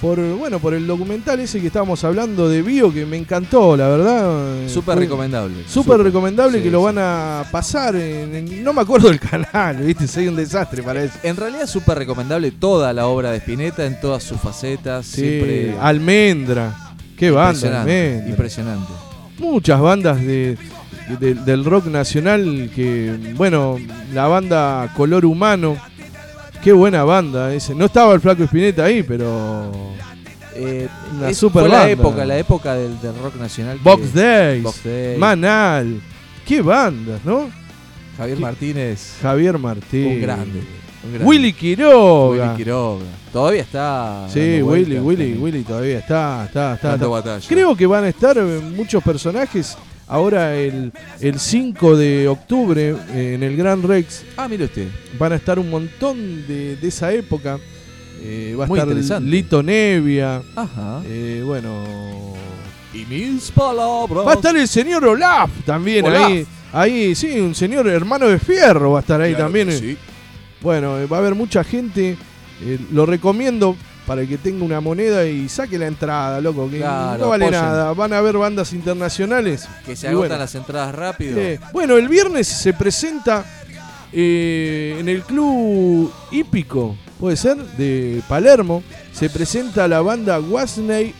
Por, 0.01 0.17
bueno, 0.37 0.59
por 0.59 0.73
el 0.73 0.87
documental 0.87 1.41
ese 1.41 1.59
que 1.59 1.67
estábamos 1.67 2.01
hablando 2.05 2.47
de 2.47 2.61
Bio, 2.61 2.93
que 2.93 3.05
me 3.05 3.17
encantó, 3.17 3.75
la 3.75 3.89
verdad. 3.89 4.67
Súper 4.69 4.97
recomendable. 4.97 5.55
Súper 5.67 5.97
recomendable 6.01 6.59
Sí, 6.59 6.63
que 6.63 6.71
lo 6.71 6.79
sí. 6.79 6.85
van 6.85 6.95
a 6.99 7.43
pasar 7.51 7.97
en, 7.97 8.33
en- 8.33 8.63
No 8.63 8.71
me 8.71 8.79
acuerdo 8.81 9.09
del 9.09 9.19
canal, 9.31 9.75
¿viste? 9.77 10.07
Soy 10.07 10.29
un 10.29 10.37
desastre 10.37 10.81
para 10.83 11.03
eso. 11.03 11.15
En 11.21 11.35
realidad 11.35 11.63
es 11.63 11.69
súper 11.69 11.97
recomendable 11.97 12.51
toda 12.51 12.93
la 12.93 13.07
obra 13.07 13.31
de 13.31 13.39
Spinetta 13.39 13.85
en 13.85 13.99
todas 13.99 14.23
sus 14.23 14.39
facetas. 14.39 15.05
Sí, 15.05 15.19
siempre 15.21 15.75
Almendra. 15.81 16.73
Qué 17.17 17.31
banda, 17.31 17.49
impresionante, 17.51 18.07
Almendra. 18.07 18.29
impresionante. 18.29 18.93
muchas 19.39 19.81
bandas 19.81 20.21
de, 20.21 20.57
de- 21.19 21.33
del 21.35 21.65
rock 21.65 21.87
nacional 21.87 22.71
que, 22.73 23.33
bueno, 23.35 23.75
la 24.13 24.27
banda 24.27 24.93
Color 24.95 25.25
Humano, 25.25 25.75
qué 26.63 26.71
buena 26.73 27.03
banda 27.03 27.53
ese. 27.53 27.73
No 27.75 27.85
estaba 27.85 28.13
el 28.13 28.21
Flaco 28.21 28.43
Espineta 28.43 28.85
ahí, 28.85 29.03
pero 29.03 29.71
Eh, 30.55 30.89
Una 31.17 31.29
es- 31.29 31.37
super 31.37 31.61
fue 31.61 31.69
la 31.69 31.89
época, 31.89 32.25
la 32.25 32.37
época 32.37 32.73
del, 32.75 32.99
del 33.01 33.15
rock 33.21 33.35
nacional. 33.35 33.77
que- 33.77 33.83
Box 33.83 34.13
Days, 34.13 34.63
Box 34.63 34.83
Day, 34.83 35.17
Manal, 35.17 36.01
qué 36.45 36.61
bandas, 36.61 37.21
¿no? 37.23 37.49
Javier 38.17 38.35
¿Qué? 38.37 38.41
Martínez, 38.41 39.13
Javier 39.21 39.57
Martín, 39.57 40.07
un 40.07 40.21
grande. 40.21 40.59
un 41.05 41.09
grande. 41.13 41.25
Willy 41.25 41.53
Quiroga. 41.53 42.43
Willy 42.47 42.57
Quiroga. 42.57 43.05
Todavía 43.31 43.61
está. 43.61 44.25
Sí, 44.27 44.61
Willy, 44.61 44.99
Willy, 44.99 45.17
también. 45.25 45.41
Willy 45.43 45.61
todavía 45.63 45.99
está, 45.99 46.43
está, 46.45 46.73
está. 46.73 46.93
Está. 46.95 47.07
batalla. 47.07 47.45
Creo 47.47 47.75
que 47.77 47.85
van 47.87 48.03
a 48.03 48.09
estar 48.09 48.37
eh, 48.37 48.59
muchos 48.75 49.01
personajes 49.01 49.77
ahora 50.09 50.55
el, 50.57 50.91
el 51.21 51.39
5 51.39 51.95
de 51.95 52.27
octubre 52.27 52.95
eh, 53.13 53.33
en 53.35 53.43
el 53.43 53.55
Gran 53.55 53.81
Rex. 53.83 54.23
Ah, 54.35 54.47
mire 54.49 54.65
usted. 54.65 54.87
Van 55.17 55.31
a 55.31 55.35
estar 55.35 55.57
un 55.59 55.69
montón 55.69 56.45
de, 56.47 56.75
de 56.75 56.87
esa 56.87 57.13
época. 57.13 57.57
Eh, 58.21 58.53
va 58.59 58.65
a 58.65 58.67
Muy 58.67 58.77
estar 58.79 58.89
interesante. 58.89 59.29
Lito 59.29 59.63
Nevia. 59.63 60.41
Ajá. 60.55 61.01
eh, 61.05 61.41
bueno. 61.45 62.33
Y 62.93 63.05
mis 63.05 63.51
palabras. 63.51 64.25
Va 64.27 64.31
a 64.31 64.35
estar 64.35 64.57
el 64.57 64.67
señor 64.67 65.05
Olaf 65.05 65.49
también 65.65 66.05
Olaf. 66.05 66.25
ahí. 66.25 66.45
Ahí, 66.73 67.15
sí, 67.15 67.39
un 67.39 67.55
señor 67.55 67.87
hermano 67.87 68.27
de 68.27 68.37
fierro 68.39 68.91
va 68.91 68.99
a 68.99 69.01
estar 69.01 69.21
ahí 69.21 69.31
Claro 69.31 69.45
también. 69.45 69.71
sí. 69.71 69.97
Bueno, 70.61 70.99
eh, 70.99 71.05
va 71.05 71.17
a 71.17 71.19
haber 71.21 71.35
mucha 71.35 71.63
gente. 71.63 72.17
eh, 72.61 72.77
lo 72.91 73.05
recomiendo 73.05 73.75
para 74.09 74.25
que 74.25 74.39
tenga 74.39 74.65
una 74.65 74.81
moneda 74.81 75.23
y 75.27 75.47
saque 75.47 75.77
la 75.77 75.85
entrada, 75.85 76.41
loco. 76.41 76.67
Que 76.67 76.77
Claro, 76.79 77.25
no 77.25 77.29
vale 77.29 77.45
apoyen. 77.45 77.61
nada. 77.61 77.93
Van 77.93 78.11
a 78.11 78.17
haber 78.17 78.37
bandas 78.39 78.73
internacionales. 78.73 79.67
Que 79.85 79.95
se 79.95 80.07
agotan 80.07 80.29
bueno. 80.29 80.37
las 80.43 80.55
entradas 80.55 80.95
rápido. 80.95 81.37
Eh, 81.39 81.59
bueno, 81.71 81.95
el 81.95 82.07
viernes 82.09 82.47
se 82.47 82.73
presenta 82.73 83.45
eh, 84.11 84.97
en 84.99 85.07
el 85.09 85.21
club 85.21 86.11
hípico, 86.31 86.95
puede 87.19 87.37
ser, 87.37 87.57
de 87.77 88.23
Palermo. 88.27 88.81
Se 89.13 89.29
presenta 89.29 89.87
la 89.87 90.01
banda 90.01 90.39
Wasney 90.39 91.13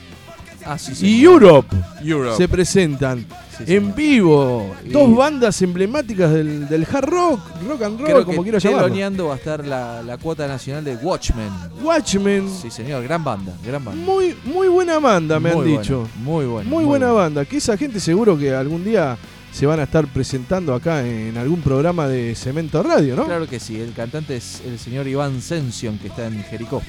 Ah, 0.65 0.79
sí, 0.79 0.93
y. 1.05 1.23
Europe. 1.23 1.75
Europe. 2.03 2.37
Se 2.37 2.47
presentan 2.49 3.23
Sí, 3.65 3.73
en 3.75 3.81
señor. 3.81 3.95
vivo. 3.95 4.75
Y- 4.85 4.89
Dos 4.89 5.15
bandas 5.15 5.61
emblemáticas 5.61 6.31
del, 6.31 6.67
del 6.67 6.87
hard 6.91 7.05
rock, 7.09 7.39
rock 7.67 7.81
and 7.83 7.99
roll, 7.99 8.05
Creo 8.09 8.25
como 8.25 8.43
que 8.43 8.51
quiero 8.51 8.57
llamarlo. 8.59 9.27
va 9.27 9.33
a 9.33 9.37
estar 9.37 9.65
la, 9.65 10.01
la 10.03 10.17
cuota 10.17 10.47
nacional 10.47 10.83
de 10.83 10.95
Watchmen. 10.95 11.49
Watchmen. 11.83 12.49
Sí, 12.49 12.69
señor. 12.71 13.03
Gran 13.03 13.23
banda. 13.23 13.53
Gran 13.65 13.83
banda. 13.83 14.01
Muy, 14.03 14.35
muy 14.45 14.67
buena 14.67 14.99
banda, 14.99 15.39
me 15.39 15.49
Muy 15.49 15.59
han 15.59 15.65
buena, 15.65 15.81
dicho. 15.81 16.07
Muy 16.23 16.45
buena. 16.45 16.69
Muy, 16.69 16.85
buena 16.85 17.11
banda. 17.11 17.45
Que 17.45 17.57
esa 17.57 17.75
gente 17.77 17.99
seguro 17.99 18.37
que 18.37 18.53
algún 18.53 18.83
día 18.83 19.17
se 19.51 19.65
van 19.65 19.79
a 19.79 19.83
estar 19.83 20.05
presentando 20.07 20.73
acá 20.73 21.05
en 21.05 21.35
algún 21.37 21.61
programa 21.61 22.07
de 22.07 22.35
Cemento 22.35 22.81
Radio, 22.83 23.15
¿no? 23.15 23.25
Claro 23.25 23.47
que 23.47 23.59
sí. 23.59 23.79
El 23.79 23.93
cantante 23.93 24.37
es 24.37 24.61
el 24.65 24.77
señor 24.79 25.07
Iván 25.07 25.41
Sension, 25.41 25.97
que 25.97 26.07
está 26.07 26.27
en 26.27 26.43
Jericó. 26.43 26.81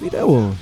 Mirá 0.00 0.24
vos. 0.24 0.54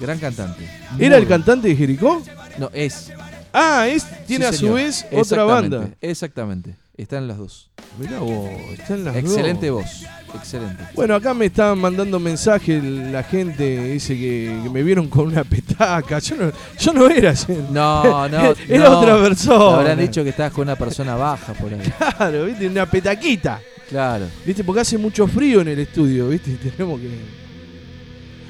Gran 0.00 0.18
cantante. 0.18 0.68
¿Era 0.98 1.16
el 1.16 1.26
cantante 1.26 1.68
de 1.68 1.76
Jericó? 1.76 2.22
No, 2.58 2.70
es. 2.72 3.10
Ah, 3.54 3.86
es, 3.88 4.04
tiene 4.26 4.46
Sí, 4.48 4.54
a 4.54 4.58
su 4.58 4.72
vez 4.74 5.06
otra 5.12 5.44
banda. 5.44 5.88
Exactamente. 6.00 6.74
Están 6.96 7.26
las 7.26 7.38
dos. 7.38 7.70
Mirá 7.98 8.18
vos, 8.20 8.50
están 8.72 9.04
las 9.04 9.16
Excelente 9.16 9.68
dos. 9.68 9.82
voz. 9.82 10.04
Excelente. 10.34 10.84
Bueno, 10.94 11.14
acá 11.14 11.34
me 11.34 11.46
estaban 11.46 11.78
mandando 11.78 12.18
mensajes 12.20 12.82
la 12.82 13.22
gente, 13.22 13.92
dice 13.92 14.14
que, 14.16 14.60
que 14.62 14.70
me 14.70 14.82
vieron 14.82 15.08
con 15.08 15.28
una 15.28 15.44
petaca. 15.44 16.18
Yo 16.18 16.36
no, 16.36 16.52
yo 16.78 16.92
no 16.92 17.08
era 17.08 17.30
ese. 17.30 17.56
No, 17.70 18.28
no. 18.28 18.54
Era 18.68 18.88
no. 18.88 18.98
otra 19.00 19.22
persona. 19.22 19.76
Habrán 19.78 19.98
dicho 19.98 20.22
que 20.22 20.30
estabas 20.30 20.52
con 20.52 20.62
una 20.62 20.76
persona 20.76 21.14
baja 21.14 21.52
por 21.54 21.72
ahí. 21.72 21.80
Claro, 22.16 22.44
viste, 22.46 22.66
una 22.66 22.86
petaquita. 22.86 23.60
Claro. 23.88 24.26
Viste, 24.44 24.64
porque 24.64 24.80
hace 24.80 24.98
mucho 24.98 25.26
frío 25.28 25.60
en 25.60 25.68
el 25.68 25.78
estudio, 25.78 26.28
viste, 26.28 26.52
tenemos 26.70 27.00
que. 27.00 27.08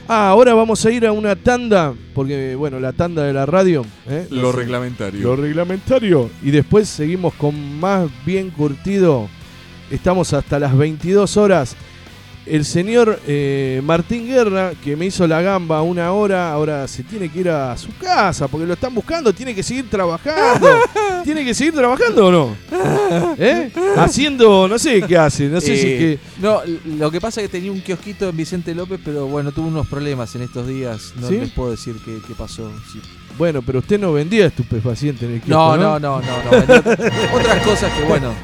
Ah, 0.07 0.29
ahora 0.29 0.53
vamos 0.53 0.85
a 0.85 0.91
ir 0.91 1.07
a 1.07 1.13
una 1.13 1.35
tanda, 1.35 1.95
porque 2.15 2.55
bueno, 2.57 2.79
la 2.79 2.93
tanda 2.93 3.25
de 3.25 3.33
la 3.33 3.47
radio. 3.47 3.87
¿eh? 4.07 4.27
Lo 4.31 4.53
reglamentario. 4.53 5.23
Lo 5.23 5.37
reglamentario. 5.37 6.29
Y 6.43 6.51
después 6.51 6.91
seguimos 6.91 7.33
con 7.35 7.81
más 7.81 8.11
bien 8.27 8.51
curtido. 8.51 9.29
Estamos 9.91 10.35
hasta 10.35 10.59
las 10.59 10.77
22 10.77 11.39
horas. 11.39 11.75
El 12.47 12.65
señor 12.67 13.19
eh, 13.27 13.81
Martín 13.85 14.27
Guerra, 14.27 14.73
que 14.83 14.97
me 14.97 15.07
hizo 15.07 15.27
la 15.27 15.41
gamba 15.41 15.81
una 15.81 16.13
hora, 16.13 16.53
ahora 16.53 16.87
se 16.87 17.03
tiene 17.03 17.31
que 17.31 17.41
ir 17.41 17.49
a 17.49 17.75
su 17.79 17.89
casa 17.97 18.49
porque 18.49 18.67
lo 18.67 18.75
están 18.75 18.95
buscando, 18.95 19.33
tiene 19.33 19.55
que 19.55 19.63
seguir 19.63 19.89
trabajando. 19.89 20.69
¿Tiene 21.25 21.43
que 21.43 21.55
seguir 21.55 21.73
trabajando 21.73 22.27
o 22.27 22.31
no? 22.31 22.57
¿Eh? 23.39 23.71
Haciendo, 23.97 24.69
no 24.69 24.79
sé 24.79 25.01
qué 25.03 25.17
hace, 25.17 25.47
no 25.49 25.59
sé 25.59 25.69
si 25.69 25.73
es 25.73 25.85
Eh, 25.85 25.99
que... 25.99 26.43
No, 26.43 26.61
lo 26.99 27.11
que 27.11 27.19
pasa 27.19 27.41
es 27.41 27.49
que 27.49 27.53
tenía 27.59 27.73
un 27.73 27.81
kiosquito 27.81 28.29
en 28.29 28.37
Vicente 28.37 28.75
López, 28.75 29.01
pero 29.03 29.27
bueno, 29.27 29.51
tuvo 29.51 29.69
unos 29.69 29.87
problemas 29.87 30.35
en 30.35 30.43
estos 30.43 30.69
días. 30.69 31.15
No 31.19 31.29
¿Sí? 31.29 31.39
les 31.39 31.51
puedo 31.51 31.71
decir 31.71 31.97
qué, 32.05 32.19
qué 32.27 32.35
pasó. 32.35 32.71
Sí. 32.93 33.01
Bueno, 33.39 33.63
pero 33.63 33.79
usted 33.79 33.99
no 33.99 34.13
vendía 34.13 34.45
estupefacientes 34.47 35.23
en 35.23 35.37
el 35.37 35.41
No, 35.47 35.75
kiosco, 35.75 35.77
no, 35.79 35.99
no, 35.99 36.21
no, 36.21 36.45
no. 36.45 36.51
vendió 36.51 36.77
Otras 37.33 37.65
cosas 37.65 37.91
que, 37.95 38.05
bueno, 38.05 38.35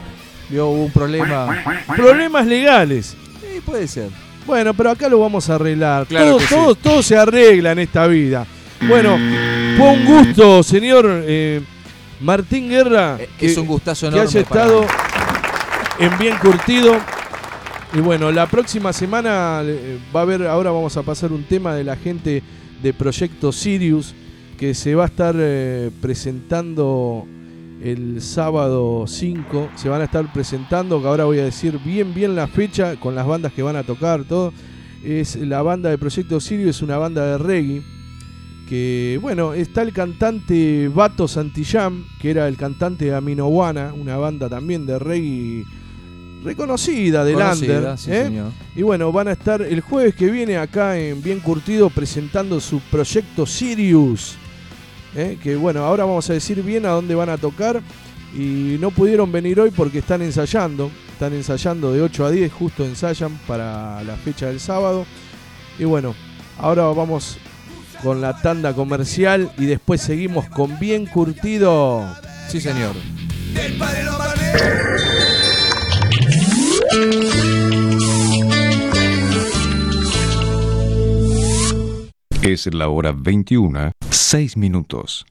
hubo 0.53 0.85
un 0.85 0.91
problema. 0.91 1.63
Problemas 1.95 2.47
legales. 2.47 3.15
Sí, 3.61 3.71
puede 3.71 3.89
ser. 3.89 4.09
Bueno, 4.47 4.75
pero 4.75 4.91
acá 4.91 5.09
lo 5.09 5.21
vamos 5.21 5.49
a 5.51 5.55
arreglar. 5.57 6.07
Claro 6.07 6.27
todo, 6.31 6.39
que 6.39 6.45
sí. 6.47 6.55
todo, 6.55 6.75
todo 6.75 7.03
se 7.03 7.17
arregla 7.17 7.73
en 7.73 7.79
esta 7.81 8.07
vida. 8.07 8.47
Bueno, 8.89 9.19
fue 9.77 9.89
un 9.91 10.05
gusto, 10.07 10.63
señor 10.63 11.07
eh, 11.27 11.61
Martín 12.21 12.69
Guerra, 12.69 13.19
Eh, 13.21 13.29
que, 13.39 13.47
es 13.47 13.57
un 13.59 13.67
gustazo 13.67 14.09
que 14.09 14.17
enorme. 14.17 14.29
haya 14.39 14.49
para 14.49 14.63
estado 14.65 14.87
en 15.99 16.19
bien 16.19 16.37
curtido. 16.39 16.97
Y 17.93 17.99
bueno, 18.01 18.31
la 18.33 18.47
próxima 18.47 18.93
semana 18.93 19.63
eh, 19.65 19.99
va 20.15 20.21
a 20.21 20.23
haber, 20.23 20.47
ahora 20.47 20.71
vamos 20.71 20.97
a 20.97 21.03
pasar 21.03 21.33
un 21.33 21.43
tema 21.45 21.75
de 21.75 21.85
la 21.85 21.97
gente 21.97 22.43
de 22.83 22.93
Proyecto 22.95 23.53
Sirius 23.53 24.15
que 24.59 24.75
se 24.75 24.95
va 24.95 25.05
a 25.05 25.07
estar 25.07 25.35
eh, 25.39 25.91
presentando 26.01 27.27
el 27.83 28.21
sábado 28.21 29.05
5. 29.07 29.71
Se 29.77 29.89
van 29.89 30.01
a 30.01 30.05
estar 30.05 30.33
presentando, 30.33 31.01
que 31.01 31.09
ahora 31.09 31.25
voy 31.25 31.39
a 31.39 31.45
decir 31.45 31.79
bien 31.85 32.15
bien 32.15 32.37
la 32.37 32.47
fecha 32.47 32.97
con 32.97 33.15
las 33.15 33.27
bandas 33.27 33.53
que 33.53 33.63
van 33.63 33.77
a 33.77 33.83
tocar, 33.83 34.25
todo. 34.25 34.53
Es 35.05 35.37
la 35.37 35.63
banda 35.63 35.89
de 35.89 35.99
Proyecto 35.99 36.41
Sirius, 36.41 36.77
es 36.77 36.83
una 36.83 36.99
banda 36.99 37.25
de 37.27 37.39
reggae. 37.39 37.83
Que 38.69 39.19
bueno, 39.21 39.53
está 39.53 39.83
el 39.83 39.93
cantante 39.93 40.89
Bato 40.89 41.27
Santillán, 41.27 42.05
que 42.21 42.31
era 42.31 42.47
el 42.47 42.57
cantante 42.57 43.07
de 43.07 43.15
Aminowana, 43.15 43.93
una 43.95 44.17
banda 44.17 44.49
también 44.49 44.87
de 44.87 44.99
reggae 44.99 45.65
reconocida 46.43 47.25
de 47.25 47.35
Conocida, 47.35 47.81
Lander. 47.81 47.99
sí, 47.99 48.11
¿eh? 48.11 48.25
señor. 48.25 48.53
Y 48.75 48.83
bueno, 48.83 49.13
van 49.13 49.29
a 49.29 49.33
estar 49.33 49.61
el 49.63 49.81
jueves 49.81 50.15
que 50.15 50.31
viene 50.31 50.57
acá 50.57 50.99
en 50.99 51.23
Bien 51.23 51.41
Curtido 51.41 51.91
presentando 51.91 52.61
su 52.61 52.81
proyecto 52.81 53.47
Sirius. 53.47 54.37
¿Eh? 55.15 55.39
Que 55.43 55.57
bueno, 55.57 55.85
ahora 55.85 56.05
vamos 56.05 56.29
a 56.31 56.33
decir 56.33 56.63
bien 56.63 56.87
a 56.87 56.91
dónde 56.91 57.15
van 57.15 57.29
a 57.29 57.39
tocar. 57.39 57.83
Y 58.35 58.77
no 58.81 58.91
pudieron 58.91 59.33
venir 59.33 59.59
hoy 59.61 59.71
porque 59.71 59.99
están 59.99 60.23
ensayando. 60.23 60.91
Están 61.13 61.33
ensayando 61.35 61.93
de 61.93 62.01
8 62.03 62.27
a 62.27 62.31
10, 62.31 62.53
justo 62.53 62.85
ensayan 62.85 63.39
para 63.47 64.03
la 64.05 64.17
fecha 64.17 64.47
del 64.47 64.61
sábado. 64.61 65.05
Y 65.79 65.85
bueno, 65.85 66.15
ahora 66.59 66.85
vamos 66.85 67.39
con 68.03 68.21
la 68.21 68.41
tanda 68.41 68.73
comercial 68.73 69.53
y 69.59 69.67
después 69.67 70.01
seguimos 70.01 70.49
con 70.49 70.79
Bien 70.79 71.07
Curtido. 71.07 72.07
Sí, 72.49 72.61
señor. 72.61 72.95
Es 82.43 82.73
la 82.73 82.89
hora 82.89 83.13
21, 83.13 83.93
6 84.09 84.57
minutos. 84.57 85.27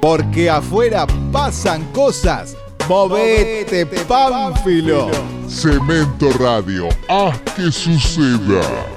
Porque 0.00 0.48
afuera 0.48 1.04
pasan 1.32 1.82
cosas. 1.90 2.56
Movete, 2.88 3.86
Pánfilo. 4.06 5.10
Cemento 5.48 6.30
Radio, 6.38 6.88
haz 7.08 7.40
que 7.56 7.72
suceda. 7.72 8.93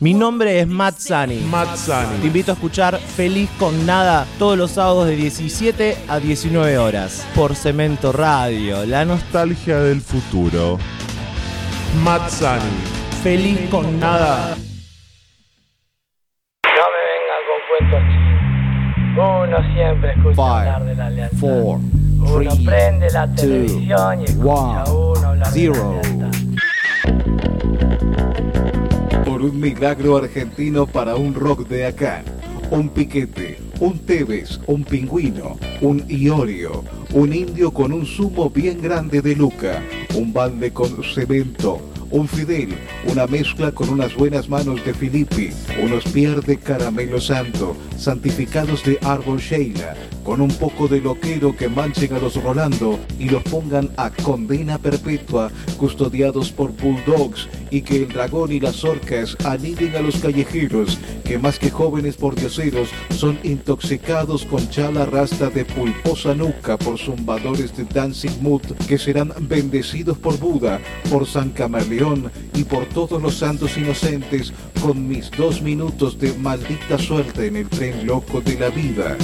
Mi 0.00 0.12
nombre 0.12 0.60
es 0.60 0.66
Matt 0.68 0.98
Sani. 0.98 1.36
Matt 1.50 1.74
Sani. 1.76 2.18
Te 2.20 2.26
invito 2.26 2.52
a 2.52 2.54
escuchar 2.54 2.98
Feliz 2.98 3.48
con 3.58 3.86
Nada 3.86 4.26
todos 4.38 4.58
los 4.58 4.72
sábados 4.72 5.06
de 5.06 5.16
17 5.16 5.96
a 6.08 6.18
19 6.18 6.76
horas 6.76 7.26
por 7.34 7.54
Cemento 7.54 8.12
Radio. 8.12 8.84
La 8.84 9.06
nostalgia 9.06 9.78
del 9.80 10.02
futuro. 10.02 10.78
Matt 12.04 12.28
Sani. 12.28 12.62
Feliz 13.22 13.58
con 13.70 13.98
Nada. 13.98 14.54
No 16.64 16.84
me 16.92 17.02
vengan 17.08 17.42
con 17.48 17.58
cuentos 17.70 18.02
chinos. 18.12 18.36
Uno 19.16 19.74
siempre 19.74 20.10
escucha 20.12 20.58
hablar 20.58 20.84
de 20.84 20.94
la 20.94 21.08
lealtad. 21.10 21.38
Four, 21.38 21.78
Uno 21.78 22.50
three, 22.54 22.64
prende 22.66 23.10
la 23.10 23.26
two, 23.28 23.34
televisión 23.36 24.20
y 24.20 24.24
escucha 24.24 24.52
one, 24.52 24.78
a 24.78 24.84
uno 24.92 25.26
hablar 25.28 25.48
zero. 25.52 25.72
de 25.72 25.80
la 25.80 26.02
lealtad. 26.02 26.35
Un 29.46 29.60
milagro 29.60 30.16
argentino 30.16 30.86
para 30.86 31.16
un 31.16 31.34
rock 31.34 31.68
de 31.68 31.86
acá. 31.86 32.24
Un 32.70 32.88
piquete, 32.88 33.58
un 33.80 33.98
Tevez, 34.00 34.58
un 34.66 34.84
pingüino, 34.84 35.56
un 35.80 36.04
Iorio, 36.08 36.82
un 37.14 37.32
indio 37.32 37.70
con 37.70 37.92
un 37.92 38.04
zumo 38.04 38.50
bien 38.50 38.82
grande 38.82 39.22
de 39.22 39.36
Luca, 39.36 39.82
un 40.14 40.32
balde 40.32 40.72
con 40.72 41.02
cemento, 41.04 41.80
un 42.10 42.26
Fidel, 42.26 42.74
una 43.06 43.26
mezcla 43.26 43.70
con 43.70 43.88
unas 43.88 44.14
buenas 44.16 44.48
manos 44.48 44.84
de 44.84 44.94
Filippi, 44.94 45.50
unos 45.80 46.04
pier 46.04 46.42
de 46.42 46.56
caramelo 46.58 47.20
santo, 47.20 47.76
santificados 47.96 48.82
de 48.84 48.98
árbol 49.02 49.38
Sheila, 49.38 49.94
con 50.26 50.40
un 50.40 50.48
poco 50.48 50.88
de 50.88 51.00
loquero 51.00 51.54
que 51.54 51.68
manchen 51.68 52.12
a 52.12 52.18
los 52.18 52.34
Rolando 52.42 52.98
y 53.16 53.28
los 53.28 53.44
pongan 53.44 53.90
a 53.96 54.10
condena 54.10 54.76
perpetua, 54.76 55.52
custodiados 55.78 56.50
por 56.50 56.72
bulldogs, 56.72 57.48
y 57.70 57.82
que 57.82 58.02
el 58.02 58.08
dragón 58.08 58.50
y 58.50 58.58
las 58.58 58.82
orcas 58.82 59.36
aniden 59.44 59.94
a 59.94 60.00
los 60.00 60.16
callejeros, 60.16 60.98
que 61.24 61.38
más 61.38 61.60
que 61.60 61.70
jóvenes 61.70 62.16
pordioseros 62.16 62.88
son 63.10 63.38
intoxicados 63.44 64.44
con 64.44 64.68
chala 64.68 65.06
rasta 65.06 65.48
de 65.48 65.64
pulposa 65.64 66.34
nuca 66.34 66.76
por 66.76 66.98
zumbadores 66.98 67.76
de 67.76 67.84
Dancing 67.84 68.42
Mood, 68.42 68.62
que 68.88 68.98
serán 68.98 69.32
bendecidos 69.42 70.18
por 70.18 70.36
Buda, 70.40 70.80
por 71.08 71.24
San 71.26 71.50
Camaleón 71.50 72.32
y 72.52 72.64
por 72.64 72.86
todos 72.86 73.22
los 73.22 73.38
santos 73.38 73.78
inocentes, 73.78 74.52
con 74.82 75.06
mis 75.06 75.30
dos 75.30 75.62
minutos 75.62 76.18
de 76.18 76.32
maldita 76.34 76.98
suerte 76.98 77.46
en 77.46 77.56
el 77.56 77.68
tren 77.68 78.04
loco 78.08 78.40
de 78.40 78.58
la 78.58 78.70
vida. 78.70 79.16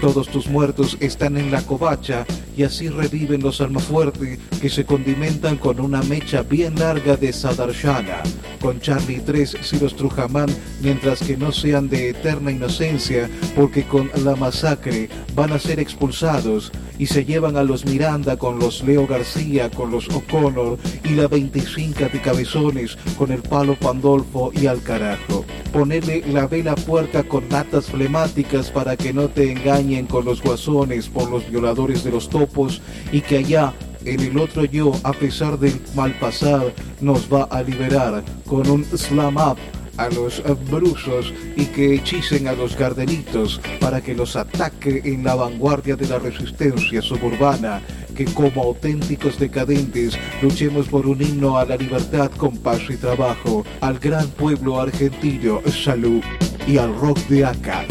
Todos 0.00 0.28
tus 0.30 0.48
muertos 0.48 0.96
están 1.00 1.36
en 1.36 1.50
la 1.50 1.62
covacha 1.62 2.24
y 2.56 2.62
así 2.62 2.88
reviven 2.88 3.42
los 3.42 3.60
almafuerte 3.60 4.38
que 4.60 4.70
se 4.70 4.84
condimentan 4.84 5.56
con 5.56 5.80
una 5.80 6.02
mecha 6.02 6.42
bien 6.42 6.78
larga 6.78 7.16
de 7.16 7.32
Sadarshana, 7.32 8.22
con 8.60 8.80
Charlie 8.80 9.20
3 9.20 9.56
si 9.60 9.78
los 9.78 9.96
Trujamán, 9.96 10.48
mientras 10.80 11.20
que 11.20 11.36
no 11.36 11.52
sean 11.52 11.88
de 11.88 12.10
eterna 12.10 12.52
inocencia, 12.52 13.28
porque 13.54 13.84
con 13.84 14.10
la 14.24 14.36
masacre 14.36 15.08
van 15.34 15.52
a 15.52 15.58
ser 15.58 15.80
expulsados 15.80 16.70
y 17.00 17.06
se 17.06 17.24
llevan 17.24 17.56
a 17.56 17.62
los 17.62 17.86
Miranda 17.86 18.36
con 18.36 18.58
los 18.58 18.82
Leo 18.82 19.06
García, 19.06 19.70
con 19.70 19.90
los 19.90 20.06
O'Connor 20.10 20.76
y 21.02 21.14
la 21.14 21.28
25 21.28 21.98
de 22.12 22.20
cabezones 22.20 22.98
con 23.16 23.32
el 23.32 23.40
palo 23.40 23.74
Pandolfo 23.74 24.52
y 24.52 24.66
al 24.66 24.82
carajo. 24.82 25.46
Ponerle 25.72 26.22
la 26.30 26.46
vela 26.46 26.74
puerca 26.74 27.22
con 27.22 27.48
natas 27.48 27.86
flemáticas 27.86 28.70
para 28.70 28.98
que 28.98 29.14
no 29.14 29.28
te 29.28 29.50
engañen 29.50 30.04
con 30.04 30.26
los 30.26 30.42
guasones 30.42 31.08
por 31.08 31.30
los 31.30 31.48
violadores 31.50 32.04
de 32.04 32.10
los 32.10 32.28
topos 32.28 32.82
y 33.10 33.22
que 33.22 33.38
allá 33.38 33.72
en 34.04 34.20
el 34.20 34.38
otro 34.38 34.66
yo, 34.66 34.92
a 35.02 35.14
pesar 35.14 35.58
del 35.58 35.80
mal 35.94 36.12
pasar, 36.18 36.74
nos 37.00 37.32
va 37.32 37.44
a 37.44 37.62
liberar 37.62 38.22
con 38.46 38.68
un 38.68 38.84
slam 38.84 39.38
up 39.38 39.56
a 40.00 40.08
los 40.08 40.42
brusos 40.70 41.32
y 41.56 41.66
que 41.66 41.94
hechicen 41.94 42.48
a 42.48 42.54
los 42.54 42.74
gardenitos 42.74 43.60
para 43.80 44.00
que 44.00 44.14
los 44.14 44.34
ataque 44.34 45.02
en 45.04 45.22
la 45.22 45.34
vanguardia 45.34 45.94
de 45.94 46.08
la 46.08 46.18
resistencia 46.18 47.02
suburbana, 47.02 47.82
que 48.16 48.24
como 48.24 48.62
auténticos 48.62 49.38
decadentes 49.38 50.18
luchemos 50.40 50.88
por 50.88 51.06
un 51.06 51.20
himno 51.20 51.58
a 51.58 51.66
la 51.66 51.76
libertad 51.76 52.30
con 52.30 52.56
paz 52.56 52.80
y 52.88 52.96
trabajo, 52.96 53.64
al 53.82 53.98
gran 53.98 54.28
pueblo 54.30 54.80
argentino, 54.80 55.60
salud 55.70 56.22
y 56.66 56.78
al 56.78 56.94
rock 56.98 57.18
de 57.28 57.44
acá. 57.44 57.84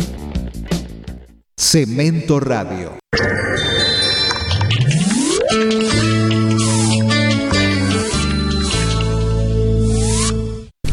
Cemento 1.56 2.40
Radio. 2.40 2.98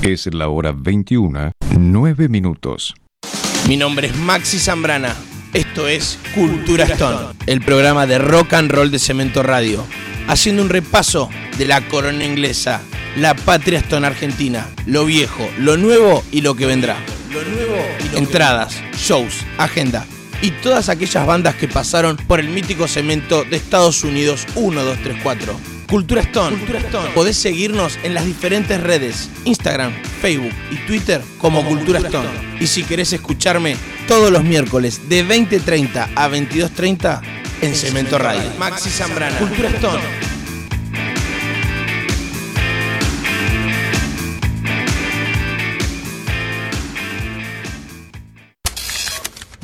Es 0.07 0.33
la 0.33 0.49
hora 0.49 0.71
21, 0.73 1.51
9 1.77 2.29
minutos. 2.29 2.95
Mi 3.67 3.77
nombre 3.77 4.07
es 4.07 4.15
Maxi 4.15 4.61
Zambrana. 4.61 5.17
Esto 5.53 5.89
es 5.89 6.21
Cultura 6.33 6.85
Stone, 6.85 7.35
el 7.47 7.61
programa 7.61 8.07
de 8.07 8.19
rock 8.19 8.53
and 8.53 8.71
roll 8.71 8.93
de 8.93 9.01
Cemento 9.01 9.43
Radio, 9.43 9.85
haciendo 10.29 10.63
un 10.63 10.69
repaso 10.69 11.29
de 11.59 11.65
la 11.65 11.89
corona 11.89 12.25
inglesa, 12.25 12.83
la 13.17 13.35
patria 13.35 13.81
Stone 13.81 14.07
argentina, 14.07 14.69
lo 14.87 15.07
viejo, 15.07 15.45
lo 15.59 15.77
nuevo 15.77 16.23
y 16.31 16.41
lo 16.43 16.55
que 16.55 16.67
vendrá. 16.67 16.99
Lo 17.33 17.43
nuevo 17.43 17.75
Entradas, 18.15 18.81
shows, 18.97 19.45
agenda 19.59 20.07
y 20.41 20.53
todas 20.53 20.89
aquellas 20.89 21.27
bandas 21.27 21.57
que 21.57 21.67
pasaron 21.67 22.17
por 22.17 22.39
el 22.39 22.49
mítico 22.49 22.87
cemento 22.87 23.43
de 23.43 23.57
Estados 23.57 24.05
Unidos 24.05 24.47
1, 24.55 24.85
2, 25.89 26.07
3, 26.07 26.29
4. 26.33 26.57
Cultura 26.59 26.81
Stone. 26.81 27.11
Podés 27.15 27.37
seguirnos 27.37 27.99
en 28.03 28.15
las 28.15 28.25
diferentes 28.25 28.81
redes, 28.81 29.31
Instagram, 29.45 29.93
Facebook 30.21 30.53
y 30.71 30.77
Twitter 30.87 31.23
como 31.39 31.65
Cultura 31.65 32.01
Stone. 32.01 32.29
Y 32.61 32.67
si 32.67 32.83
querés 32.83 33.13
escucharme 33.13 33.77
todos 34.09 34.31
los 34.31 34.45
miércoles 34.45 35.09
de 35.09 35.27
20.30 35.27 36.09
a 36.15 36.29
22.30 36.29 37.21
en 37.63 37.75
Cemento 37.75 38.19
Radio. 38.19 38.51
Maxi 38.59 38.91
Zambrana. 38.91 39.39
Cultura 39.39 39.69
Stone. 39.71 40.03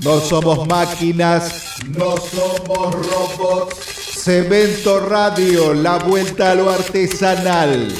No 0.03 0.21
somos 0.21 0.67
máquinas, 0.67 1.79
no 1.97 2.17
somos 2.17 2.93
robots. 2.93 4.02
Cemento 4.25 5.01
Radio, 5.01 5.75
la 5.75 5.99
vuelta 5.99 6.53
a 6.53 6.55
lo 6.55 6.71
artesanal. 6.71 7.93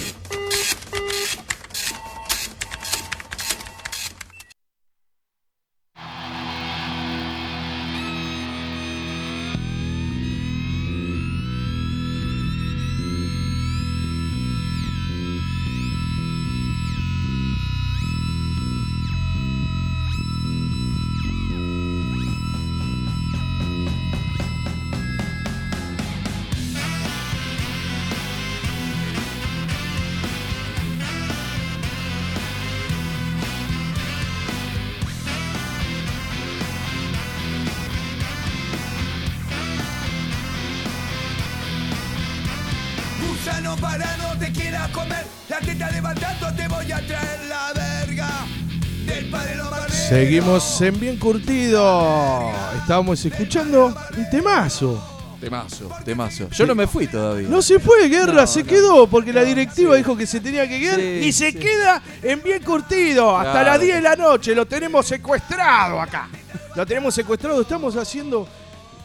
Seguimos 50.23 50.81
en 50.83 51.01
Bien 51.01 51.17
Curtido. 51.19 52.49
Estábamos 52.77 53.25
escuchando 53.25 53.87
un 53.87 54.31
temazo. 54.31 55.03
Temazo, 55.41 55.91
temazo. 56.05 56.49
Yo 56.51 56.65
no 56.65 56.77
me 56.77 56.87
fui 56.87 57.09
todavía. 57.09 57.49
No 57.49 57.61
se 57.61 57.81
fue, 57.81 58.09
Guerra, 58.09 58.33
No, 58.33 58.47
se 58.47 58.63
no. 58.63 58.69
quedó 58.69 59.07
porque 59.09 59.33
la 59.33 59.43
directiva 59.43 59.97
dijo 59.97 60.17
que 60.17 60.25
se 60.29 60.39
tenía 60.39 60.69
que 60.69 60.79
quedar 60.79 61.01
Sí, 61.01 61.21
y 61.25 61.33
se 61.33 61.51
sí. 61.51 61.59
queda 61.59 62.01
en 62.23 62.41
Bien 62.41 62.63
Curtido 62.63 63.37
hasta 63.37 63.51
Claro. 63.51 63.71
las 63.73 63.81
10 63.81 63.95
de 63.97 64.01
la 64.01 64.15
noche. 64.15 64.55
Lo 64.55 64.65
tenemos 64.65 65.05
secuestrado 65.07 66.01
acá. 66.01 66.29
Lo 66.77 66.87
tenemos 66.87 67.13
secuestrado. 67.17 67.61
Estamos 67.61 67.97
haciendo, 67.97 68.47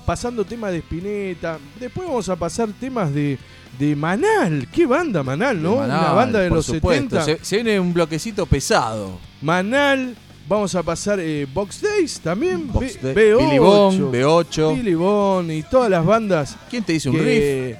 pasando 0.05 0.45
temas 0.45 0.71
de 0.71 0.77
Spinetta. 0.77 1.57
Después 1.79 2.07
vamos 2.07 2.29
a 2.29 2.35
pasar 2.35 2.69
temas 2.79 3.11
de, 3.11 3.39
de 3.79 3.95
Manal. 3.95 4.67
¿Qué 4.71 4.85
banda 4.85 5.23
Manal, 5.23 5.63
no? 5.63 5.77
Una 5.77 5.87
Manal, 5.87 6.15
banda 6.15 6.39
de 6.41 6.49
por 6.49 6.57
los 6.57 6.65
supuesto. 6.67 7.19
70. 7.19 7.23
Se, 7.39 7.43
se 7.43 7.55
viene 7.55 7.79
un 7.79 7.91
bloquecito 7.91 8.45
pesado. 8.45 9.17
Manal. 9.41 10.15
Vamos 10.47 10.73
a 10.75 10.83
pasar 10.83 11.19
eh, 11.19 11.45
Box 11.53 11.81
Days 11.81 12.19
también. 12.21 12.71
Box 12.71 13.01
B- 13.01 13.13
Day- 13.13 13.15
B8. 13.33 13.37
Billy 13.37 13.59
Bond, 13.59 14.13
B8. 14.13 14.75
Billy 14.77 14.95
Bond 14.95 15.51
y 15.51 15.63
todas 15.63 15.89
las 15.89 16.05
bandas. 16.05 16.55
¿Quién 16.69 16.83
te 16.83 16.93
dice 16.93 17.09
un 17.09 17.17
que, 17.17 17.77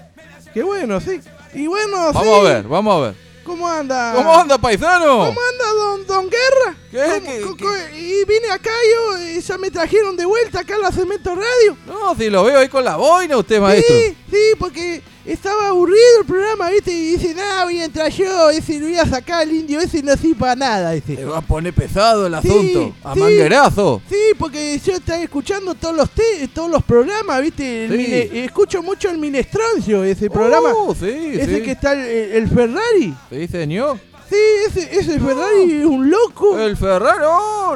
Que 0.54 0.64
bueno, 0.64 1.00
sí. 1.00 1.20
Y 1.54 1.66
bueno, 1.68 2.12
Vamos 2.14 2.24
sí. 2.24 2.30
a 2.30 2.42
ver, 2.42 2.64
vamos 2.68 2.96
a 2.96 3.00
ver. 3.08 3.28
¿Cómo 3.46 3.66
anda? 3.66 4.14
¿Cómo 4.14 4.36
anda, 4.38 4.58
paisano? 4.58 5.06
¿Cómo 5.20 5.28
anda, 5.30 5.74
don, 5.78 6.06
don 6.06 6.30
Guerra? 6.30 6.76
¿Qué? 6.92 7.42
¿Cómo- 7.42 7.56
co- 7.56 7.64
co- 7.66 7.96
y 7.98 8.26
vine 8.26 8.50
acá 8.52 8.70
yo 8.94 9.18
y 9.24 9.40
ya 9.40 9.58
me 9.58 9.72
trajeron 9.72 10.18
de 10.18 10.26
vuelta 10.26 10.60
acá 10.60 10.76
a 10.76 10.80
la 10.80 10.92
Cemento 10.92 11.34
Radio. 11.34 11.78
No, 11.88 12.14
si 12.16 12.30
lo 12.30 12.44
veo 12.44 12.60
ahí 12.60 12.68
con 12.68 12.84
la 12.84 12.98
boina 12.98 13.38
usted, 13.38 13.62
maestro. 13.62 13.96
Sí, 13.96 14.18
sí, 14.30 14.38
porque 14.60 15.02
estaba 15.28 15.68
aburrido 15.70 16.00
el 16.22 16.26
programa, 16.26 16.70
¿viste? 16.70 16.92
Y 16.92 17.12
dice, 17.18 17.34
no, 17.36 17.64
voy 17.66 17.80
a 17.80 17.86
entrar 17.86 18.10
yo, 18.12 18.50
ese, 18.50 18.80
lo 18.80 18.86
voy 18.88 18.98
a 18.98 19.06
sacar 19.06 19.42
al 19.42 19.52
indio 19.54 19.80
ese, 19.82 20.02
no 20.02 20.16
sirve 20.16 20.36
para 20.40 20.56
nada, 20.56 20.90
Se 20.92 21.02
dice. 21.02 21.26
va 21.26 21.38
a 21.38 21.42
poner 21.42 21.74
pesado 21.74 22.28
el 22.28 22.34
Sí, 22.42 22.48
asunto. 22.50 22.96
A 23.04 23.14
sí. 23.14 23.20
manguerazo. 23.20 24.02
Sí, 24.10 24.16
porque 24.40 24.80
yo 24.86 24.94
estaba 24.94 25.22
escuchando 25.22 25.76
todos 25.76 25.96
los 25.96 26.10
te- 26.12 26.48
todos 26.54 26.70
los 26.72 26.84
programas, 26.84 27.42
¿viste? 27.42 27.86
El 27.86 27.92
Sí. 27.92 27.98
mine- 27.98 28.46
escucho 28.46 28.82
mucho 28.82 29.10
el 29.10 29.18
Minestroncio, 29.18 30.04
ese 30.04 30.30
programa. 30.30 30.70
Sí, 31.00 31.06
ese 31.34 31.58
sí. 31.58 31.62
que 31.64 31.72
está 31.72 31.94
el, 31.94 32.00
el 32.02 32.48
Ferrari. 32.50 33.14
¿Sí, 33.30 33.48
señor? 33.48 34.00
Sí, 34.30 34.36
ese, 34.68 35.00
ese 35.00 35.20
Ferrari 35.22 35.72
es 35.80 35.86
un 35.86 36.10
loco. 36.10 36.60
El 36.60 36.76
Ferrari, 36.76 37.20
oh, 37.26 37.76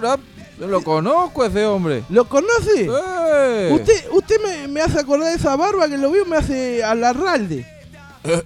no 0.61 0.67
lo 0.67 0.83
conozco 0.83 1.43
ese 1.43 1.65
hombre. 1.65 2.03
¿Lo 2.09 2.25
conoce? 2.25 2.88
Usted, 3.71 4.05
usted 4.11 4.35
me, 4.43 4.67
me 4.67 4.81
hace 4.81 4.99
acordar 4.99 5.29
de 5.31 5.35
esa 5.35 5.55
barba 5.55 5.89
que 5.89 5.97
lo 5.97 6.11
vio, 6.11 6.23
me 6.25 6.38
hace 6.38 6.83
a 6.83 6.93
la 6.93 7.13
Ralde. 7.13 7.65
Eh, 8.23 8.43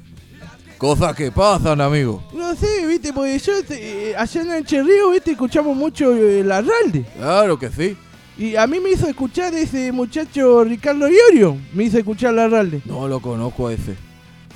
Cosas 0.77 1.15
que 1.15 1.31
pasan, 1.31 1.79
amigo. 1.81 2.23
No 2.33 2.55
sé, 2.55 2.85
viste, 2.87 3.11
porque 3.13 3.37
yo 3.39 3.53
este, 3.57 4.11
eh, 4.11 4.15
allá 4.15 4.41
en 4.41 4.51
Ancherrío, 4.51 5.11
viste, 5.11 5.31
escuchamos 5.31 5.75
mucho 5.75 6.15
eh, 6.15 6.43
la 6.43 6.61
Ralde. 6.61 7.05
Claro 7.17 7.59
que 7.59 7.69
sí. 7.69 7.97
Y 8.37 8.55
a 8.55 8.65
mí 8.67 8.79
me 8.79 8.91
hizo 8.91 9.07
escuchar 9.07 9.53
ese 9.53 9.91
muchacho 9.91 10.63
Ricardo 10.63 11.07
Iorio. 11.09 11.57
Me 11.73 11.85
hizo 11.85 11.97
escuchar 11.97 12.33
la 12.33 12.47
Ralde. 12.47 12.81
No 12.85 13.07
lo 13.07 13.19
conozco 13.21 13.67
a 13.67 13.73
ese. 13.73 13.95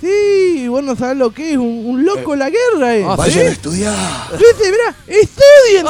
Sí, 0.01 0.67
vos 0.69 0.81
no 0.81 0.95
sabés 0.95 1.17
lo 1.17 1.31
que 1.31 1.51
es, 1.51 1.57
un, 1.57 1.85
un 1.85 2.05
loco 2.05 2.35
la 2.35 2.49
guerra, 2.49 2.95
eh. 2.95 3.03
ah, 3.05 3.15
Vayan 3.17 3.33
¿sí? 3.41 3.47
a 3.47 3.51
estudiar. 3.51 3.95
Viste, 4.31 4.71
mirá, 4.71 4.95
estudien. 5.07 5.85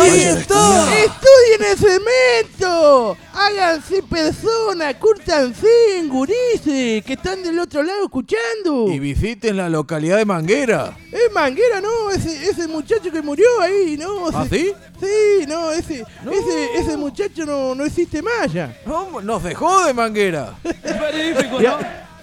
Estudien 1.06 1.72
el 1.72 1.77
cemento. 1.77 3.18
Háganse 3.34 4.02
personas, 4.03 4.95
cúrtanse, 4.95 5.68
gurises, 6.07 7.03
que 7.06 7.14
están 7.14 7.44
del 7.44 7.60
otro 7.60 7.84
lado 7.84 8.06
escuchando. 8.06 8.88
Y 8.90 8.98
visiten 8.99 9.57
la 9.57 9.69
localidad 9.69 10.18
de 10.18 10.26
Manguera. 10.26 10.98
Es 11.11 11.31
Manguera, 11.31 11.80
no, 11.80 12.10
ese, 12.10 12.49
ese 12.49 12.68
muchacho 12.68 13.11
que 13.11 13.22
murió 13.22 13.45
ahí, 13.61 13.95
no. 13.98 14.27
¿Ah, 14.34 14.45
sí? 14.49 14.72
Sí, 14.99 15.45
no, 15.48 15.72
ese, 15.72 16.03
No. 16.26 16.31
ese, 16.31 16.80
ese 16.80 16.98
muchacho 16.98 17.45
no, 17.45 17.76
no 17.76 17.86
existe 17.86 18.22
más 18.22 18.52
ya. 18.52 18.76
No, 18.86 19.22
nos 19.22 19.44
dejó 19.44 19.86
de 19.86 19.94
Manguera. 19.94 20.56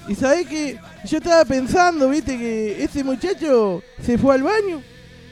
Y, 0.09 0.13
y 0.13 0.15
sabés 0.15 0.47
que 0.47 0.79
yo 1.07 1.19
estaba 1.19 1.45
pensando, 1.45 2.09
viste, 2.09 2.37
que 2.39 2.83
ese 2.83 3.03
muchacho 3.05 3.83
se 4.05 4.19
fue 4.19 4.35
al 4.35 4.43
baño. 4.43 4.83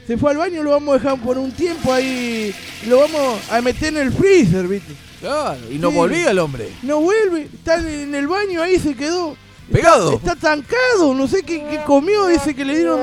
Se 0.07 0.17
fue 0.17 0.31
al 0.31 0.37
baño, 0.37 0.61
lo 0.61 0.71
vamos 0.71 0.95
a 0.95 0.97
dejar 0.99 1.19
por 1.21 1.37
un 1.37 1.51
tiempo 1.51 1.91
ahí. 1.91 2.53
Lo 2.87 2.99
vamos 2.99 3.39
a 3.49 3.59
meter 3.61 3.89
en 3.89 3.97
el 3.97 4.11
freezer, 4.13 4.67
viste. 4.67 4.93
Claro, 5.19 5.59
y 5.71 5.79
no 5.79 5.89
Sí. 5.89 5.95
volvía 5.95 6.29
el 6.31 6.39
hombre. 6.39 6.69
No 6.83 7.01
vuelve, 7.01 7.49
está 7.53 7.77
en 7.79 8.13
el 8.13 8.27
baño 8.27 8.61
ahí, 8.61 8.77
se 8.79 8.93
quedó. 8.93 9.35
Pegado. 9.71 10.13
Está, 10.13 10.33
está 10.33 10.49
tancado, 10.49 11.15
no 11.15 11.27
sé 11.27 11.41
qué, 11.41 11.63
qué 11.67 11.79
comió, 11.87 12.27
dice 12.27 12.53
que 12.53 12.63
le 12.63 12.75
dieron 12.77 12.99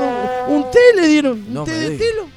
un, 0.48 0.70
té, 0.70 0.78
le 0.94 1.08
dieron. 1.08 1.32
Un 1.48 1.54
No 1.54 1.64
té 1.64 1.72
de 1.72 1.96
telo. 1.98 2.28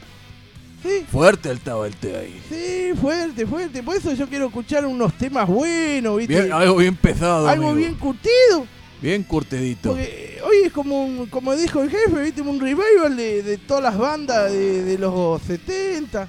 Sí. 0.82 1.06
Fuerte 1.12 1.52
estaba 1.52 1.86
el 1.86 1.95
té 1.95 2.16
ahí. 2.16 2.41
Sí, 2.49 2.99
fuerte, 2.99 3.45
fuerte. 3.45 3.84
Por 3.84 3.95
eso 3.95 4.14
yo 4.14 4.28
quiero 4.28 4.48
escuchar 4.48 4.86
unos 4.86 5.14
temas 5.16 5.48
buenos, 5.48 6.18
¿viste? 6.18 6.34
Bien, 6.41 6.52
algo 6.53 6.78
bien 6.78 6.95
pesado. 6.95 7.48
Algo 7.48 7.70
amigo. 7.70 7.76
bien 7.88 7.95
curtido. 7.99 8.66
Bien 9.06 9.22
curtidito. 9.23 9.90
Porque 9.90 10.41
hoy 10.44 10.56
es 10.65 10.73
como, 10.73 11.06
un- 11.06 11.27
como 11.27 11.56
dijo 11.56 11.84
el 11.84 11.91
jefe, 11.91 12.22
¿viste? 12.23 12.41
Un 12.41 12.60
revival 12.60 13.15
de, 13.15 13.44
de 13.44 13.57
todas 13.60 13.84
las 13.84 13.98
bandas 13.98 14.52
de, 14.52 14.82
de 14.84 14.98
los 14.98 15.40
70. 15.44 16.27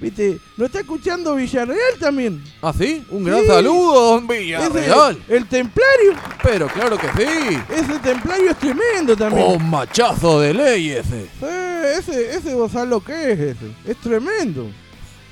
¿Viste? 0.00 0.38
¿Lo 0.56 0.64
está 0.66 0.80
escuchando 0.80 1.34
Villarreal 1.36 1.98
también? 2.00 2.42
¿Ah, 2.62 2.72
sí? 2.76 3.04
Un 3.10 3.22
gran 3.22 3.42
Sí. 3.42 3.46
saludo, 3.46 4.12
don 4.14 4.26
Villarreal. 4.26 5.22
el 5.28 5.46
Templario. 5.46 6.14
Pero 6.42 6.66
claro 6.68 6.98
que 6.98 7.06
sí. 7.08 7.58
Ese 7.70 7.98
Templario 8.00 8.50
es 8.50 8.58
tremendo 8.58 9.14
también. 9.16 9.46
Un 9.46 9.70
machazo 9.70 10.40
de 10.40 10.52
ley 10.54 10.90
ese. 10.90 11.26
Eh, 11.42 11.94
ese, 11.98 12.34
ese 12.34 12.54
vos 12.54 12.72
sabés 12.72 12.88
lo 12.88 13.04
que 13.04 13.32
es 13.32 13.38
ese. 13.38 13.66
Es 13.86 13.96
tremendo. 13.98 14.66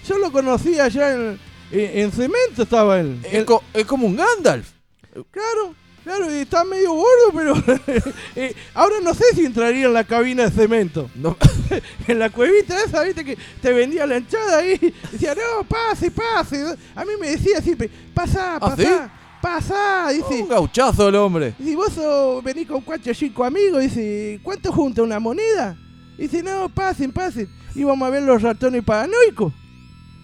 Yo 0.07 0.17
lo 0.19 0.31
conocí 0.31 0.79
allá 0.79 1.13
en, 1.15 1.41
en, 1.73 1.99
en 2.01 2.13
Cemento 2.13 2.63
estaba 2.63 3.01
él. 3.01 3.19
Es, 3.33 3.45
co- 3.45 3.65
es 3.75 3.85
como 3.87 4.07
un 4.07 4.15
Gandalf. 4.17 4.69
Claro, 5.31 5.75
claro, 6.09 6.35
y 6.35 6.39
está 6.39 6.65
medio 6.65 6.93
gordo, 6.93 7.33
pero 7.35 7.55
eh, 8.37 8.55
ahora 8.73 8.97
no 9.03 9.13
sé 9.13 9.25
si 9.35 9.45
entraría 9.45 9.87
en 9.87 9.93
la 9.93 10.05
cabina 10.05 10.45
de 10.45 10.51
cemento. 10.51 11.11
No. 11.15 11.37
en 12.09 12.19
la 12.19 12.31
cuevita 12.31 12.83
esa, 12.83 13.03
viste 13.03 13.25
que 13.25 13.37
te 13.61 13.73
vendía 13.75 14.07
la 14.07 14.17
hinchada 14.17 14.59
ahí. 14.59 14.79
Decía, 15.13 15.35
no, 15.35 15.65
pase, 15.65 16.11
pase. 16.11 16.77
A 16.95 17.05
mí 17.05 17.13
me 17.21 17.31
decía 17.33 17.61
siempre, 17.61 17.91
pasá, 18.15 18.57
¿Ah, 18.57 18.61
pasá, 18.61 18.77
sí? 18.77 18.89
pasá. 19.43 20.09
Dice, 20.13 20.43
Un 20.43 20.49
gauchazo 20.49 21.09
el 21.09 21.17
hombre. 21.17 21.55
si 21.63 21.75
vos 21.75 21.93
venís 22.43 22.67
con 22.67 22.81
cuatro 22.81 23.13
o 23.13 23.15
cinco 23.15 23.45
amigos, 23.45 23.83
dice, 23.83 24.41
¿cuánto 24.43 24.73
junta 24.73 25.03
una 25.03 25.21
moneda? 25.21 25.77
Dice, 26.17 26.43
no, 26.43 26.71
pasen, 26.71 27.13
pasen. 27.13 27.51
Íbamos 27.75 28.07
a 28.09 28.11
ver 28.11 28.23
los 28.23 28.41
ratones 28.41 28.83
paranoicos. 28.83 29.53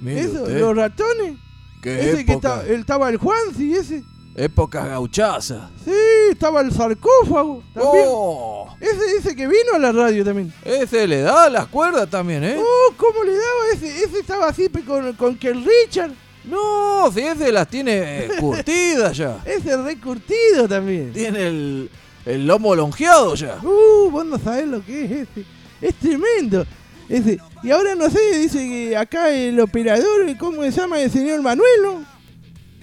Mire 0.00 0.20
Eso, 0.20 0.42
usted, 0.44 0.60
los 0.60 0.74
ratones. 0.74 1.34
qué 1.82 2.08
ese 2.10 2.24
que 2.24 2.32
época. 2.32 2.62
estaba, 2.62 2.62
estaba 2.64 3.08
el 3.10 3.18
Juan, 3.18 3.38
sí, 3.54 3.74
ese. 3.74 4.02
Época 4.36 4.84
gauchaza. 4.86 5.70
Sí, 5.84 5.92
estaba 6.30 6.60
el 6.60 6.72
sarcófago 6.72 7.62
también. 7.72 8.04
Oh, 8.08 8.68
Ese 8.80 9.14
dice 9.16 9.36
que 9.36 9.46
vino 9.46 9.74
a 9.74 9.78
la 9.78 9.92
radio 9.92 10.24
también. 10.24 10.52
ese 10.64 11.06
le 11.06 11.20
da 11.20 11.48
las 11.48 11.66
cuerdas 11.68 12.10
también, 12.10 12.42
¿eh? 12.42 12.56
Oh, 12.58 12.92
¿cómo 12.96 13.22
le 13.22 13.32
daba 13.32 13.70
ese? 13.74 13.86
Ese 14.04 14.18
estaba 14.20 14.52
siempre 14.52 14.82
con, 14.82 15.12
con 15.12 15.36
Ken 15.36 15.64
Richard. 15.64 16.10
No, 16.44 17.10
si 17.12 17.20
ese 17.20 17.52
las 17.52 17.68
tiene 17.68 18.24
eh, 18.24 18.28
curtidas 18.40 19.16
ya. 19.16 19.40
Ese 19.44 19.76
recurtido 19.76 20.68
también. 20.68 21.12
Tiene 21.12 21.46
el, 21.46 21.90
el 22.26 22.46
lomo 22.46 22.74
longeado 22.74 23.34
ya. 23.36 23.58
Uh, 23.62 24.10
vos 24.10 24.26
no 24.26 24.38
sabés 24.38 24.66
lo 24.66 24.84
que 24.84 25.04
es 25.04 25.10
ese. 25.12 25.44
Es 25.80 25.94
tremendo. 25.94 26.66
Ese. 27.08 27.38
Y 27.62 27.70
ahora 27.70 27.94
no 27.94 28.10
sé, 28.10 28.38
dice 28.38 28.58
que 28.58 28.96
acá 28.96 29.30
el 29.30 29.60
operador, 29.60 30.36
¿cómo 30.38 30.62
se 30.64 30.72
llama 30.72 31.00
el 31.00 31.10
señor 31.10 31.40
Manuel, 31.40 31.82
no? 31.82 32.13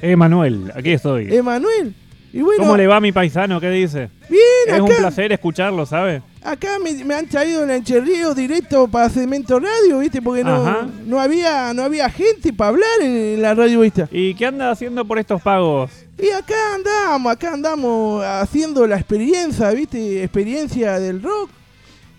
Emanuel, 0.01 0.71
aquí 0.75 0.91
estoy. 0.91 1.33
Emanuel. 1.33 1.93
Y 2.33 2.41
bueno, 2.41 2.63
¿Cómo 2.63 2.77
le 2.77 2.87
va 2.87 2.99
mi 3.01 3.11
paisano? 3.11 3.59
¿Qué 3.59 3.69
dice? 3.69 4.09
bien, 4.29 4.41
Es 4.75 4.79
un 4.79 4.87
placer 4.87 5.31
escucharlo, 5.33 5.85
¿sabe? 5.85 6.21
acá 6.43 6.79
me, 6.83 7.03
me 7.03 7.13
han 7.13 7.27
traído 7.27 7.63
en 7.63 7.69
Encherrío 7.69 8.33
directo 8.33 8.87
para 8.87 9.09
Cemento 9.09 9.59
Radio, 9.59 9.99
¿viste? 9.99 10.21
Porque 10.21 10.43
no, 10.43 10.89
no 11.05 11.19
había 11.19 11.71
no 11.73 11.83
había 11.83 12.09
gente 12.09 12.51
para 12.53 12.69
hablar 12.69 13.01
en 13.01 13.41
la 13.41 13.53
radio, 13.53 13.81
¿viste? 13.81 14.07
¿Y 14.11 14.33
qué 14.33 14.47
anda 14.47 14.71
haciendo 14.71 15.05
por 15.05 15.19
estos 15.19 15.41
pagos? 15.41 15.91
Y 16.17 16.29
acá 16.29 16.55
andamos, 16.75 17.31
acá 17.31 17.53
andamos 17.53 18.23
haciendo 18.23 18.87
la 18.87 18.95
experiencia, 18.95 19.69
¿viste? 19.71 20.23
Experiencia 20.23 20.99
del 20.99 21.21
rock, 21.21 21.49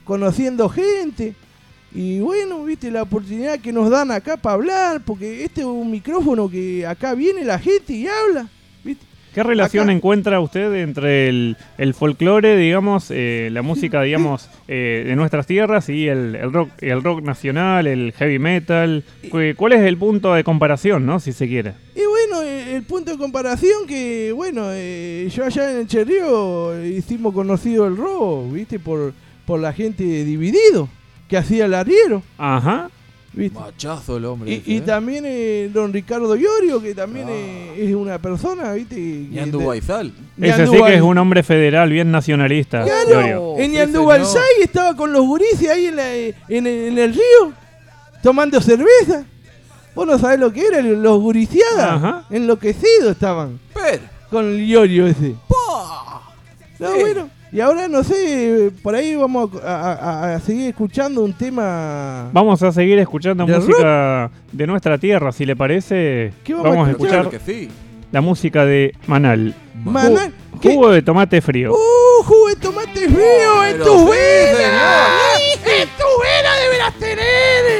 conociendo 0.04 0.68
gente. 0.68 1.34
Y 1.94 2.20
bueno, 2.20 2.64
¿viste? 2.64 2.90
La 2.90 3.02
oportunidad 3.02 3.58
que 3.58 3.72
nos 3.72 3.90
dan 3.90 4.10
acá 4.10 4.36
para 4.36 4.54
hablar, 4.54 5.02
porque 5.04 5.44
este 5.44 5.60
es 5.60 5.66
un 5.66 5.90
micrófono 5.90 6.48
que 6.48 6.86
acá 6.86 7.14
viene 7.14 7.44
la 7.44 7.58
gente 7.58 7.92
y 7.92 8.06
habla, 8.06 8.48
¿viste? 8.82 9.04
¿Qué 9.34 9.42
relación 9.42 9.84
Acá- 9.84 9.92
encuentra 9.96 10.40
usted 10.40 10.74
entre 10.74 11.28
el, 11.28 11.56
el 11.78 11.94
folclore, 11.94 12.54
digamos, 12.56 13.06
eh, 13.10 13.48
la 13.50 13.62
música, 13.62 14.02
digamos, 14.02 14.48
eh, 14.68 15.04
de 15.06 15.16
nuestras 15.16 15.46
tierras 15.46 15.88
y 15.88 16.06
el, 16.06 16.34
el 16.34 16.52
rock, 16.52 16.68
el 16.82 17.02
rock 17.02 17.22
nacional, 17.22 17.86
el 17.86 18.12
heavy 18.12 18.38
metal? 18.38 19.04
Cu- 19.30 19.38
¿Cuál 19.56 19.72
es 19.72 19.80
el 19.80 19.96
punto 19.96 20.34
de 20.34 20.44
comparación, 20.44 21.06
no? 21.06 21.18
Si 21.18 21.32
se 21.32 21.48
quiere. 21.48 21.72
Y 21.94 22.00
bueno, 22.06 22.42
eh, 22.42 22.74
el 22.76 22.82
punto 22.82 23.10
de 23.12 23.16
comparación 23.18 23.86
que, 23.86 24.32
bueno, 24.34 24.64
eh, 24.70 25.26
yo 25.34 25.44
allá 25.46 25.70
en 25.70 25.78
el 25.78 25.86
Cherrío 25.86 26.84
hicimos 26.84 27.32
conocido 27.32 27.86
el 27.86 27.96
rock, 27.96 28.52
¿viste? 28.52 28.78
Por, 28.78 29.14
por 29.46 29.60
la 29.60 29.72
gente 29.72 30.04
Dividido, 30.24 30.90
que 31.32 31.38
hacía 31.38 31.64
el 31.64 31.72
arriero. 31.72 32.22
Ajá. 32.36 32.90
¿viste? 33.32 33.58
Machazo 33.58 34.18
el 34.18 34.26
hombre. 34.26 34.50
Y, 34.50 34.54
ese, 34.56 34.70
y 34.70 34.76
¿eh? 34.76 34.80
también 34.82 35.24
eh, 35.26 35.70
don 35.72 35.90
Ricardo 35.90 36.36
Llorio, 36.36 36.82
que 36.82 36.94
también 36.94 37.26
eh, 37.30 37.72
es 37.78 37.94
una 37.94 38.18
persona, 38.18 38.74
¿viste? 38.74 38.94
que- 38.96 39.28
Ñandú 39.30 39.60
de- 39.60 39.66
Baizal. 39.66 40.12
Ese 40.38 40.66
sí 40.66 40.76
que 40.86 40.94
es 40.96 41.00
un 41.00 41.16
hombre 41.16 41.42
federal, 41.42 41.88
bien 41.88 42.10
nacionalista. 42.10 42.84
Claro, 42.84 43.54
en 43.56 43.70
sí, 43.70 43.76
Ñandúbalsay 43.78 44.42
estaba 44.62 44.94
con 44.94 45.10
los 45.10 45.22
gurises 45.24 45.70
ahí 45.70 45.86
en, 45.86 45.96
la- 45.96 46.14
en, 46.14 46.34
en 46.66 46.98
el 46.98 47.14
río, 47.14 47.52
tomando 48.22 48.60
cerveza. 48.60 49.24
Vos 49.94 50.06
no 50.06 50.18
sabés 50.18 50.38
lo 50.38 50.52
que 50.52 50.66
era, 50.66 50.82
los 50.82 51.18
guriciadas. 51.18 51.92
Ajá. 51.96 52.26
Enloquecidos 52.28 53.12
estaban. 53.12 53.58
Pero, 53.72 54.02
Con 54.28 54.44
el 54.44 54.66
Llorio 54.66 55.06
ese. 55.06 55.34
No, 56.78 56.92
Sí. 56.94 57.00
bueno. 57.00 57.30
Y 57.52 57.60
ahora 57.60 57.86
no 57.86 58.02
sé, 58.02 58.70
por 58.82 58.94
ahí 58.94 59.14
vamos 59.14 59.50
a, 59.62 59.92
a- 59.92 60.34
a 60.36 60.40
seguir 60.40 60.68
escuchando 60.68 61.22
un 61.22 61.34
tema. 61.34 62.30
Vamos 62.32 62.62
a 62.62 62.72
seguir 62.72 62.98
escuchando 62.98 63.44
¿De 63.44 63.54
música 63.58 64.30
de 64.50 64.66
nuestra 64.66 64.96
tierra, 64.96 65.32
si 65.32 65.44
le 65.44 65.54
parece. 65.54 66.32
¿Qué 66.44 66.54
vamos 66.54 66.88
a 66.88 66.92
escuchar 66.92 67.28
claro 67.28 67.30
que 67.30 67.38
sí. 67.40 67.68
la 68.10 68.22
música 68.22 68.64
de 68.64 68.94
Manal. 69.06 69.54
Manal, 69.84 70.32
Ju- 70.54 70.60
¿qué? 70.60 70.74
Jugo 70.74 70.90
de 70.92 71.02
tomate 71.02 71.42
frío. 71.42 71.72
¡Uh, 71.72 72.22
jugo 72.24 72.48
de 72.48 72.56
tomate 72.56 73.08
frío! 73.08 73.64
¡En 73.68 73.78
tu 73.78 73.98
sí, 73.98 74.10
vena! 74.12 75.06
¡En 75.64 75.88
tu 75.88 76.22
vena 76.22 76.56
deberás 76.64 76.94
tener! 76.94 77.71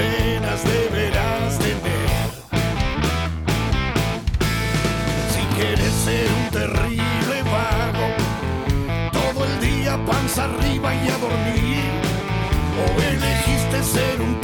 Venas 0.00 0.60
deberás 0.64 1.58
tener. 1.58 2.10
Si 5.32 5.42
quieres 5.56 5.92
ser 6.06 6.26
un 6.40 6.50
terrible 6.50 7.36
vago, 7.54 8.08
todo 9.12 9.44
el 9.44 9.60
día 9.60 9.98
panza 10.06 10.44
arriba 10.44 10.94
y 10.94 11.08
a 11.08 11.16
dormir. 11.26 11.90
O 12.82 12.86
elegiste 13.12 13.82
ser 13.82 14.20
un 14.20 14.39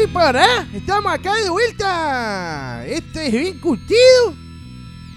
voy 0.00 0.06
para, 0.12 0.66
estamos 0.74 1.12
acá 1.12 1.34
de 1.34 1.50
vuelta. 1.50 2.86
Este 2.86 3.26
es 3.26 3.32
bien 3.32 3.58
curtido. 3.58 4.34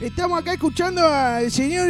Estamos 0.02 0.40
acá 0.40 0.54
escuchando 0.54 1.02
al 1.08 1.50
señor 1.52 1.88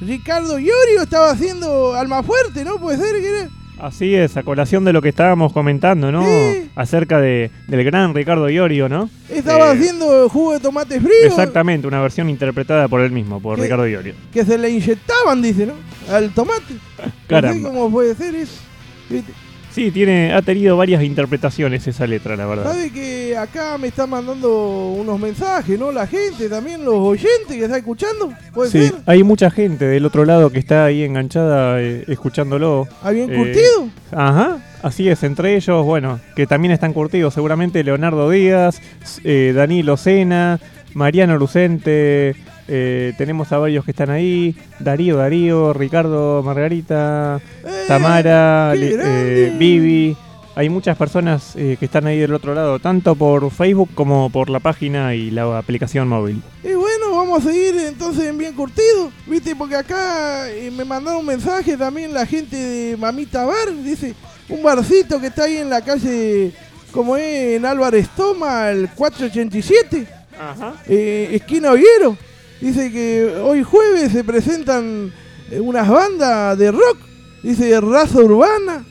Ricardo 0.00 0.58
Llorio, 0.58 1.02
estaba 1.02 1.30
haciendo 1.30 1.94
Almafuerte, 1.94 2.64
¿no? 2.64 2.78
Puede 2.78 2.98
ser 2.98 3.20
que 3.20 3.28
era. 3.28 3.48
Así 3.78 4.14
es, 4.14 4.36
a 4.36 4.42
colación 4.42 4.84
de 4.84 4.92
lo 4.92 5.00
que 5.00 5.08
estábamos 5.08 5.54
comentando, 5.54 6.12
¿no? 6.12 6.22
Sí. 6.22 6.70
Acerca 6.76 7.18
de, 7.18 7.50
del 7.66 7.82
gran 7.82 8.12
Ricardo 8.14 8.50
Iorio, 8.50 8.90
¿no? 8.90 9.08
Estaba 9.30 9.68
Eh, 9.72 9.78
haciendo 9.78 10.28
jugo 10.28 10.52
de 10.52 10.60
tomate 10.60 11.00
frío. 11.00 11.14
Exactamente, 11.24 11.86
una 11.86 12.02
versión 12.02 12.28
interpretada 12.28 12.88
por 12.88 13.00
él 13.00 13.10
mismo, 13.10 13.40
por. 13.40 13.58
Ricardo 13.58 13.88
Iorio. 13.88 14.12
Que 14.34 14.44
se 14.44 14.58
le 14.58 14.68
inyectaban, 14.68 15.40
dice, 15.40 15.64
¿no? 15.66 15.74
Al 16.14 16.30
tomate. 16.34 16.74
No 17.00 17.06
sé 17.06 17.12
Caramba. 17.28 17.68
cómo 17.70 17.90
puede 17.90 18.14
ser 18.14 18.34
eso. 18.34 18.60
¿Viste? 19.08 19.32
Sí, 19.72 19.90
tiene, 19.92 20.32
ha 20.32 20.42
tenido 20.42 20.76
varias 20.76 21.02
interpretaciones 21.04 21.86
esa 21.86 22.06
letra, 22.06 22.34
la 22.36 22.44
verdad. 22.46 22.64
Sabe 22.72 22.90
que 22.90 23.36
acá 23.36 23.78
me 23.78 23.86
está 23.88 24.06
mandando 24.06 24.88
unos 24.98 25.18
mensajes, 25.20 25.78
¿no? 25.78 25.92
La 25.92 26.06
gente, 26.08 26.48
también 26.48 26.84
los 26.84 26.94
oyentes 26.96 27.46
que 27.56 27.64
está 27.64 27.76
escuchando. 27.76 28.32
¿Puede 28.52 28.70
Sí, 28.70 28.88
ser? 28.88 28.94
hay 29.06 29.22
mucha 29.22 29.48
gente 29.50 29.84
del 29.86 30.04
otro 30.06 30.24
lado 30.24 30.50
que 30.50 30.58
está 30.58 30.84
ahí 30.86 31.04
enganchada 31.04 31.80
eh, 31.80 32.04
escuchándolo. 32.08 32.88
¿Ah, 33.02 33.10
bien 33.12 33.30
Eh, 33.32 33.36
curtido? 33.36 33.88
Ajá, 34.10 34.58
así 34.82 35.08
es, 35.08 35.22
entre 35.22 35.54
ellos, 35.54 35.84
bueno, 35.86 36.18
que 36.34 36.46
también 36.48 36.72
están 36.72 36.92
curtidos, 36.92 37.32
seguramente 37.34 37.84
Leonardo 37.84 38.28
Díaz, 38.28 38.80
eh, 39.22 39.52
Danilo 39.54 39.96
Sena, 39.96 40.58
Mariano 40.94 41.36
Lucente, 41.38 42.34
eh, 42.70 43.12
tenemos 43.18 43.50
a 43.52 43.58
varios 43.58 43.84
que 43.84 43.90
están 43.90 44.10
ahí, 44.10 44.54
Darío 44.78 45.16
Darío, 45.16 45.72
Ricardo 45.72 46.42
Margarita, 46.42 47.40
Tamara, 47.88 48.70
qué 48.74 48.78
Li- 48.78 48.94
eh. 48.98 49.54
Vivi. 49.58 50.16
Hay 50.56 50.68
muchas 50.68 50.96
personas 50.96 51.54
eh, 51.56 51.76
que 51.78 51.84
están 51.86 52.06
ahí 52.06 52.18
del 52.18 52.34
otro 52.34 52.54
lado, 52.54 52.78
tanto 52.80 53.14
por 53.14 53.50
Facebook 53.50 53.90
como 53.94 54.30
por 54.30 54.50
la 54.50 54.58
página 54.58 55.14
y 55.14 55.30
la 55.30 55.56
aplicación 55.58 56.08
móvil. 56.08 56.42
Y 56.62 56.72
bueno, 56.72 57.12
vamos 57.16 57.46
a 57.46 57.48
seguir 57.50 57.76
entonces 57.86 58.24
en 58.26 58.36
Bien 58.36 58.52
Curtido, 58.54 59.10
¿viste? 59.26 59.54
Porque 59.56 59.76
acá 59.76 60.48
eh, 60.50 60.70
me 60.76 60.84
mandaron 60.84 61.20
un 61.20 61.26
mensaje 61.26 61.76
también 61.76 62.12
la 62.12 62.26
gente 62.26 62.56
de 62.56 62.96
Mamita 62.96 63.44
Bar, 63.46 63.72
dice, 63.84 64.14
un 64.48 64.62
barcito 64.62 65.20
que 65.20 65.28
está 65.28 65.44
ahí 65.44 65.58
en 65.58 65.70
la 65.70 65.82
calle, 65.82 66.52
como 66.92 67.16
es, 67.16 67.56
en 67.56 67.64
Álvarez 67.64 68.08
Toma, 68.16 68.70
el 68.70 68.90
487, 68.90 70.06
Ajá. 70.38 70.74
eh, 70.88 71.28
esquina 71.32 71.72
Oviero. 71.72 72.16
Dice 72.60 72.90
que 72.92 73.36
hoy 73.42 73.62
jueves 73.62 74.12
se 74.12 74.22
presentan 74.24 75.12
eh, 75.50 75.60
unas 75.60 75.88
bandas 75.88 76.58
de 76.58 76.70
rock, 76.70 76.98
dice 77.42 77.80
Raza 77.80 78.18
Urbana, 78.18 78.84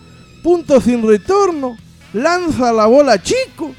Punto 0.43 0.81
Sin 0.81 1.07
Retorno, 1.07 1.77
Lanza 2.13 2.71
la 2.73 2.85
Bola 2.87 3.21
Chico. 3.21 3.73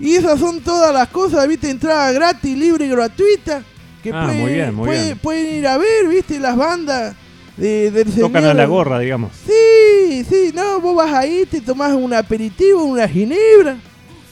Y 0.00 0.14
esas 0.14 0.40
son 0.40 0.60
todas 0.60 0.92
las 0.94 1.08
cosas, 1.08 1.46
viste, 1.46 1.70
entrada 1.70 2.10
gratis, 2.12 2.56
libre 2.56 2.86
y 2.86 2.88
gratuita. 2.88 3.62
Que 4.02 4.10
Ah, 4.12 4.32
muy 4.34 4.52
bien, 4.54 4.74
muy 4.74 4.88
bien. 4.90 5.18
pueden 5.18 5.56
ir 5.58 5.66
a 5.66 5.76
ver, 5.76 6.08
viste, 6.08 6.40
las 6.40 6.56
bandas 6.56 7.14
de, 7.58 7.90
del 7.90 8.06
Tocan 8.06 8.42
señor- 8.42 8.50
a 8.50 8.54
la 8.54 8.64
gorra, 8.64 8.98
digamos. 8.98 9.30
Sí, 9.46 10.24
sí, 10.28 10.52
no, 10.54 10.80
vos 10.80 10.96
vas 10.96 11.12
ahí, 11.12 11.44
te 11.44 11.60
tomás 11.60 11.92
un 11.92 12.14
aperitivo, 12.14 12.82
una 12.84 13.06
ginebra, 13.06 13.76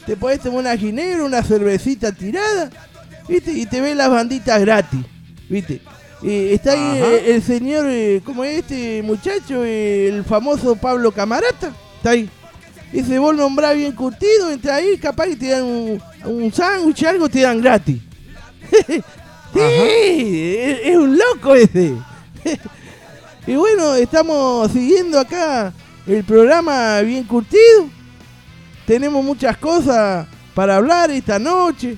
te 0.06 0.16
podés 0.16 0.40
tomar 0.40 0.60
una 0.60 0.76
ginebra, 0.76 1.22
una 1.22 1.42
cervecita 1.42 2.12
tirada, 2.12 2.70
¿viste? 3.28 3.52
Y 3.52 3.66
te 3.66 3.80
ves 3.80 3.96
las 3.96 4.10
banditas 4.10 4.60
gratis, 4.60 5.00
¿viste? 5.48 5.80
Eh, 6.22 6.54
está 6.54 6.72
ahí 6.72 7.00
eh, 7.00 7.34
el 7.34 7.42
señor, 7.42 7.86
eh, 7.88 8.20
¿cómo 8.24 8.42
es 8.42 8.58
este 8.58 9.02
muchacho? 9.02 9.64
Eh, 9.64 10.08
el 10.08 10.24
famoso 10.24 10.74
Pablo 10.76 11.12
Camarata, 11.12 11.72
está 11.96 12.10
ahí. 12.10 12.28
Dice, 12.92 13.18
vos 13.18 13.36
nombrás 13.36 13.76
bien 13.76 13.92
curtido, 13.92 14.50
entra 14.50 14.76
ahí, 14.76 14.96
capaz 14.98 15.26
que 15.26 15.36
te 15.36 15.48
dan 15.48 15.64
un, 15.64 16.02
un 16.24 16.52
sándwich, 16.52 17.04
algo 17.04 17.28
te 17.28 17.42
dan 17.42 17.60
gratis. 17.60 18.00
sí, 18.88 20.56
es, 20.58 20.80
es 20.84 20.96
un 20.96 21.16
loco 21.16 21.54
ese. 21.54 21.94
Y 23.48 23.56
bueno, 23.56 23.94
estamos 23.94 24.70
siguiendo 24.72 25.18
acá 25.18 25.72
el 26.06 26.22
programa 26.22 27.00
bien 27.00 27.24
curtido. 27.24 27.88
Tenemos 28.86 29.24
muchas 29.24 29.56
cosas 29.56 30.26
para 30.54 30.76
hablar 30.76 31.10
esta 31.10 31.38
noche. 31.38 31.96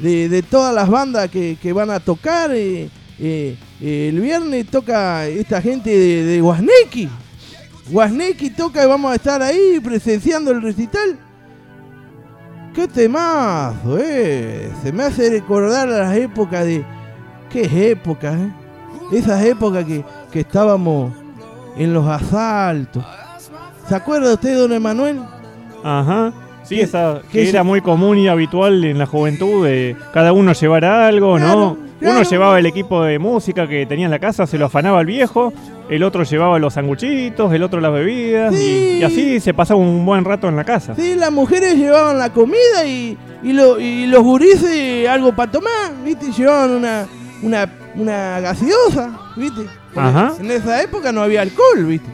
De, 0.00 0.28
de 0.28 0.42
todas 0.42 0.74
las 0.74 0.88
bandas 0.88 1.28
que, 1.28 1.58
que 1.60 1.72
van 1.72 1.90
a 1.90 2.00
tocar. 2.00 2.52
eh, 2.52 2.88
eh, 3.18 3.56
eh, 3.82 4.08
el 4.08 4.20
viernes 4.20 4.66
toca 4.66 5.26
esta 5.26 5.60
gente 5.60 5.90
de, 5.90 6.24
de 6.24 6.40
Guasneki. 6.40 7.08
Guasneki 7.90 8.50
toca 8.50 8.82
y 8.82 8.86
vamos 8.86 9.12
a 9.12 9.16
estar 9.16 9.42
ahí 9.42 9.78
presenciando 9.82 10.50
el 10.52 10.62
recital. 10.62 11.18
¡Qué 12.74 12.86
temazo, 12.86 13.98
eh! 13.98 14.70
Se 14.82 14.92
me 14.92 15.02
hace 15.02 15.28
recordar 15.28 15.88
las 15.88 16.16
épocas 16.16 16.64
de... 16.64 16.84
¿Qué 17.50 17.90
épocas, 17.90 18.36
eh? 18.38 18.52
Esas 19.12 19.44
épocas 19.44 19.84
que, 19.84 20.04
que 20.30 20.40
estábamos 20.40 21.12
en 21.76 21.92
los 21.92 22.06
asaltos. 22.06 23.04
¿Se 23.88 23.94
acuerda 23.94 24.34
usted, 24.34 24.56
don 24.56 24.72
Emanuel? 24.72 25.20
Ajá. 25.82 26.32
Sí, 26.62 26.76
¿Qué- 26.76 26.82
esa 26.82 27.20
qué 27.32 27.42
que 27.42 27.48
era 27.48 27.62
muy 27.64 27.80
común 27.80 28.18
y 28.18 28.28
habitual 28.28 28.84
en 28.84 28.98
la 28.98 29.06
juventud 29.06 29.66
de 29.66 29.96
cada 30.12 30.32
uno 30.32 30.52
llevar 30.52 30.84
algo, 30.84 31.38
¿no? 31.38 31.76
claro. 31.98 32.16
Uno 32.20 32.22
llevaba 32.30 32.58
el 32.58 32.66
equipo 32.66 33.02
de 33.04 33.18
música 33.18 33.66
que 33.68 33.84
tenía 33.86 34.06
en 34.06 34.10
la 34.10 34.18
casa, 34.18 34.46
se 34.46 34.56
lo 34.56 34.66
afanaba 34.66 35.00
el 35.00 35.06
viejo, 35.06 35.52
el 35.90 36.02
otro 36.02 36.22
llevaba 36.22 36.58
los 36.58 36.74
sanguchitos, 36.74 37.52
el 37.52 37.62
otro 37.62 37.80
las 37.80 37.92
bebidas, 37.92 38.54
y, 38.54 38.98
y 38.98 39.02
así 39.02 39.40
se 39.40 39.52
pasaba 39.52 39.80
un 39.80 40.06
buen 40.06 40.24
rato 40.24 40.48
en 40.48 40.56
la 40.56 40.64
casa. 40.64 40.94
Sí, 40.94 41.14
las 41.16 41.30
mujeres 41.32 41.74
llevaban 41.76 42.18
la 42.18 42.32
comida 42.32 42.86
y, 42.86 43.18
y, 43.42 43.52
lo- 43.52 43.78
y 43.80 44.06
los 44.06 44.22
gurises 44.22 45.08
algo 45.08 45.34
para 45.34 45.50
tomar, 45.50 45.92
¿viste? 46.04 46.30
Llevaban 46.32 46.70
una, 46.70 47.06
una, 47.42 47.68
una 47.96 48.40
gaseosa, 48.40 49.18
¿viste? 49.36 49.62
Ajá. 49.96 50.32
En 50.40 50.50
esa 50.50 50.80
época 50.82 51.10
no 51.12 51.20
había 51.22 51.42
alcohol, 51.42 51.84
¿viste? 51.84 52.08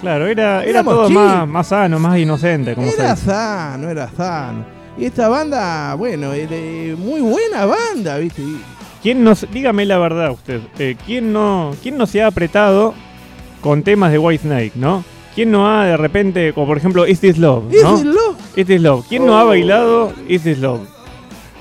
Claro, 0.00 0.26
era, 0.26 0.62
era 0.62 0.70
Éramos 0.70 0.94
todo 0.94 1.08
chicos. 1.08 1.22
más, 1.22 1.48
más 1.48 1.66
sano, 1.66 1.98
más 1.98 2.18
inocente, 2.18 2.74
como 2.74 2.86
Era 2.86 3.14
sano, 3.16 3.90
era 3.90 4.08
sano. 4.10 4.64
Y 4.96 5.04
esta 5.04 5.28
banda, 5.28 5.94
bueno, 5.94 6.32
eh, 6.34 6.94
muy 6.98 7.20
buena 7.20 7.66
banda, 7.66 8.16
¿viste? 8.18 8.42
Y- 8.42 8.60
¿Quién 9.02 9.24
nos, 9.24 9.46
dígame 9.50 9.86
la 9.86 9.98
verdad 9.98 10.30
usted, 10.32 10.60
eh, 10.78 10.96
¿quién, 11.06 11.32
no, 11.32 11.74
¿quién 11.82 11.96
no 11.96 12.06
se 12.06 12.22
ha 12.22 12.26
apretado 12.26 12.92
con 13.62 13.82
temas 13.82 14.12
de 14.12 14.18
White 14.18 14.42
Snake, 14.44 14.72
no? 14.74 15.04
¿Quién 15.34 15.50
no 15.50 15.66
ha 15.70 15.84
de 15.86 15.96
repente, 15.96 16.52
como 16.52 16.66
por 16.66 16.76
ejemplo 16.78 17.06
Is 17.06 17.20
This 17.20 17.38
Love, 17.38 17.64
¿no? 17.64 17.94
Is 17.94 18.02
This 18.02 18.04
Love? 18.04 18.36
Is 18.56 18.66
This 18.66 18.80
Love. 18.82 19.06
¿Quién 19.08 19.24
no 19.26 19.38
ha 19.38 19.44
Oh. 19.44 19.48
bailado 19.48 20.12
Is 20.28 20.42
This 20.42 20.58
Love? 20.58 20.80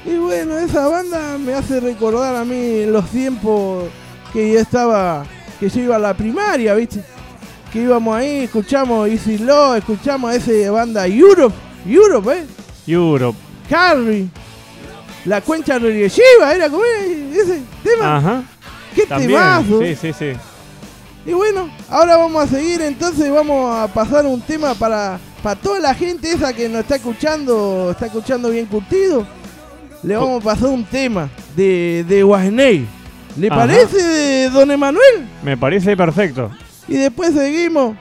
Y 0.06 0.18
bueno, 0.18 0.57
esa 0.57 0.88
banda 0.88 1.38
me 1.38 1.53
hace 1.53 1.80
recordar 1.80 2.36
a 2.36 2.44
mí 2.44 2.86
los 2.88 3.06
tiempos 3.10 3.86
que 4.34 4.53
yo 4.53 4.60
estaba, 4.60 5.24
que 5.60 5.70
yo 5.70 5.82
iba 5.82 5.95
a 5.98 5.99
la 5.99 6.14
primaria, 6.14 6.74
¿viste? 6.74 7.03
Que 7.72 7.82
íbamos 7.82 8.16
ahí, 8.16 8.44
escuchamos 8.46 9.08
Easy 9.10 9.38
Law, 9.38 9.76
escuchamos 9.76 10.32
a 10.32 10.36
esa 10.36 10.72
banda 10.72 11.06
Europe, 11.08 11.56
Europe, 11.86 12.32
¿eh? 12.34 12.46
Europe. 12.88 13.38
Harry, 13.72 14.28
la 15.26 15.41
cuencha 15.41 15.78
regresiva, 15.78 16.54
era 16.54 16.70
como 16.70 16.84
ese 16.84 17.62
tema. 17.84 18.18
Ajá. 18.18 18.44
¡Qué 18.96 19.06
También, 19.06 19.30
temazo! 19.32 19.82
sí, 19.82 19.96
sí, 19.96 20.14
sí. 20.14 20.32
Y 21.26 21.34
bueno, 21.34 21.70
ahora 21.90 22.18
vamos 22.18 22.44
a 22.44 22.48
seguir, 22.48 22.82
entonces 22.82 23.32
vamos 23.32 23.76
a 23.78 23.88
pasar 23.88 24.26
un 24.26 24.41
tema 24.41 24.74
para, 24.74 25.20
para 25.44 25.56
toda 25.60 25.80
la 25.80 25.94
gente 25.94 26.32
esa 26.32 26.52
que 26.54 26.68
nos 26.68 26.82
está 26.82 26.96
escuchando, 26.96 27.91
está 27.91 28.08
escuchando 28.08 28.50
bien 28.50 28.66
curtido. 28.66 29.28
Le 30.02 30.16
vamos 30.16 30.41
a 30.41 30.46
pasar 30.46 30.70
un 30.70 30.84
tema 30.86 31.30
de, 31.56 32.04
de 32.08 32.24
Guasney. 32.24 32.88
¿Le 33.38 33.48
Ajá. 33.48 33.58
parece, 33.58 34.50
don 34.50 34.72
Emanuel? 34.72 35.28
Me 35.44 35.56
parece 35.56 35.96
perfecto. 35.96 36.50
Y 36.90 36.95
después 36.98 37.34
seguimos. 37.34 37.95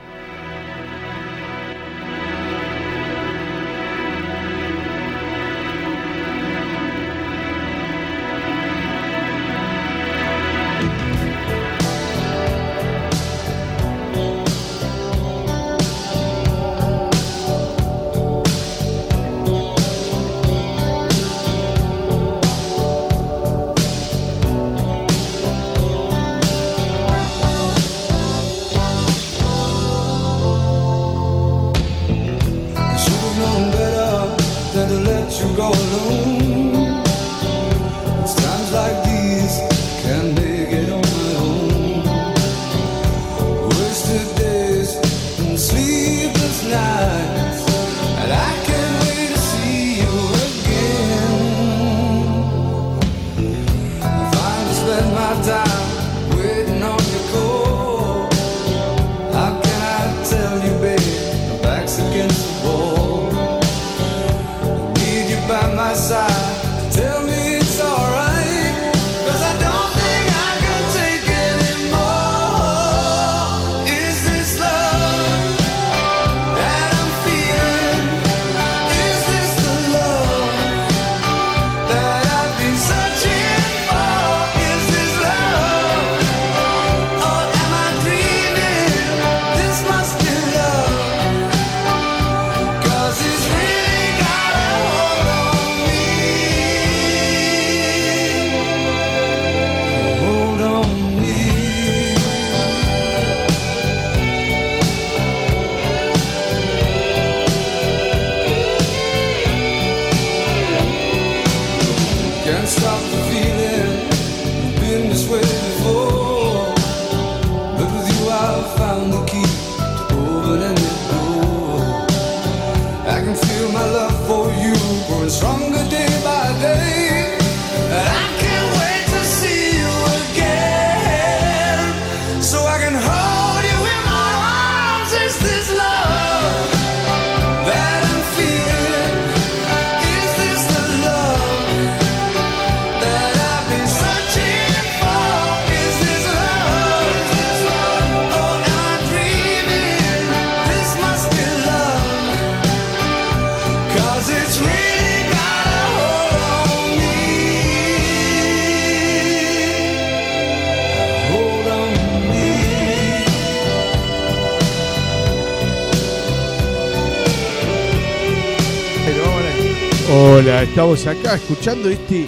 Estamos 170.49 171.05
acá 171.05 171.35
escuchando 171.35 171.89
este 171.89 172.25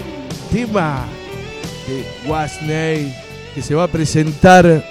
tema 0.53 1.07
de 1.87 2.29
Wasney 2.29 3.11
que 3.55 3.63
se 3.63 3.73
va 3.73 3.85
a 3.85 3.87
presentar 3.87 4.85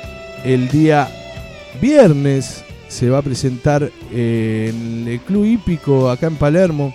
el 0.44 0.68
día 0.68 1.08
viernes. 1.80 2.64
Se 2.88 3.08
va 3.08 3.18
a 3.18 3.22
presentar 3.22 3.88
en 4.12 5.06
el 5.06 5.20
Club 5.20 5.44
Hípico 5.44 6.10
acá 6.10 6.26
en 6.26 6.34
Palermo. 6.36 6.92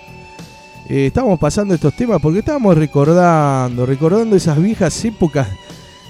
Eh, 0.90 1.08
estábamos 1.08 1.40
pasando 1.40 1.74
estos 1.74 1.96
temas 1.96 2.22
porque 2.22 2.40
estábamos 2.40 2.78
recordando, 2.78 3.86
recordando 3.86 4.36
esas 4.36 4.62
viejas 4.62 5.06
épocas 5.06 5.48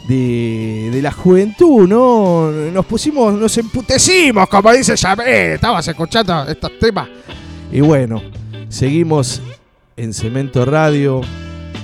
de, 0.08 0.90
de 0.92 1.02
la 1.04 1.12
juventud, 1.12 1.88
¿no? 1.88 2.50
Nos 2.50 2.86
pusimos, 2.88 3.36
nos 3.36 3.56
emputecimos, 3.60 4.50
como 4.50 4.72
dice 4.74 4.96
Yamé. 4.96 5.54
Estabas 5.54 5.88
escuchando 5.88 6.48
estos 6.48 6.80
temas. 6.80 7.08
Y 7.72 7.80
bueno, 7.82 8.24
seguimos 8.70 9.40
en 9.98 10.14
Cemento 10.14 10.66
Radio, 10.66 11.22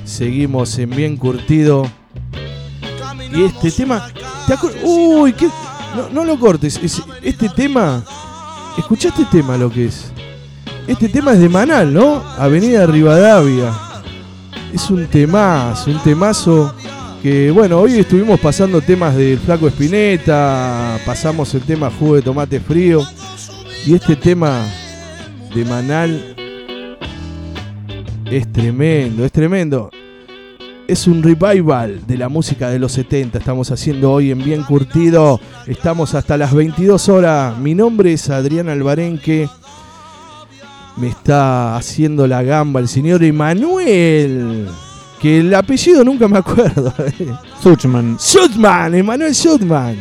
seguimos 0.03 0.77
en 0.79 0.89
Bien 0.89 1.17
Curtido. 1.17 1.89
Y 3.33 3.43
este 3.43 3.71
tema. 3.71 4.09
¿te 4.47 4.53
acuer- 4.53 4.75
Uy, 4.83 5.33
¿qué? 5.33 5.47
No, 6.13 6.23
lo 6.25 6.37
cortes. 6.39 6.79
es- 6.83 7.01
este 7.21 7.47
tema. 7.49 8.03
¿Escuchaste 8.77 9.23
este 9.23 9.37
tema 9.39 9.57
lo 9.57 9.69
que 9.71 9.85
es? 9.85 10.11
Este 10.87 11.07
tema 11.09 11.33
es 11.33 11.39
de 11.39 11.49
Manal, 11.49 11.93
¿no? 11.93 12.23
Avenida 12.37 12.85
Rivadavia. 12.85 13.71
Es 14.73 14.89
un 14.89 15.05
temazo, 15.07 15.91
un 15.91 15.99
temazo 15.99 16.73
que, 17.21 17.51
bueno, 17.51 17.77
hoy 17.79 17.99
estuvimos 17.99 18.39
pasando 18.39 18.81
temas 18.81 19.15
del 19.15 19.37
Flaco 19.39 19.67
Espineta, 19.67 20.97
pasamos 21.05 21.53
el 21.53 21.61
tema 21.61 21.89
jugo 21.91 22.15
de 22.15 22.21
tomate 22.21 22.59
frío. 22.59 23.05
Y 23.85 23.93
este 23.95 24.15
tema 24.15 24.65
de 25.53 25.65
Manal 25.65 26.35
es 28.31 28.51
tremendo, 28.51 29.25
es 29.25 29.31
tremendo. 29.31 29.89
Es 30.87 31.07
un 31.07 31.21
revival 31.21 32.01
de 32.07 32.17
la 32.17 32.29
música 32.29 32.69
de 32.69 32.79
los 32.79 32.93
70. 32.93 33.37
Estamos 33.37 33.71
haciendo 33.71 34.11
hoy 34.11 34.31
en 34.31 34.43
Bien 34.43 34.63
Curtido. 34.63 35.39
Estamos 35.67 36.15
hasta 36.15 36.37
las 36.37 36.53
22 36.53 37.09
horas. 37.09 37.57
Mi 37.57 37.75
nombre 37.75 38.13
es 38.13 38.29
Adrián 38.29 38.69
Albarenque. 38.69 39.49
Me 40.97 41.07
está 41.07 41.75
haciendo 41.75 42.27
la 42.27 42.43
gamba 42.43 42.79
el 42.79 42.87
señor 42.87 43.23
Emanuel. 43.23 44.67
Que 45.21 45.39
el 45.39 45.53
apellido 45.53 46.03
nunca 46.03 46.27
me 46.27 46.39
acuerdo. 46.39 46.93
Suchman. 47.61 48.17
Sudman, 48.19 48.95
Emanuel 48.95 49.35
Sudman. 49.35 49.95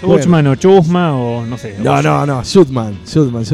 Suchman 0.00 0.46
o 0.48 0.54
Chusma 0.56 1.14
o 1.14 1.46
no 1.46 1.56
sé. 1.56 1.76
No, 1.78 2.02
no, 2.02 2.26
no, 2.26 2.44
Sudman. 2.44 2.98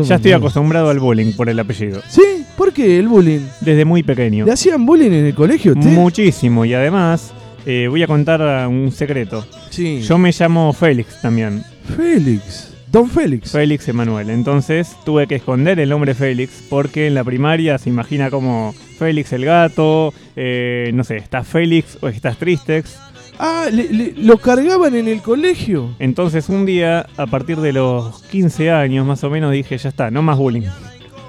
Ya 0.05 0.17
estoy 0.17 0.33
acostumbrado 0.33 0.91
al 0.91 0.99
bullying 0.99 1.33
por 1.33 1.49
el 1.49 1.59
apellido. 1.61 2.01
¿Sí? 2.09 2.42
¿Por 2.63 2.73
qué 2.73 2.97
el 3.01 3.09
bullying? 3.09 3.41
Desde 3.61 3.85
muy 3.85 4.05
pequeño. 4.05 4.45
¿Le 4.45 4.53
hacían 4.53 4.87
bullying 4.87 5.11
en 5.11 5.27
el 5.27 5.35
colegio 5.35 5.73
usted? 5.73 5.91
Muchísimo. 5.91 6.65
Y 6.65 6.73
además, 6.75 7.33
eh, 7.67 7.89
voy 7.91 8.05
a 8.05 8.07
contar 8.07 8.69
un 8.69 8.93
secreto. 8.93 9.45
Sí. 9.71 10.01
Yo 10.03 10.17
me 10.17 10.31
llamo 10.31 10.73
Félix 10.73 11.21
también. 11.21 11.65
Félix. 11.97 12.73
Don 12.87 13.11
Félix. 13.11 13.51
Félix 13.51 13.89
Emanuel. 13.89 14.31
Entonces 14.31 14.95
tuve 15.05 15.27
que 15.27 15.35
esconder 15.35 15.81
el 15.81 15.89
nombre 15.89 16.15
Félix 16.15 16.63
porque 16.71 17.09
en 17.09 17.15
la 17.15 17.25
primaria 17.25 17.79
se 17.79 17.89
imagina 17.91 18.31
como 18.31 18.73
Félix 18.97 19.33
el 19.33 19.45
gato, 19.45 20.15
eh, 20.37 20.93
no 20.95 21.03
sé, 21.03 21.17
estás 21.17 21.49
Félix 21.49 21.99
o 22.01 22.07
estás 22.07 22.37
Tristex. 22.37 22.97
Ah, 23.41 23.65
le- 23.73 23.93
le- 23.93 24.13
lo 24.19 24.39
cargaban 24.39 24.95
en 24.95 25.09
el 25.09 25.21
colegio. 25.21 25.97
Entonces 25.99 26.49
un 26.49 26.65
día, 26.65 27.07
a 27.17 27.27
partir 27.27 27.57
de 27.59 27.73
los 27.73 28.23
15 28.31 28.71
años 28.71 29.05
más 29.05 29.25
o 29.25 29.31
menos, 29.31 29.51
dije, 29.51 29.77
ya 29.79 29.89
está, 29.89 30.13
no 30.13 30.23
más 30.23 30.39
bullying. 30.39 30.69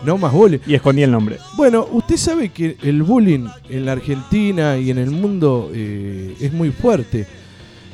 No 0.05 0.17
más 0.17 0.33
bullying. 0.33 0.59
Y 0.67 0.73
escondí 0.73 1.03
el 1.03 1.11
nombre. 1.11 1.37
Bueno, 1.55 1.87
usted 1.91 2.17
sabe 2.17 2.49
que 2.49 2.77
el 2.83 3.03
bullying 3.03 3.47
en 3.69 3.85
la 3.85 3.93
Argentina 3.93 4.77
y 4.77 4.89
en 4.89 4.97
el 4.97 5.11
mundo 5.11 5.71
eh, 5.73 6.35
es 6.39 6.51
muy 6.51 6.71
fuerte. 6.71 7.25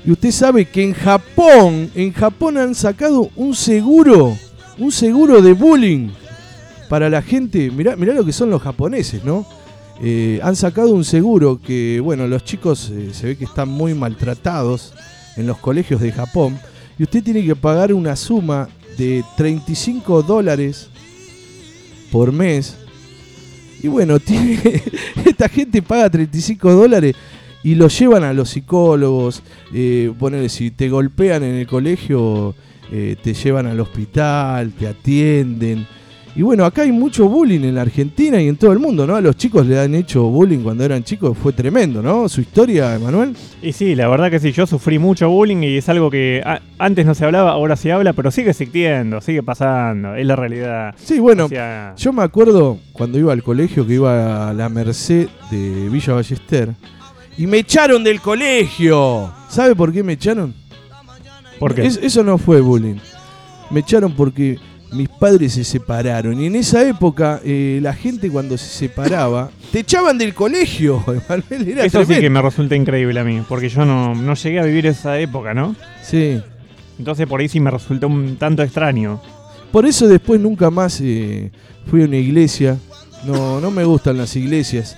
Y 0.06 0.12
usted 0.12 0.32
sabe 0.32 0.66
que 0.66 0.84
en 0.84 0.94
Japón, 0.94 1.92
en 1.94 2.12
Japón 2.14 2.58
han 2.58 2.74
sacado 2.74 3.30
un 3.36 3.54
seguro, 3.54 4.38
un 4.78 4.92
seguro 4.92 5.42
de 5.42 5.54
bullying 5.54 6.10
para 6.88 7.10
la 7.10 7.22
gente. 7.22 7.70
Mirá, 7.70 7.96
mirá 7.96 8.14
lo 8.14 8.26
que 8.26 8.32
son 8.32 8.50
los 8.50 8.62
japoneses, 8.62 9.24
¿no? 9.24 9.46
Eh, 10.02 10.40
han 10.42 10.56
sacado 10.56 10.94
un 10.94 11.04
seguro 11.04 11.60
que, 11.62 12.00
bueno, 12.02 12.26
los 12.28 12.46
chicos 12.46 12.90
eh, 12.90 13.10
se 13.14 13.28
ve 13.28 13.38
que 13.38 13.44
están 13.44 13.68
muy 13.68 13.94
maltratados 13.94 14.94
en 15.36 15.46
los 15.46 15.58
colegios 15.58 16.02
de 16.02 16.12
Japón. 16.12 16.58
Y 16.98 17.04
usted 17.04 17.24
tiene 17.24 17.46
que 17.46 17.56
pagar 17.56 17.94
una 17.94 18.16
suma 18.16 18.70
de 18.98 19.24
35 19.38 20.24
dólares 20.24 20.89
por 22.12 22.32
mes. 22.32 22.78
Y 23.82 23.88
bueno, 23.88 24.20
tiene, 24.20 24.60
esta 25.26 25.50
gente 25.50 25.82
paga 25.82 26.10
35 26.10 26.72
dólares 26.72 27.16
y 27.64 27.76
lo 27.76 27.88
llevan 27.88 28.24
a 28.24 28.34
los 28.34 28.50
psicólogos. 28.50 29.42
Eh, 29.74 30.12
ponele, 30.18 30.50
si 30.50 30.72
te 30.72 30.90
golpean 30.90 31.44
en 31.44 31.56
el 31.56 31.68
colegio, 31.68 32.56
eh, 32.92 33.16
te 33.22 33.34
llevan 33.34 33.68
al 33.68 33.80
hospital, 33.80 34.72
te 34.72 34.88
atienden. 34.88 35.86
Y 36.36 36.42
bueno, 36.42 36.64
acá 36.64 36.84
hay 36.84 36.92
mucho 36.92 37.28
bullying 37.28 37.62
en 37.62 37.76
la 37.76 37.82
Argentina 37.82 38.40
y 38.42 38.48
en 38.48 38.56
todo 38.56 38.72
el 38.72 38.80
mundo, 38.80 39.06
¿no? 39.06 39.16
A 39.16 39.22
los 39.22 39.36
chicos 39.36 39.66
le 39.66 39.78
han 39.80 39.94
hecho 39.96 40.24
bullying 40.24 40.60
cuando 40.60 40.86
eran 40.86 41.04
chicos, 41.04 41.38
fue 41.38 41.52
tremendo, 41.52 42.02
¿no? 42.02 42.30
Su 42.30 42.40
historia, 42.42 42.96
Emanuel. 42.96 43.36
Y 43.62 43.74
sí, 43.74 43.94
la 43.96 44.08
verdad 44.08 44.30
que 44.32 44.40
sí, 44.40 44.52
yo 44.54 44.66
sufrí 44.66 45.00
mucho 45.00 45.28
bullying 45.30 45.58
y 45.64 45.78
es 45.78 45.90
algo 45.90 46.10
que 46.10 46.42
antes 46.78 47.06
no 47.06 47.14
se 47.16 47.26
hablaba, 47.26 47.52
ahora 47.52 47.76
se 47.76 47.92
habla, 47.92 48.14
pero 48.14 48.32
sigue 48.32 48.52
existiendo, 48.52 49.20
sigue 49.20 49.44
pasando, 49.44 50.16
es 50.16 50.26
la 50.26 50.36
realidad. 50.38 50.94
Sí, 50.98 51.20
bueno, 51.20 51.46
O 51.46 51.50
sea, 51.50 51.94
yo 51.98 52.14
me 52.14 52.24
acuerdo 52.24 52.78
cuando 52.94 53.18
iba 53.20 53.34
al 53.34 53.44
colegio 53.44 53.86
que 53.86 53.96
iba 53.96 54.50
a 54.50 54.54
la 54.54 54.70
Merced 54.70 55.28
de 55.52 55.90
Villa 55.90 56.14
Ballester 56.14 56.70
y 57.38 57.48
me 57.48 57.58
echaron 57.58 58.04
del 58.04 58.22
colegio. 58.22 59.34
¿Sabe 59.50 59.76
por 59.76 59.92
qué 59.92 60.04
me 60.04 60.14
echaron? 60.14 60.54
¿Por 61.60 61.74
qué? 61.76 61.86
Es- 61.86 62.00
eso 62.02 62.24
no 62.24 62.38
fue 62.38 62.62
bullying. 62.62 62.96
Me 63.72 63.82
echaron 63.82 64.14
porque 64.14 64.58
mis 64.92 65.10
padres 65.10 65.54
se 65.54 65.64
separaron 65.64 66.42
y 66.42 66.48
en 66.48 66.56
esa 66.56 66.88
época 66.88 67.42
eh, 67.44 67.80
la 67.82 67.94
gente 67.94 68.30
cuando 68.30 68.58
se 68.58 68.66
separaba 68.66 69.52
te 69.72 69.80
echaban 69.80 70.18
del 70.18 70.34
colegio. 70.34 71.04
Era 71.50 71.86
Eso 71.86 72.04
sí 72.06 72.20
que 72.20 72.30
me 72.30 72.42
resulta 72.42 72.76
increíble 72.76 73.20
a 73.20 73.24
mí, 73.24 73.42
porque 73.48 73.70
yo 73.70 73.86
no, 73.86 74.16
no 74.16 74.34
llegué 74.34 74.60
a 74.60 74.64
vivir 74.64 74.88
esa 74.88 75.20
época, 75.20 75.54
¿no? 75.54 75.76
Sí. 76.02 76.42
Entonces 76.98 77.28
por 77.28 77.40
ahí 77.40 77.48
sí 77.48 77.60
me 77.60 77.72
resultó 77.72 78.08
un 78.08 78.36
tanto 78.38 78.64
extraño. 78.64 79.22
Por 79.72 79.86
eso 79.86 80.08
después 80.08 80.40
nunca 80.40 80.70
más 80.70 81.00
eh, 81.02 81.52
fui 81.86 82.02
a 82.02 82.06
una 82.06 82.18
iglesia. 82.18 82.78
No, 83.26 83.62
no 83.62 83.70
me 83.72 83.84
gustan 83.84 84.18
las 84.18 84.36
iglesias. 84.36 84.98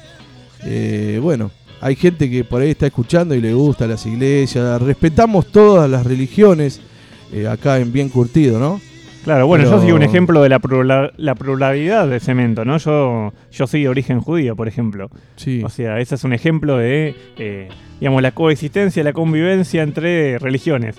Eh, 0.63 1.19
bueno, 1.22 1.51
hay 1.81 1.95
gente 1.95 2.30
que 2.30 2.43
por 2.43 2.61
ahí 2.61 2.72
está 2.72 2.85
escuchando 2.85 3.35
y 3.35 3.41
le 3.41 3.53
gustan 3.53 3.89
las 3.89 4.05
iglesias. 4.05 4.81
Respetamos 4.81 5.47
todas 5.47 5.89
las 5.89 6.05
religiones 6.05 6.80
eh, 7.34 7.47
acá 7.47 7.80
en 7.80 7.91
Bien 7.91 8.09
Curtido, 8.09 8.59
¿no? 8.59 8.80
Claro, 9.23 9.45
bueno, 9.45 9.65
Pero- 9.65 9.77
yo 9.77 9.84
soy 9.84 9.91
un 9.91 10.02
ejemplo 10.02 10.41
de 10.41 10.49
la, 10.49 10.60
plura- 10.60 11.11
la 11.18 11.35
pluralidad 11.35 12.07
de 12.07 12.19
cemento, 12.19 12.65
¿no? 12.65 12.77
Yo, 12.77 13.31
yo 13.52 13.68
soy 13.68 13.84
de 13.84 13.89
origen 13.89 14.19
judío, 14.19 14.56
por 14.56 14.68
ejemplo. 14.68 15.10
Sí. 15.35 15.61
O 15.64 15.69
sea, 15.69 15.99
ese 15.99 16.15
es 16.15 16.23
un 16.23 16.34
ejemplo 16.34 16.77
de, 16.77 17.15
eh, 17.38 17.69
digamos, 17.99 18.22
la 18.23 18.31
coexistencia, 18.31 19.03
la 19.03 19.14
convivencia 19.14 19.84
entre 19.84 20.39
religiones. 20.39 20.95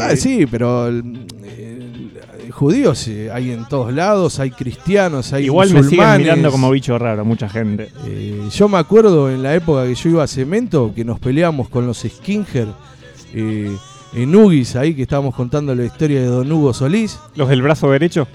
Ah, 0.00 0.12
Eh, 0.12 0.16
sí, 0.16 0.46
pero 0.50 0.88
el- 0.88 1.26
el- 1.44 2.50
judíos 2.50 3.08
hay 3.32 3.50
en 3.52 3.66
todos 3.68 3.92
lados, 3.92 4.40
hay 4.40 4.50
cristianos, 4.50 5.32
hay 5.34 5.44
Igual 5.44 5.68
me 5.68 5.82
siguen 5.82 5.84
musulmanes. 5.98 6.18
mirando 6.26 6.50
como 6.50 6.70
bicho 6.70 6.98
raro 6.98 7.24
mucha 7.26 7.48
gente. 7.50 7.88
Eh, 8.06 8.40
yo 8.50 8.68
me 8.68 8.78
acuerdo 8.78 9.30
en 9.30 9.42
la 9.42 9.54
época 9.54 9.84
que 9.86 9.94
yo 9.94 10.08
iba 10.10 10.22
a 10.22 10.26
Cemento 10.26 10.92
que 10.94 11.04
nos 11.04 11.20
peleamos 11.20 11.68
con 11.68 11.86
los 11.86 11.98
Skinger 11.98 12.68
eh, 13.34 13.70
en 14.14 14.34
Ugis, 14.34 14.76
ahí 14.76 14.94
que 14.94 15.02
estábamos 15.02 15.34
contando 15.34 15.74
la 15.74 15.84
historia 15.84 16.20
de 16.20 16.26
Don 16.26 16.50
Hugo 16.50 16.74
Solís. 16.74 17.18
¿Los 17.34 17.48
del 17.48 17.62
brazo 17.62 17.90
derecho? 17.90 18.28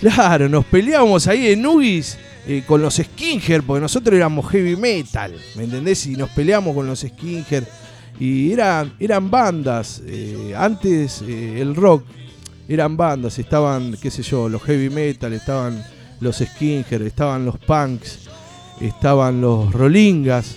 Claro, 0.00 0.48
nos 0.48 0.64
peleábamos 0.66 1.26
ahí 1.26 1.48
en 1.48 1.64
Ugis 1.64 2.18
eh, 2.46 2.62
con 2.66 2.82
los 2.82 2.96
Skinger, 2.96 3.62
porque 3.62 3.80
nosotros 3.80 4.14
éramos 4.14 4.48
heavy 4.50 4.76
metal, 4.76 5.34
¿me 5.56 5.64
entendés? 5.64 6.06
Y 6.06 6.16
nos 6.16 6.30
peleamos 6.30 6.74
con 6.74 6.86
los 6.86 7.00
Skinger. 7.00 7.66
Y 8.20 8.52
eran, 8.52 8.92
eran 9.00 9.30
bandas. 9.30 10.02
eh, 10.06 10.54
antes 10.56 11.22
eh, 11.22 11.60
el 11.60 11.74
rock 11.74 12.04
eran 12.68 12.96
bandas, 12.96 13.38
estaban, 13.38 13.96
qué 14.00 14.10
sé 14.10 14.22
yo, 14.22 14.48
los 14.48 14.62
heavy 14.62 14.90
metal, 14.90 15.32
estaban 15.32 15.82
los 16.20 16.36
Skinger, 16.36 17.02
estaban 17.02 17.44
los 17.44 17.58
punks, 17.58 18.28
estaban 18.80 19.40
los 19.40 19.72
Rolingas. 19.72 20.56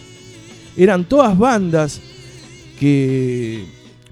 Eran 0.76 1.06
todas 1.06 1.38
bandas 1.38 2.02
que 2.80 3.66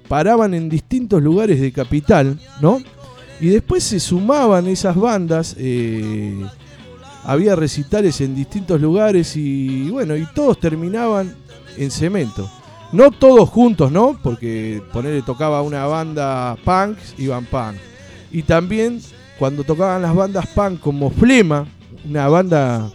paraban 0.08 0.54
en 0.54 0.68
distintos 0.68 1.22
lugares 1.22 1.60
de 1.60 1.72
capital, 1.72 2.38
¿no? 2.60 2.80
Y 3.40 3.48
después 3.48 3.84
se 3.84 4.00
sumaban 4.00 4.66
esas 4.66 4.96
bandas, 4.96 5.56
eh, 5.58 6.44
había 7.24 7.54
recitales 7.56 8.20
en 8.20 8.34
distintos 8.34 8.80
lugares 8.80 9.36
y 9.36 9.90
bueno, 9.90 10.16
y 10.16 10.24
todos 10.34 10.58
terminaban 10.58 11.34
en 11.76 11.90
cemento. 11.90 12.50
No 12.92 13.10
todos 13.10 13.48
juntos, 13.50 13.90
¿no? 13.90 14.18
Porque 14.22 14.80
ponerle 14.92 15.22
tocaba 15.22 15.60
una 15.62 15.86
banda 15.86 16.56
punk, 16.64 16.96
iban 17.18 17.44
punk. 17.44 17.76
Y 18.30 18.42
también 18.42 19.00
cuando 19.38 19.64
tocaban 19.64 20.02
las 20.02 20.14
bandas 20.14 20.46
punk 20.46 20.80
como 20.80 21.10
Flema, 21.10 21.66
una 22.08 22.28
banda 22.28 22.90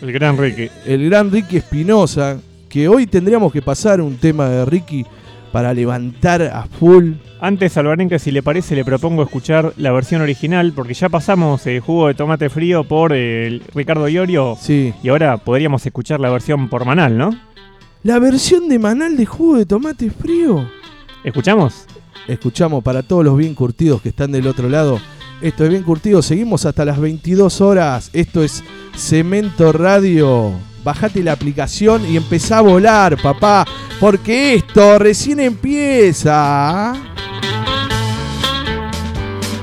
El 0.00 0.12
gran 0.12 0.38
Ricky. 0.38 0.70
El 0.86 1.08
gran 1.08 1.30
Ricky 1.30 1.58
Espinosa, 1.58 2.38
que 2.68 2.88
hoy 2.88 3.06
tendríamos 3.06 3.52
que 3.52 3.60
pasar 3.60 4.00
un 4.00 4.16
tema 4.16 4.48
de 4.48 4.64
Ricky 4.64 5.04
para 5.52 5.74
levantar 5.74 6.42
a 6.42 6.66
full. 6.66 7.12
Antes, 7.40 7.76
Alvarenque, 7.76 8.18
si 8.18 8.30
le 8.30 8.42
parece, 8.42 8.74
le 8.74 8.84
propongo 8.84 9.22
escuchar 9.22 9.72
la 9.76 9.92
versión 9.92 10.22
original, 10.22 10.72
porque 10.74 10.94
ya 10.94 11.08
pasamos 11.08 11.66
eh, 11.66 11.80
jugo 11.80 12.08
de 12.08 12.14
tomate 12.14 12.48
frío 12.50 12.84
por 12.84 13.12
el 13.12 13.62
Ricardo 13.74 14.08
Iorio. 14.08 14.56
Sí. 14.60 14.92
Y 15.02 15.08
ahora 15.08 15.38
podríamos 15.38 15.84
escuchar 15.84 16.20
la 16.20 16.30
versión 16.30 16.68
por 16.68 16.84
Manal, 16.84 17.16
¿no? 17.16 17.30
La 18.02 18.18
versión 18.18 18.68
de 18.68 18.78
Manal 18.78 19.16
de 19.16 19.26
jugo 19.26 19.58
de 19.58 19.66
tomate 19.66 20.10
frío. 20.10 20.68
¿Escuchamos? 21.24 21.86
Escuchamos 22.28 22.82
para 22.82 23.02
todos 23.02 23.24
los 23.24 23.36
bien 23.36 23.54
curtidos 23.54 24.02
que 24.02 24.10
están 24.10 24.32
del 24.32 24.46
otro 24.46 24.68
lado. 24.68 25.00
Esto 25.40 25.64
es 25.64 25.70
bien 25.70 25.82
curtido. 25.82 26.22
Seguimos 26.22 26.66
hasta 26.66 26.84
las 26.84 27.00
22 27.00 27.60
horas. 27.60 28.10
Esto 28.12 28.42
es 28.42 28.62
Cemento 28.94 29.72
Radio. 29.72 30.69
Bajate 30.82 31.22
la 31.22 31.32
aplicación 31.32 32.10
y 32.10 32.16
empezá 32.16 32.58
a 32.58 32.62
volar, 32.62 33.20
papá. 33.20 33.66
Porque 33.98 34.54
esto 34.54 34.98
recién 34.98 35.40
empieza. 35.40 36.94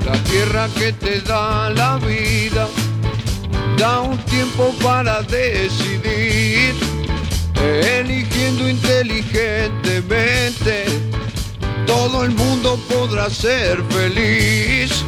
La 0.05 0.23
tierra 0.23 0.67
que 0.77 0.93
te 0.93 1.21
da 1.21 1.71
la 1.71 1.97
vida 1.97 2.67
da 3.77 4.01
un 4.01 4.17
tiempo 4.25 4.73
para 4.81 5.21
decidir, 5.23 6.75
eligiendo 7.99 8.69
inteligentemente. 8.69 10.85
Todo 11.85 12.23
el 12.23 12.31
mundo 12.31 12.79
podrá 12.89 13.29
ser 13.29 13.83
feliz. 13.89 15.05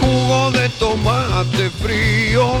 Jugo 0.00 0.50
de 0.52 0.68
tomate 0.70 1.70
frío, 1.82 2.60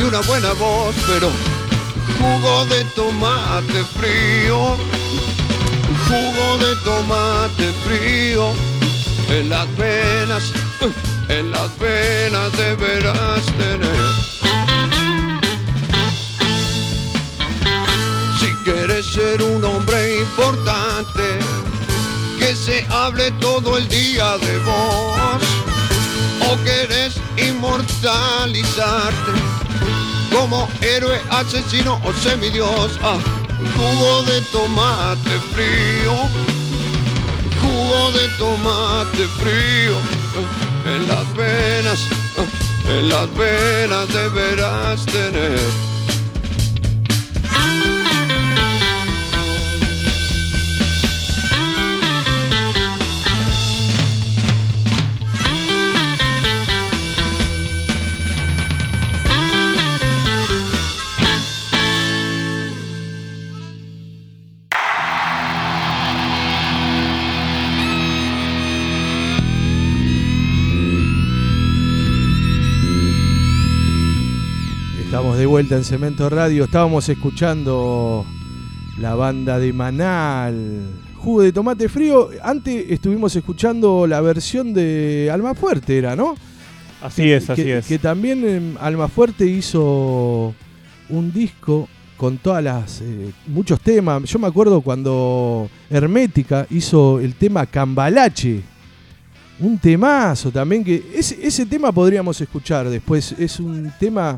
y 0.00 0.02
una 0.02 0.20
buena 0.20 0.52
voz, 0.54 0.94
pero 1.06 1.30
jugo 2.18 2.64
de 2.66 2.84
tomate 2.96 3.84
frío, 3.98 4.76
jugo 6.08 6.58
de 6.58 6.74
tomate 6.84 7.72
frío 7.84 8.52
en 9.28 9.50
las 9.50 9.68
venas, 9.76 10.52
en 11.28 11.50
las 11.50 11.78
venas 11.78 12.50
deberás 12.56 13.44
tener. 13.58 14.00
Si 18.38 18.46
quieres 18.64 19.04
ser 19.06 19.42
un 19.42 19.62
hombre 19.64 20.20
importante, 20.20 21.38
que 22.38 22.56
se 22.56 22.86
hable 22.90 23.30
todo 23.32 23.76
el 23.76 23.86
día 23.88 24.38
de 24.38 24.58
vos. 24.60 25.42
O 26.50 26.56
querés 26.64 27.20
inmortalizarte 27.36 29.69
como 30.30 30.68
héroe, 30.80 31.20
asesino 31.30 32.00
o 32.04 32.12
semidios. 32.12 32.98
Ah, 33.02 33.18
jugo 33.76 34.22
de 34.22 34.40
tomate 34.52 35.38
frío, 35.52 36.14
jugo 37.60 38.12
de 38.12 38.28
tomate 38.38 39.26
frío 39.40 39.96
eh, 40.36 40.96
en 40.96 41.08
las 41.08 41.34
venas, 41.34 42.00
eh, 42.38 42.98
en 42.98 43.08
las 43.08 43.34
venas 43.36 44.08
deberás 44.12 45.04
tener. 45.06 45.89
De 75.40 75.46
vuelta 75.46 75.74
en 75.74 75.84
Cemento 75.84 76.28
Radio. 76.28 76.64
Estábamos 76.64 77.08
escuchando 77.08 78.26
la 78.98 79.14
banda 79.14 79.58
de 79.58 79.72
Manal. 79.72 80.90
Jugo 81.16 81.40
de 81.40 81.50
tomate 81.50 81.88
frío. 81.88 82.28
Antes 82.42 82.90
estuvimos 82.90 83.34
escuchando 83.34 84.06
la 84.06 84.20
versión 84.20 84.74
de 84.74 85.30
Almafuerte, 85.32 85.96
era, 85.96 86.14
¿no? 86.14 86.34
Así 87.00 87.32
es, 87.32 87.48
así 87.48 87.62
que, 87.62 87.78
es. 87.78 87.86
Que 87.86 87.98
también 87.98 88.46
em, 88.46 88.76
Almafuerte 88.78 89.46
hizo 89.46 90.54
un 91.08 91.32
disco 91.32 91.88
con 92.18 92.36
todas 92.36 92.62
las 92.62 93.00
eh, 93.00 93.30
muchos 93.46 93.80
temas. 93.80 94.24
Yo 94.24 94.38
me 94.38 94.46
acuerdo 94.46 94.82
cuando 94.82 95.70
Hermética 95.88 96.66
hizo 96.68 97.18
el 97.18 97.34
tema 97.34 97.64
Cambalache. 97.64 98.60
Un 99.58 99.78
temazo 99.78 100.50
también 100.50 100.84
que 100.84 101.02
ese, 101.14 101.38
ese 101.42 101.64
tema 101.64 101.92
podríamos 101.92 102.38
escuchar 102.42 102.90
después. 102.90 103.32
Es 103.38 103.58
un 103.58 103.90
tema 103.98 104.36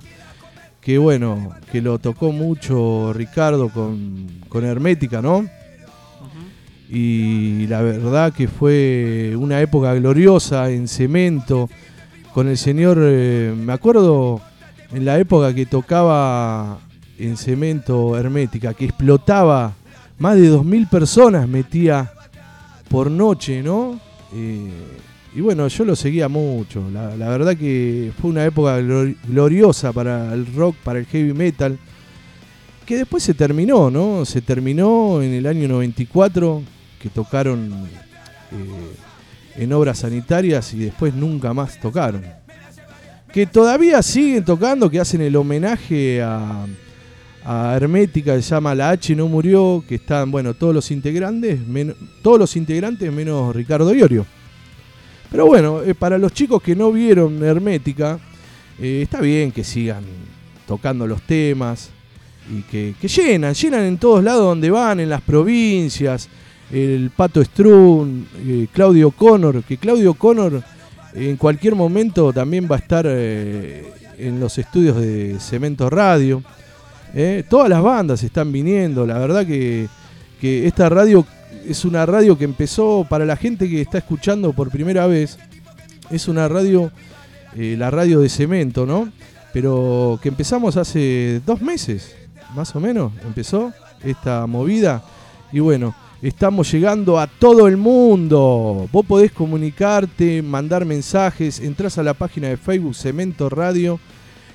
que 0.82 0.98
bueno, 0.98 1.52
que 1.70 1.80
lo 1.80 1.98
tocó 1.98 2.32
mucho 2.32 3.12
Ricardo 3.12 3.68
con, 3.68 4.26
con 4.48 4.64
Hermética, 4.64 5.22
¿no? 5.22 5.46
Y 6.90 7.66
la 7.68 7.80
verdad 7.80 8.34
que 8.34 8.48
fue 8.48 9.34
una 9.38 9.60
época 9.62 9.94
gloriosa 9.94 10.68
en 10.70 10.88
cemento, 10.88 11.70
con 12.34 12.48
el 12.48 12.58
señor, 12.58 12.98
eh, 13.00 13.54
me 13.56 13.72
acuerdo 13.72 14.42
en 14.92 15.04
la 15.06 15.18
época 15.18 15.54
que 15.54 15.64
tocaba 15.64 16.80
en 17.18 17.36
cemento 17.36 18.18
Hermética, 18.18 18.74
que 18.74 18.84
explotaba, 18.86 19.72
más 20.18 20.36
de 20.36 20.50
2.000 20.50 20.90
personas 20.90 21.48
metía 21.48 22.12
por 22.88 23.10
noche, 23.10 23.62
¿no? 23.62 23.98
Eh, 24.34 24.70
y 25.34 25.40
bueno, 25.40 25.66
yo 25.68 25.84
lo 25.84 25.96
seguía 25.96 26.28
mucho. 26.28 26.84
La, 26.92 27.28
verdad 27.28 27.56
que 27.56 28.12
fue 28.20 28.30
una 28.30 28.44
época 28.44 28.78
glor- 28.80 29.16
gloriosa 29.26 29.92
para 29.92 30.32
el 30.34 30.46
rock, 30.54 30.76
para 30.84 30.98
el 30.98 31.06
heavy 31.06 31.32
metal. 31.32 31.78
Que 32.86 32.96
después 32.96 33.22
se 33.22 33.32
terminó, 33.34 33.90
¿no? 33.90 34.24
Se 34.24 34.42
terminó 34.42 35.22
en 35.22 35.32
el 35.32 35.46
año 35.46 35.68
94, 35.68 36.62
que 37.00 37.08
tocaron 37.08 37.72
eh, 38.52 39.62
en 39.62 39.72
obras 39.72 40.00
sanitarias 40.00 40.74
y 40.74 40.78
después 40.80 41.14
nunca 41.14 41.54
más 41.54 41.80
tocaron. 41.80 42.22
Que 43.32 43.46
todavía 43.46 44.02
siguen 44.02 44.44
tocando, 44.44 44.90
que 44.90 45.00
hacen 45.00 45.22
el 45.22 45.34
homenaje 45.36 46.20
a, 46.20 46.66
a 47.46 47.74
Hermética, 47.76 48.34
se 48.34 48.42
llama 48.42 48.74
La 48.74 48.90
H 48.90 49.14
no 49.16 49.26
murió, 49.28 49.82
que 49.88 49.94
están, 49.94 50.30
bueno, 50.30 50.52
todos 50.52 50.74
los 50.74 50.90
integrantes, 50.90 51.58
todos 52.20 52.38
los 52.38 52.56
integrantes 52.56 53.10
menos 53.10 53.54
Ricardo 53.56 53.94
Iorio. 53.94 54.26
Pero 55.32 55.46
bueno, 55.46 55.82
eh, 55.82 55.94
para 55.94 56.18
los 56.18 56.34
chicos 56.34 56.62
que 56.62 56.76
no 56.76 56.92
vieron 56.92 57.42
Hermética, 57.42 58.18
eh, 58.78 59.00
está 59.02 59.18
bien 59.22 59.50
que 59.50 59.64
sigan 59.64 60.04
tocando 60.66 61.06
los 61.06 61.22
temas 61.22 61.88
y 62.50 62.60
que, 62.62 62.94
llenan, 63.08 63.54
llenan 63.54 63.84
en 63.84 63.96
todos 63.96 64.22
lados 64.22 64.44
donde 64.44 64.70
van, 64.70 65.00
en 65.00 65.08
las 65.08 65.22
provincias. 65.22 66.28
El 66.70 67.10
Pato 67.16 67.42
Strun, 67.42 68.28
eh, 68.46 68.66
Claudio 68.72 69.10
Connor, 69.10 69.62
que 69.64 69.78
Claudio 69.78 70.12
Connor 70.12 70.62
en 71.14 71.38
cualquier 71.38 71.76
momento 71.76 72.30
también 72.30 72.68
va 72.70 72.76
a 72.76 72.80
estar 72.80 73.06
en 73.06 74.38
los 74.38 74.58
estudios 74.58 74.98
de 74.98 75.38
Cemento 75.40 75.88
Radio. 75.88 76.42
Todas 77.48 77.68
las 77.68 77.82
bandas 77.82 78.22
están 78.22 78.50
viniendo. 78.50 79.06
La 79.06 79.18
verdad 79.18 79.46
que, 79.46 79.88
que 80.40 80.66
esta 80.66 80.88
radio 80.88 81.26
es 81.66 81.84
una 81.84 82.06
radio 82.06 82.36
que 82.36 82.44
empezó 82.44 83.06
para 83.08 83.24
la 83.24 83.36
gente 83.36 83.68
que 83.68 83.80
está 83.80 83.98
escuchando 83.98 84.52
por 84.52 84.70
primera 84.70 85.06
vez. 85.06 85.38
Es 86.10 86.28
una 86.28 86.48
radio, 86.48 86.90
eh, 87.56 87.76
la 87.78 87.90
radio 87.90 88.20
de 88.20 88.28
cemento, 88.28 88.86
¿no? 88.86 89.10
Pero 89.52 90.18
que 90.22 90.28
empezamos 90.28 90.76
hace 90.76 91.40
dos 91.46 91.60
meses, 91.60 92.14
más 92.54 92.74
o 92.74 92.80
menos, 92.80 93.12
empezó 93.24 93.72
esta 94.02 94.46
movida. 94.46 95.02
Y 95.52 95.60
bueno, 95.60 95.94
estamos 96.22 96.70
llegando 96.70 97.18
a 97.18 97.26
todo 97.26 97.68
el 97.68 97.76
mundo. 97.76 98.88
Vos 98.90 99.06
podés 99.06 99.32
comunicarte, 99.32 100.42
mandar 100.42 100.84
mensajes, 100.84 101.60
entras 101.60 101.98
a 101.98 102.02
la 102.02 102.14
página 102.14 102.48
de 102.48 102.56
Facebook 102.56 102.94
Cemento 102.94 103.48
Radio, 103.48 104.00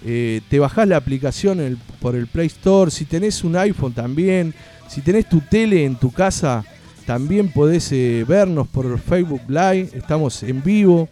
eh, 0.05 0.41
te 0.49 0.59
bajás 0.59 0.87
la 0.87 0.97
aplicación 0.97 1.79
por 1.99 2.15
el 2.15 2.27
Play 2.27 2.47
Store. 2.47 2.91
Si 2.91 3.05
tenés 3.05 3.43
un 3.43 3.55
iPhone 3.55 3.93
también, 3.93 4.53
si 4.87 5.01
tenés 5.01 5.27
tu 5.27 5.41
tele 5.41 5.85
en 5.85 5.95
tu 5.95 6.11
casa, 6.11 6.63
también 7.07 7.47
podés 7.47 7.89
eh, 7.93 8.25
vernos 8.27 8.67
por 8.67 8.99
Facebook 8.99 9.39
Live. 9.47 9.91
Estamos 9.93 10.43
en 10.43 10.61
vivo, 10.61 11.07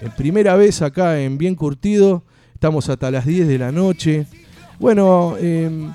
en 0.00 0.12
primera 0.12 0.54
vez 0.54 0.80
acá 0.80 1.20
en 1.20 1.38
Bien 1.38 1.56
Curtido. 1.56 2.22
Estamos 2.54 2.88
hasta 2.88 3.10
las 3.10 3.26
10 3.26 3.48
de 3.48 3.58
la 3.58 3.72
noche. 3.72 4.26
Bueno, 4.78 5.34
eh, 5.40 5.88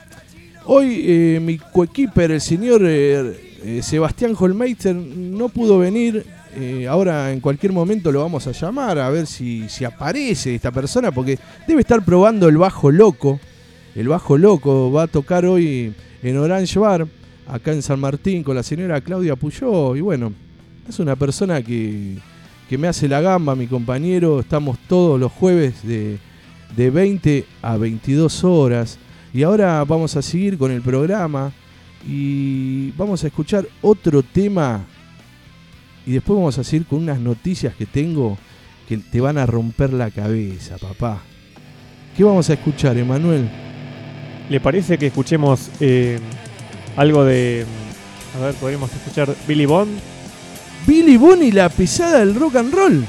hoy 0.66 1.06
eh, 1.08 1.40
mi 1.42 1.58
coequiper, 1.58 2.32
el 2.32 2.42
señor 2.42 2.82
eh, 2.84 3.58
eh, 3.64 3.82
Sebastián 3.82 4.36
Holmeister, 4.38 4.94
no 4.94 5.48
pudo 5.48 5.80
venir. 5.80 6.26
Eh, 6.58 6.86
ahora 6.90 7.32
en 7.32 7.40
cualquier 7.40 7.72
momento 7.72 8.12
lo 8.12 8.20
vamos 8.20 8.46
a 8.48 8.52
llamar 8.52 9.00
a 9.00 9.10
ver 9.10 9.26
si, 9.26 9.70
si 9.70 9.86
aparece 9.86 10.54
esta 10.54 10.72
persona, 10.72 11.14
porque 11.14 11.40
debe 11.66 11.80
estar 11.80 12.04
probando 12.04 12.50
el 12.50 12.58
bajo 12.58 12.92
loco. 12.92 13.40
El 13.96 14.10
bajo 14.10 14.38
loco 14.38 14.92
va 14.92 15.04
a 15.04 15.08
tocar 15.08 15.46
hoy 15.46 15.94
en 16.22 16.38
Orange 16.38 16.78
Bar, 16.78 17.08
acá 17.48 17.72
en 17.72 17.82
San 17.82 18.00
Martín, 18.00 18.44
con 18.44 18.56
la 18.56 18.64
señora 18.64 19.02
Claudia 19.02 19.36
Puyó. 19.36 19.96
Y 19.96 20.02
bueno, 20.02 20.34
es 20.88 21.00
una 21.00 21.16
persona 21.16 21.62
que, 21.62 22.18
que 22.70 22.78
me 22.78 22.88
hace 22.88 23.08
la 23.08 23.22
gamba, 23.22 23.56
mi 23.56 23.68
compañero. 23.68 24.40
Estamos 24.40 24.78
todos 24.88 25.20
los 25.20 25.32
jueves 25.32 25.84
de, 25.84 26.18
de 26.76 26.90
20 26.90 27.46
a 27.62 27.78
22 27.78 28.44
horas. 28.44 28.98
Y 29.34 29.44
ahora 29.44 29.84
vamos 29.84 30.16
a 30.16 30.22
seguir 30.22 30.58
con 30.58 30.72
el 30.72 30.82
programa 30.82 31.52
y 32.08 32.92
vamos 32.92 33.24
a 33.24 33.28
escuchar 33.28 33.68
otro 33.82 34.24
tema. 34.24 34.86
Y 36.06 36.14
después 36.14 36.38
vamos 36.38 36.58
a 36.58 36.64
seguir 36.64 36.86
con 36.86 37.00
unas 37.00 37.20
noticias 37.20 37.76
que 37.76 37.86
tengo 37.86 38.38
que 38.88 38.98
te 38.98 39.20
van 39.20 39.38
a 39.38 39.46
romper 39.46 39.94
la 39.94 40.12
cabeza, 40.12 40.78
papá. 40.78 41.22
¿Qué 42.16 42.24
vamos 42.24 42.50
a 42.50 42.54
escuchar, 42.54 42.98
Emanuel? 42.98 43.50
¿Le 44.50 44.60
parece 44.60 44.98
que 44.98 45.08
escuchemos 45.08 45.72
eh, 45.80 46.20
algo 46.96 47.24
de. 47.24 47.66
A 48.36 48.46
ver, 48.46 48.56
podríamos 48.56 48.92
escuchar 48.94 49.34
Billy 49.48 49.66
Bond. 49.66 49.98
Billy 50.86 51.18
Bond 51.18 51.44
y 51.44 51.52
la 51.52 51.70
pesada 51.70 52.20
del 52.20 52.36
rock 52.36 52.58
and 52.58 52.74
roll. 52.74 53.06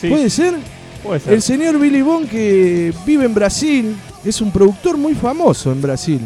Sí. 0.00 0.08
¿Puede 0.08 0.28
ser? 0.28 0.54
Puede 1.02 1.20
ser. 1.20 1.32
El 1.32 1.42
señor 1.42 1.78
Billy 1.78 2.02
Bond 2.02 2.28
que 2.28 2.92
vive 3.06 3.24
en 3.24 3.34
Brasil, 3.34 3.96
es 4.24 4.40
un 4.40 4.50
productor 4.50 4.96
muy 4.96 5.14
famoso 5.14 5.72
en 5.72 5.80
Brasil. 5.80 6.20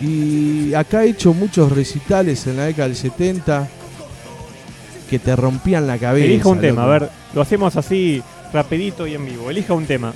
Y 0.00 0.74
acá 0.74 1.00
ha 1.00 1.04
hecho 1.04 1.32
muchos 1.32 1.72
recitales 1.72 2.46
en 2.46 2.56
la 2.56 2.64
década 2.64 2.88
del 2.88 2.96
70 2.96 3.68
que 5.08 5.18
te 5.18 5.36
rompían 5.36 5.86
la 5.86 5.98
cabeza. 5.98 6.26
Elija 6.26 6.48
un 6.48 6.60
tema, 6.60 6.84
a 6.84 6.86
ver, 6.86 7.10
lo 7.34 7.40
hacemos 7.40 7.76
así 7.76 8.22
rapidito 8.52 9.06
y 9.06 9.14
en 9.14 9.24
vivo. 9.24 9.50
Elija 9.50 9.74
un 9.74 9.86
tema. 9.86 10.12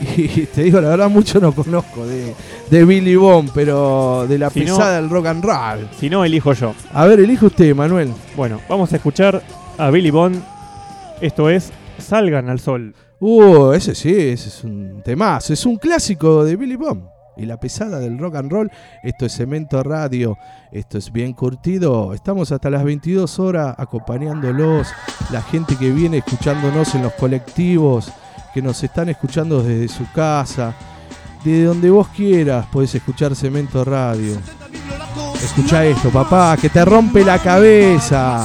Y 0.16 0.46
te 0.46 0.62
digo, 0.64 0.80
la 0.80 0.90
verdad, 0.90 1.08
mucho 1.08 1.40
no 1.40 1.52
conozco 1.52 2.06
de, 2.06 2.34
de 2.70 2.84
Billy 2.84 3.16
Bond, 3.16 3.50
pero 3.54 4.26
de 4.28 4.38
la 4.38 4.50
Si 4.50 4.60
no- 4.60 4.76
pesada 4.76 4.96
del 5.00 5.08
rock 5.10 5.26
and 5.26 5.44
roll. 5.44 5.88
Si 5.98 6.10
no, 6.10 6.24
elijo 6.24 6.52
yo. 6.52 6.74
A 6.92 7.06
ver, 7.06 7.20
elige 7.20 7.46
usted, 7.46 7.74
Manuel. 7.74 8.12
Bueno, 8.36 8.60
vamos 8.68 8.92
a 8.92 8.96
escuchar 8.96 9.42
a 9.78 9.90
Billy 9.90 10.10
Bond. 10.10 10.42
Esto 11.20 11.48
es 11.48 11.72
Salgan 11.98 12.48
al 12.50 12.60
Sol. 12.60 12.94
Uh, 13.20 13.72
ese 13.72 13.94
sí, 13.94 14.10
ese 14.14 14.48
es 14.48 14.64
un 14.64 15.00
temazo. 15.02 15.52
Es 15.54 15.64
un 15.64 15.76
clásico 15.76 16.44
de 16.44 16.56
Billy 16.56 16.76
Bond. 16.76 17.02
Y 17.38 17.44
la 17.46 17.58
pesada 17.58 17.98
del 17.98 18.18
rock 18.18 18.36
and 18.36 18.50
roll. 18.52 18.70
Esto 19.02 19.24
es 19.26 19.34
Cemento 19.34 19.82
Radio. 19.82 20.36
Esto 20.72 20.98
es 20.98 21.10
bien 21.12 21.32
curtido. 21.32 22.12
Estamos 22.14 22.52
hasta 22.52 22.68
las 22.70 22.84
22 22.84 23.38
horas 23.38 23.74
acompañándolos. 23.78 24.88
La 25.32 25.40
gente 25.42 25.76
que 25.76 25.90
viene 25.90 26.18
escuchándonos 26.18 26.94
en 26.94 27.02
los 27.02 27.12
colectivos. 27.14 28.10
Que 28.56 28.62
nos 28.62 28.82
están 28.82 29.10
escuchando 29.10 29.62
desde 29.62 29.86
su 29.86 30.10
casa. 30.12 30.72
De 31.44 31.64
donde 31.64 31.90
vos 31.90 32.08
quieras 32.08 32.64
podés 32.72 32.94
escuchar 32.94 33.36
Cemento 33.36 33.84
Radio. 33.84 34.38
Escucha 35.34 35.84
esto, 35.84 36.08
papá, 36.08 36.56
que 36.56 36.70
te 36.70 36.82
rompe 36.82 37.22
la 37.22 37.38
cabeza. 37.38 38.42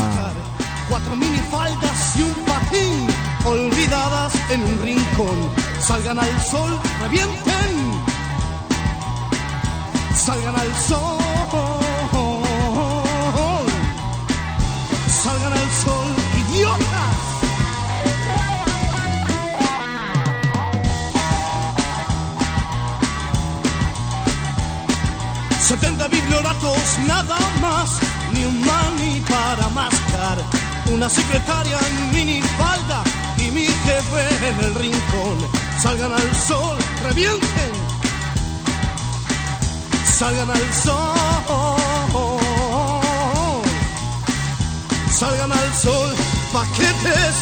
Cuatro 0.89 1.15
minifaldas 1.15 2.17
y 2.17 2.23
un 2.23 2.33
patín 2.45 3.07
olvidadas 3.45 4.33
en 4.51 4.61
un 4.63 4.81
rincón. 4.83 5.49
Salgan 5.79 6.19
al 6.19 6.41
sol, 6.41 6.77
revienten. 7.03 8.01
Salgan 10.13 10.55
al 10.57 10.75
sol. 10.75 11.20
Para 29.55 29.69
mascar, 29.69 30.37
una 30.93 31.09
secretaria 31.09 31.77
en 31.77 32.11
minifalda 32.11 33.03
y 33.37 33.51
mi 33.51 33.65
jefe 33.65 34.47
en 34.47 34.59
el 34.65 34.75
rincón. 34.75 35.37
Salgan 35.77 36.13
al 36.13 36.35
sol, 36.35 36.77
revienten, 37.03 37.71
salgan 40.05 40.49
al 40.51 40.73
sol, 40.73 41.21
salgan 45.11 45.51
al 45.51 45.73
sol, 45.73 46.15
paquetes. 46.53 47.35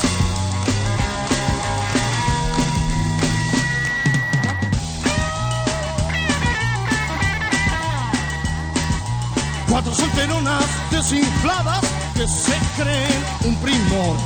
Cuatro 9.69 9.93
solteronas 9.93 10.65
desinfladas 10.89 11.88
que 12.19 12.27
se 12.27 12.57
creen 12.75 13.23
un 13.45 13.55
primor. 13.63 14.17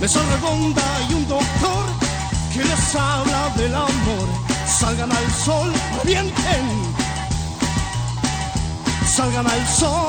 Mesa 0.00 0.20
redonda 0.32 0.82
y 1.08 1.14
un 1.14 1.28
doctor 1.28 1.84
que 2.52 2.64
les 2.64 2.94
habla 2.96 3.48
del 3.56 3.72
amor. 3.72 4.28
Salgan 4.66 5.12
al 5.12 5.30
sol, 5.44 5.72
revienten. 5.98 6.64
Salgan 9.06 9.46
al 9.46 9.66
sol. 9.68 10.08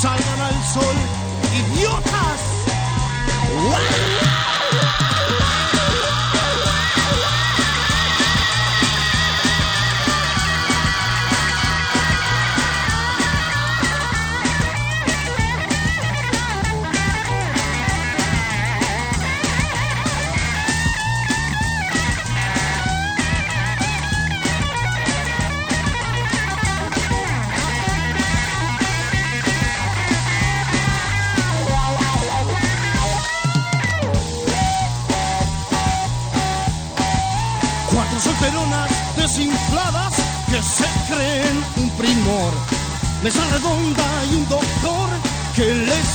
Salgan 0.00 0.40
al 0.48 0.58
sol, 0.72 0.96
idiotas. 1.60 2.40
Cuatro 3.68 4.31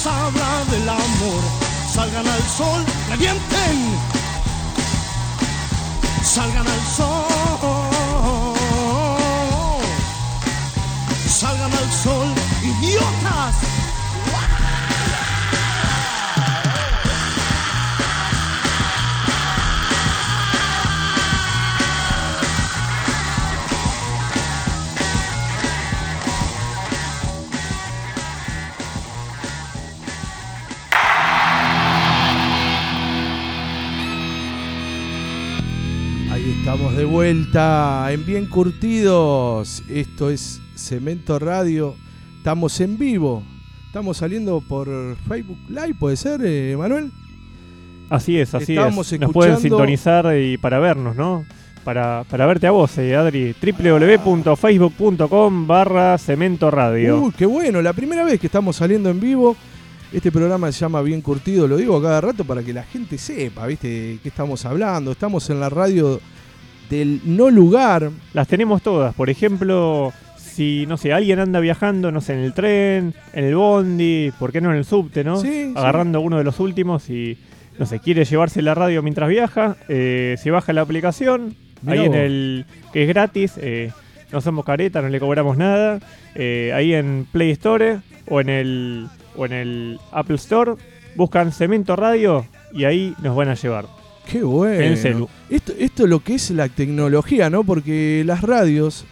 habla 0.08 0.66
del 0.72 0.90
amor. 0.90 1.42
Salgan 1.94 2.28
al 2.28 2.44
sol, 2.58 2.86
revienten. 3.10 3.78
Salgan 6.24 6.68
al 6.68 6.96
sol. 6.96 7.27
De 36.98 37.06
vuelta 37.06 38.08
en 38.12 38.26
Bien 38.26 38.46
Curtidos. 38.48 39.84
Esto 39.88 40.30
es 40.32 40.60
Cemento 40.76 41.38
Radio. 41.40 41.96
Estamos 42.38 42.80
en 42.82 42.98
vivo. 42.98 43.44
Estamos 43.86 44.18
saliendo 44.18 44.62
por 44.68 44.88
Facebook 45.28 45.60
Live, 45.70 45.94
¿puede 46.00 46.18
ser, 46.18 46.42
eh, 46.44 46.76
Manuel? 46.78 47.12
Así 48.10 48.40
es, 48.40 48.54
así 48.56 48.74
Estamos 48.76 49.12
es. 49.14 49.20
Nos 49.20 49.32
pueden 49.32 49.54
escuchando- 49.54 49.78
sintonizar 49.78 50.36
y 50.38 50.58
para 50.58 50.80
vernos, 50.80 51.16
¿no? 51.16 51.46
Para, 51.84 52.24
para 52.30 52.46
verte 52.48 52.68
a 52.68 52.72
vos, 52.72 52.98
eh, 52.98 53.16
Adri. 53.16 53.54
www.facebook.com 53.62 55.68
barra 55.68 56.18
Cemento 56.18 56.72
Radio. 56.72 57.22
Uy, 57.22 57.32
qué 57.38 57.46
bueno. 57.46 57.82
La 57.82 57.94
primera 57.94 58.24
vez 58.24 58.40
que 58.40 58.48
estamos 58.48 58.76
saliendo 58.76 59.10
en 59.10 59.20
vivo. 59.20 59.56
Este 60.12 60.32
programa 60.32 60.72
se 60.72 60.80
llama 60.80 61.02
Bien 61.02 61.20
Curtido, 61.22 61.68
lo 61.68 61.76
digo 61.76 61.98
a 61.98 62.02
cada 62.02 62.22
rato 62.22 62.46
para 62.46 62.64
que 62.64 62.72
la 62.72 62.84
gente 62.84 63.18
sepa, 63.18 63.68
¿viste? 63.68 64.20
Qué 64.24 64.30
estamos 64.30 64.64
hablando. 64.66 65.12
Estamos 65.12 65.50
en 65.50 65.60
la 65.60 65.70
radio 65.70 66.22
del 66.90 67.22
no 67.26 67.50
lugar. 67.50 68.12
Las 68.34 68.48
tenemos 68.48 68.82
todas. 68.82 69.14
Por 69.16 69.30
ejemplo, 69.30 70.14
si, 70.58 70.86
no 70.88 70.98
sé, 70.98 71.14
alguien 71.14 71.40
anda 71.40 71.60
viajando, 71.60 72.12
no 72.12 72.20
sé, 72.20 72.34
en 72.34 72.40
el 72.40 72.54
tren, 72.54 73.14
en 73.34 73.46
el 73.46 73.56
bondi, 73.56 74.32
¿por 74.40 74.52
qué 74.52 74.60
no 74.60 74.72
en 74.72 74.78
el 74.78 74.86
subte, 74.86 75.24
no? 75.24 75.38
Sí, 75.38 75.74
Agarrando 75.76 76.20
uno 76.20 76.40
de 76.40 76.44
los 76.44 76.60
últimos 76.60 77.10
y, 77.10 77.38
no 77.78 77.86
sé, 77.86 78.00
quiere 78.00 78.26
llevarse 78.26 78.62
la 78.62 78.74
radio 78.74 79.04
mientras 79.04 79.30
viaja, 79.30 79.78
eh, 79.88 80.36
se 80.40 80.50
baja 80.50 80.74
la 80.74 80.82
aplicación, 80.82 81.56
Mirá 81.84 82.02
ahí 82.02 82.08
en 82.08 82.14
el, 82.16 82.66
que 82.92 83.04
es 83.04 83.08
gratis, 83.08 83.54
eh, 83.58 83.92
no 84.32 84.42
somos 84.42 84.66
caretas, 84.66 85.04
no 85.04 85.10
le 85.10 85.20
cobramos 85.20 85.58
nada, 85.58 86.00
eh, 86.34 86.72
ahí 86.74 86.94
en 86.94 87.28
Play 87.32 87.52
Store 87.52 88.00
o 88.28 88.42
en 88.42 88.50
el, 88.50 89.08
o 89.36 89.46
en 89.46 89.54
el 89.54 90.00
Apple 90.12 90.38
Store, 90.38 90.74
buscan 91.16 91.52
Cemento 91.52 91.96
Radio 91.96 92.46
y 92.74 92.86
ahí 92.86 93.14
nos 93.22 93.36
van 93.36 93.50
a 93.50 93.54
llevar. 93.54 93.86
Qué 94.32 94.44
bueno. 94.44 94.76
En 94.76 94.92
el 94.92 94.98
celu. 94.98 95.30
Esto, 95.50 95.74
esto 95.78 96.04
es 96.04 96.10
lo 96.10 96.20
que 96.20 96.36
es 96.36 96.52
la 96.52 96.68
tecnología, 96.70 97.50
¿no? 97.50 97.64
Porque 97.64 98.24
las 98.26 98.42
radios 98.42 99.06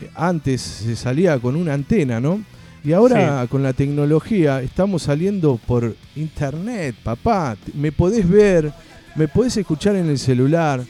eh, 0.00 0.08
antes 0.14 0.60
se 0.60 0.96
salía 0.96 1.38
con 1.38 1.56
una 1.56 1.74
antena, 1.74 2.20
¿no? 2.20 2.42
Y 2.82 2.92
ahora 2.92 3.46
con 3.48 3.62
la 3.62 3.72
tecnología 3.72 4.60
estamos 4.60 5.04
saliendo 5.04 5.58
por 5.66 5.96
internet, 6.16 6.94
papá. 7.02 7.56
Me 7.72 7.92
podés 7.92 8.28
ver, 8.28 8.72
me 9.16 9.26
podés 9.26 9.56
escuchar 9.56 9.96
en 9.96 10.10
el 10.10 10.18
celular. 10.18 10.82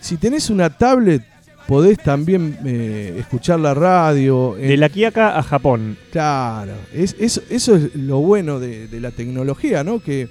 Si 0.00 0.16
tenés 0.16 0.50
una 0.50 0.68
tablet, 0.68 1.22
podés 1.68 1.98
también 1.98 2.58
eh, 2.64 3.14
escuchar 3.20 3.60
la 3.60 3.72
radio. 3.72 4.56
De 4.58 4.76
la 4.76 4.88
Quiaca 4.88 5.38
a 5.38 5.42
Japón. 5.44 5.96
Claro, 6.10 6.72
es, 6.92 7.14
eso, 7.20 7.40
eso 7.50 7.76
es 7.76 7.94
lo 7.94 8.18
bueno 8.18 8.58
de, 8.58 8.88
de 8.88 9.00
la 9.00 9.12
tecnología, 9.12 9.84
¿no? 9.84 10.00
Que, 10.00 10.28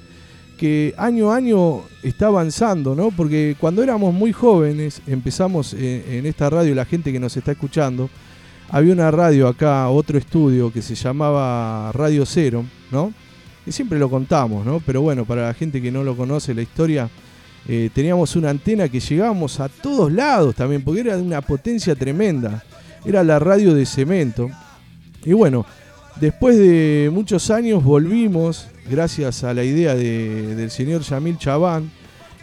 que 0.57 0.93
año 0.97 1.31
a 1.31 1.38
año 1.38 1.84
está 2.03 2.27
avanzando, 2.27 2.95
¿no? 2.95 3.11
Porque 3.11 3.55
cuando 3.59 3.84
éramos 3.84 4.13
muy 4.13 4.34
jóvenes, 4.34 5.01
empezamos 5.07 5.73
en, 5.73 6.03
en 6.09 6.25
esta 6.25 6.49
radio, 6.49 6.75
la 6.75 6.85
gente 6.85 7.11
que 7.11 7.19
nos 7.19 7.38
está 7.38 7.51
escuchando, 7.51 8.09
había 8.69 8.93
una 8.93 9.11
radio 9.11 9.47
acá, 9.47 9.88
otro 9.89 10.17
estudio 10.17 10.73
que 10.73 10.81
se 10.81 10.95
llamaba 10.95 11.91
Radio 11.93 12.25
Cero, 12.25 12.65
¿no? 12.91 13.13
Que 13.63 13.71
siempre 13.71 13.97
lo 13.97 14.09
contamos, 14.09 14.65
¿no? 14.65 14.81
Pero 14.85 15.01
bueno, 15.01 15.23
para 15.23 15.47
la 15.47 15.53
gente 15.53 15.81
que 15.81 15.91
no 15.91 16.03
lo 16.03 16.17
conoce 16.17 16.53
la 16.53 16.61
historia, 16.61 17.09
eh, 17.69 17.89
teníamos 17.93 18.35
una 18.35 18.49
antena 18.49 18.88
que 18.88 18.99
llegábamos 18.99 19.59
a 19.59 19.67
todos 19.67 20.11
lados 20.11 20.55
también, 20.55 20.84
porque 20.84 21.01
era 21.01 21.17
de 21.17 21.21
una 21.21 21.41
potencia 21.41 21.95
tremenda. 21.95 22.63
Era 23.05 23.23
la 23.23 23.39
radio 23.39 23.73
de 23.73 23.85
cemento. 23.85 24.49
Y 25.23 25.34
bueno, 25.34 25.65
después 26.19 26.57
de 26.57 27.09
muchos 27.11 27.49
años 27.49 27.84
volvimos, 27.84 28.67
gracias 28.89 29.43
a 29.43 29.53
la 29.53 29.64
idea 29.64 29.95
de- 29.95 30.55
del 30.55 30.72
señor 30.72 31.01
Yamil 31.01 31.38
Chabán, 31.38 31.91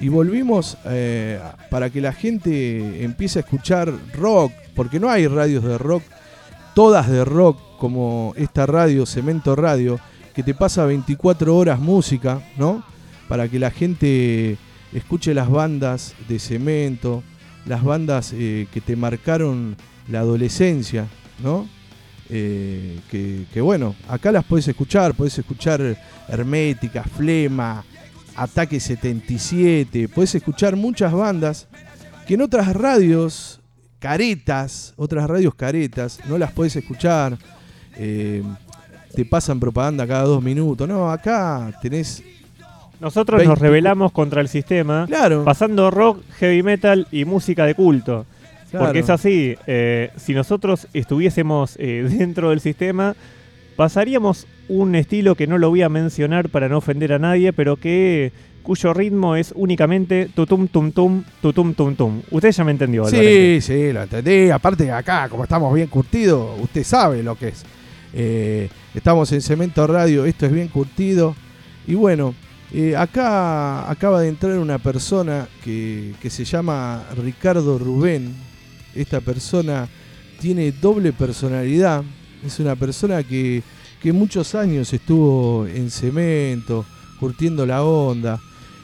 y 0.01 0.09
volvimos 0.09 0.77
eh, 0.87 1.39
para 1.71 1.89
que 1.91 2.01
la 2.01 2.13
gente 2.13 3.05
empiece 3.05 3.39
a 3.39 3.43
escuchar 3.43 3.93
rock, 4.15 4.53
porque 4.75 4.99
no 4.99 5.09
hay 5.09 5.27
radios 5.29 5.63
de 5.65 5.79
rock, 5.79 6.03
todas 6.75 7.09
de 7.09 7.25
rock, 7.25 7.59
como 7.79 8.33
esta 8.37 8.67
radio, 8.67 9.07
Cemento 9.07 9.55
Radio, 9.55 10.01
que 10.35 10.43
te 10.43 10.55
pasa 10.55 10.85
24 10.85 11.57
horas 11.57 11.79
música, 11.79 12.43
¿no? 12.57 12.83
Para 13.29 13.49
que 13.49 13.59
la 13.61 13.71
gente 13.71 14.57
escuche 14.93 15.33
las 15.33 15.49
bandas 15.49 16.15
de 16.29 16.39
cemento, 16.41 17.23
las 17.67 17.85
bandas 17.85 18.33
eh, 18.35 18.67
que 18.73 18.81
te 18.81 18.97
marcaron 18.97 19.77
la 20.09 20.21
adolescencia, 20.21 21.07
¿no? 21.43 21.69
Eh, 22.31 22.99
que, 23.11 23.45
que 23.53 23.61
bueno, 23.61 23.95
acá 24.09 24.33
las 24.33 24.45
puedes 24.45 24.67
escuchar, 24.69 25.15
puedes 25.15 25.39
escuchar 25.39 25.97
Hermética, 26.29 27.05
Flema, 27.05 27.85
Ataque 28.37 28.81
77, 28.81 30.09
puedes 30.09 30.35
escuchar 30.35 30.75
muchas 30.77 31.13
bandas 31.13 31.69
que 32.27 32.35
en 32.35 32.41
otras 32.43 32.73
radios 32.75 33.61
caretas, 33.99 34.95
otras 34.97 35.29
radios 35.29 35.55
caretas, 35.55 36.19
no 36.29 36.39
las 36.39 36.53
puedes 36.53 36.75
escuchar, 36.77 37.37
eh, 37.97 38.43
te 39.15 39.25
pasan 39.25 39.61
propaganda 39.61 40.07
cada 40.07 40.25
dos 40.25 40.43
minutos, 40.43 40.89
no, 40.89 41.11
acá 41.11 41.73
tenés... 41.81 42.23
Nosotros 43.01 43.39
20 43.39 43.49
nos 43.51 43.59
rebelamos 43.59 44.13
contra 44.13 44.41
el 44.41 44.49
sistema, 44.49 45.05
Claro. 45.07 45.45
pasando 45.45 45.91
rock, 45.91 46.23
heavy 46.39 46.63
metal 46.63 47.07
y 47.13 47.25
música 47.25 47.67
de 47.67 47.75
culto. 47.75 48.25
Claro. 48.75 48.87
Porque 48.87 49.01
es 49.01 49.11
así, 49.11 49.57
eh, 49.69 50.11
si 50.17 50.35
nosotros 50.35 50.89
estuviésemos 50.93 51.77
eh, 51.79 52.09
dentro 52.19 52.51
del 52.51 52.61
sistema, 52.61 53.15
pasaríamos 53.77 54.49
un 54.69 54.97
estilo 54.97 55.37
que 55.37 55.47
no 55.47 55.59
lo 55.59 55.71
voy 55.71 55.83
a 55.83 55.89
mencionar 55.89 56.49
para 56.49 56.69
no 56.69 56.79
ofender 56.79 57.13
a 57.13 57.21
nadie, 57.21 57.53
pero 57.53 57.77
que 57.77 58.33
cuyo 58.65 58.95
ritmo 58.95 59.37
es 59.37 59.53
únicamente 59.55 60.29
tutum 60.35 60.67
tum 60.67 60.91
tum, 60.91 61.23
tutum 61.41 61.75
tum 61.75 61.95
tum. 61.95 62.23
Usted 62.33 62.51
ya 62.51 62.65
me 62.65 62.73
entendió, 62.73 63.05
Sí, 63.07 63.61
sí, 63.61 63.93
lo 63.93 64.03
entendí. 64.03 64.51
Aparte 64.51 64.91
acá, 64.91 65.29
como 65.29 65.45
estamos 65.45 65.73
bien 65.73 65.87
curtidos, 65.87 66.59
usted 66.61 66.83
sabe 66.83 67.23
lo 67.23 67.37
que 67.37 67.49
es. 67.49 67.65
Eh, 68.13 68.69
estamos 68.95 69.31
en 69.33 69.41
Cemento 69.41 69.87
Radio, 69.87 70.25
esto 70.25 70.47
es 70.47 70.53
bien 70.53 70.69
curtido. 70.69 71.37
Y 71.87 71.95
bueno, 71.95 72.35
eh, 72.73 72.97
acá 72.97 73.89
acaba 73.89 74.21
de 74.21 74.29
entrar 74.29 74.59
una 74.59 74.79
persona 74.79 75.47
que, 75.63 76.15
que 76.21 76.31
se 76.31 76.45
llama 76.45 77.05
Ricardo 77.17 77.79
Rubén. 77.79 78.35
Esta 78.95 79.21
persona 79.21 79.89
tiene 80.41 80.73
doble 80.73 81.13
personalidad. 81.13 82.03
Es 82.45 82.59
una 82.61 82.77
persona 82.77 83.23
que, 83.23 83.63
que 84.03 84.13
muchos 84.13 84.55
años 84.55 84.93
estuvo 84.93 85.67
en 85.67 85.91
cemento, 85.91 86.85
curtiendo 87.19 87.65
la 87.67 87.83
onda. 87.83 88.41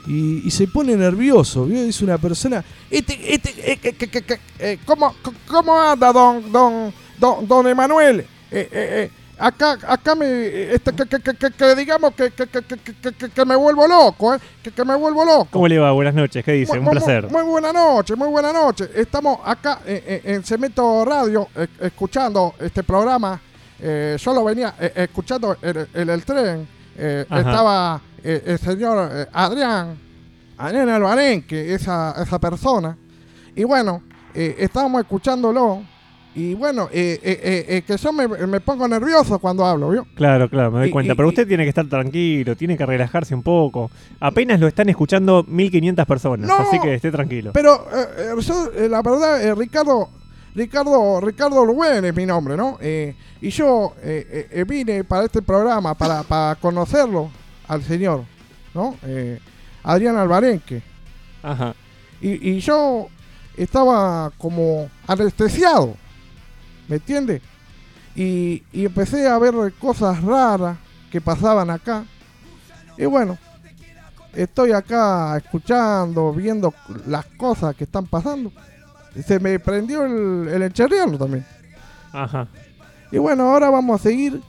Y, 0.06 0.50
se 0.50 0.66
pone 0.66 0.96
nervioso, 0.96 1.66
¿vio? 1.66 1.82
Es 1.82 2.00
una 2.00 2.16
persona 2.16 2.64
Este, 2.90 3.34
este, 3.34 3.72
eh, 3.72 3.76
que- 3.76 4.40
eh, 4.58 4.78
¿cómo, 4.86 5.14
¿Cómo 5.46 5.78
anda, 5.78 6.10
don, 6.12 6.50
don, 6.50 6.92
don, 7.18 7.46
don 7.46 7.66
Emanuel? 7.68 8.20
Eh, 8.20 8.26
eh, 8.50 8.68
eh, 8.72 9.10
acá, 9.40 9.78
acá 9.88 10.14
me, 10.14 10.72
este, 10.74 10.92
que, 10.92 11.04
que- 11.06 11.34
que- 11.34 11.50
que- 11.50 11.74
digamos 11.74 12.14
que, 12.14 12.30
que, 12.30 12.46
que- 12.46 12.62
que- 12.62 12.76
que- 12.78 13.12
que- 13.12 13.28
que 13.30 13.44
me 13.44 13.56
vuelvo 13.56 13.86
loco, 13.88 14.34
¿eh? 14.34 14.38
Que, 14.62 14.84
me 14.84 14.94
vuelvo 14.94 15.24
loco. 15.24 15.48
¿Cómo 15.50 15.66
le 15.66 15.78
va? 15.78 15.90
Buenas 15.92 16.14
noches, 16.14 16.44
¿qué 16.44 16.52
dice? 16.52 16.72
Muy- 16.72 16.78
Un 16.80 16.84
muy- 16.84 16.92
placer. 16.92 17.30
Muy, 17.30 17.42
buena 17.42 17.72
noche, 17.72 18.14
muy 18.14 18.28
buena 18.28 18.52
noche. 18.52 18.88
Estamos 18.94 19.38
acá 19.44 19.80
eh, 19.86 20.02
eh, 20.06 20.34
en 20.34 20.44
Cemento 20.44 21.04
Radio 21.04 21.48
eh, 21.56 21.66
escuchando 21.80 22.54
este 22.60 22.82
programa. 22.82 23.40
Eh, 23.80 24.16
yo 24.20 24.34
lo 24.34 24.44
venía 24.44 24.74
escuchando 24.94 25.56
en, 25.62 25.88
en 25.94 26.10
el 26.10 26.24
tren. 26.24 26.68
Estaba 26.96 28.00
el 28.22 28.58
señor 28.58 29.28
Adrián, 29.32 29.98
Adrián 30.58 30.88
Albarenque, 30.90 31.72
esa, 31.74 32.14
esa 32.22 32.38
persona. 32.38 32.94
Y 33.56 33.64
bueno, 33.64 34.02
estábamos 34.34 35.00
escuchándolo. 35.00 35.82
Y 36.34 36.54
bueno, 36.54 36.88
eh, 36.92 37.18
eh, 37.22 37.40
eh, 37.42 37.64
eh, 37.68 37.82
que 37.82 37.96
yo 37.96 38.12
me, 38.12 38.28
me 38.28 38.60
pongo 38.60 38.86
nervioso 38.86 39.40
cuando 39.40 39.64
hablo, 39.66 39.90
¿vio? 39.90 40.06
Claro, 40.14 40.48
claro, 40.48 40.70
me 40.70 40.78
doy 40.80 40.88
Y- 40.88 40.92
cuenta. 40.92 41.12
y- 41.12 41.16
Pero 41.16 41.28
usted 41.28 41.46
tiene 41.48 41.64
que 41.64 41.70
estar 41.70 41.88
tranquilo, 41.88 42.54
tiene 42.56 42.76
que 42.76 42.86
relajarse 42.86 43.34
un 43.34 43.42
poco. 43.42 43.90
Apenas 44.20 44.60
lo 44.60 44.68
están 44.68 44.88
escuchando 44.88 45.44
1500 45.48 46.06
personas, 46.06 46.46
No, 46.48 46.56
así 46.58 46.78
que 46.78 46.94
esté 46.94 47.10
tranquilo. 47.10 47.50
Pero 47.52 47.84
yo, 48.40 48.70
la 48.88 49.02
verdad, 49.02 49.56
Ricardo, 49.56 50.08
Ricardo, 50.54 51.20
Ricardo 51.20 51.64
Luen 51.64 52.04
es 52.04 52.14
mi 52.14 52.26
nombre, 52.26 52.56
¿no? 52.56 52.78
Y 53.40 53.48
yo 53.50 53.94
vine 54.68 55.02
para 55.02 55.24
este 55.24 55.42
programa 55.42 55.94
para, 55.94 56.22
para 56.22 56.54
conocerlo 56.54 57.28
al 57.66 57.82
señor, 57.82 58.22
¿no? 58.72 58.94
Adrián 59.82 60.16
Albarenque. 60.16 60.80
Ajá. 61.42 61.74
Y, 62.20 62.50
y 62.50 62.60
yo 62.60 63.08
estaba 63.56 64.30
como 64.38 64.88
anestesiado, 65.08 65.96
¿me 66.90 66.96
entiende? 66.96 67.40
Y, 68.14 68.62
y 68.72 68.84
empecé 68.84 69.26
a 69.26 69.38
ver 69.38 69.54
cosas 69.78 70.22
raras 70.22 70.76
que 71.10 71.20
pasaban 71.20 71.70
acá. 71.70 72.04
Y 72.98 73.06
bueno, 73.06 73.38
estoy 74.34 74.72
acá 74.72 75.38
escuchando, 75.38 76.32
viendo 76.32 76.74
las 77.06 77.24
cosas 77.26 77.74
que 77.76 77.84
están 77.84 78.06
pasando. 78.06 78.52
Se 79.24 79.38
me 79.40 79.58
prendió 79.58 80.04
el, 80.04 80.48
el 80.48 80.62
encherriano 80.62 81.16
también. 81.16 81.46
Ajá. 82.12 82.48
Y 83.12 83.18
bueno, 83.18 83.44
ahora 83.44 83.70
vamos 83.70 84.00
a 84.00 84.02
seguir 84.02 84.40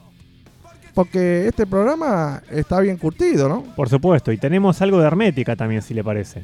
porque 0.94 1.48
este 1.48 1.66
programa 1.66 2.42
está 2.50 2.80
bien 2.80 2.98
curtido, 2.98 3.48
¿no? 3.48 3.64
Por 3.76 3.88
supuesto, 3.88 4.32
y 4.32 4.38
tenemos 4.38 4.82
algo 4.82 5.00
de 5.00 5.08
hermética 5.08 5.56
también, 5.56 5.82
si 5.82 5.94
le 5.94 6.04
parece. 6.04 6.44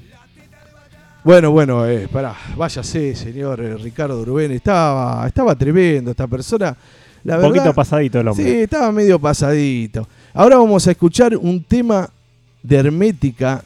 Bueno, 1.27 1.51
bueno, 1.51 1.85
eh, 1.85 2.07
pará, 2.07 2.33
váyase, 2.55 3.13
señor 3.13 3.59
eh, 3.59 3.75
Ricardo 3.75 4.21
Urbén. 4.21 4.49
Estaba, 4.53 5.27
estaba 5.27 5.55
tremendo 5.55 6.11
esta 6.11 6.25
persona. 6.25 6.73
Un 7.25 7.41
poquito 7.41 7.73
pasadito 7.73 8.21
el 8.21 8.29
hombre. 8.29 8.45
Sí, 8.45 8.51
estaba 8.61 8.89
medio 8.93 9.19
pasadito. 9.19 10.07
Ahora 10.33 10.55
vamos 10.55 10.87
a 10.87 10.91
escuchar 10.91 11.35
un 11.35 11.65
tema 11.65 12.09
de 12.63 12.77
Hermética 12.77 13.61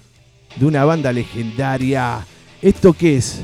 de 0.56 0.66
una 0.66 0.84
banda 0.86 1.14
legendaria. 1.14 2.26
¿Esto 2.64 2.94
qué 2.94 3.18
es? 3.18 3.44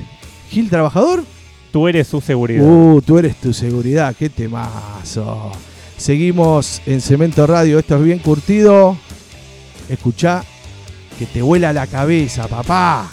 ¿Gil 0.49 0.68
Trabajador? 0.68 1.23
Tú 1.72 1.88
eres 1.88 2.07
su 2.07 2.19
seguridad. 2.19 2.65
Uh, 2.65 2.99
tú 3.03 3.19
eres 3.19 3.35
tu 3.35 3.53
seguridad, 3.53 4.15
qué 4.18 4.30
temazo. 4.30 5.52
Seguimos 5.95 6.81
en 6.88 7.02
Cemento 7.02 7.45
Radio, 7.45 7.77
esto 7.77 7.98
es 7.98 8.03
bien 8.03 8.18
curtido. 8.18 8.98
Escuchá 9.88 10.44
que 11.19 11.27
te 11.27 11.44
vuela 11.44 11.72
la 11.72 11.85
cabeza, 11.85 12.48
papá. 12.48 13.07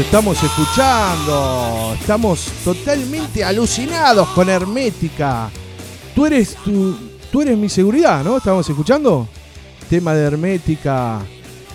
estamos 0.00 0.42
escuchando. 0.42 1.94
Estamos 2.00 2.46
totalmente 2.64 3.44
alucinados 3.44 4.28
con 4.30 4.48
Hermética. 4.48 5.50
Tú 6.14 6.26
eres 6.26 6.56
tu, 6.56 6.96
tú 7.30 7.42
eres 7.42 7.56
mi 7.56 7.68
seguridad, 7.68 8.24
¿no? 8.24 8.38
Estamos 8.38 8.68
escuchando 8.68 9.28
tema 9.88 10.14
de 10.14 10.24
Hermética. 10.24 11.20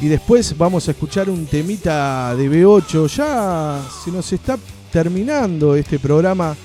Y 0.02 0.08
después 0.08 0.58
vamos 0.58 0.88
a 0.88 0.92
escuchar 0.92 1.30
un 1.30 1.46
temita 1.46 2.36
de 2.36 2.50
B8. 2.50 3.08
Ya 3.08 3.82
se 4.04 4.12
nos 4.12 4.32
está 4.34 4.58
terminando 4.92 5.76
este 5.76 6.00
programa 6.00 6.56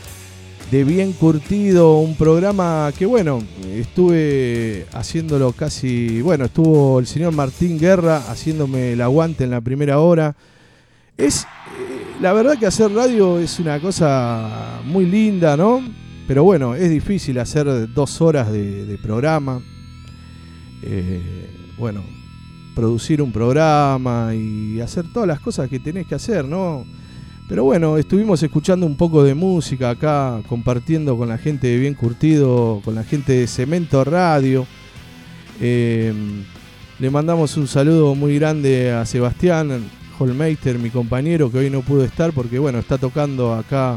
de 0.71 0.85
bien 0.85 1.13
curtido, 1.13 1.99
un 1.99 2.15
programa 2.17 2.93
que 2.97 3.05
bueno, 3.05 3.43
estuve 3.75 4.87
haciéndolo 4.93 5.53
casi, 5.53 6.23
bueno, 6.23 6.45
estuvo 6.45 7.01
el 7.01 7.07
señor 7.07 7.33
Martín 7.33 7.79
Guerra 7.79 8.19
haciéndome 8.29 8.93
el 8.93 9.01
aguante 9.03 9.45
en 9.45 9.51
la 9.51 9.61
primera 9.61 9.99
hora. 9.99 10.35
Es. 11.21 11.43
eh, 11.43 11.47
La 12.23 12.33
verdad 12.33 12.59
que 12.59 12.65
hacer 12.65 12.91
radio 12.93 13.39
es 13.39 13.59
una 13.61 13.79
cosa 13.79 14.81
muy 14.87 15.05
linda, 15.05 15.55
¿no? 15.55 15.83
Pero 16.27 16.45
bueno, 16.45 16.75
es 16.75 16.89
difícil 16.89 17.39
hacer 17.39 17.93
dos 17.93 18.23
horas 18.23 18.51
de, 18.51 18.99
programa. 19.03 19.61
Eh, 20.83 21.51
bueno, 21.77 22.03
producir 22.75 23.21
un 23.21 23.33
programa 23.33 24.35
y 24.35 24.81
hacer 24.81 25.13
todas 25.13 25.29
las 25.29 25.41
cosas 25.41 25.69
que 25.69 25.79
tenés 25.79 26.07
que 26.07 26.15
hacer, 26.15 26.47
¿no? 26.47 26.87
Pero 27.49 27.65
bueno, 27.65 27.99
estuvimos 27.99 28.43
escuchando 28.43 28.87
un 28.87 28.97
poco 28.97 29.23
de 29.23 29.35
música 29.35 29.91
acá, 29.91 30.41
compartiendo 30.49 31.19
con 31.19 31.29
la 31.29 31.37
gente 31.37 31.67
de 31.67 31.79
Bien 31.79 31.95
Curtido, 31.95 32.81
con 32.83 32.95
la 32.95 33.05
gente 33.05 33.35
de 33.35 33.47
Cemento 33.47 34.05
Radio. 34.05 34.67
Eh, 35.61 36.15
le 36.99 37.11
mandamos 37.11 37.59
un 37.59 37.67
saludo 37.67 38.15
muy 38.15 38.39
grande 38.39 38.93
a 38.93 39.05
Sebastián 39.05 40.00
Holmeister, 40.21 40.79
mi 40.79 40.91
compañero, 40.91 41.51
que 41.51 41.59
hoy 41.59 41.71
no 41.71 41.81
pudo 41.81 42.05
estar 42.05 42.33
porque, 42.33 42.59
bueno, 42.59 42.79
está 42.79 42.99
tocando 42.99 43.55
acá 43.55 43.97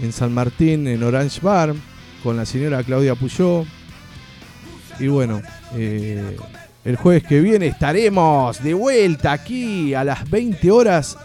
en 0.00 0.12
San 0.12 0.34
Martín, 0.34 0.86
en 0.86 1.02
Orange 1.02 1.40
Bar, 1.40 1.74
con 2.22 2.36
la 2.36 2.44
señora 2.44 2.82
Claudia 2.82 3.14
Puyó. 3.14 3.64
Y 5.00 5.08
bueno, 5.08 5.40
eh, 5.74 6.36
el 6.84 6.96
jueves 6.96 7.24
que 7.24 7.40
viene 7.40 7.66
estaremos 7.68 8.62
de 8.62 8.74
vuelta 8.74 9.32
aquí 9.32 9.94
a 9.94 10.04
las 10.04 10.28
20 10.28 10.70
horas 10.70 11.16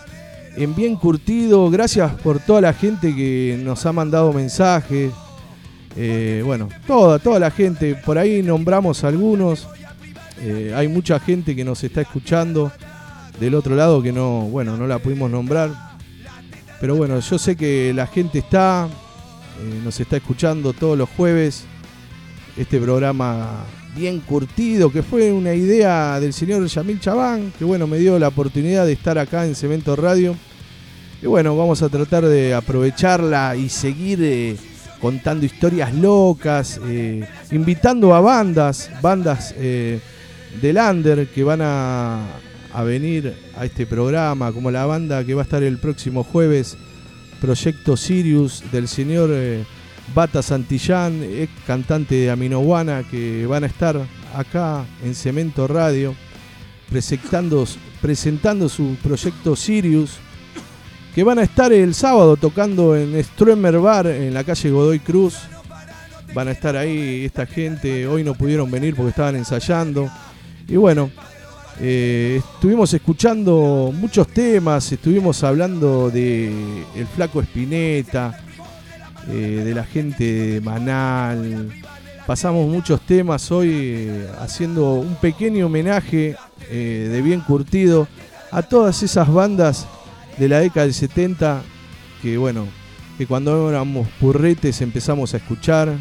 en 0.55 0.73
Bien 0.73 0.95
Curtido. 0.95 1.69
Gracias 1.69 2.13
por 2.21 2.39
toda 2.39 2.61
la 2.61 2.73
gente 2.73 3.13
que 3.13 3.59
nos 3.61 3.85
ha 3.85 3.91
mandado 3.91 4.31
mensajes. 4.31 5.11
Eh, 5.97 6.41
bueno, 6.45 6.69
toda, 6.87 7.19
toda 7.19 7.39
la 7.39 7.51
gente. 7.51 7.95
Por 7.95 8.17
ahí 8.17 8.41
nombramos 8.41 9.03
algunos. 9.03 9.67
Eh, 10.39 10.71
hay 10.73 10.87
mucha 10.87 11.19
gente 11.19 11.55
que 11.55 11.65
nos 11.65 11.83
está 11.83 12.01
escuchando 12.01 12.71
del 13.39 13.55
otro 13.55 13.75
lado 13.75 14.01
que 14.01 14.11
no, 14.11 14.41
bueno, 14.41 14.77
no 14.77 14.87
la 14.87 14.99
pudimos 14.99 15.29
nombrar. 15.29 15.71
Pero 16.79 16.95
bueno, 16.95 17.19
yo 17.19 17.39
sé 17.39 17.55
que 17.55 17.91
la 17.93 18.07
gente 18.07 18.39
está, 18.39 18.87
eh, 19.61 19.81
nos 19.83 19.99
está 19.99 20.17
escuchando 20.17 20.73
todos 20.73 20.97
los 20.97 21.09
jueves. 21.09 21.65
Este 22.55 22.79
programa 22.79 23.65
bien 23.95 24.19
curtido, 24.19 24.91
que 24.91 25.03
fue 25.03 25.31
una 25.31 25.53
idea 25.53 26.19
del 26.19 26.33
señor 26.33 26.65
Yamil 26.65 26.99
Chabán, 26.99 27.53
que 27.57 27.65
bueno, 27.65 27.85
me 27.87 27.97
dio 27.97 28.17
la 28.17 28.29
oportunidad 28.29 28.85
de 28.85 28.93
estar 28.93 29.17
acá 29.17 29.45
en 29.45 29.55
Cemento 29.55 29.95
Radio. 29.95 30.35
Y 31.21 31.25
bueno, 31.25 31.55
vamos 31.55 31.81
a 31.81 31.89
tratar 31.89 32.25
de 32.25 32.53
aprovecharla 32.53 33.55
y 33.55 33.69
seguir 33.69 34.19
eh, 34.21 34.55
contando 34.99 35.45
historias 35.45 35.93
locas, 35.93 36.79
eh, 36.85 37.27
invitando 37.51 38.13
a 38.13 38.21
bandas, 38.21 38.89
bandas 39.01 39.53
del 39.55 40.77
Under 40.77 41.27
que 41.27 41.43
van 41.43 41.61
a, 41.61 42.23
a 42.77 42.83
venir 42.83 43.33
a 43.57 43.65
este 43.65 43.87
programa, 43.87 44.51
como 44.51 44.69
la 44.69 44.85
banda 44.85 45.23
que 45.23 45.33
va 45.33 45.41
a 45.41 45.45
estar 45.45 45.63
el 45.63 45.79
próximo 45.79 46.23
jueves, 46.23 46.77
Proyecto 47.41 47.97
Sirius, 47.97 48.63
del 48.71 48.87
señor 48.87 49.31
eh, 49.33 49.65
Bata 50.13 50.43
Santillán, 50.43 51.23
ex 51.23 51.51
cantante 51.65 52.13
de 52.13 52.29
Aminoguana, 52.29 53.01
que 53.01 53.47
van 53.47 53.63
a 53.63 53.65
estar 53.65 53.99
acá 54.35 54.85
en 55.03 55.15
Cemento 55.15 55.67
Radio 55.67 56.13
presentando, 56.87 57.65
presentando 57.99 58.69
su 58.69 58.95
proyecto 59.01 59.55
Sirius, 59.55 60.19
que 61.15 61.23
van 61.23 61.39
a 61.39 61.43
estar 61.43 61.73
el 61.73 61.95
sábado 61.95 62.37
tocando 62.37 62.95
en 62.95 63.23
Stroemer 63.23 63.79
Bar 63.79 64.05
en 64.05 64.35
la 64.35 64.43
calle 64.43 64.69
Godoy 64.69 64.99
Cruz. 64.99 65.39
Van 66.35 66.47
a 66.47 66.51
estar 66.51 66.77
ahí 66.77 67.25
esta 67.25 67.47
gente, 67.47 68.05
hoy 68.05 68.23
no 68.23 68.35
pudieron 68.35 68.69
venir 68.69 68.95
porque 68.95 69.09
estaban 69.09 69.35
ensayando. 69.35 70.11
Y 70.67 70.75
bueno, 70.75 71.09
eh, 71.79 72.41
estuvimos 72.53 72.93
escuchando 72.93 73.93
muchos 73.93 74.27
temas, 74.27 74.91
estuvimos 74.91 75.43
hablando 75.43 76.09
de 76.09 76.83
El 76.95 77.07
Flaco 77.07 77.41
Espineta, 77.41 78.39
eh, 79.29 79.61
de 79.63 79.73
la 79.75 79.83
gente 79.83 80.23
de 80.23 80.61
Manal. 80.61 81.69
Pasamos 82.25 82.67
muchos 82.67 83.01
temas 83.01 83.51
hoy 83.51 83.69
eh, 83.71 84.29
haciendo 84.39 84.95
un 84.95 85.15
pequeño 85.15 85.67
homenaje 85.67 86.35
de 86.69 87.21
bien 87.21 87.39
curtido 87.41 88.07
a 88.51 88.61
todas 88.61 89.01
esas 89.01 89.31
bandas 89.31 89.87
de 90.37 90.49
la 90.49 90.59
década 90.59 90.85
del 90.85 90.93
70 90.93 91.61
que 92.21 92.37
bueno, 92.37 92.67
que 93.17 93.25
cuando 93.25 93.69
éramos 93.69 94.07
purretes 94.19 94.81
empezamos 94.81 95.33
a 95.33 95.37
escuchar 95.37 95.93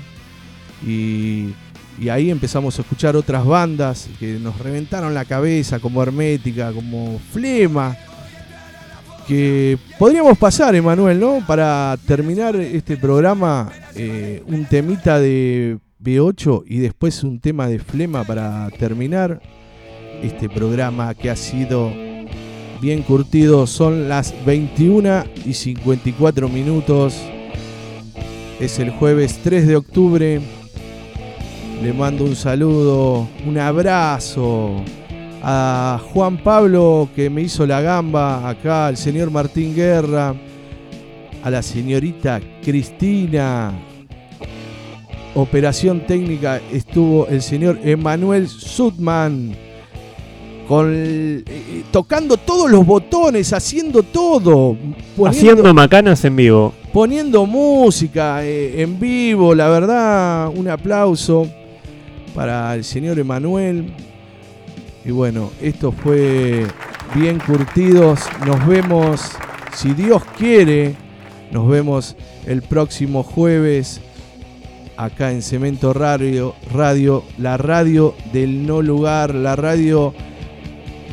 y, 0.85 1.51
y 1.98 2.09
ahí 2.09 2.31
empezamos 2.31 2.78
a 2.78 2.82
escuchar 2.82 3.16
otras 3.16 3.44
bandas 3.44 4.09
que 4.18 4.39
nos 4.39 4.59
reventaron 4.59 5.14
la 5.14 5.24
cabeza 5.24 5.78
como 5.78 6.02
Hermética, 6.02 6.73
como 6.73 7.18
Flema, 7.32 7.97
que 9.27 9.78
podríamos 9.98 10.39
pasar, 10.39 10.74
Emanuel, 10.74 11.18
¿no? 11.18 11.44
Para 11.47 11.97
terminar 12.06 12.55
este 12.56 12.97
programa, 12.97 13.73
eh, 13.94 14.43
un 14.47 14.66
temita 14.66 15.18
de 15.18 15.78
B8 16.01 16.64
y 16.66 16.78
después 16.78 17.24
un 17.24 17.40
tema 17.40 17.66
de 17.66 17.78
Flema 17.78 18.24
para 18.24 18.70
terminar 18.78 19.40
este 20.23 20.48
programa 20.48 21.14
que 21.14 21.31
ha 21.31 21.36
sido 21.36 21.93
bien 22.81 23.02
curtido. 23.02 23.66
Son 23.66 24.09
las 24.09 24.35
21 24.44 25.24
y 25.44 25.55
54 25.55 26.48
minutos. 26.48 27.16
Es 28.60 28.78
el 28.78 28.90
jueves 28.90 29.40
3 29.43 29.66
de 29.66 29.77
octubre. 29.77 30.40
Le 31.82 31.93
mando 31.93 32.24
un 32.24 32.35
saludo, 32.35 33.28
un 33.47 33.59
abrazo 33.59 34.82
a 35.43 36.01
Juan 36.12 36.39
Pablo 36.39 37.09
que 37.15 37.31
me 37.31 37.43
hizo 37.43 37.66
la 37.66 37.81
gamba 37.81 38.48
acá, 38.48 38.86
al 38.86 38.97
señor 38.97 39.31
Martín 39.31 39.74
Guerra, 39.74 40.35
a 41.44 41.51
la 41.51 41.62
señorita 41.62 42.40
Cristina. 42.65 43.73
Operación 45.35 46.01
técnica 46.07 46.61
estuvo 46.73 47.27
el 47.28 47.43
señor 47.43 47.78
Emanuel 47.85 48.48
Sutman 48.48 49.55
con 50.66 50.86
el- 50.93 51.44
eh, 51.47 51.85
tocando 51.93 52.36
todos 52.39 52.69
los 52.70 52.85
botones, 52.85 53.53
haciendo 53.53 54.03
todo, 54.03 54.77
poniendo- 55.16 55.27
Haciendo 55.28 55.74
macanas 55.74 56.24
en 56.24 56.35
vivo. 56.36 56.73
poniendo 56.93 57.44
música 57.47 58.43
eh, 58.43 58.81
en 58.82 58.98
vivo, 58.98 59.55
la 59.55 59.69
verdad, 59.69 60.48
un 60.57 60.69
aplauso 60.69 61.47
para 62.37 62.75
el 62.75 62.85
señor 62.85 63.19
Emanuel. 63.19 63.87
Y 65.07 65.11
bueno, 65.11 65.51
esto 65.63 65.91
fue 65.91 66.67
bien 67.15 67.39
curtidos. 67.39 68.21
Nos 68.47 68.65
vemos, 68.67 69.23
si 69.75 69.95
Dios 69.95 70.23
quiere, 70.37 70.95
nos 71.51 71.67
vemos 71.67 72.15
el 72.47 72.61
próximo 72.61 73.23
jueves 73.23 74.03
acá 74.99 75.33
en 75.33 75.41
Cemento 75.41 75.95
Radio, 75.95 76.55
Radio, 76.73 77.25
la 77.39 77.57
radio 77.57 78.15
del 78.35 78.67
no 78.67 78.83
lugar, 78.83 79.35
la 79.35 79.57
radio 79.57 80.13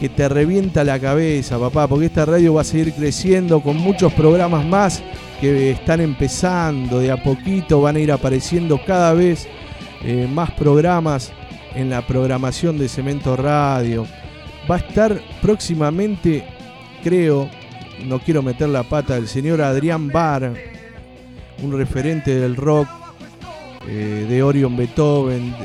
que 0.01 0.09
te 0.09 0.27
revienta 0.27 0.83
la 0.83 0.99
cabeza, 0.99 1.57
papá, 1.57 1.87
porque 1.87 2.07
esta 2.07 2.25
radio 2.25 2.55
va 2.55 2.61
a 2.61 2.65
seguir 2.65 2.91
creciendo 2.93 3.61
con 3.61 3.77
muchos 3.77 4.11
programas 4.11 4.65
más 4.65 5.01
que 5.39 5.71
están 5.71 6.01
empezando 6.01 6.99
de 6.99 7.11
a 7.11 7.23
poquito, 7.23 7.79
van 7.79 7.95
a 7.95 7.99
ir 7.99 8.11
apareciendo 8.11 8.81
cada 8.85 9.13
vez 9.13 9.47
eh, 10.03 10.27
más 10.27 10.51
programas 10.51 11.31
en 11.75 11.89
la 11.89 12.05
programación 12.05 12.77
de 12.77 12.89
Cemento 12.89 13.35
Radio. 13.35 14.05
Va 14.69 14.75
a 14.75 14.79
estar 14.79 15.21
próximamente, 15.41 16.45
creo, 17.03 17.49
no 18.05 18.19
quiero 18.19 18.41
meter 18.41 18.69
la 18.69 18.83
pata, 18.83 19.17
el 19.17 19.27
señor 19.27 19.61
Adrián 19.61 20.09
Bar, 20.09 20.53
un 21.61 21.77
referente 21.77 22.39
del 22.39 22.55
rock 22.55 22.87
eh, 23.87 24.25
de 24.29 24.43
Orion 24.43 24.75
Beethoven, 24.77 25.55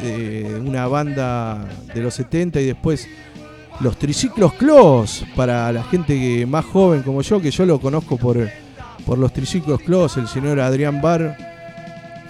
una 0.67 0.87
banda 0.87 1.69
de 1.95 2.01
los 2.01 2.15
70 2.15 2.61
y 2.61 2.67
después 2.67 3.09
los 3.81 3.97
triciclos 3.97 4.55
Clos 4.55 5.25
para 5.37 5.71
la 5.73 5.85
gente 5.85 6.45
más 6.47 6.65
joven 6.65 7.03
como 7.03 7.23
yo, 7.23 7.41
que 7.41 7.51
yo 7.51 7.65
lo 7.65 7.81
conozco 7.81 8.17
por, 8.17 8.49
por 9.07 9.19
los 9.19 9.33
triciclos 9.33 9.81
Clos, 9.81 10.17
el 10.17 10.27
señor 10.27 10.61
Adrián 10.61 11.01
Bar, 11.01 11.58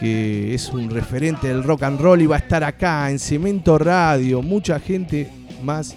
que 0.01 0.55
es 0.55 0.69
un 0.69 0.91
referente 0.91 1.49
del 1.49 1.65
rock 1.65 1.83
and 1.83 2.01
roll 2.01 2.23
y 2.23 2.27
va 2.27 2.37
a 2.37 2.39
estar 2.39 2.62
acá 2.62 3.11
en 3.11 3.19
Cemento 3.19 3.79
Radio. 3.79 4.43
Mucha 4.43 4.79
gente 4.79 5.29
más 5.62 5.97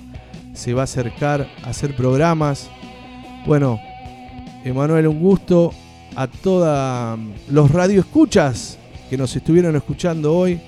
se 0.54 0.74
va 0.74 0.82
a 0.82 0.84
acercar 0.86 1.48
a 1.64 1.70
hacer 1.70 1.96
programas. 1.96 2.70
Bueno, 3.46 3.80
Emanuel, 4.64 5.08
un 5.08 5.20
gusto 5.20 5.72
a 6.16 6.28
todos 6.28 7.18
mm, 7.18 7.54
los 7.54 7.72
radioescuchas 7.72 8.78
que 9.10 9.18
nos 9.18 9.36
estuvieron 9.36 9.76
escuchando 9.76 10.36
hoy. 10.36 10.60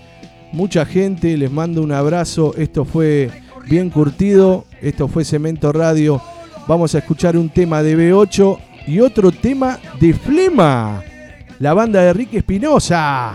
Mucha 0.51 0.85
gente, 0.85 1.35
les 1.37 1.51
mando 1.51 1.81
un 1.81 1.91
abrazo. 1.91 2.53
Esto 2.57 2.85
fue 2.85 3.31
bien 3.67 3.89
curtido. 3.89 4.65
Esto 4.81 5.07
fue 5.07 5.25
Cemento 5.25 5.71
Radio. 5.71 6.21
Vamos 6.67 6.93
a 6.95 6.99
escuchar 6.99 7.35
un 7.35 7.49
tema 7.49 7.81
de 7.83 7.97
B8 7.97 8.59
y 8.87 8.99
otro 8.99 9.31
tema 9.31 9.79
de 9.99 10.13
Flema 10.13 11.03
la 11.59 11.73
banda 11.73 12.01
de 12.01 12.13
Ricky 12.13 12.37
Espinosa. 12.37 13.33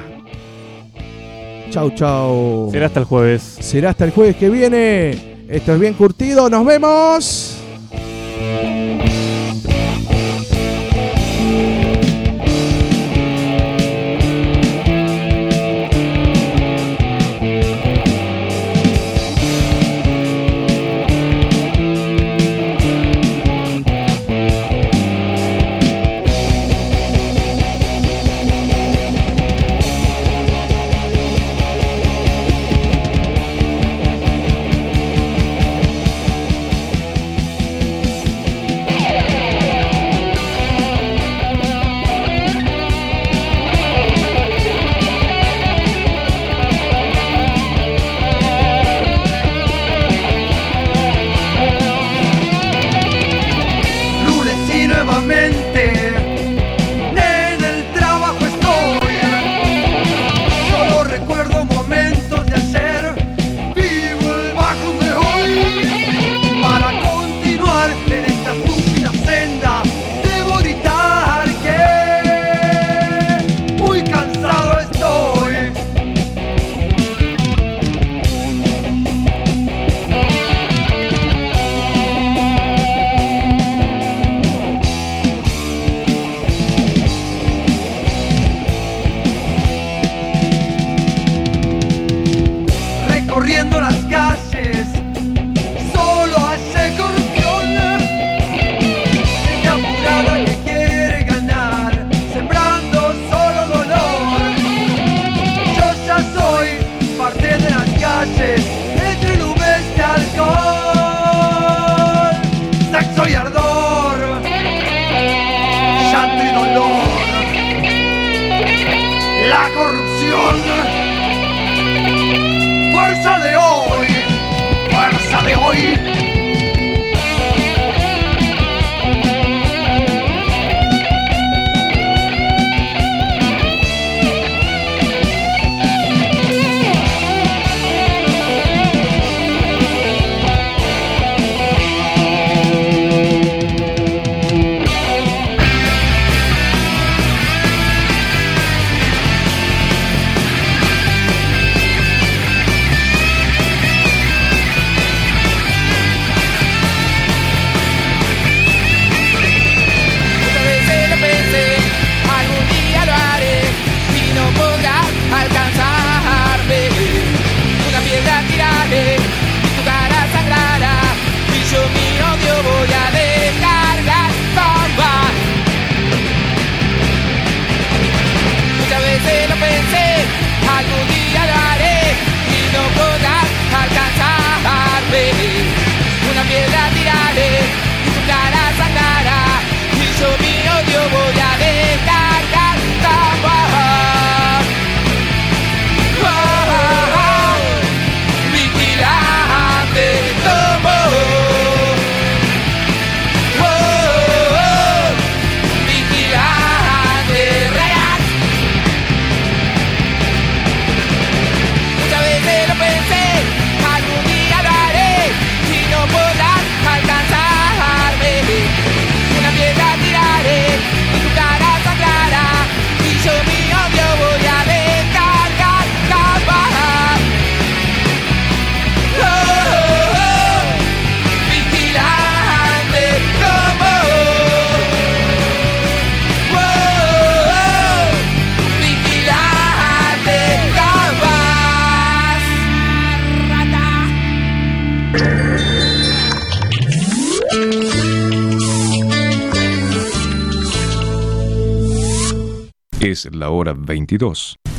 Chau, 1.70 1.90
chau. 1.95 2.70
Será 2.73 2.86
hasta 2.86 3.01
el 3.01 3.07
jueves. 3.07 3.43
Será 3.43 3.90
hasta 3.90 4.05
el 4.05 4.11
jueves 4.11 4.36
que 4.36 4.49
viene. 4.49 5.45
Esto 5.49 5.74
es 5.74 5.81
bien 5.81 5.95
curtido. 5.95 6.49
Nos 6.49 6.65
vemos. 6.65 7.58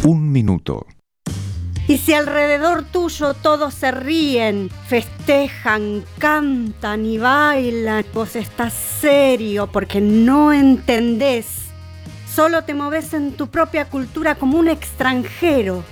Un 0.06 0.32
minuto. 0.32 0.88
Y 1.88 2.00
si 2.00 2.14
alrededor 2.14 2.84
tuyo 2.84 3.36
todos 3.36 3.76
se 3.76 3.92
ríen, 3.92 4.72
festejan, 4.88 6.04
cantan 6.18 7.06
y 7.06 7.20
bailan, 7.20 8.06
vos 8.12 8.36
estás 8.36 8.74
serio 8.74 9.68
porque 9.72 10.02
no 10.02 10.52
entendés. 10.52 11.68
Solo 12.34 12.64
te 12.64 12.74
moves 12.74 13.14
en 13.14 13.34
tu 13.34 13.48
propia 13.48 13.86
cultura 13.86 14.34
como 14.34 14.58
un 14.58 14.68
extranjero 14.68 15.84